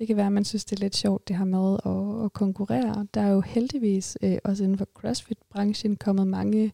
Det 0.00 0.06
kan 0.06 0.16
være, 0.16 0.26
at 0.26 0.32
man 0.32 0.44
synes, 0.44 0.64
det 0.64 0.76
er 0.76 0.80
lidt 0.80 0.96
sjovt, 0.96 1.28
det 1.28 1.36
her 1.36 1.44
med 1.44 1.78
at, 1.86 2.24
at 2.24 2.32
konkurrere. 2.32 3.06
Der 3.14 3.20
er 3.20 3.28
jo 3.28 3.40
heldigvis 3.40 4.18
øh, 4.22 4.38
også 4.44 4.64
inden 4.64 4.78
for 4.78 4.88
CrossFit-branchen 4.94 5.96
kommet 5.96 6.26
mange 6.26 6.72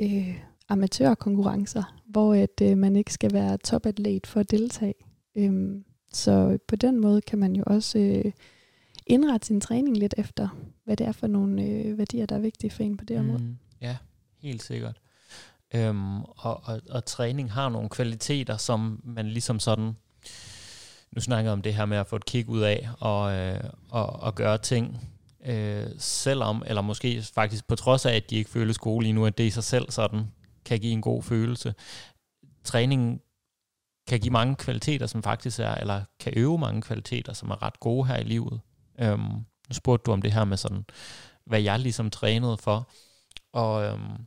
øh, 0.00 0.40
amatørkonkurrencer, 0.68 2.00
hvor 2.06 2.34
at, 2.34 2.60
øh, 2.62 2.78
man 2.78 2.96
ikke 2.96 3.12
skal 3.12 3.32
være 3.32 3.56
topatlet 3.56 4.26
for 4.26 4.40
at 4.40 4.50
deltage. 4.50 4.94
Øhm, 5.36 5.84
så 6.12 6.58
på 6.68 6.76
den 6.76 7.00
måde 7.00 7.20
kan 7.20 7.38
man 7.38 7.56
jo 7.56 7.62
også 7.66 7.98
øh, 7.98 8.32
indrette 9.06 9.46
sin 9.46 9.60
træning 9.60 9.96
lidt 9.96 10.14
efter, 10.18 10.48
hvad 10.84 10.96
det 10.96 11.06
er 11.06 11.12
for 11.12 11.26
nogle 11.26 11.62
øh, 11.64 11.98
værdier, 11.98 12.26
der 12.26 12.36
er 12.36 12.40
vigtige 12.40 12.70
for 12.70 12.82
en 12.82 12.96
på 12.96 13.04
det 13.04 13.18
område. 13.18 13.42
Mm, 13.42 13.56
ja, 13.80 13.96
helt 14.38 14.62
sikkert. 14.62 15.00
Øhm, 15.74 16.22
og, 16.22 16.60
og, 16.64 16.80
og 16.90 17.04
træning 17.04 17.52
har 17.52 17.68
nogle 17.68 17.88
kvaliteter, 17.88 18.56
som 18.56 19.00
man 19.04 19.26
ligesom 19.26 19.60
sådan, 19.60 19.92
nu 21.12 21.20
snakker 21.20 21.50
jeg 21.50 21.52
om 21.52 21.62
det 21.62 21.74
her 21.74 21.84
med 21.84 21.96
at 21.96 22.06
få 22.06 22.16
et 22.16 22.24
kick 22.24 22.48
ud 22.48 22.60
af, 22.60 22.88
og, 23.00 23.32
øh, 23.32 23.60
og, 23.88 24.06
og 24.06 24.34
gøre 24.34 24.58
ting, 24.58 25.08
øh, 25.46 25.86
selvom, 25.98 26.62
eller 26.66 26.82
måske 26.82 27.22
faktisk 27.34 27.68
på 27.68 27.76
trods 27.76 28.06
af, 28.06 28.14
at 28.14 28.30
de 28.30 28.36
ikke 28.36 28.50
føles 28.50 28.78
gode 28.78 29.02
lige 29.02 29.12
nu, 29.12 29.26
at 29.26 29.38
det 29.38 29.44
i 29.44 29.50
sig 29.50 29.64
selv 29.64 29.90
sådan 29.90 30.26
kan 30.64 30.80
give 30.80 30.92
en 30.92 31.02
god 31.02 31.22
følelse. 31.22 31.74
Træningen 32.64 33.20
kan 34.08 34.20
give 34.20 34.32
mange 34.32 34.56
kvaliteter, 34.56 35.06
som 35.06 35.22
faktisk 35.22 35.60
er, 35.60 35.74
eller 35.74 36.04
kan 36.20 36.32
øve 36.36 36.58
mange 36.58 36.82
kvaliteter, 36.82 37.32
som 37.32 37.50
er 37.50 37.62
ret 37.62 37.80
gode 37.80 38.06
her 38.06 38.16
i 38.16 38.24
livet. 38.24 38.60
Øhm, 38.98 39.20
nu 39.68 39.72
spurgte 39.72 40.02
du 40.06 40.12
om 40.12 40.22
det 40.22 40.32
her 40.32 40.44
med 40.44 40.56
sådan, 40.56 40.84
hvad 41.46 41.60
jeg 41.60 41.78
ligesom 41.78 42.10
trænede 42.10 42.56
for, 42.56 42.90
og 43.52 43.84
øhm, 43.84 44.26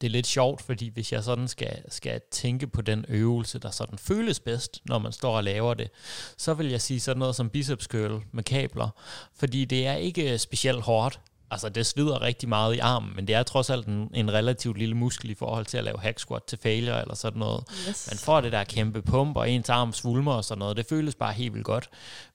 det 0.00 0.06
er 0.06 0.10
lidt 0.10 0.26
sjovt, 0.26 0.62
fordi 0.62 0.88
hvis 0.88 1.12
jeg 1.12 1.24
sådan 1.24 1.48
skal, 1.48 1.82
skal 1.88 2.20
tænke 2.30 2.66
på 2.66 2.82
den 2.82 3.04
øvelse, 3.08 3.58
der 3.58 3.70
sådan 3.70 3.98
føles 3.98 4.40
bedst, 4.40 4.80
når 4.84 4.98
man 4.98 5.12
står 5.12 5.36
og 5.36 5.44
laver 5.44 5.74
det, 5.74 5.90
så 6.36 6.54
vil 6.54 6.68
jeg 6.68 6.80
sige 6.80 7.00
sådan 7.00 7.18
noget 7.18 7.36
som 7.36 7.50
biceps 7.50 7.84
curl 7.84 8.22
med 8.32 8.42
kabler, 8.42 8.88
fordi 9.34 9.64
det 9.64 9.86
er 9.86 9.94
ikke 9.94 10.38
specielt 10.38 10.82
hårdt. 10.82 11.20
Altså 11.50 11.68
det 11.68 11.86
svider 11.86 12.22
rigtig 12.22 12.48
meget 12.48 12.74
i 12.74 12.78
armen, 12.78 13.12
men 13.16 13.26
det 13.26 13.34
er 13.34 13.42
trods 13.42 13.70
alt 13.70 13.86
en, 13.86 14.10
en 14.14 14.32
relativt 14.32 14.78
lille 14.78 14.94
muskel 14.94 15.30
i 15.30 15.34
forhold 15.34 15.66
til 15.66 15.78
at 15.78 15.84
lave 15.84 16.00
hack 16.00 16.18
squat 16.18 16.44
til 16.44 16.58
failure 16.58 17.00
eller 17.02 17.14
sådan 17.14 17.38
noget. 17.38 17.64
Yes. 17.88 18.08
Man 18.10 18.18
får 18.18 18.40
det 18.40 18.52
der 18.52 18.64
kæmpe 18.64 19.02
pump, 19.02 19.36
og 19.36 19.50
ens 19.50 19.68
arm 19.68 19.92
svulmer 19.92 20.32
og 20.32 20.44
sådan 20.44 20.58
noget. 20.58 20.76
Det 20.76 20.86
føles 20.86 21.14
bare 21.14 21.32
helt 21.32 21.52
vildt 21.52 21.66
godt. 21.66 21.88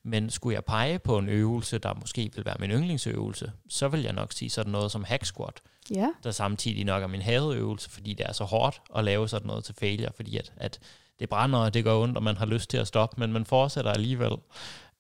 Men 0.04 0.30
skulle 0.30 0.56
jeg 0.56 0.66
pege 0.66 1.00
på 1.00 1.18
en 1.18 1.30
øvelse, 1.30 1.78
der 1.78 1.94
måske 1.94 2.32
vil 2.36 2.46
være 2.46 2.56
min 2.60 2.72
yndlingsøvelse, 2.72 3.52
så 3.70 3.88
vil 3.88 4.02
jeg 4.02 4.14
nok 4.14 4.32
sige 4.34 4.50
sådan 4.50 4.72
noget 4.72 4.92
som 4.92 5.04
hack 5.04 5.26
squat, 5.26 5.62
Ja, 5.96 6.08
der 6.24 6.32
samtidig 6.32 6.86
nok 6.86 7.04
er 7.04 7.08
min 7.08 7.22
hadeøvelse, 7.22 7.90
fordi 7.90 8.14
det 8.14 8.26
er 8.26 8.34
så 8.34 8.44
hårdt 8.44 8.82
at 8.96 9.04
lave 9.04 9.30
sådan 9.30 9.48
noget 9.48 9.64
til 9.64 9.76
failure, 9.76 10.12
fordi 10.16 10.38
at, 10.38 10.54
at 10.58 10.80
det 11.20 11.30
brænder, 11.30 11.60
og 11.60 11.74
det 11.74 11.84
gør 11.84 11.96
ondt, 11.96 12.18
og 12.18 12.24
man 12.24 12.38
har 12.38 12.46
lyst 12.46 12.70
til 12.70 12.78
at 12.78 12.88
stoppe, 12.88 13.20
men 13.20 13.34
man 13.34 13.46
fortsætter 13.46 13.92
alligevel. 13.92 14.32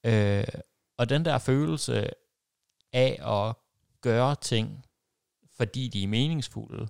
Øh, 0.03 0.43
og 0.97 1.09
den 1.09 1.26
der 1.26 1.38
følelse 1.38 2.09
af 2.93 3.20
at 3.22 3.55
gøre 4.03 4.35
ting, 4.35 4.85
fordi 5.57 5.87
de 5.87 6.03
er 6.03 6.07
meningsfulde, 6.07 6.87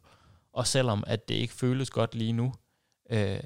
og 0.54 0.68
selvom 0.68 1.04
at 1.08 1.30
det 1.30 1.36
ikke 1.36 1.54
føles 1.54 1.90
godt 1.90 2.16
lige 2.16 2.34
nu, 2.34 2.54
øh, 3.10 3.40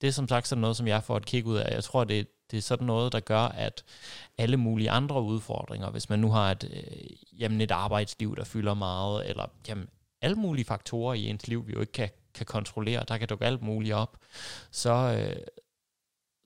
det 0.00 0.08
er 0.08 0.12
som 0.12 0.28
sagt 0.28 0.48
sådan 0.48 0.60
noget, 0.60 0.76
som 0.76 0.86
jeg 0.86 1.02
får 1.02 1.16
et 1.16 1.26
kig 1.26 1.46
ud 1.46 1.56
af. 1.56 1.74
Jeg 1.74 1.84
tror, 1.84 2.04
det, 2.04 2.28
det 2.50 2.56
er 2.56 2.62
sådan 2.62 2.86
noget, 2.86 3.12
der 3.12 3.20
gør, 3.20 3.40
at 3.40 3.84
alle 4.38 4.56
mulige 4.56 4.90
andre 4.90 5.22
udfordringer, 5.22 5.90
hvis 5.90 6.08
man 6.08 6.18
nu 6.18 6.30
har 6.30 6.50
et, 6.50 6.64
øh, 6.72 7.40
jamen 7.40 7.60
et 7.60 7.70
arbejdsliv, 7.70 8.36
der 8.36 8.44
fylder 8.44 8.74
meget, 8.74 9.28
eller 9.28 9.46
jamen, 9.68 9.88
alle 10.20 10.36
mulige 10.36 10.64
faktorer 10.64 11.14
i 11.14 11.28
ens 11.28 11.48
liv, 11.48 11.66
vi 11.66 11.72
jo 11.72 11.80
ikke 11.80 11.92
kan, 11.92 12.10
kan 12.34 12.46
kontrollere, 12.46 13.04
der 13.08 13.18
kan 13.18 13.28
dukke 13.28 13.44
alt 13.44 13.62
muligt 13.62 13.94
op, 13.94 14.16
så, 14.70 14.90
øh, 14.92 15.42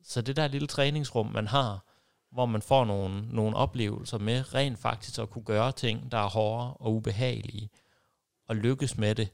så 0.03 0.23
det 0.23 0.37
der 0.37 0.49
lille 0.49 0.67
træningsrum, 0.67 1.27
man 1.27 1.47
har, 1.47 1.86
hvor 2.37 2.47
man 2.47 2.63
får 2.63 2.85
nogle, 2.85 3.29
nogle 3.31 3.57
oplevelser 3.57 4.19
med 4.19 4.55
rent 4.55 4.79
faktisk 4.79 5.19
at 5.19 5.31
kunne 5.31 5.45
gøre 5.45 5.73
ting, 5.73 6.13
der 6.13 6.19
er 6.19 6.29
hårde 6.29 6.75
og 6.75 6.95
ubehagelige, 6.95 7.71
og 8.49 8.57
lykkes 8.57 8.99
med 8.99 9.15
det, 9.15 9.29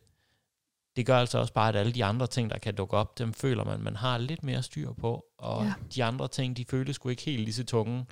det 0.97 1.07
gør 1.07 1.19
altså 1.19 1.39
også 1.39 1.53
bare, 1.53 1.69
at 1.69 1.77
alle 1.77 1.93
de 1.93 2.05
andre 2.05 2.27
ting, 2.27 2.51
der 2.51 2.59
kan 2.59 2.75
dukke 2.75 2.97
op, 2.97 3.19
dem 3.19 3.33
føler 3.33 3.65
man, 3.65 3.81
man 3.81 3.97
har 3.97 4.19
lidt 4.19 4.43
mere 4.43 4.63
styr 4.63 4.93
på, 4.93 5.25
og 5.39 5.65
Ja. 5.65 5.73
de 5.95 6.05
andre 6.05 6.29
ting, 6.29 6.57
de 6.57 6.65
føles 6.65 6.97
sgu 6.97 7.09
ikke 7.09 7.23
helt 7.23 7.41
lige 7.43 7.55
så 7.55 7.65
tunge, 7.65 8.07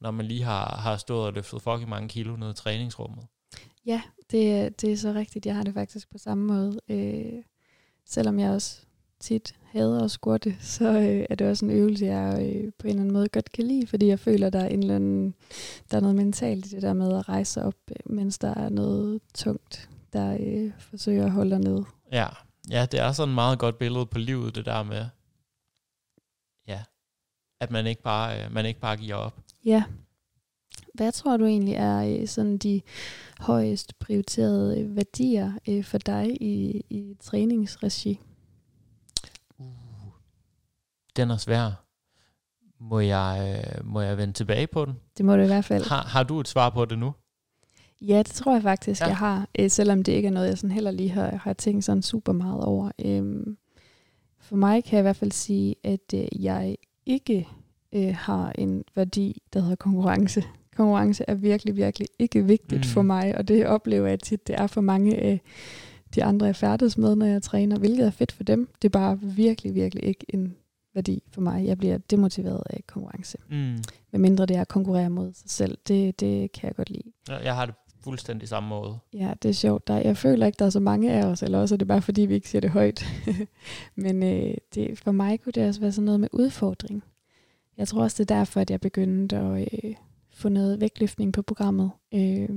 når 0.00 0.10
man 0.10 0.26
lige 0.26 0.42
har, 0.42 0.76
har 0.76 0.96
stået 0.96 1.26
og 1.26 1.32
løftet 1.32 1.62
fucking 1.62 1.88
mange 1.88 2.08
kilo 2.08 2.36
ned 2.36 2.50
i 2.50 2.54
træningsrummet. 2.54 3.26
Ja, 3.86 4.02
det, 4.30 4.80
det 4.80 4.92
er 4.92 4.96
så 4.96 5.12
rigtigt. 5.12 5.46
Jeg 5.46 5.54
har 5.56 5.62
det 5.62 5.74
faktisk 5.74 6.10
på 6.10 6.18
samme 6.18 6.44
måde. 6.46 6.80
Øh, 6.88 7.42
selvom 8.04 8.38
jeg 8.38 8.50
også 8.50 8.80
tit 9.20 9.54
hader 9.76 10.04
at 10.04 10.10
squatte, 10.10 10.56
så 10.60 10.88
øh, 10.88 11.26
er 11.30 11.34
det 11.34 11.46
også 11.46 11.64
en 11.64 11.70
øvelse, 11.70 12.04
jeg 12.04 12.34
øh, 12.42 12.72
på 12.78 12.86
en 12.86 12.90
eller 12.90 13.02
anden 13.02 13.12
måde 13.12 13.28
godt 13.28 13.52
kan 13.52 13.64
lide, 13.64 13.86
fordi 13.86 14.06
jeg 14.06 14.18
føler, 14.18 14.50
der 14.50 14.60
er, 14.60 14.68
en 14.68 14.80
eller 14.80 14.94
anden, 14.94 15.34
der 15.90 15.96
er 15.96 16.00
noget 16.00 16.16
mentalt 16.16 16.66
i 16.66 16.68
det 16.68 16.82
der 16.82 16.92
med 16.92 17.18
at 17.18 17.28
rejse 17.28 17.62
op, 17.62 17.74
øh, 17.90 18.12
mens 18.12 18.38
der 18.38 18.54
er 18.54 18.68
noget 18.68 19.20
tungt, 19.34 19.88
der 20.12 20.36
øh, 20.40 20.72
forsøger 20.78 21.24
at 21.24 21.30
holde 21.30 21.50
dig 21.50 21.58
ned. 21.58 21.84
Ja, 22.12 22.26
ja, 22.70 22.86
det 22.92 23.00
er 23.00 23.12
sådan 23.12 23.30
et 23.30 23.34
meget 23.34 23.58
godt 23.58 23.78
billede 23.78 24.06
på 24.06 24.18
livet, 24.18 24.54
det 24.54 24.66
der 24.66 24.82
med, 24.82 25.04
ja, 26.68 26.82
at 27.60 27.70
man 27.70 27.86
ikke 27.86 28.02
bare, 28.02 28.44
øh, 28.44 28.52
man 28.52 28.66
ikke 28.66 28.80
bare 28.80 28.96
giver 28.96 29.14
op. 29.14 29.40
Ja. 29.64 29.84
Hvad 30.94 31.12
tror 31.12 31.36
du 31.36 31.44
egentlig 31.44 31.74
er 31.74 32.20
øh, 32.20 32.28
sådan 32.28 32.58
de 32.58 32.80
højest 33.40 33.98
prioriterede 33.98 34.80
øh, 34.80 34.96
værdier 34.96 35.52
øh, 35.68 35.84
for 35.84 35.98
dig 35.98 36.42
i, 36.42 36.82
i 36.90 37.16
træningsregi? 37.20 38.20
Den 41.16 41.30
er 41.30 41.36
svær. 41.36 41.82
Må 42.80 43.00
jeg, 43.00 43.62
øh, 43.78 43.86
må 43.86 44.00
jeg 44.00 44.16
vende 44.16 44.32
tilbage 44.34 44.66
på 44.66 44.84
den? 44.84 44.94
Det 45.16 45.24
må 45.24 45.36
du 45.36 45.42
i 45.42 45.46
hvert 45.46 45.64
fald. 45.64 45.88
Har, 45.88 46.02
har 46.02 46.22
du 46.22 46.40
et 46.40 46.48
svar 46.48 46.70
på 46.70 46.84
det 46.84 46.98
nu? 46.98 47.12
Ja, 48.00 48.18
det 48.18 48.26
tror 48.26 48.52
jeg 48.52 48.62
faktisk, 48.62 49.00
Ja. 49.00 49.06
jeg 49.06 49.16
har. 49.16 49.48
Øh, 49.58 49.70
selvom 49.70 50.02
det 50.02 50.12
ikke 50.12 50.28
er 50.28 50.32
noget, 50.32 50.48
jeg 50.48 50.58
sådan 50.58 50.70
heller 50.74 50.90
lige 50.90 51.10
har, 51.10 51.36
har 51.36 51.52
tænkt 51.52 51.84
sådan 51.84 52.02
super 52.02 52.32
meget 52.32 52.64
over. 52.64 52.90
Øhm, 53.04 53.56
for 54.40 54.56
mig 54.56 54.84
kan 54.84 54.92
jeg 54.92 55.00
i 55.00 55.02
hvert 55.02 55.16
fald 55.16 55.32
sige, 55.32 55.74
at 55.84 56.14
øh, 56.14 56.44
jeg 56.44 56.76
ikke 57.06 57.48
øh, 57.92 58.14
har 58.18 58.52
en 58.58 58.84
værdi, 58.94 59.42
der 59.52 59.60
hedder 59.60 59.76
konkurrence. 59.76 60.44
Konkurrence 60.76 61.24
er 61.28 61.34
virkelig, 61.34 61.76
virkelig 61.76 62.08
ikke 62.18 62.44
vigtigt 62.44 62.80
Mm. 62.80 62.84
for 62.92 63.02
mig, 63.02 63.38
og 63.38 63.48
det 63.48 63.66
oplever 63.66 64.06
jeg 64.08 64.20
tit, 64.20 64.46
det 64.46 64.54
er 64.60 64.66
for 64.66 64.80
mange 64.80 65.16
af 65.16 65.40
de 66.14 66.24
andre, 66.24 66.46
jeg 66.46 66.56
færdes 66.56 66.98
med, 66.98 67.16
når 67.16 67.26
jeg 67.26 67.42
træner, 67.42 67.78
hvilket 67.78 68.06
er 68.06 68.10
fedt 68.10 68.32
for 68.32 68.44
dem. 68.44 68.68
Det 68.82 68.88
er 68.88 68.92
bare 68.92 69.18
virkelig, 69.22 69.74
virkelig 69.74 70.04
ikke 70.04 70.26
en 70.28 70.56
værdi 70.96 71.22
for 71.30 71.40
mig. 71.40 71.66
Jeg 71.66 71.78
bliver 71.78 71.98
demotiveret 71.98 72.62
af 72.70 72.80
konkurrence. 72.86 73.38
Mm. 73.50 73.78
Med 74.10 74.20
mindre 74.20 74.46
det 74.46 74.56
er 74.56 74.60
at 74.60 74.68
konkurrere 74.68 75.10
mod 75.10 75.32
sig 75.32 75.50
selv. 75.50 75.78
Det, 75.88 76.20
det 76.20 76.52
kan 76.52 76.66
jeg 76.66 76.76
godt 76.76 76.90
lide. 76.90 77.12
Jeg 77.28 77.54
har 77.54 77.66
det 77.66 77.74
fuldstændig 78.04 78.48
samme 78.48 78.68
måde. 78.68 78.98
Ja, 79.12 79.34
det 79.42 79.48
er 79.48 79.52
sjovt. 79.52 79.88
Der, 79.88 79.96
jeg 79.96 80.16
føler 80.16 80.46
ikke, 80.46 80.56
der 80.58 80.66
er 80.66 80.70
så 80.70 80.80
mange 80.80 81.12
af 81.12 81.24
os, 81.24 81.42
eller 81.42 81.58
også 81.58 81.74
er 81.74 81.76
det 81.76 81.88
bare, 81.88 82.02
fordi 82.02 82.22
vi 82.22 82.34
ikke 82.34 82.48
siger 82.48 82.60
det 82.60 82.70
højt. 82.70 83.04
Men 84.04 84.22
øh, 84.22 84.54
det, 84.74 84.98
for 84.98 85.12
mig 85.12 85.40
kunne 85.40 85.52
det 85.52 85.68
også 85.68 85.80
være 85.80 85.92
sådan 85.92 86.04
noget 86.04 86.20
med 86.20 86.28
udfordring. 86.32 87.02
Jeg 87.76 87.88
tror 87.88 88.02
også, 88.02 88.24
det 88.24 88.30
er 88.30 88.34
derfor, 88.34 88.60
at 88.60 88.70
jeg 88.70 88.80
begyndte 88.80 89.36
at 89.36 89.68
øh, 89.84 89.94
få 90.30 90.48
noget 90.48 90.80
vægtløftning 90.80 91.32
på 91.32 91.42
programmet. 91.42 91.90
Øh, 92.14 92.48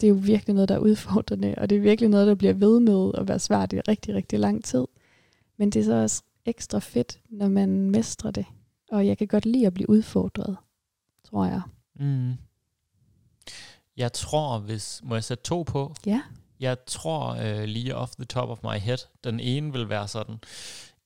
det 0.00 0.06
er 0.06 0.08
jo 0.08 0.18
virkelig 0.22 0.54
noget, 0.54 0.68
der 0.68 0.74
er 0.74 0.78
udfordrende, 0.78 1.54
og 1.58 1.70
det 1.70 1.76
er 1.76 1.80
virkelig 1.80 2.10
noget, 2.10 2.26
der 2.26 2.34
bliver 2.34 2.54
ved 2.54 2.80
med 2.80 3.10
at 3.14 3.28
være 3.28 3.38
svært 3.38 3.72
i 3.72 3.80
rigtig, 3.80 4.14
rigtig 4.14 4.38
lang 4.38 4.64
tid. 4.64 4.84
Men 5.56 5.70
det 5.70 5.80
er 5.80 5.84
så 5.84 6.02
også 6.02 6.22
ekstra 6.46 6.78
fedt, 6.78 7.18
når 7.28 7.48
man 7.48 7.90
mestrer 7.90 8.30
det. 8.30 8.46
Og 8.92 9.06
jeg 9.06 9.18
kan 9.18 9.26
godt 9.26 9.46
lide 9.46 9.66
at 9.66 9.74
blive 9.74 9.90
udfordret, 9.90 10.56
tror 11.24 11.44
jeg. 11.44 11.60
Mm. 11.94 12.34
Jeg 13.96 14.12
tror, 14.12 14.58
hvis... 14.58 15.00
Må 15.04 15.14
jeg 15.14 15.24
sætte 15.24 15.44
to 15.44 15.62
på? 15.62 15.94
Ja. 16.06 16.22
Jeg 16.60 16.76
tror 16.86 17.34
øh, 17.34 17.64
lige 17.64 17.96
off 17.96 18.12
the 18.14 18.24
top 18.24 18.48
of 18.48 18.62
my 18.62 18.78
head, 18.78 18.98
den 19.24 19.40
ene 19.40 19.72
vil 19.72 19.88
være 19.88 20.08
sådan, 20.08 20.38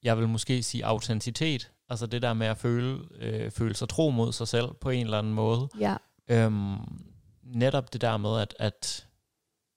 jeg 0.03 0.19
vil 0.19 0.29
måske 0.29 0.63
sige 0.63 0.85
autenticitet, 0.85 1.71
altså 1.89 2.07
det 2.07 2.23
der 2.23 2.35
med 2.35 2.47
at 2.47 2.59
føle, 2.59 3.01
øh, 3.19 3.51
føle 3.51 3.75
sig 3.75 3.89
tro 3.89 4.11
mod 4.11 4.33
sig 4.33 4.49
selv 4.49 4.73
på 4.81 4.91
en 4.91 5.05
eller 5.05 5.19
anden 5.19 5.35
måde. 5.35 5.69
Ja, 5.79 5.97
Øhm, 6.31 6.77
netop 7.43 7.93
det 7.93 8.01
der 8.01 8.17
med, 8.17 8.41
at, 8.41 8.55
at 8.59 9.07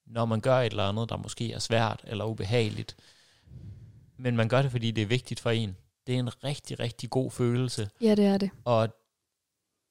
når 0.06 0.24
man 0.24 0.40
gør 0.40 0.58
et 0.58 0.70
eller 0.70 0.88
andet, 0.88 1.08
der 1.08 1.16
måske 1.16 1.52
er 1.52 1.58
svært 1.58 2.00
eller 2.04 2.24
ubehageligt, 2.24 2.96
men 4.16 4.36
man 4.36 4.48
gør 4.48 4.62
det, 4.62 4.70
fordi 4.70 4.90
det 4.90 5.02
er 5.02 5.06
vigtigt 5.06 5.40
for 5.40 5.50
en. 5.50 5.76
Det 6.06 6.14
er 6.14 6.18
en 6.18 6.44
rigtig, 6.44 6.80
rigtig 6.80 7.10
god 7.10 7.30
følelse, 7.30 7.88
ja 8.00 8.14
det 8.14 8.24
er 8.24 8.38
det. 8.38 8.50
og 8.64 8.88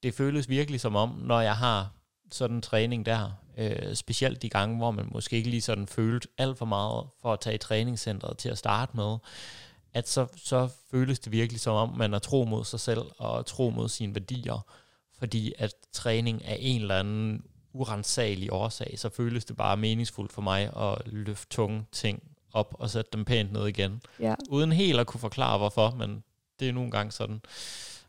det 0.04 0.14
føles 0.14 0.50
virkelig 0.50 0.82
som 0.82 0.96
om, 0.96 1.10
når 1.10 1.42
jeg 1.42 1.56
har 1.58 1.92
sådan 2.32 2.56
en 2.56 2.62
træning 2.62 3.06
der, 3.06 3.32
øh, 3.58 3.96
specielt 3.96 4.42
de 4.42 4.50
gange, 4.50 4.78
hvor 4.78 4.92
man 4.92 5.10
måske 5.12 5.36
ikke 5.36 5.50
lige 5.50 5.62
sådan 5.62 5.88
følte 5.88 6.28
alt 6.38 6.58
for 6.58 6.66
meget 6.66 7.08
for 7.22 7.34
at 7.34 7.40
tage 7.40 7.56
i 7.56 7.58
træningscenteret 7.58 8.38
til 8.38 8.50
at 8.50 8.58
starte 8.58 8.98
med, 8.98 9.18
at 9.94 10.10
så, 10.10 10.28
så 10.36 10.70
føles 10.92 11.20
det 11.20 11.32
virkelig 11.32 11.60
som 11.60 11.76
om, 11.76 11.98
man 11.98 12.14
er 12.14 12.20
tro 12.20 12.46
mod 12.46 12.66
sig 12.66 12.80
selv 12.80 13.02
og 13.18 13.46
tro 13.46 13.70
mod 13.70 13.90
sine 13.90 14.16
værdier, 14.16 14.66
fordi 15.20 15.54
at 15.58 15.74
træning 15.92 16.42
er 16.46 16.56
en 16.60 16.82
eller 16.82 17.00
anden 17.00 17.44
urensagelig 17.74 18.54
årsag, 18.54 19.00
så 19.00 19.10
føles 19.10 19.46
det 19.46 19.58
bare 19.58 19.78
meningsfuldt 19.78 20.34
for 20.34 20.42
mig 20.42 20.78
at 20.78 21.02
løfte 21.06 21.48
tunge 21.50 21.86
ting 21.92 22.24
op 22.54 22.76
og 22.80 22.90
sætte 22.90 23.10
dem 23.14 23.26
pænt 23.26 23.52
ned 23.54 23.68
igen 23.68 24.02
Ja, 24.20 24.36
uden 24.50 24.72
helt 24.72 25.00
at 25.00 25.08
kunne 25.08 25.22
forklare 25.22 25.58
hvorfor, 25.58 25.96
men 25.98 26.24
det 26.60 26.70
er 26.70 26.74
nogle 26.74 26.92
gange 26.92 27.12
sådan, 27.12 27.42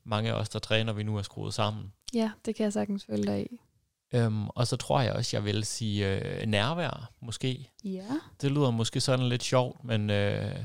mange 0.05 0.31
af 0.31 0.35
os, 0.35 0.49
der 0.49 0.59
træner, 0.59 0.93
vi 0.93 1.03
nu 1.03 1.17
er 1.17 1.23
skruet 1.23 1.55
sammen. 1.55 1.93
ja 2.15 2.31
det 2.45 2.57
kan 2.57 2.65
jeg 2.65 2.73
sagtens 2.73 3.05
følge 3.05 3.27
dig 3.27 3.41
i. 3.53 3.61
Øhm, 4.15 4.49
og 4.49 4.67
så 4.67 4.77
tror 4.77 5.01
jeg 5.01 5.13
også, 5.13 5.37
jeg 5.37 5.45
vil 5.45 5.65
sige 5.65 6.09
øh, 6.17 6.47
nærvær, 6.47 7.11
måske. 7.21 7.71
Ja. 7.85 8.05
Det 8.41 8.51
lyder 8.53 8.71
måske 8.71 9.01
sådan 9.01 9.27
lidt 9.29 9.43
sjovt, 9.43 9.85
men, 9.85 10.11
øh, 10.11 10.57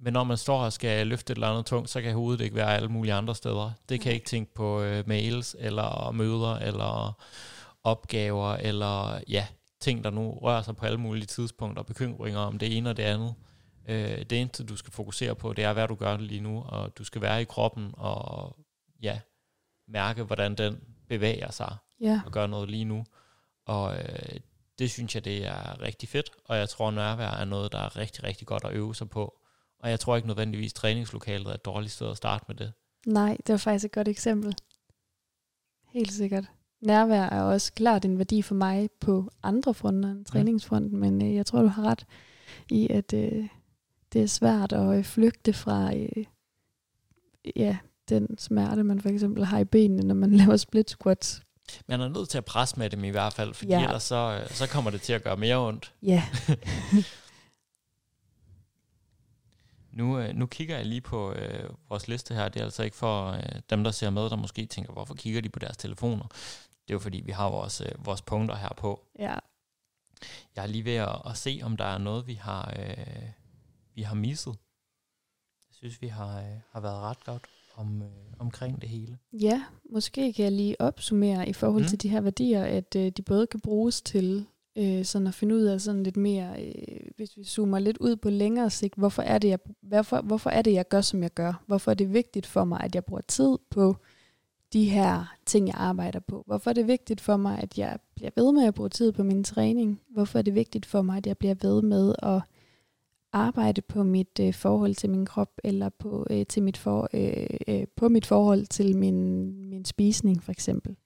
men 0.00 0.12
når 0.12 0.24
man 0.24 0.36
står 0.36 0.60
og 0.64 0.72
skal 0.72 1.06
løfte 1.06 1.30
et 1.32 1.36
eller 1.36 1.48
andet 1.48 1.66
tungt, 1.66 1.90
så 1.90 2.02
kan 2.02 2.14
hovedet 2.14 2.44
ikke 2.44 2.56
være 2.56 2.74
alle 2.76 2.88
mulige 2.88 3.14
andre 3.14 3.34
steder. 3.34 3.70
Det 3.88 4.00
kan 4.00 4.06
jeg 4.06 4.14
ikke 4.14 4.26
tænke 4.26 4.54
på 4.54 4.80
øh, 4.82 5.08
mails, 5.08 5.56
eller 5.58 6.10
møder, 6.10 6.54
eller 6.56 7.18
opgaver, 7.84 8.52
eller 8.52 9.20
ja, 9.28 9.46
ting, 9.84 10.04
der 10.04 10.10
nu 10.10 10.38
rører 10.42 10.62
sig 10.62 10.76
på 10.76 10.86
alle 10.86 10.98
mulige 10.98 11.26
tidspunkter, 11.26 11.82
bekymringer 11.82 12.40
om 12.40 12.58
det 12.58 12.76
ene 12.76 12.90
og 12.90 12.96
det 12.96 13.02
andet. 13.02 13.34
Øh, 13.88 14.18
det 14.30 14.32
eneste, 14.32 14.64
du 14.64 14.76
skal 14.76 14.92
fokusere 14.92 15.34
på, 15.34 15.52
det 15.52 15.64
er, 15.64 15.72
hvad 15.72 15.88
du 15.88 15.94
gør 15.94 16.16
lige 16.16 16.40
nu, 16.40 16.62
og 16.62 16.98
du 16.98 17.04
skal 17.04 17.20
være 17.20 17.42
i 17.42 17.44
kroppen, 17.44 17.90
og 17.96 18.56
ja, 19.02 19.20
mærke, 19.88 20.22
hvordan 20.22 20.54
den 20.54 20.80
bevæger 21.08 21.50
sig 21.50 21.76
Ja, 22.00 22.20
og 22.26 22.32
gøre 22.32 22.48
noget 22.48 22.70
lige 22.70 22.84
nu. 22.84 23.04
Og 23.66 23.96
øh, 23.98 24.40
det 24.78 24.90
synes 24.90 25.14
jeg, 25.14 25.24
det 25.24 25.46
er 25.46 25.80
rigtig 25.80 26.08
fedt, 26.08 26.30
og 26.44 26.56
jeg 26.56 26.68
tror, 26.68 26.90
nærvær 26.90 27.30
er 27.30 27.44
noget, 27.44 27.72
der 27.72 27.78
er 27.78 27.96
rigtig, 27.96 28.24
rigtig 28.24 28.46
godt 28.46 28.64
at 28.64 28.72
øve 28.72 28.94
sig 28.94 29.10
på. 29.10 29.40
Og 29.78 29.90
jeg 29.90 30.00
tror 30.00 30.16
ikke 30.16 30.28
nødvendigvis, 30.28 30.72
træningslokalet 30.72 31.46
er 31.46 31.54
et 31.54 31.64
dårligt 31.64 31.92
sted 31.92 32.10
at 32.10 32.16
starte 32.16 32.44
med 32.48 32.56
det. 32.56 32.72
nej, 33.06 33.36
det 33.46 33.52
var 33.52 33.56
faktisk 33.56 33.84
et 33.84 33.92
godt 33.92 34.08
eksempel. 34.08 34.56
Helt 35.92 36.12
sikkert. 36.12 36.44
Nærvær 36.84 37.22
er 37.22 37.42
også 37.42 37.72
klart 37.72 38.04
en 38.04 38.18
værdi 38.18 38.42
for 38.42 38.54
mig 38.54 38.88
på 39.00 39.30
andre 39.42 39.74
fronter 39.74 40.10
end 40.10 40.24
træningsfronten, 40.24 41.00
men 41.00 41.22
øh, 41.22 41.34
jeg 41.34 41.46
tror, 41.46 41.62
du 41.62 41.68
har 41.68 41.82
ret 41.82 42.06
i, 42.70 42.88
at 42.90 43.12
øh, 43.14 43.48
det 44.12 44.22
er 44.22 44.26
svært 44.26 44.72
at 44.72 44.98
øh, 44.98 45.04
flygte 45.04 45.52
fra 45.52 45.94
øh, 45.96 46.24
ja, 47.56 47.76
den 48.08 48.38
smerte, 48.38 48.82
man 48.84 49.00
for 49.00 49.08
eksempel 49.08 49.44
har 49.44 49.58
i 49.58 49.64
benene, 49.64 50.02
når 50.02 50.14
man 50.14 50.32
laver 50.40 50.56
split 50.56 50.90
squats. 50.90 51.42
Man 51.88 52.00
er 52.00 52.08
nødt 52.08 52.28
til 52.28 52.38
at 52.38 52.44
presse 52.44 52.78
med 52.78 52.90
dem 52.90 53.04
i 53.04 53.08
hvert 53.10 53.32
fald, 53.32 53.54
fordi 53.54 53.70
Ja. 53.70 53.78
ja. 53.78 53.84
ellers 53.84 54.02
så, 54.02 54.40
øh, 54.40 54.50
så 54.50 54.68
kommer 54.68 54.90
det 54.90 55.00
til 55.00 55.12
at 55.12 55.22
gøre 55.24 55.36
mere 55.36 55.68
ondt. 55.68 55.94
Ja, 56.02 56.22
Nu, 59.92 60.18
øh, 60.18 60.34
nu 60.34 60.46
kigger 60.46 60.76
jeg 60.76 60.86
lige 60.86 61.00
på 61.00 61.32
øh, 61.32 61.70
vores 61.88 62.08
liste 62.08 62.34
her. 62.34 62.48
Det 62.48 62.60
er 62.60 62.64
altså 62.64 62.82
ikke 62.82 62.96
for 62.96 63.30
øh, 63.30 63.42
dem, 63.70 63.84
der 63.84 63.90
ser 63.90 64.10
med, 64.10 64.22
der 64.22 64.36
måske 64.36 64.66
tænker, 64.66 64.92
hvorfor 64.92 65.14
kigger 65.14 65.40
de 65.40 65.48
på 65.48 65.58
deres 65.58 65.76
telefoner? 65.76 66.24
Det 66.88 66.90
er 66.90 66.94
jo 66.94 66.98
fordi, 66.98 67.20
vi 67.26 67.32
har 67.32 67.50
vores, 67.50 67.80
øh, 67.80 68.06
vores 68.06 68.22
punkter 68.22 68.56
her 68.56 68.68
på. 68.76 69.00
ja. 69.18 69.34
Jeg 70.56 70.62
er 70.62 70.66
lige 70.66 70.84
ved 70.84 70.94
at, 70.94 71.22
at 71.26 71.36
se, 71.36 71.60
om 71.64 71.76
der 71.76 71.84
er 71.84 71.98
noget, 71.98 72.26
vi 72.26 72.34
har, 72.34 72.74
øh, 72.78 73.28
vi 73.94 74.02
har 74.02 74.14
misset. 74.14 74.56
Jeg 75.68 75.74
synes, 75.76 76.02
vi 76.02 76.06
har, 76.06 76.38
øh, 76.38 76.44
har 76.70 76.80
været 76.80 76.96
ret 77.00 77.24
godt 77.24 77.42
om, 77.76 78.02
øh, 78.02 78.08
omkring 78.38 78.80
det 78.80 78.88
hele. 78.88 79.18
Ja, 79.32 79.64
måske 79.90 80.32
kan 80.32 80.44
jeg 80.44 80.52
lige 80.52 80.80
opsummere 80.80 81.48
i 81.48 81.52
forhold 81.52 81.82
Mm. 81.82 81.88
til 81.88 82.02
de 82.02 82.08
her 82.08 82.20
værdier, 82.20 82.64
at 82.64 82.96
øh, 82.96 83.10
de 83.16 83.22
både 83.22 83.46
kan 83.46 83.60
bruges 83.60 84.02
til 84.02 84.46
øh, 84.78 85.04
sådan 85.04 85.26
at 85.26 85.34
finde 85.34 85.54
ud 85.54 85.62
af 85.62 85.80
sådan 85.80 86.02
lidt 86.02 86.16
mere, 86.16 86.64
øh, 86.64 87.00
hvis 87.16 87.36
vi 87.36 87.44
zoomer 87.44 87.78
lidt 87.78 87.98
ud 87.98 88.16
på 88.16 88.30
længere 88.30 88.70
sigt, 88.70 88.94
hvorfor 88.94 89.22
er, 89.22 89.38
det, 89.38 89.48
jeg, 89.48 89.58
hvorfor, 89.82 90.20
hvorfor 90.20 90.50
er 90.50 90.62
det, 90.62 90.72
jeg 90.72 90.88
gør, 90.88 91.00
som 91.00 91.22
jeg 91.22 91.30
gør? 91.34 91.62
Hvorfor 91.66 91.90
er 91.90 91.94
det 91.94 92.12
vigtigt 92.12 92.46
for 92.46 92.64
mig, 92.64 92.80
at 92.80 92.94
jeg 92.94 93.04
bruger 93.04 93.22
tid 93.28 93.58
på 93.70 93.96
de 94.74 94.84
her 94.84 95.36
ting, 95.46 95.66
jeg 95.66 95.74
arbejder 95.78 96.20
på? 96.20 96.42
Hvorfor 96.46 96.70
er 96.70 96.74
det 96.74 96.86
vigtigt 96.86 97.20
for 97.20 97.36
mig, 97.36 97.58
at 97.58 97.78
jeg 97.78 97.98
bliver 98.14 98.30
ved 98.36 98.52
med 98.52 98.64
at 98.64 98.74
bruge 98.74 98.88
tid 98.88 99.12
på 99.12 99.22
min 99.22 99.44
træning? 99.44 100.00
Hvorfor 100.10 100.38
er 100.38 100.42
det 100.42 100.54
vigtigt 100.54 100.86
for 100.86 101.02
mig, 101.02 101.16
at 101.16 101.26
jeg 101.26 101.38
bliver 101.38 101.54
ved 101.62 101.82
med 101.82 102.14
at 102.22 102.42
arbejde 103.32 103.82
på 103.82 104.02
mit 104.02 104.40
øh, 104.40 104.54
forhold 104.54 104.94
til 104.94 105.10
min 105.10 105.26
krop, 105.26 105.50
eller 105.64 105.88
på, 105.88 106.26
øh, 106.30 106.46
til 106.46 106.62
mit 106.62 106.76
for, 106.76 107.08
øh, 107.14 107.46
øh, 107.68 107.86
på 107.96 108.08
mit 108.08 108.26
forhold 108.26 108.66
til 108.66 108.96
min, 108.96 109.50
min 109.70 109.84
spisning 109.84 110.42
for 110.42 110.52
eksempel. 110.52 110.96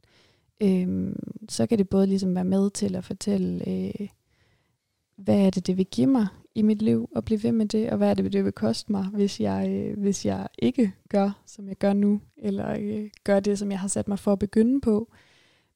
Øhm, 0.60 1.16
så 1.48 1.66
kan 1.66 1.78
det 1.78 1.88
både 1.88 2.06
ligesom 2.06 2.34
være 2.34 2.44
med 2.44 2.70
til 2.70 2.96
at 2.96 3.04
fortælle, 3.04 3.68
øh, 3.68 4.08
hvad 5.16 5.46
er 5.46 5.50
det, 5.50 5.66
det 5.66 5.76
vil 5.76 5.86
give 5.86 6.06
mig 6.06 6.26
i 6.54 6.62
mit 6.62 6.82
liv, 6.82 7.08
og 7.14 7.24
blive 7.24 7.42
ved 7.42 7.52
med 7.52 7.66
det, 7.66 7.90
og 7.90 7.96
hvad 7.96 8.10
er 8.10 8.14
det, 8.14 8.32
det 8.32 8.44
vil 8.44 8.52
koste 8.52 8.92
mig, 8.92 9.04
hvis 9.04 9.40
jeg, 9.40 9.68
øh, 9.70 9.98
hvis 9.98 10.26
jeg 10.26 10.46
ikke 10.58 10.92
gør, 11.08 11.42
som 11.46 11.68
jeg 11.68 11.76
gør 11.76 11.92
nu, 11.92 12.20
eller 12.36 12.76
øh, 12.80 13.10
gør 13.24 13.40
det, 13.40 13.58
som 13.58 13.70
jeg 13.70 13.80
har 13.80 13.88
sat 13.88 14.08
mig 14.08 14.18
for 14.18 14.32
at 14.32 14.38
begynde 14.38 14.80
på. 14.80 15.08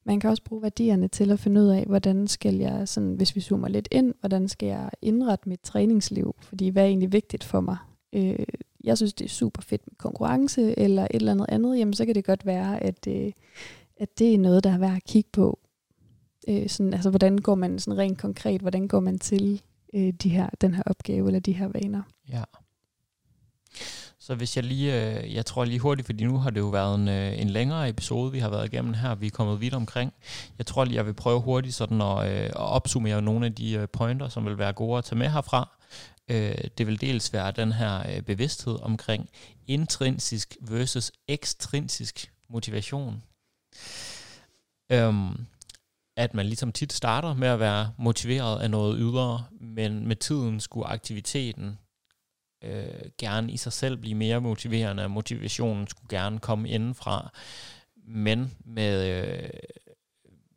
Man 0.05 0.19
kan 0.19 0.29
også 0.29 0.43
bruge 0.43 0.61
værdierne 0.61 1.07
til 1.07 1.31
at 1.31 1.39
finde 1.39 1.61
ud 1.61 1.67
af, 1.67 1.85
hvordan 1.85 2.27
skal 2.27 2.55
jeg, 2.55 2.87
sådan, 2.87 3.13
hvis 3.13 3.35
vi 3.35 3.41
zoomer 3.41 3.67
lidt 3.67 3.87
ind, 3.91 4.13
hvordan 4.19 4.47
skal 4.47 4.67
jeg 4.67 4.89
indrette 5.01 5.49
mit 5.49 5.59
træningsliv, 5.59 6.35
fordi 6.41 6.69
hvad 6.69 6.83
er 6.83 6.87
egentlig 6.87 7.13
vigtigt 7.13 7.43
for 7.43 7.61
mig? 7.61 7.77
Øh, 8.13 8.45
jeg 8.83 8.97
synes, 8.97 9.13
det 9.13 9.25
er 9.25 9.29
super 9.29 9.61
fedt 9.61 9.81
med 9.87 9.95
konkurrence, 9.97 10.79
eller 10.79 11.03
et 11.03 11.09
eller 11.11 11.31
andet 11.31 11.45
andet, 11.49 11.77
jamen 11.77 11.93
så 11.93 12.05
kan 12.05 12.15
det 12.15 12.25
godt 12.25 12.45
være, 12.45 12.83
at, 12.83 13.07
øh, 13.07 13.31
at 13.97 14.19
det 14.19 14.33
er 14.33 14.37
noget, 14.37 14.63
der 14.63 14.69
er 14.69 14.77
værd 14.77 14.95
at 14.95 15.03
kigge 15.03 15.29
på. 15.33 15.59
Øh, 16.47 16.69
sådan, 16.69 16.93
altså, 16.93 17.09
hvordan 17.09 17.37
går 17.37 17.55
man 17.55 17.79
sådan 17.79 17.97
rent 17.97 18.17
konkret, 18.17 18.61
hvordan 18.61 18.87
går 18.87 18.99
man 18.99 19.19
til 19.19 19.61
øh, 19.93 20.13
de 20.13 20.29
her, 20.29 20.49
den 20.61 20.73
her 20.73 20.83
opgave, 20.85 21.27
eller 21.27 21.39
de 21.39 21.53
her 21.53 21.67
vaner? 21.67 22.01
Ja. 22.29 22.43
Så 24.19 24.35
hvis 24.35 24.55
jeg 24.55 24.63
lige, 24.63 25.19
øh, 25.19 25.33
jeg 25.33 25.45
tror 25.45 25.65
lige 25.65 25.79
hurtigt, 25.79 26.05
fordi 26.05 26.23
nu 26.23 26.37
har 26.37 26.49
det 26.49 26.59
jo 26.59 26.67
været 26.67 26.95
en, 26.95 27.07
øh, 27.07 27.41
en 27.41 27.49
længere 27.49 27.89
episode, 27.89 28.31
vi 28.31 28.39
har 28.39 28.49
været 28.49 28.73
igennem 28.73 28.93
her, 28.93 29.15
vi 29.15 29.27
er 29.27 29.31
kommet 29.31 29.61
vidt 29.61 29.73
omkring. 29.73 30.13
Jeg 30.57 30.65
tror 30.65 30.85
lige, 30.85 30.95
jeg 30.95 31.05
vil 31.05 31.13
prøve 31.13 31.41
hurtigt 31.41 31.75
sådan 31.75 32.01
at, 32.01 32.31
øh, 32.31 32.45
at 32.45 32.55
opsummere 32.55 33.21
nogle 33.21 33.45
af 33.45 33.55
de 33.55 33.73
øh, 33.73 33.87
pointer, 33.93 34.29
som 34.29 34.45
vil 34.45 34.57
være 34.57 34.73
gode 34.73 34.97
at 34.97 35.03
tage 35.03 35.19
med 35.19 35.29
herfra. 35.29 35.69
Øh, 36.27 36.55
det 36.77 36.87
vil 36.87 37.01
dels 37.01 37.33
være 37.33 37.51
den 37.51 37.71
her 37.71 38.15
øh, 38.15 38.21
bevidsthed 38.21 38.79
omkring 38.81 39.29
intrinsisk 39.67 40.57
versus 40.61 41.11
ekstrinsisk 41.27 42.31
motivation. 42.49 43.23
Øhm, 44.89 45.45
at 46.15 46.33
man 46.33 46.45
ligesom 46.45 46.71
tit 46.71 46.93
starter 46.93 47.33
med 47.33 47.47
at 47.47 47.59
være 47.59 47.93
motiveret 47.97 48.61
af 48.61 48.71
noget 48.71 48.97
ydre, 48.99 49.45
men 49.51 50.07
med 50.07 50.15
tiden 50.15 50.59
skulle 50.59 50.87
aktiviteten 50.87 51.77
øh, 52.63 52.85
gerne 53.17 53.51
i 53.51 53.57
sig 53.57 53.73
selv 53.73 53.97
blive 53.97 54.15
mere 54.15 54.41
motiverende, 54.41 55.09
motivationen 55.09 55.87
skulle 55.87 56.17
gerne 56.17 56.39
komme 56.39 56.69
indenfra, 56.69 57.31
men 58.07 58.51
med, 58.65 59.23
øh, 59.23 59.49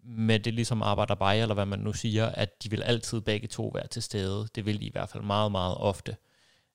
med 0.05 0.39
det 0.39 0.55
ligesom 0.55 0.83
arbejder 0.83 1.15
bare, 1.15 1.39
eller 1.39 1.55
hvad 1.55 1.67
man 1.67 1.79
nu 1.79 1.93
siger, 1.93 2.27
at 2.27 2.63
de 2.63 2.71
vil 2.71 2.83
altid 2.83 3.21
begge 3.21 3.49
to 3.49 3.71
være 3.75 3.87
til 3.87 4.03
stede. 4.03 4.49
Det 4.55 4.67
vil 4.67 4.81
de 4.81 4.87
i 4.87 4.93
hvert 4.93 5.09
fald 5.09 5.23
meget, 5.23 5.53
meget 5.53 5.77
ofte. 5.77 6.17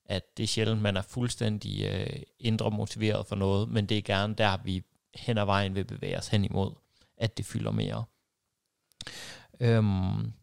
At 0.06 0.38
det 0.38 0.44
er 0.44 0.48
sjældent, 0.48 0.82
man 0.82 0.98
er 0.98 1.02
fuldstændig 1.02 1.86
øh, 1.86 2.22
indre 2.40 2.72
motiveret 2.72 3.28
for 3.28 3.36
noget, 3.36 3.70
men 3.70 3.86
det 3.86 3.98
er 3.98 4.02
gerne 4.02 4.36
der, 4.36 4.58
vi 4.64 4.84
hen 5.16 5.38
ad 5.38 5.46
vejen 5.46 5.76
vil 5.76 5.86
bevæge 5.86 6.18
os 6.18 6.28
hen 6.28 6.46
imod, 6.46 6.72
at 7.18 7.38
det 7.38 7.46
fylder 7.46 7.72
mere. 7.72 8.04
Øhm, 9.60 10.34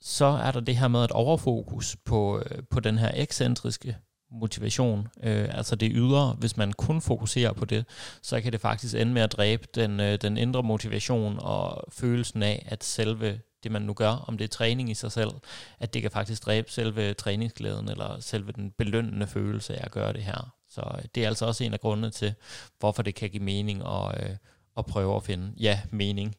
så 0.00 0.24
er 0.24 0.50
der 0.50 0.60
det 0.60 0.76
her 0.76 0.88
med 0.88 1.04
et 1.04 1.10
overfokus 1.10 1.96
på, 2.04 2.38
øh, 2.38 2.62
på 2.70 2.80
den 2.80 2.98
her 2.98 3.10
ekscentriske 3.14 3.96
motivation, 4.30 5.08
øh, 5.22 5.48
altså 5.50 5.76
det 5.76 5.92
ydre, 5.94 6.36
hvis 6.38 6.56
man 6.56 6.72
kun 6.72 7.00
fokuserer 7.00 7.52
på 7.52 7.64
det, 7.64 7.84
så 8.22 8.40
kan 8.40 8.52
det 8.52 8.60
faktisk 8.60 8.94
ende 8.94 9.12
med 9.12 9.22
at 9.22 9.32
dræbe 9.32 9.68
den, 9.74 10.00
øh, 10.00 10.18
den 10.22 10.36
indre 10.36 10.62
motivation 10.62 11.38
og 11.40 11.84
følelsen 11.92 12.42
af, 12.42 12.66
at 12.68 12.84
selve 12.84 13.40
det, 13.62 13.72
man 13.72 13.82
nu 13.82 13.94
gør, 13.94 14.10
om 14.10 14.38
det 14.38 14.44
er 14.44 14.48
træning 14.48 14.90
i 14.90 14.94
sig 14.94 15.12
selv, 15.12 15.30
at 15.78 15.94
det 15.94 16.02
kan 16.02 16.10
faktisk 16.10 16.46
dræbe 16.46 16.70
selve 16.70 17.14
træningsglæden, 17.14 17.88
eller 17.88 18.20
selve 18.20 18.52
den 18.52 18.70
belønnende 18.70 19.26
følelse 19.26 19.76
af 19.76 19.84
at 19.84 19.90
gøre 19.90 20.12
det 20.12 20.22
her. 20.22 20.54
Så 20.68 20.82
øh, 20.98 21.04
det 21.14 21.24
er 21.24 21.28
altså 21.28 21.46
også 21.46 21.64
en 21.64 21.72
af 21.72 21.80
grundene 21.80 22.10
til, 22.10 22.34
hvorfor 22.78 23.02
det 23.02 23.14
kan 23.14 23.30
give 23.30 23.42
mening 23.42 23.82
at, 23.86 24.24
øh, 24.24 24.36
at 24.78 24.86
prøve 24.86 25.16
at 25.16 25.22
finde, 25.22 25.52
ja, 25.56 25.80
mening 25.90 26.34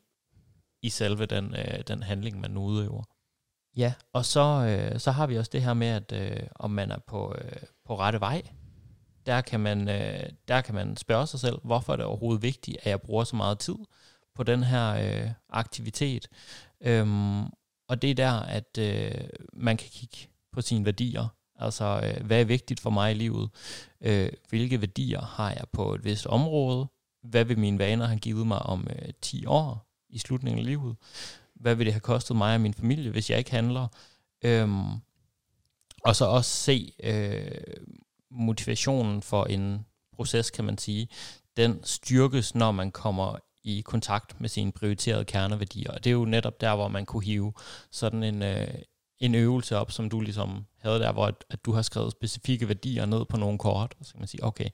i 0.81 0.89
selve 0.89 1.25
den, 1.25 1.55
øh, 1.55 1.83
den 1.87 2.03
handling, 2.03 2.39
man 2.39 2.51
nu 2.51 2.63
udøver. 2.63 3.03
Ja, 3.77 3.93
og 4.13 4.25
så, 4.25 4.41
øh, 4.41 4.99
så 4.99 5.11
har 5.11 5.27
vi 5.27 5.37
også 5.37 5.49
det 5.53 5.61
her 5.61 5.73
med, 5.73 5.87
at 5.87 6.11
øh, 6.11 6.47
om 6.55 6.71
man 6.71 6.91
er 6.91 6.99
på, 7.07 7.35
øh, 7.41 7.61
på 7.85 7.99
rette 7.99 8.19
vej, 8.19 8.41
der 9.25 9.41
kan, 9.41 9.59
man, 9.59 9.89
øh, 9.89 10.29
der 10.47 10.61
kan 10.61 10.75
man 10.75 10.97
spørge 10.97 11.27
sig 11.27 11.39
selv, 11.39 11.59
hvorfor 11.63 11.93
er 11.93 11.97
det 11.97 12.05
overhovedet 12.05 12.43
vigtigt, 12.43 12.77
at 12.81 12.89
jeg 12.89 13.01
bruger 13.01 13.23
så 13.23 13.35
meget 13.35 13.59
tid 13.59 13.75
på 14.35 14.43
den 14.43 14.63
her 14.63 14.93
øh, 14.93 15.31
aktivitet. 15.49 16.27
Øhm, 16.81 17.43
og 17.87 18.01
det 18.01 18.09
er 18.09 18.15
der, 18.15 18.31
at 18.31 18.77
øh, 18.79 19.11
man 19.53 19.77
kan 19.77 19.89
kigge 19.91 20.17
på 20.53 20.61
sine 20.61 20.85
værdier. 20.85 21.27
Altså, 21.55 22.01
øh, 22.03 22.25
hvad 22.25 22.41
er 22.41 22.45
vigtigt 22.45 22.79
for 22.79 22.89
mig 22.89 23.11
i 23.11 23.15
livet? 23.15 23.49
Øh, 24.01 24.31
hvilke 24.49 24.81
værdier 24.81 25.21
har 25.21 25.49
jeg 25.49 25.65
på 25.73 25.93
et 25.93 26.03
vist 26.03 26.25
område? 26.25 26.87
Hvad 27.23 27.45
vil 27.45 27.59
mine 27.59 27.79
vaner 27.79 28.05
have 28.05 28.19
givet 28.19 28.47
mig 28.47 28.59
om 28.59 28.87
øh, 28.89 29.09
10 29.21 29.45
år 29.45 29.90
i 30.11 30.17
slutningen 30.17 30.59
af 30.59 30.65
livet? 30.65 30.95
hvad 31.61 31.75
vil 31.75 31.85
det 31.85 31.93
have 31.93 32.01
kostet 32.01 32.35
mig 32.35 32.55
og 32.55 32.61
min 32.61 32.73
familie, 32.73 33.11
hvis 33.11 33.29
jeg 33.29 33.37
ikke 33.37 33.51
handler? 33.51 33.87
Øhm, 34.43 34.91
og 36.03 36.15
så 36.15 36.25
også 36.25 36.51
se 36.51 36.93
øh, 37.03 37.51
motivationen 38.31 39.21
for 39.21 39.45
en 39.45 39.85
proces, 40.15 40.51
kan 40.51 40.65
man 40.65 40.77
sige, 40.77 41.07
den 41.57 41.83
styrkes, 41.83 42.55
når 42.55 42.71
man 42.71 42.91
kommer 42.91 43.35
i 43.63 43.81
kontakt 43.85 44.41
med 44.41 44.49
sine 44.49 44.71
prioriterede 44.71 45.25
kerneværdier. 45.25 45.91
Og 45.91 46.03
det 46.03 46.09
er 46.09 46.13
jo 46.13 46.25
netop 46.25 46.61
der, 46.61 46.75
hvor 46.75 46.87
man 46.87 47.05
kunne 47.05 47.23
hive 47.23 47.53
sådan 47.91 48.23
en, 48.23 48.43
øh, 48.43 48.73
en 49.19 49.35
øvelse 49.35 49.77
op, 49.77 49.91
som 49.91 50.09
du 50.09 50.21
ligesom 50.21 50.65
havde 50.77 50.99
der, 50.99 51.11
hvor 51.11 51.25
at, 51.25 51.45
at 51.49 51.65
du 51.65 51.73
har 51.73 51.81
skrevet 51.81 52.11
specifikke 52.11 52.67
værdier 52.67 53.05
ned 53.05 53.25
på 53.25 53.37
nogle 53.37 53.57
kort, 53.57 53.95
og 53.99 54.05
så 54.05 54.13
kan 54.13 54.19
man 54.19 54.27
sige, 54.27 54.43
okay, 54.43 54.69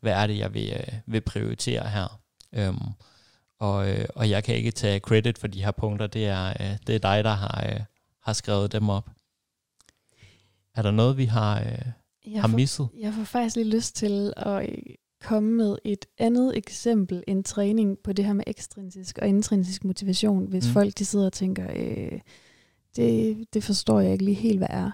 hvad 0.00 0.12
er 0.12 0.26
det, 0.26 0.38
jeg 0.38 0.54
vil, 0.54 0.72
øh, 0.72 0.98
vil 1.06 1.20
prioritere 1.20 1.88
her? 1.88 2.20
Øhm, 2.52 2.92
og, 3.62 3.90
øh, 3.90 4.04
og 4.14 4.30
jeg 4.30 4.44
kan 4.44 4.54
ikke 4.54 4.70
tage 4.70 5.00
credit 5.00 5.38
for 5.38 5.46
de 5.46 5.64
her 5.64 5.70
punkter. 5.70 6.06
Det 6.06 6.26
er, 6.26 6.48
øh, 6.48 6.76
det 6.86 6.94
er 6.94 6.98
dig, 6.98 7.24
der 7.24 7.30
har, 7.30 7.66
øh, 7.72 7.80
har 8.22 8.32
skrevet 8.32 8.72
dem 8.72 8.88
op. 8.88 9.10
Er 10.74 10.82
der 10.82 10.90
noget, 10.90 11.16
vi 11.16 11.24
har, 11.24 11.60
øh, 11.60 11.78
jeg 12.32 12.40
har 12.40 12.48
misset? 12.48 12.88
Får, 12.92 13.00
jeg 13.00 13.12
får 13.14 13.24
faktisk 13.24 13.56
lige 13.56 13.68
lyst 13.68 13.96
til 13.96 14.32
at 14.36 14.68
øh, 14.68 14.78
komme 15.24 15.52
med 15.52 15.76
et 15.84 16.06
andet 16.18 16.56
eksempel 16.56 17.24
end 17.26 17.44
træning 17.44 17.98
på 18.04 18.12
det 18.12 18.24
her 18.24 18.32
med 18.32 18.44
ekstrinsisk 18.46 19.18
og 19.22 19.28
intrinsisk 19.28 19.84
motivation, 19.84 20.46
hvis 20.46 20.66
mm. 20.66 20.72
folk 20.72 20.98
de 20.98 21.04
sidder 21.04 21.26
og 21.26 21.32
tænker, 21.32 21.66
øh, 21.76 22.20
det, 22.96 23.36
det 23.54 23.64
forstår 23.64 24.00
jeg 24.00 24.12
ikke 24.12 24.24
lige 24.24 24.34
helt, 24.34 24.58
hvad 24.58 24.70
er. 24.70 24.90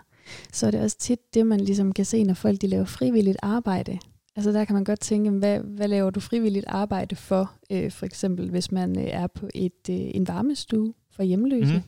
Så 0.52 0.66
er 0.66 0.70
det 0.70 0.80
også 0.80 0.98
tit 0.98 1.34
det, 1.34 1.46
man 1.46 1.60
ligesom 1.60 1.92
kan 1.92 2.04
se, 2.04 2.24
når 2.24 2.34
folk 2.34 2.60
de 2.60 2.66
laver 2.66 2.84
frivilligt 2.84 3.38
arbejde. 3.42 3.98
Altså 4.38 4.52
der 4.52 4.64
kan 4.64 4.74
man 4.74 4.84
godt 4.84 5.00
tænke, 5.00 5.30
hvad, 5.30 5.60
hvad 5.60 5.88
laver 5.88 6.10
du 6.10 6.20
frivilligt 6.20 6.64
arbejde 6.68 7.16
for? 7.16 7.52
Øh, 7.70 7.90
for 7.90 8.06
eksempel 8.06 8.50
hvis 8.50 8.72
man 8.72 8.98
øh, 8.98 9.04
er 9.04 9.26
på 9.26 9.48
et 9.54 9.88
øh, 9.90 9.96
en 9.96 10.28
varmestue 10.28 10.94
for 11.10 11.22
hjemløse. 11.22 11.82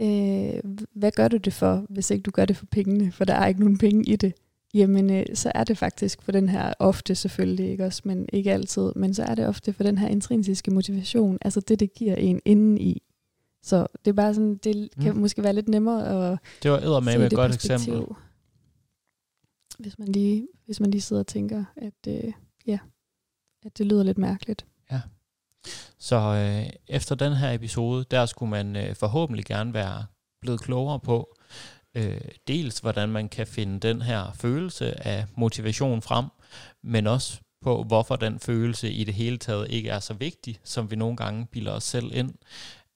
Mm. 0.00 0.06
Øh, 0.06 0.60
hvad 0.94 1.10
gør 1.12 1.28
du 1.28 1.36
det 1.36 1.52
for, 1.52 1.86
hvis 1.88 2.10
ikke 2.10 2.22
du 2.22 2.30
gør 2.30 2.44
det 2.44 2.56
for 2.56 2.66
pengene? 2.66 3.12
For 3.12 3.24
der 3.24 3.34
er 3.34 3.46
ikke 3.46 3.60
nogen 3.60 3.78
penge 3.78 4.04
i 4.04 4.16
det. 4.16 4.34
Jamen, 4.74 5.10
øh, 5.10 5.26
så 5.34 5.52
er 5.54 5.64
det 5.64 5.78
faktisk 5.78 6.22
for 6.22 6.32
den 6.32 6.48
her, 6.48 6.72
ofte 6.78 7.14
selvfølgelig, 7.14 7.70
ikke 7.70 7.84
også, 7.84 8.02
men 8.04 8.28
ikke 8.32 8.52
altid, 8.52 8.92
men 8.96 9.14
så 9.14 9.22
er 9.22 9.34
det 9.34 9.46
ofte 9.46 9.72
for 9.72 9.82
den 9.82 9.98
her 9.98 10.08
intrinsiske 10.08 10.70
motivation, 10.70 11.38
altså 11.42 11.60
det, 11.60 11.80
det 11.80 11.94
giver 11.94 12.14
en 12.14 12.40
inden 12.44 12.78
i. 12.78 13.02
Så 13.62 13.86
det 14.04 14.10
er 14.10 14.14
bare 14.14 14.34
sådan, 14.34 14.56
det 14.64 14.88
kan 15.02 15.14
mm. 15.14 15.20
måske 15.20 15.42
være 15.42 15.52
lidt 15.52 15.68
nemmere 15.68 16.32
at 16.32 16.38
Det 16.62 16.70
var 16.70 16.78
eddermame 16.78 17.26
et 17.26 17.32
godt 17.32 17.54
eksempel 17.54 18.02
hvis 19.82 19.98
man 19.98 20.08
lige, 20.08 20.48
hvis 20.64 20.80
man 20.80 20.90
lige 20.90 21.00
sidder 21.00 21.22
og 21.22 21.26
tænker, 21.26 21.64
at, 21.76 22.08
øh, 22.08 22.32
ja, 22.66 22.78
at 23.62 23.78
det 23.78 23.86
lyder 23.86 24.02
lidt 24.02 24.18
mærkeligt. 24.18 24.66
Ja. 24.90 25.00
Så 25.98 26.16
øh, 26.16 26.72
efter 26.88 27.14
den 27.14 27.32
her 27.32 27.52
episode, 27.52 28.04
der 28.10 28.26
skulle 28.26 28.50
man 28.50 28.76
øh, 28.76 28.94
forhåbentlig 28.96 29.44
gerne 29.44 29.74
være 29.74 30.06
blevet 30.40 30.60
klogere 30.60 31.00
på, 31.00 31.36
øh, 31.94 32.20
dels 32.48 32.78
hvordan 32.78 33.08
man 33.08 33.28
kan 33.28 33.46
finde 33.46 33.80
den 33.80 34.02
her 34.02 34.32
følelse 34.32 35.06
af 35.06 35.26
motivation 35.36 36.02
frem, 36.02 36.26
men 36.82 37.06
også 37.06 37.40
på, 37.62 37.82
hvorfor 37.82 38.16
den 38.16 38.38
følelse 38.38 38.90
i 38.90 39.04
det 39.04 39.14
hele 39.14 39.38
taget 39.38 39.70
ikke 39.70 39.90
er 39.90 40.00
så 40.00 40.14
vigtig, 40.14 40.60
som 40.64 40.90
vi 40.90 40.96
nogle 40.96 41.16
gange 41.16 41.46
bilder 41.46 41.72
os 41.72 41.84
selv 41.84 42.14
ind. 42.14 42.34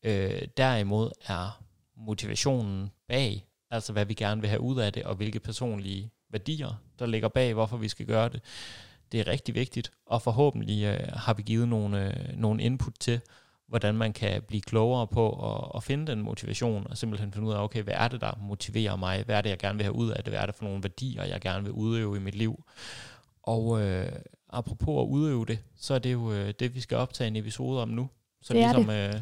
Øh, 0.04 0.42
derimod 0.56 1.10
er 1.26 1.62
motivationen 1.96 2.90
bag, 3.08 3.46
altså 3.70 3.92
hvad 3.92 4.04
vi 4.04 4.14
gerne 4.14 4.40
vil 4.40 4.50
have 4.50 4.60
ud 4.60 4.78
af 4.78 4.92
det, 4.92 5.04
og 5.04 5.14
hvilke 5.14 5.40
personlige 5.40 6.10
værdier, 6.30 6.82
der 6.98 7.06
ligger 7.06 7.28
bag, 7.28 7.54
hvorfor 7.54 7.76
vi 7.76 7.88
skal 7.88 8.06
gøre 8.06 8.28
det. 8.28 8.40
Det 9.12 9.20
er 9.20 9.26
rigtig 9.26 9.54
vigtigt, 9.54 9.92
og 10.06 10.22
forhåbentlig 10.22 10.84
øh, 10.84 11.08
har 11.12 11.34
vi 11.34 11.42
givet 11.42 11.68
nogle, 11.68 12.06
øh, 12.06 12.36
nogle 12.36 12.62
input 12.62 12.92
til, 13.00 13.20
hvordan 13.68 13.94
man 13.94 14.12
kan 14.12 14.42
blive 14.42 14.62
klogere 14.62 15.06
på 15.06 15.54
at, 15.54 15.70
at 15.76 15.82
finde 15.82 16.06
den 16.06 16.22
motivation, 16.22 16.86
og 16.90 16.98
simpelthen 16.98 17.32
finde 17.32 17.48
ud 17.48 17.52
af, 17.52 17.62
okay, 17.62 17.82
hvad 17.82 17.94
er 17.96 18.08
det, 18.08 18.20
der 18.20 18.38
motiverer 18.40 18.96
mig? 18.96 19.22
Hvad 19.24 19.36
er 19.36 19.40
det, 19.40 19.50
jeg 19.50 19.58
gerne 19.58 19.76
vil 19.76 19.84
have 19.84 19.94
ud 19.94 20.10
af 20.10 20.24
det? 20.24 20.32
Hvad 20.32 20.40
er 20.40 20.46
det 20.46 20.54
for 20.54 20.64
nogle 20.64 20.82
værdier, 20.82 21.24
jeg 21.24 21.40
gerne 21.40 21.62
vil 21.62 21.72
udøve 21.72 22.16
i 22.16 22.20
mit 22.20 22.34
liv? 22.34 22.64
Og 23.42 23.82
øh, 23.82 24.12
apropos 24.50 25.02
at 25.02 25.06
udøve 25.10 25.46
det, 25.46 25.58
så 25.76 25.94
er 25.94 25.98
det 25.98 26.12
jo 26.12 26.32
øh, 26.32 26.54
det, 26.58 26.74
vi 26.74 26.80
skal 26.80 26.96
optage 26.96 27.28
en 27.28 27.36
episode 27.36 27.82
om 27.82 27.88
nu. 27.88 28.08
Så 28.42 28.54
det 28.54 28.62
ligesom, 28.62 28.84
det. 28.84 29.14
Øh, 29.14 29.20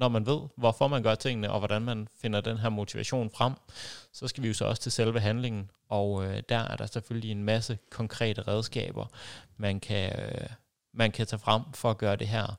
når 0.00 0.08
man 0.08 0.26
ved, 0.26 0.40
hvorfor 0.56 0.88
man 0.88 1.02
gør 1.02 1.14
tingene, 1.14 1.50
og 1.50 1.58
hvordan 1.58 1.82
man 1.82 2.08
finder 2.20 2.40
den 2.40 2.58
her 2.58 2.68
motivation 2.68 3.30
frem, 3.30 3.52
så 4.12 4.28
skal 4.28 4.42
vi 4.42 4.48
jo 4.48 4.54
så 4.54 4.64
også 4.64 4.82
til 4.82 4.92
selve 4.92 5.20
handlingen. 5.20 5.70
Og 5.88 6.24
øh, 6.24 6.42
der 6.48 6.58
er 6.58 6.76
der 6.76 6.86
selvfølgelig 6.86 7.30
en 7.30 7.44
masse 7.44 7.78
konkrete 7.90 8.42
redskaber, 8.42 9.06
man 9.56 9.80
kan, 9.80 10.18
øh, 10.20 10.48
man 10.94 11.10
kan 11.10 11.26
tage 11.26 11.40
frem 11.40 11.62
for 11.74 11.90
at 11.90 11.98
gøre 11.98 12.16
det 12.16 12.28
her 12.28 12.58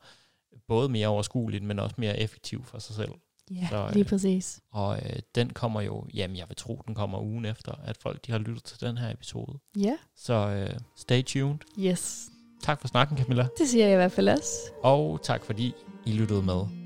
både 0.68 0.90
mere 0.90 1.08
overskueligt, 1.08 1.64
men 1.64 1.80
også 1.80 1.96
mere 1.98 2.20
effektivt 2.20 2.68
for 2.68 2.80
sig 2.80 2.96
selv. 2.96 3.12
Ja, 3.52 3.68
så, 3.70 3.78
øh, 3.78 3.94
lige 3.94 4.06
præcis. 4.06 4.60
Og 4.72 4.98
øh, 4.98 5.20
den 5.36 5.50
kommer 5.50 5.82
jo, 5.82 6.06
jamen 6.14 6.38
jeg 6.38 6.46
vil 6.50 6.56
tro, 6.56 6.82
den 6.88 6.96
kommer 6.96 7.20
ugen 7.20 7.46
efter, 7.46 7.72
at 7.84 7.98
folk 7.98 8.26
de 8.26 8.32
har 8.32 8.40
lyttet 8.40 8.64
til 8.64 8.82
den 8.82 8.98
her 8.98 9.12
episode. 9.12 9.60
Ja. 9.78 9.98
Så 10.16 10.34
øh, 10.34 10.80
stay 10.96 11.24
tuned. 11.24 11.58
Yes. 11.80 12.30
Tak 12.62 12.82
for 12.82 12.88
snakken, 12.88 13.18
Camilla. 13.18 13.48
Det 13.58 13.70
siger 13.70 13.86
jeg 13.86 13.94
i 13.94 13.98
hvert 13.98 14.12
fald 14.12 14.30
også. 14.30 14.72
Og 14.84 15.20
tak 15.24 15.46
fordi 15.46 15.74
I 16.06 16.12
lyttede 16.12 16.42
med. 16.44 16.81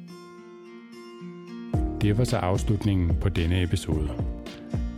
Det 2.01 2.17
var 2.17 2.23
så 2.23 2.37
afslutningen 2.37 3.15
på 3.21 3.29
denne 3.29 3.63
episode. 3.63 4.09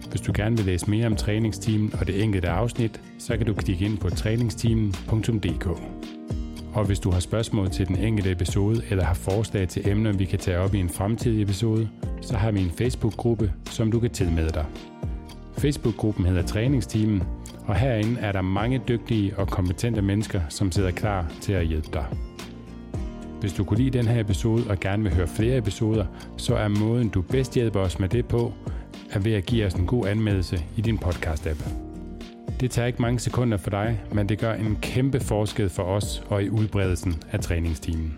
Hvis 0.10 0.22
du 0.22 0.32
gerne 0.36 0.58
vil 0.58 0.66
læse 0.66 0.90
mere 0.90 1.08
om 1.08 1.16
træningsteamen 1.16 1.94
og 2.00 2.08
det 2.08 2.24
enkelte 2.24 2.50
afsnit, 2.50 3.02
så 3.20 3.38
kan 3.38 3.46
du 3.46 3.54
klikke 3.54 3.86
ind 3.86 3.98
på 3.98 4.10
træningsteamen.dk. 4.10 5.68
Og 6.74 6.86
hvis 6.86 7.00
du 7.00 7.12
har 7.12 7.20
spørgsmål 7.20 7.70
til 7.70 7.88
den 7.88 7.96
enkelte 7.96 8.32
episode 8.32 8.82
eller 8.90 9.04
har 9.04 9.14
forslag 9.14 9.68
til 9.68 9.90
emner, 9.90 10.12
vi 10.12 10.26
kan 10.26 10.40
tage 10.40 10.60
op 10.60 10.74
i 10.74 10.80
en 10.80 10.90
fremtidig 10.90 11.42
episode, 11.42 11.90
så 12.22 12.38
har 12.38 12.52
vi 12.52 12.62
en 12.62 12.72
Facebook-gruppe, 12.78 13.54
som 13.66 13.92
du 13.92 14.00
kan 14.00 14.10
tilmelde 14.10 14.50
dig. 14.50 14.66
Facebook-gruppen 15.58 16.26
hedder 16.26 16.44
Træningsteamen, 16.44 17.24
og 17.66 17.76
herinde 17.76 18.20
er 18.20 18.32
der 18.32 18.42
mange 18.42 18.82
dygtige 18.88 19.38
og 19.38 19.48
kompetente 19.48 20.02
mennesker, 20.02 20.42
som 20.50 20.72
sidder 20.72 20.92
klar 20.92 21.32
til 21.42 21.54
at 21.54 21.66
hjælpe 21.66 21.90
dig. 21.94 22.27
Hvis 23.40 23.54
du 23.54 23.64
kunne 23.64 23.78
lide 23.78 23.98
den 23.98 24.08
her 24.08 24.20
episode 24.20 24.64
og 24.70 24.80
gerne 24.80 25.04
vil 25.04 25.16
høre 25.16 25.28
flere 25.28 25.58
episoder, 25.58 26.06
så 26.38 26.56
er 26.56 26.68
måden 26.68 27.10
du 27.10 27.22
bedst 27.22 27.54
hjælper 27.54 27.80
os 27.80 28.00
med 28.00 28.10
det 28.10 28.26
på, 28.26 28.54
er 29.12 29.20
ved 29.20 29.34
at 29.34 29.46
give 29.46 29.66
os 29.66 29.74
en 29.74 29.86
god 29.86 30.08
anmeldelse 30.08 30.64
i 30.78 30.82
din 30.82 31.00
podcast-app. 31.06 31.70
Det 32.60 32.72
tager 32.72 32.86
ikke 32.86 33.02
mange 33.02 33.20
sekunder 33.20 33.58
for 33.58 33.70
dig, 33.70 34.02
men 34.12 34.30
det 34.30 34.40
gør 34.40 34.54
en 34.54 34.78
kæmpe 34.82 35.20
forskel 35.20 35.70
for 35.70 35.84
os 35.84 36.24
og 36.30 36.44
i 36.44 36.50
udbredelsen 36.50 37.16
af 37.32 37.40
træningstimen. 37.40 38.18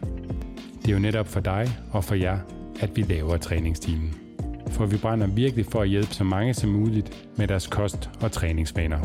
Det 0.82 0.90
er 0.90 0.94
jo 0.94 1.00
netop 1.00 1.28
for 1.28 1.40
dig 1.40 1.68
og 1.91 2.04
for 2.04 2.16
jer, 2.16 2.38
at 2.80 2.90
vi 2.96 3.02
laver 3.02 3.38
træningstimen. 3.38 4.16
For 4.70 4.86
vi 4.86 4.98
brænder 4.98 5.28
virkelig 5.28 5.66
for 5.66 5.82
at 5.82 5.90
hjælpe 5.90 6.14
så 6.14 6.24
mange 6.24 6.54
som 6.54 6.70
muligt 6.70 7.28
med 7.38 7.48
deres 7.48 7.68
kost- 7.68 8.10
og 8.22 8.32
træningsvaner. 8.32 9.00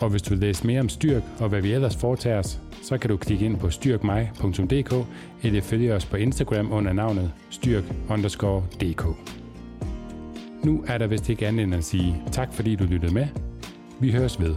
Og 0.00 0.10
hvis 0.10 0.22
du 0.22 0.30
vil 0.30 0.38
læse 0.38 0.66
mere 0.66 0.80
om 0.80 0.88
Styrk 0.88 1.22
og 1.40 1.48
hvad 1.48 1.62
vi 1.62 1.72
ellers 1.72 1.96
foretager 1.96 2.38
os, 2.38 2.60
så 2.82 2.98
kan 2.98 3.10
du 3.10 3.16
klikke 3.16 3.44
ind 3.44 3.56
på 3.56 3.70
styrkmig.dk 3.70 5.06
eller 5.42 5.62
følge 5.62 5.94
os 5.94 6.06
på 6.06 6.16
Instagram 6.16 6.72
under 6.72 6.92
navnet 6.92 7.32
styrk_dk. 7.50 9.06
Nu 10.64 10.84
er 10.86 10.98
der 10.98 11.06
vist 11.06 11.28
ikke 11.28 11.46
andet 11.46 11.62
end 11.64 11.74
at 11.74 11.84
sige 11.84 12.22
tak 12.32 12.52
fordi 12.52 12.76
du 12.76 12.84
lyttede 12.84 13.14
med. 13.14 13.26
Vi 14.00 14.12
høres 14.12 14.40
ved. 14.40 14.54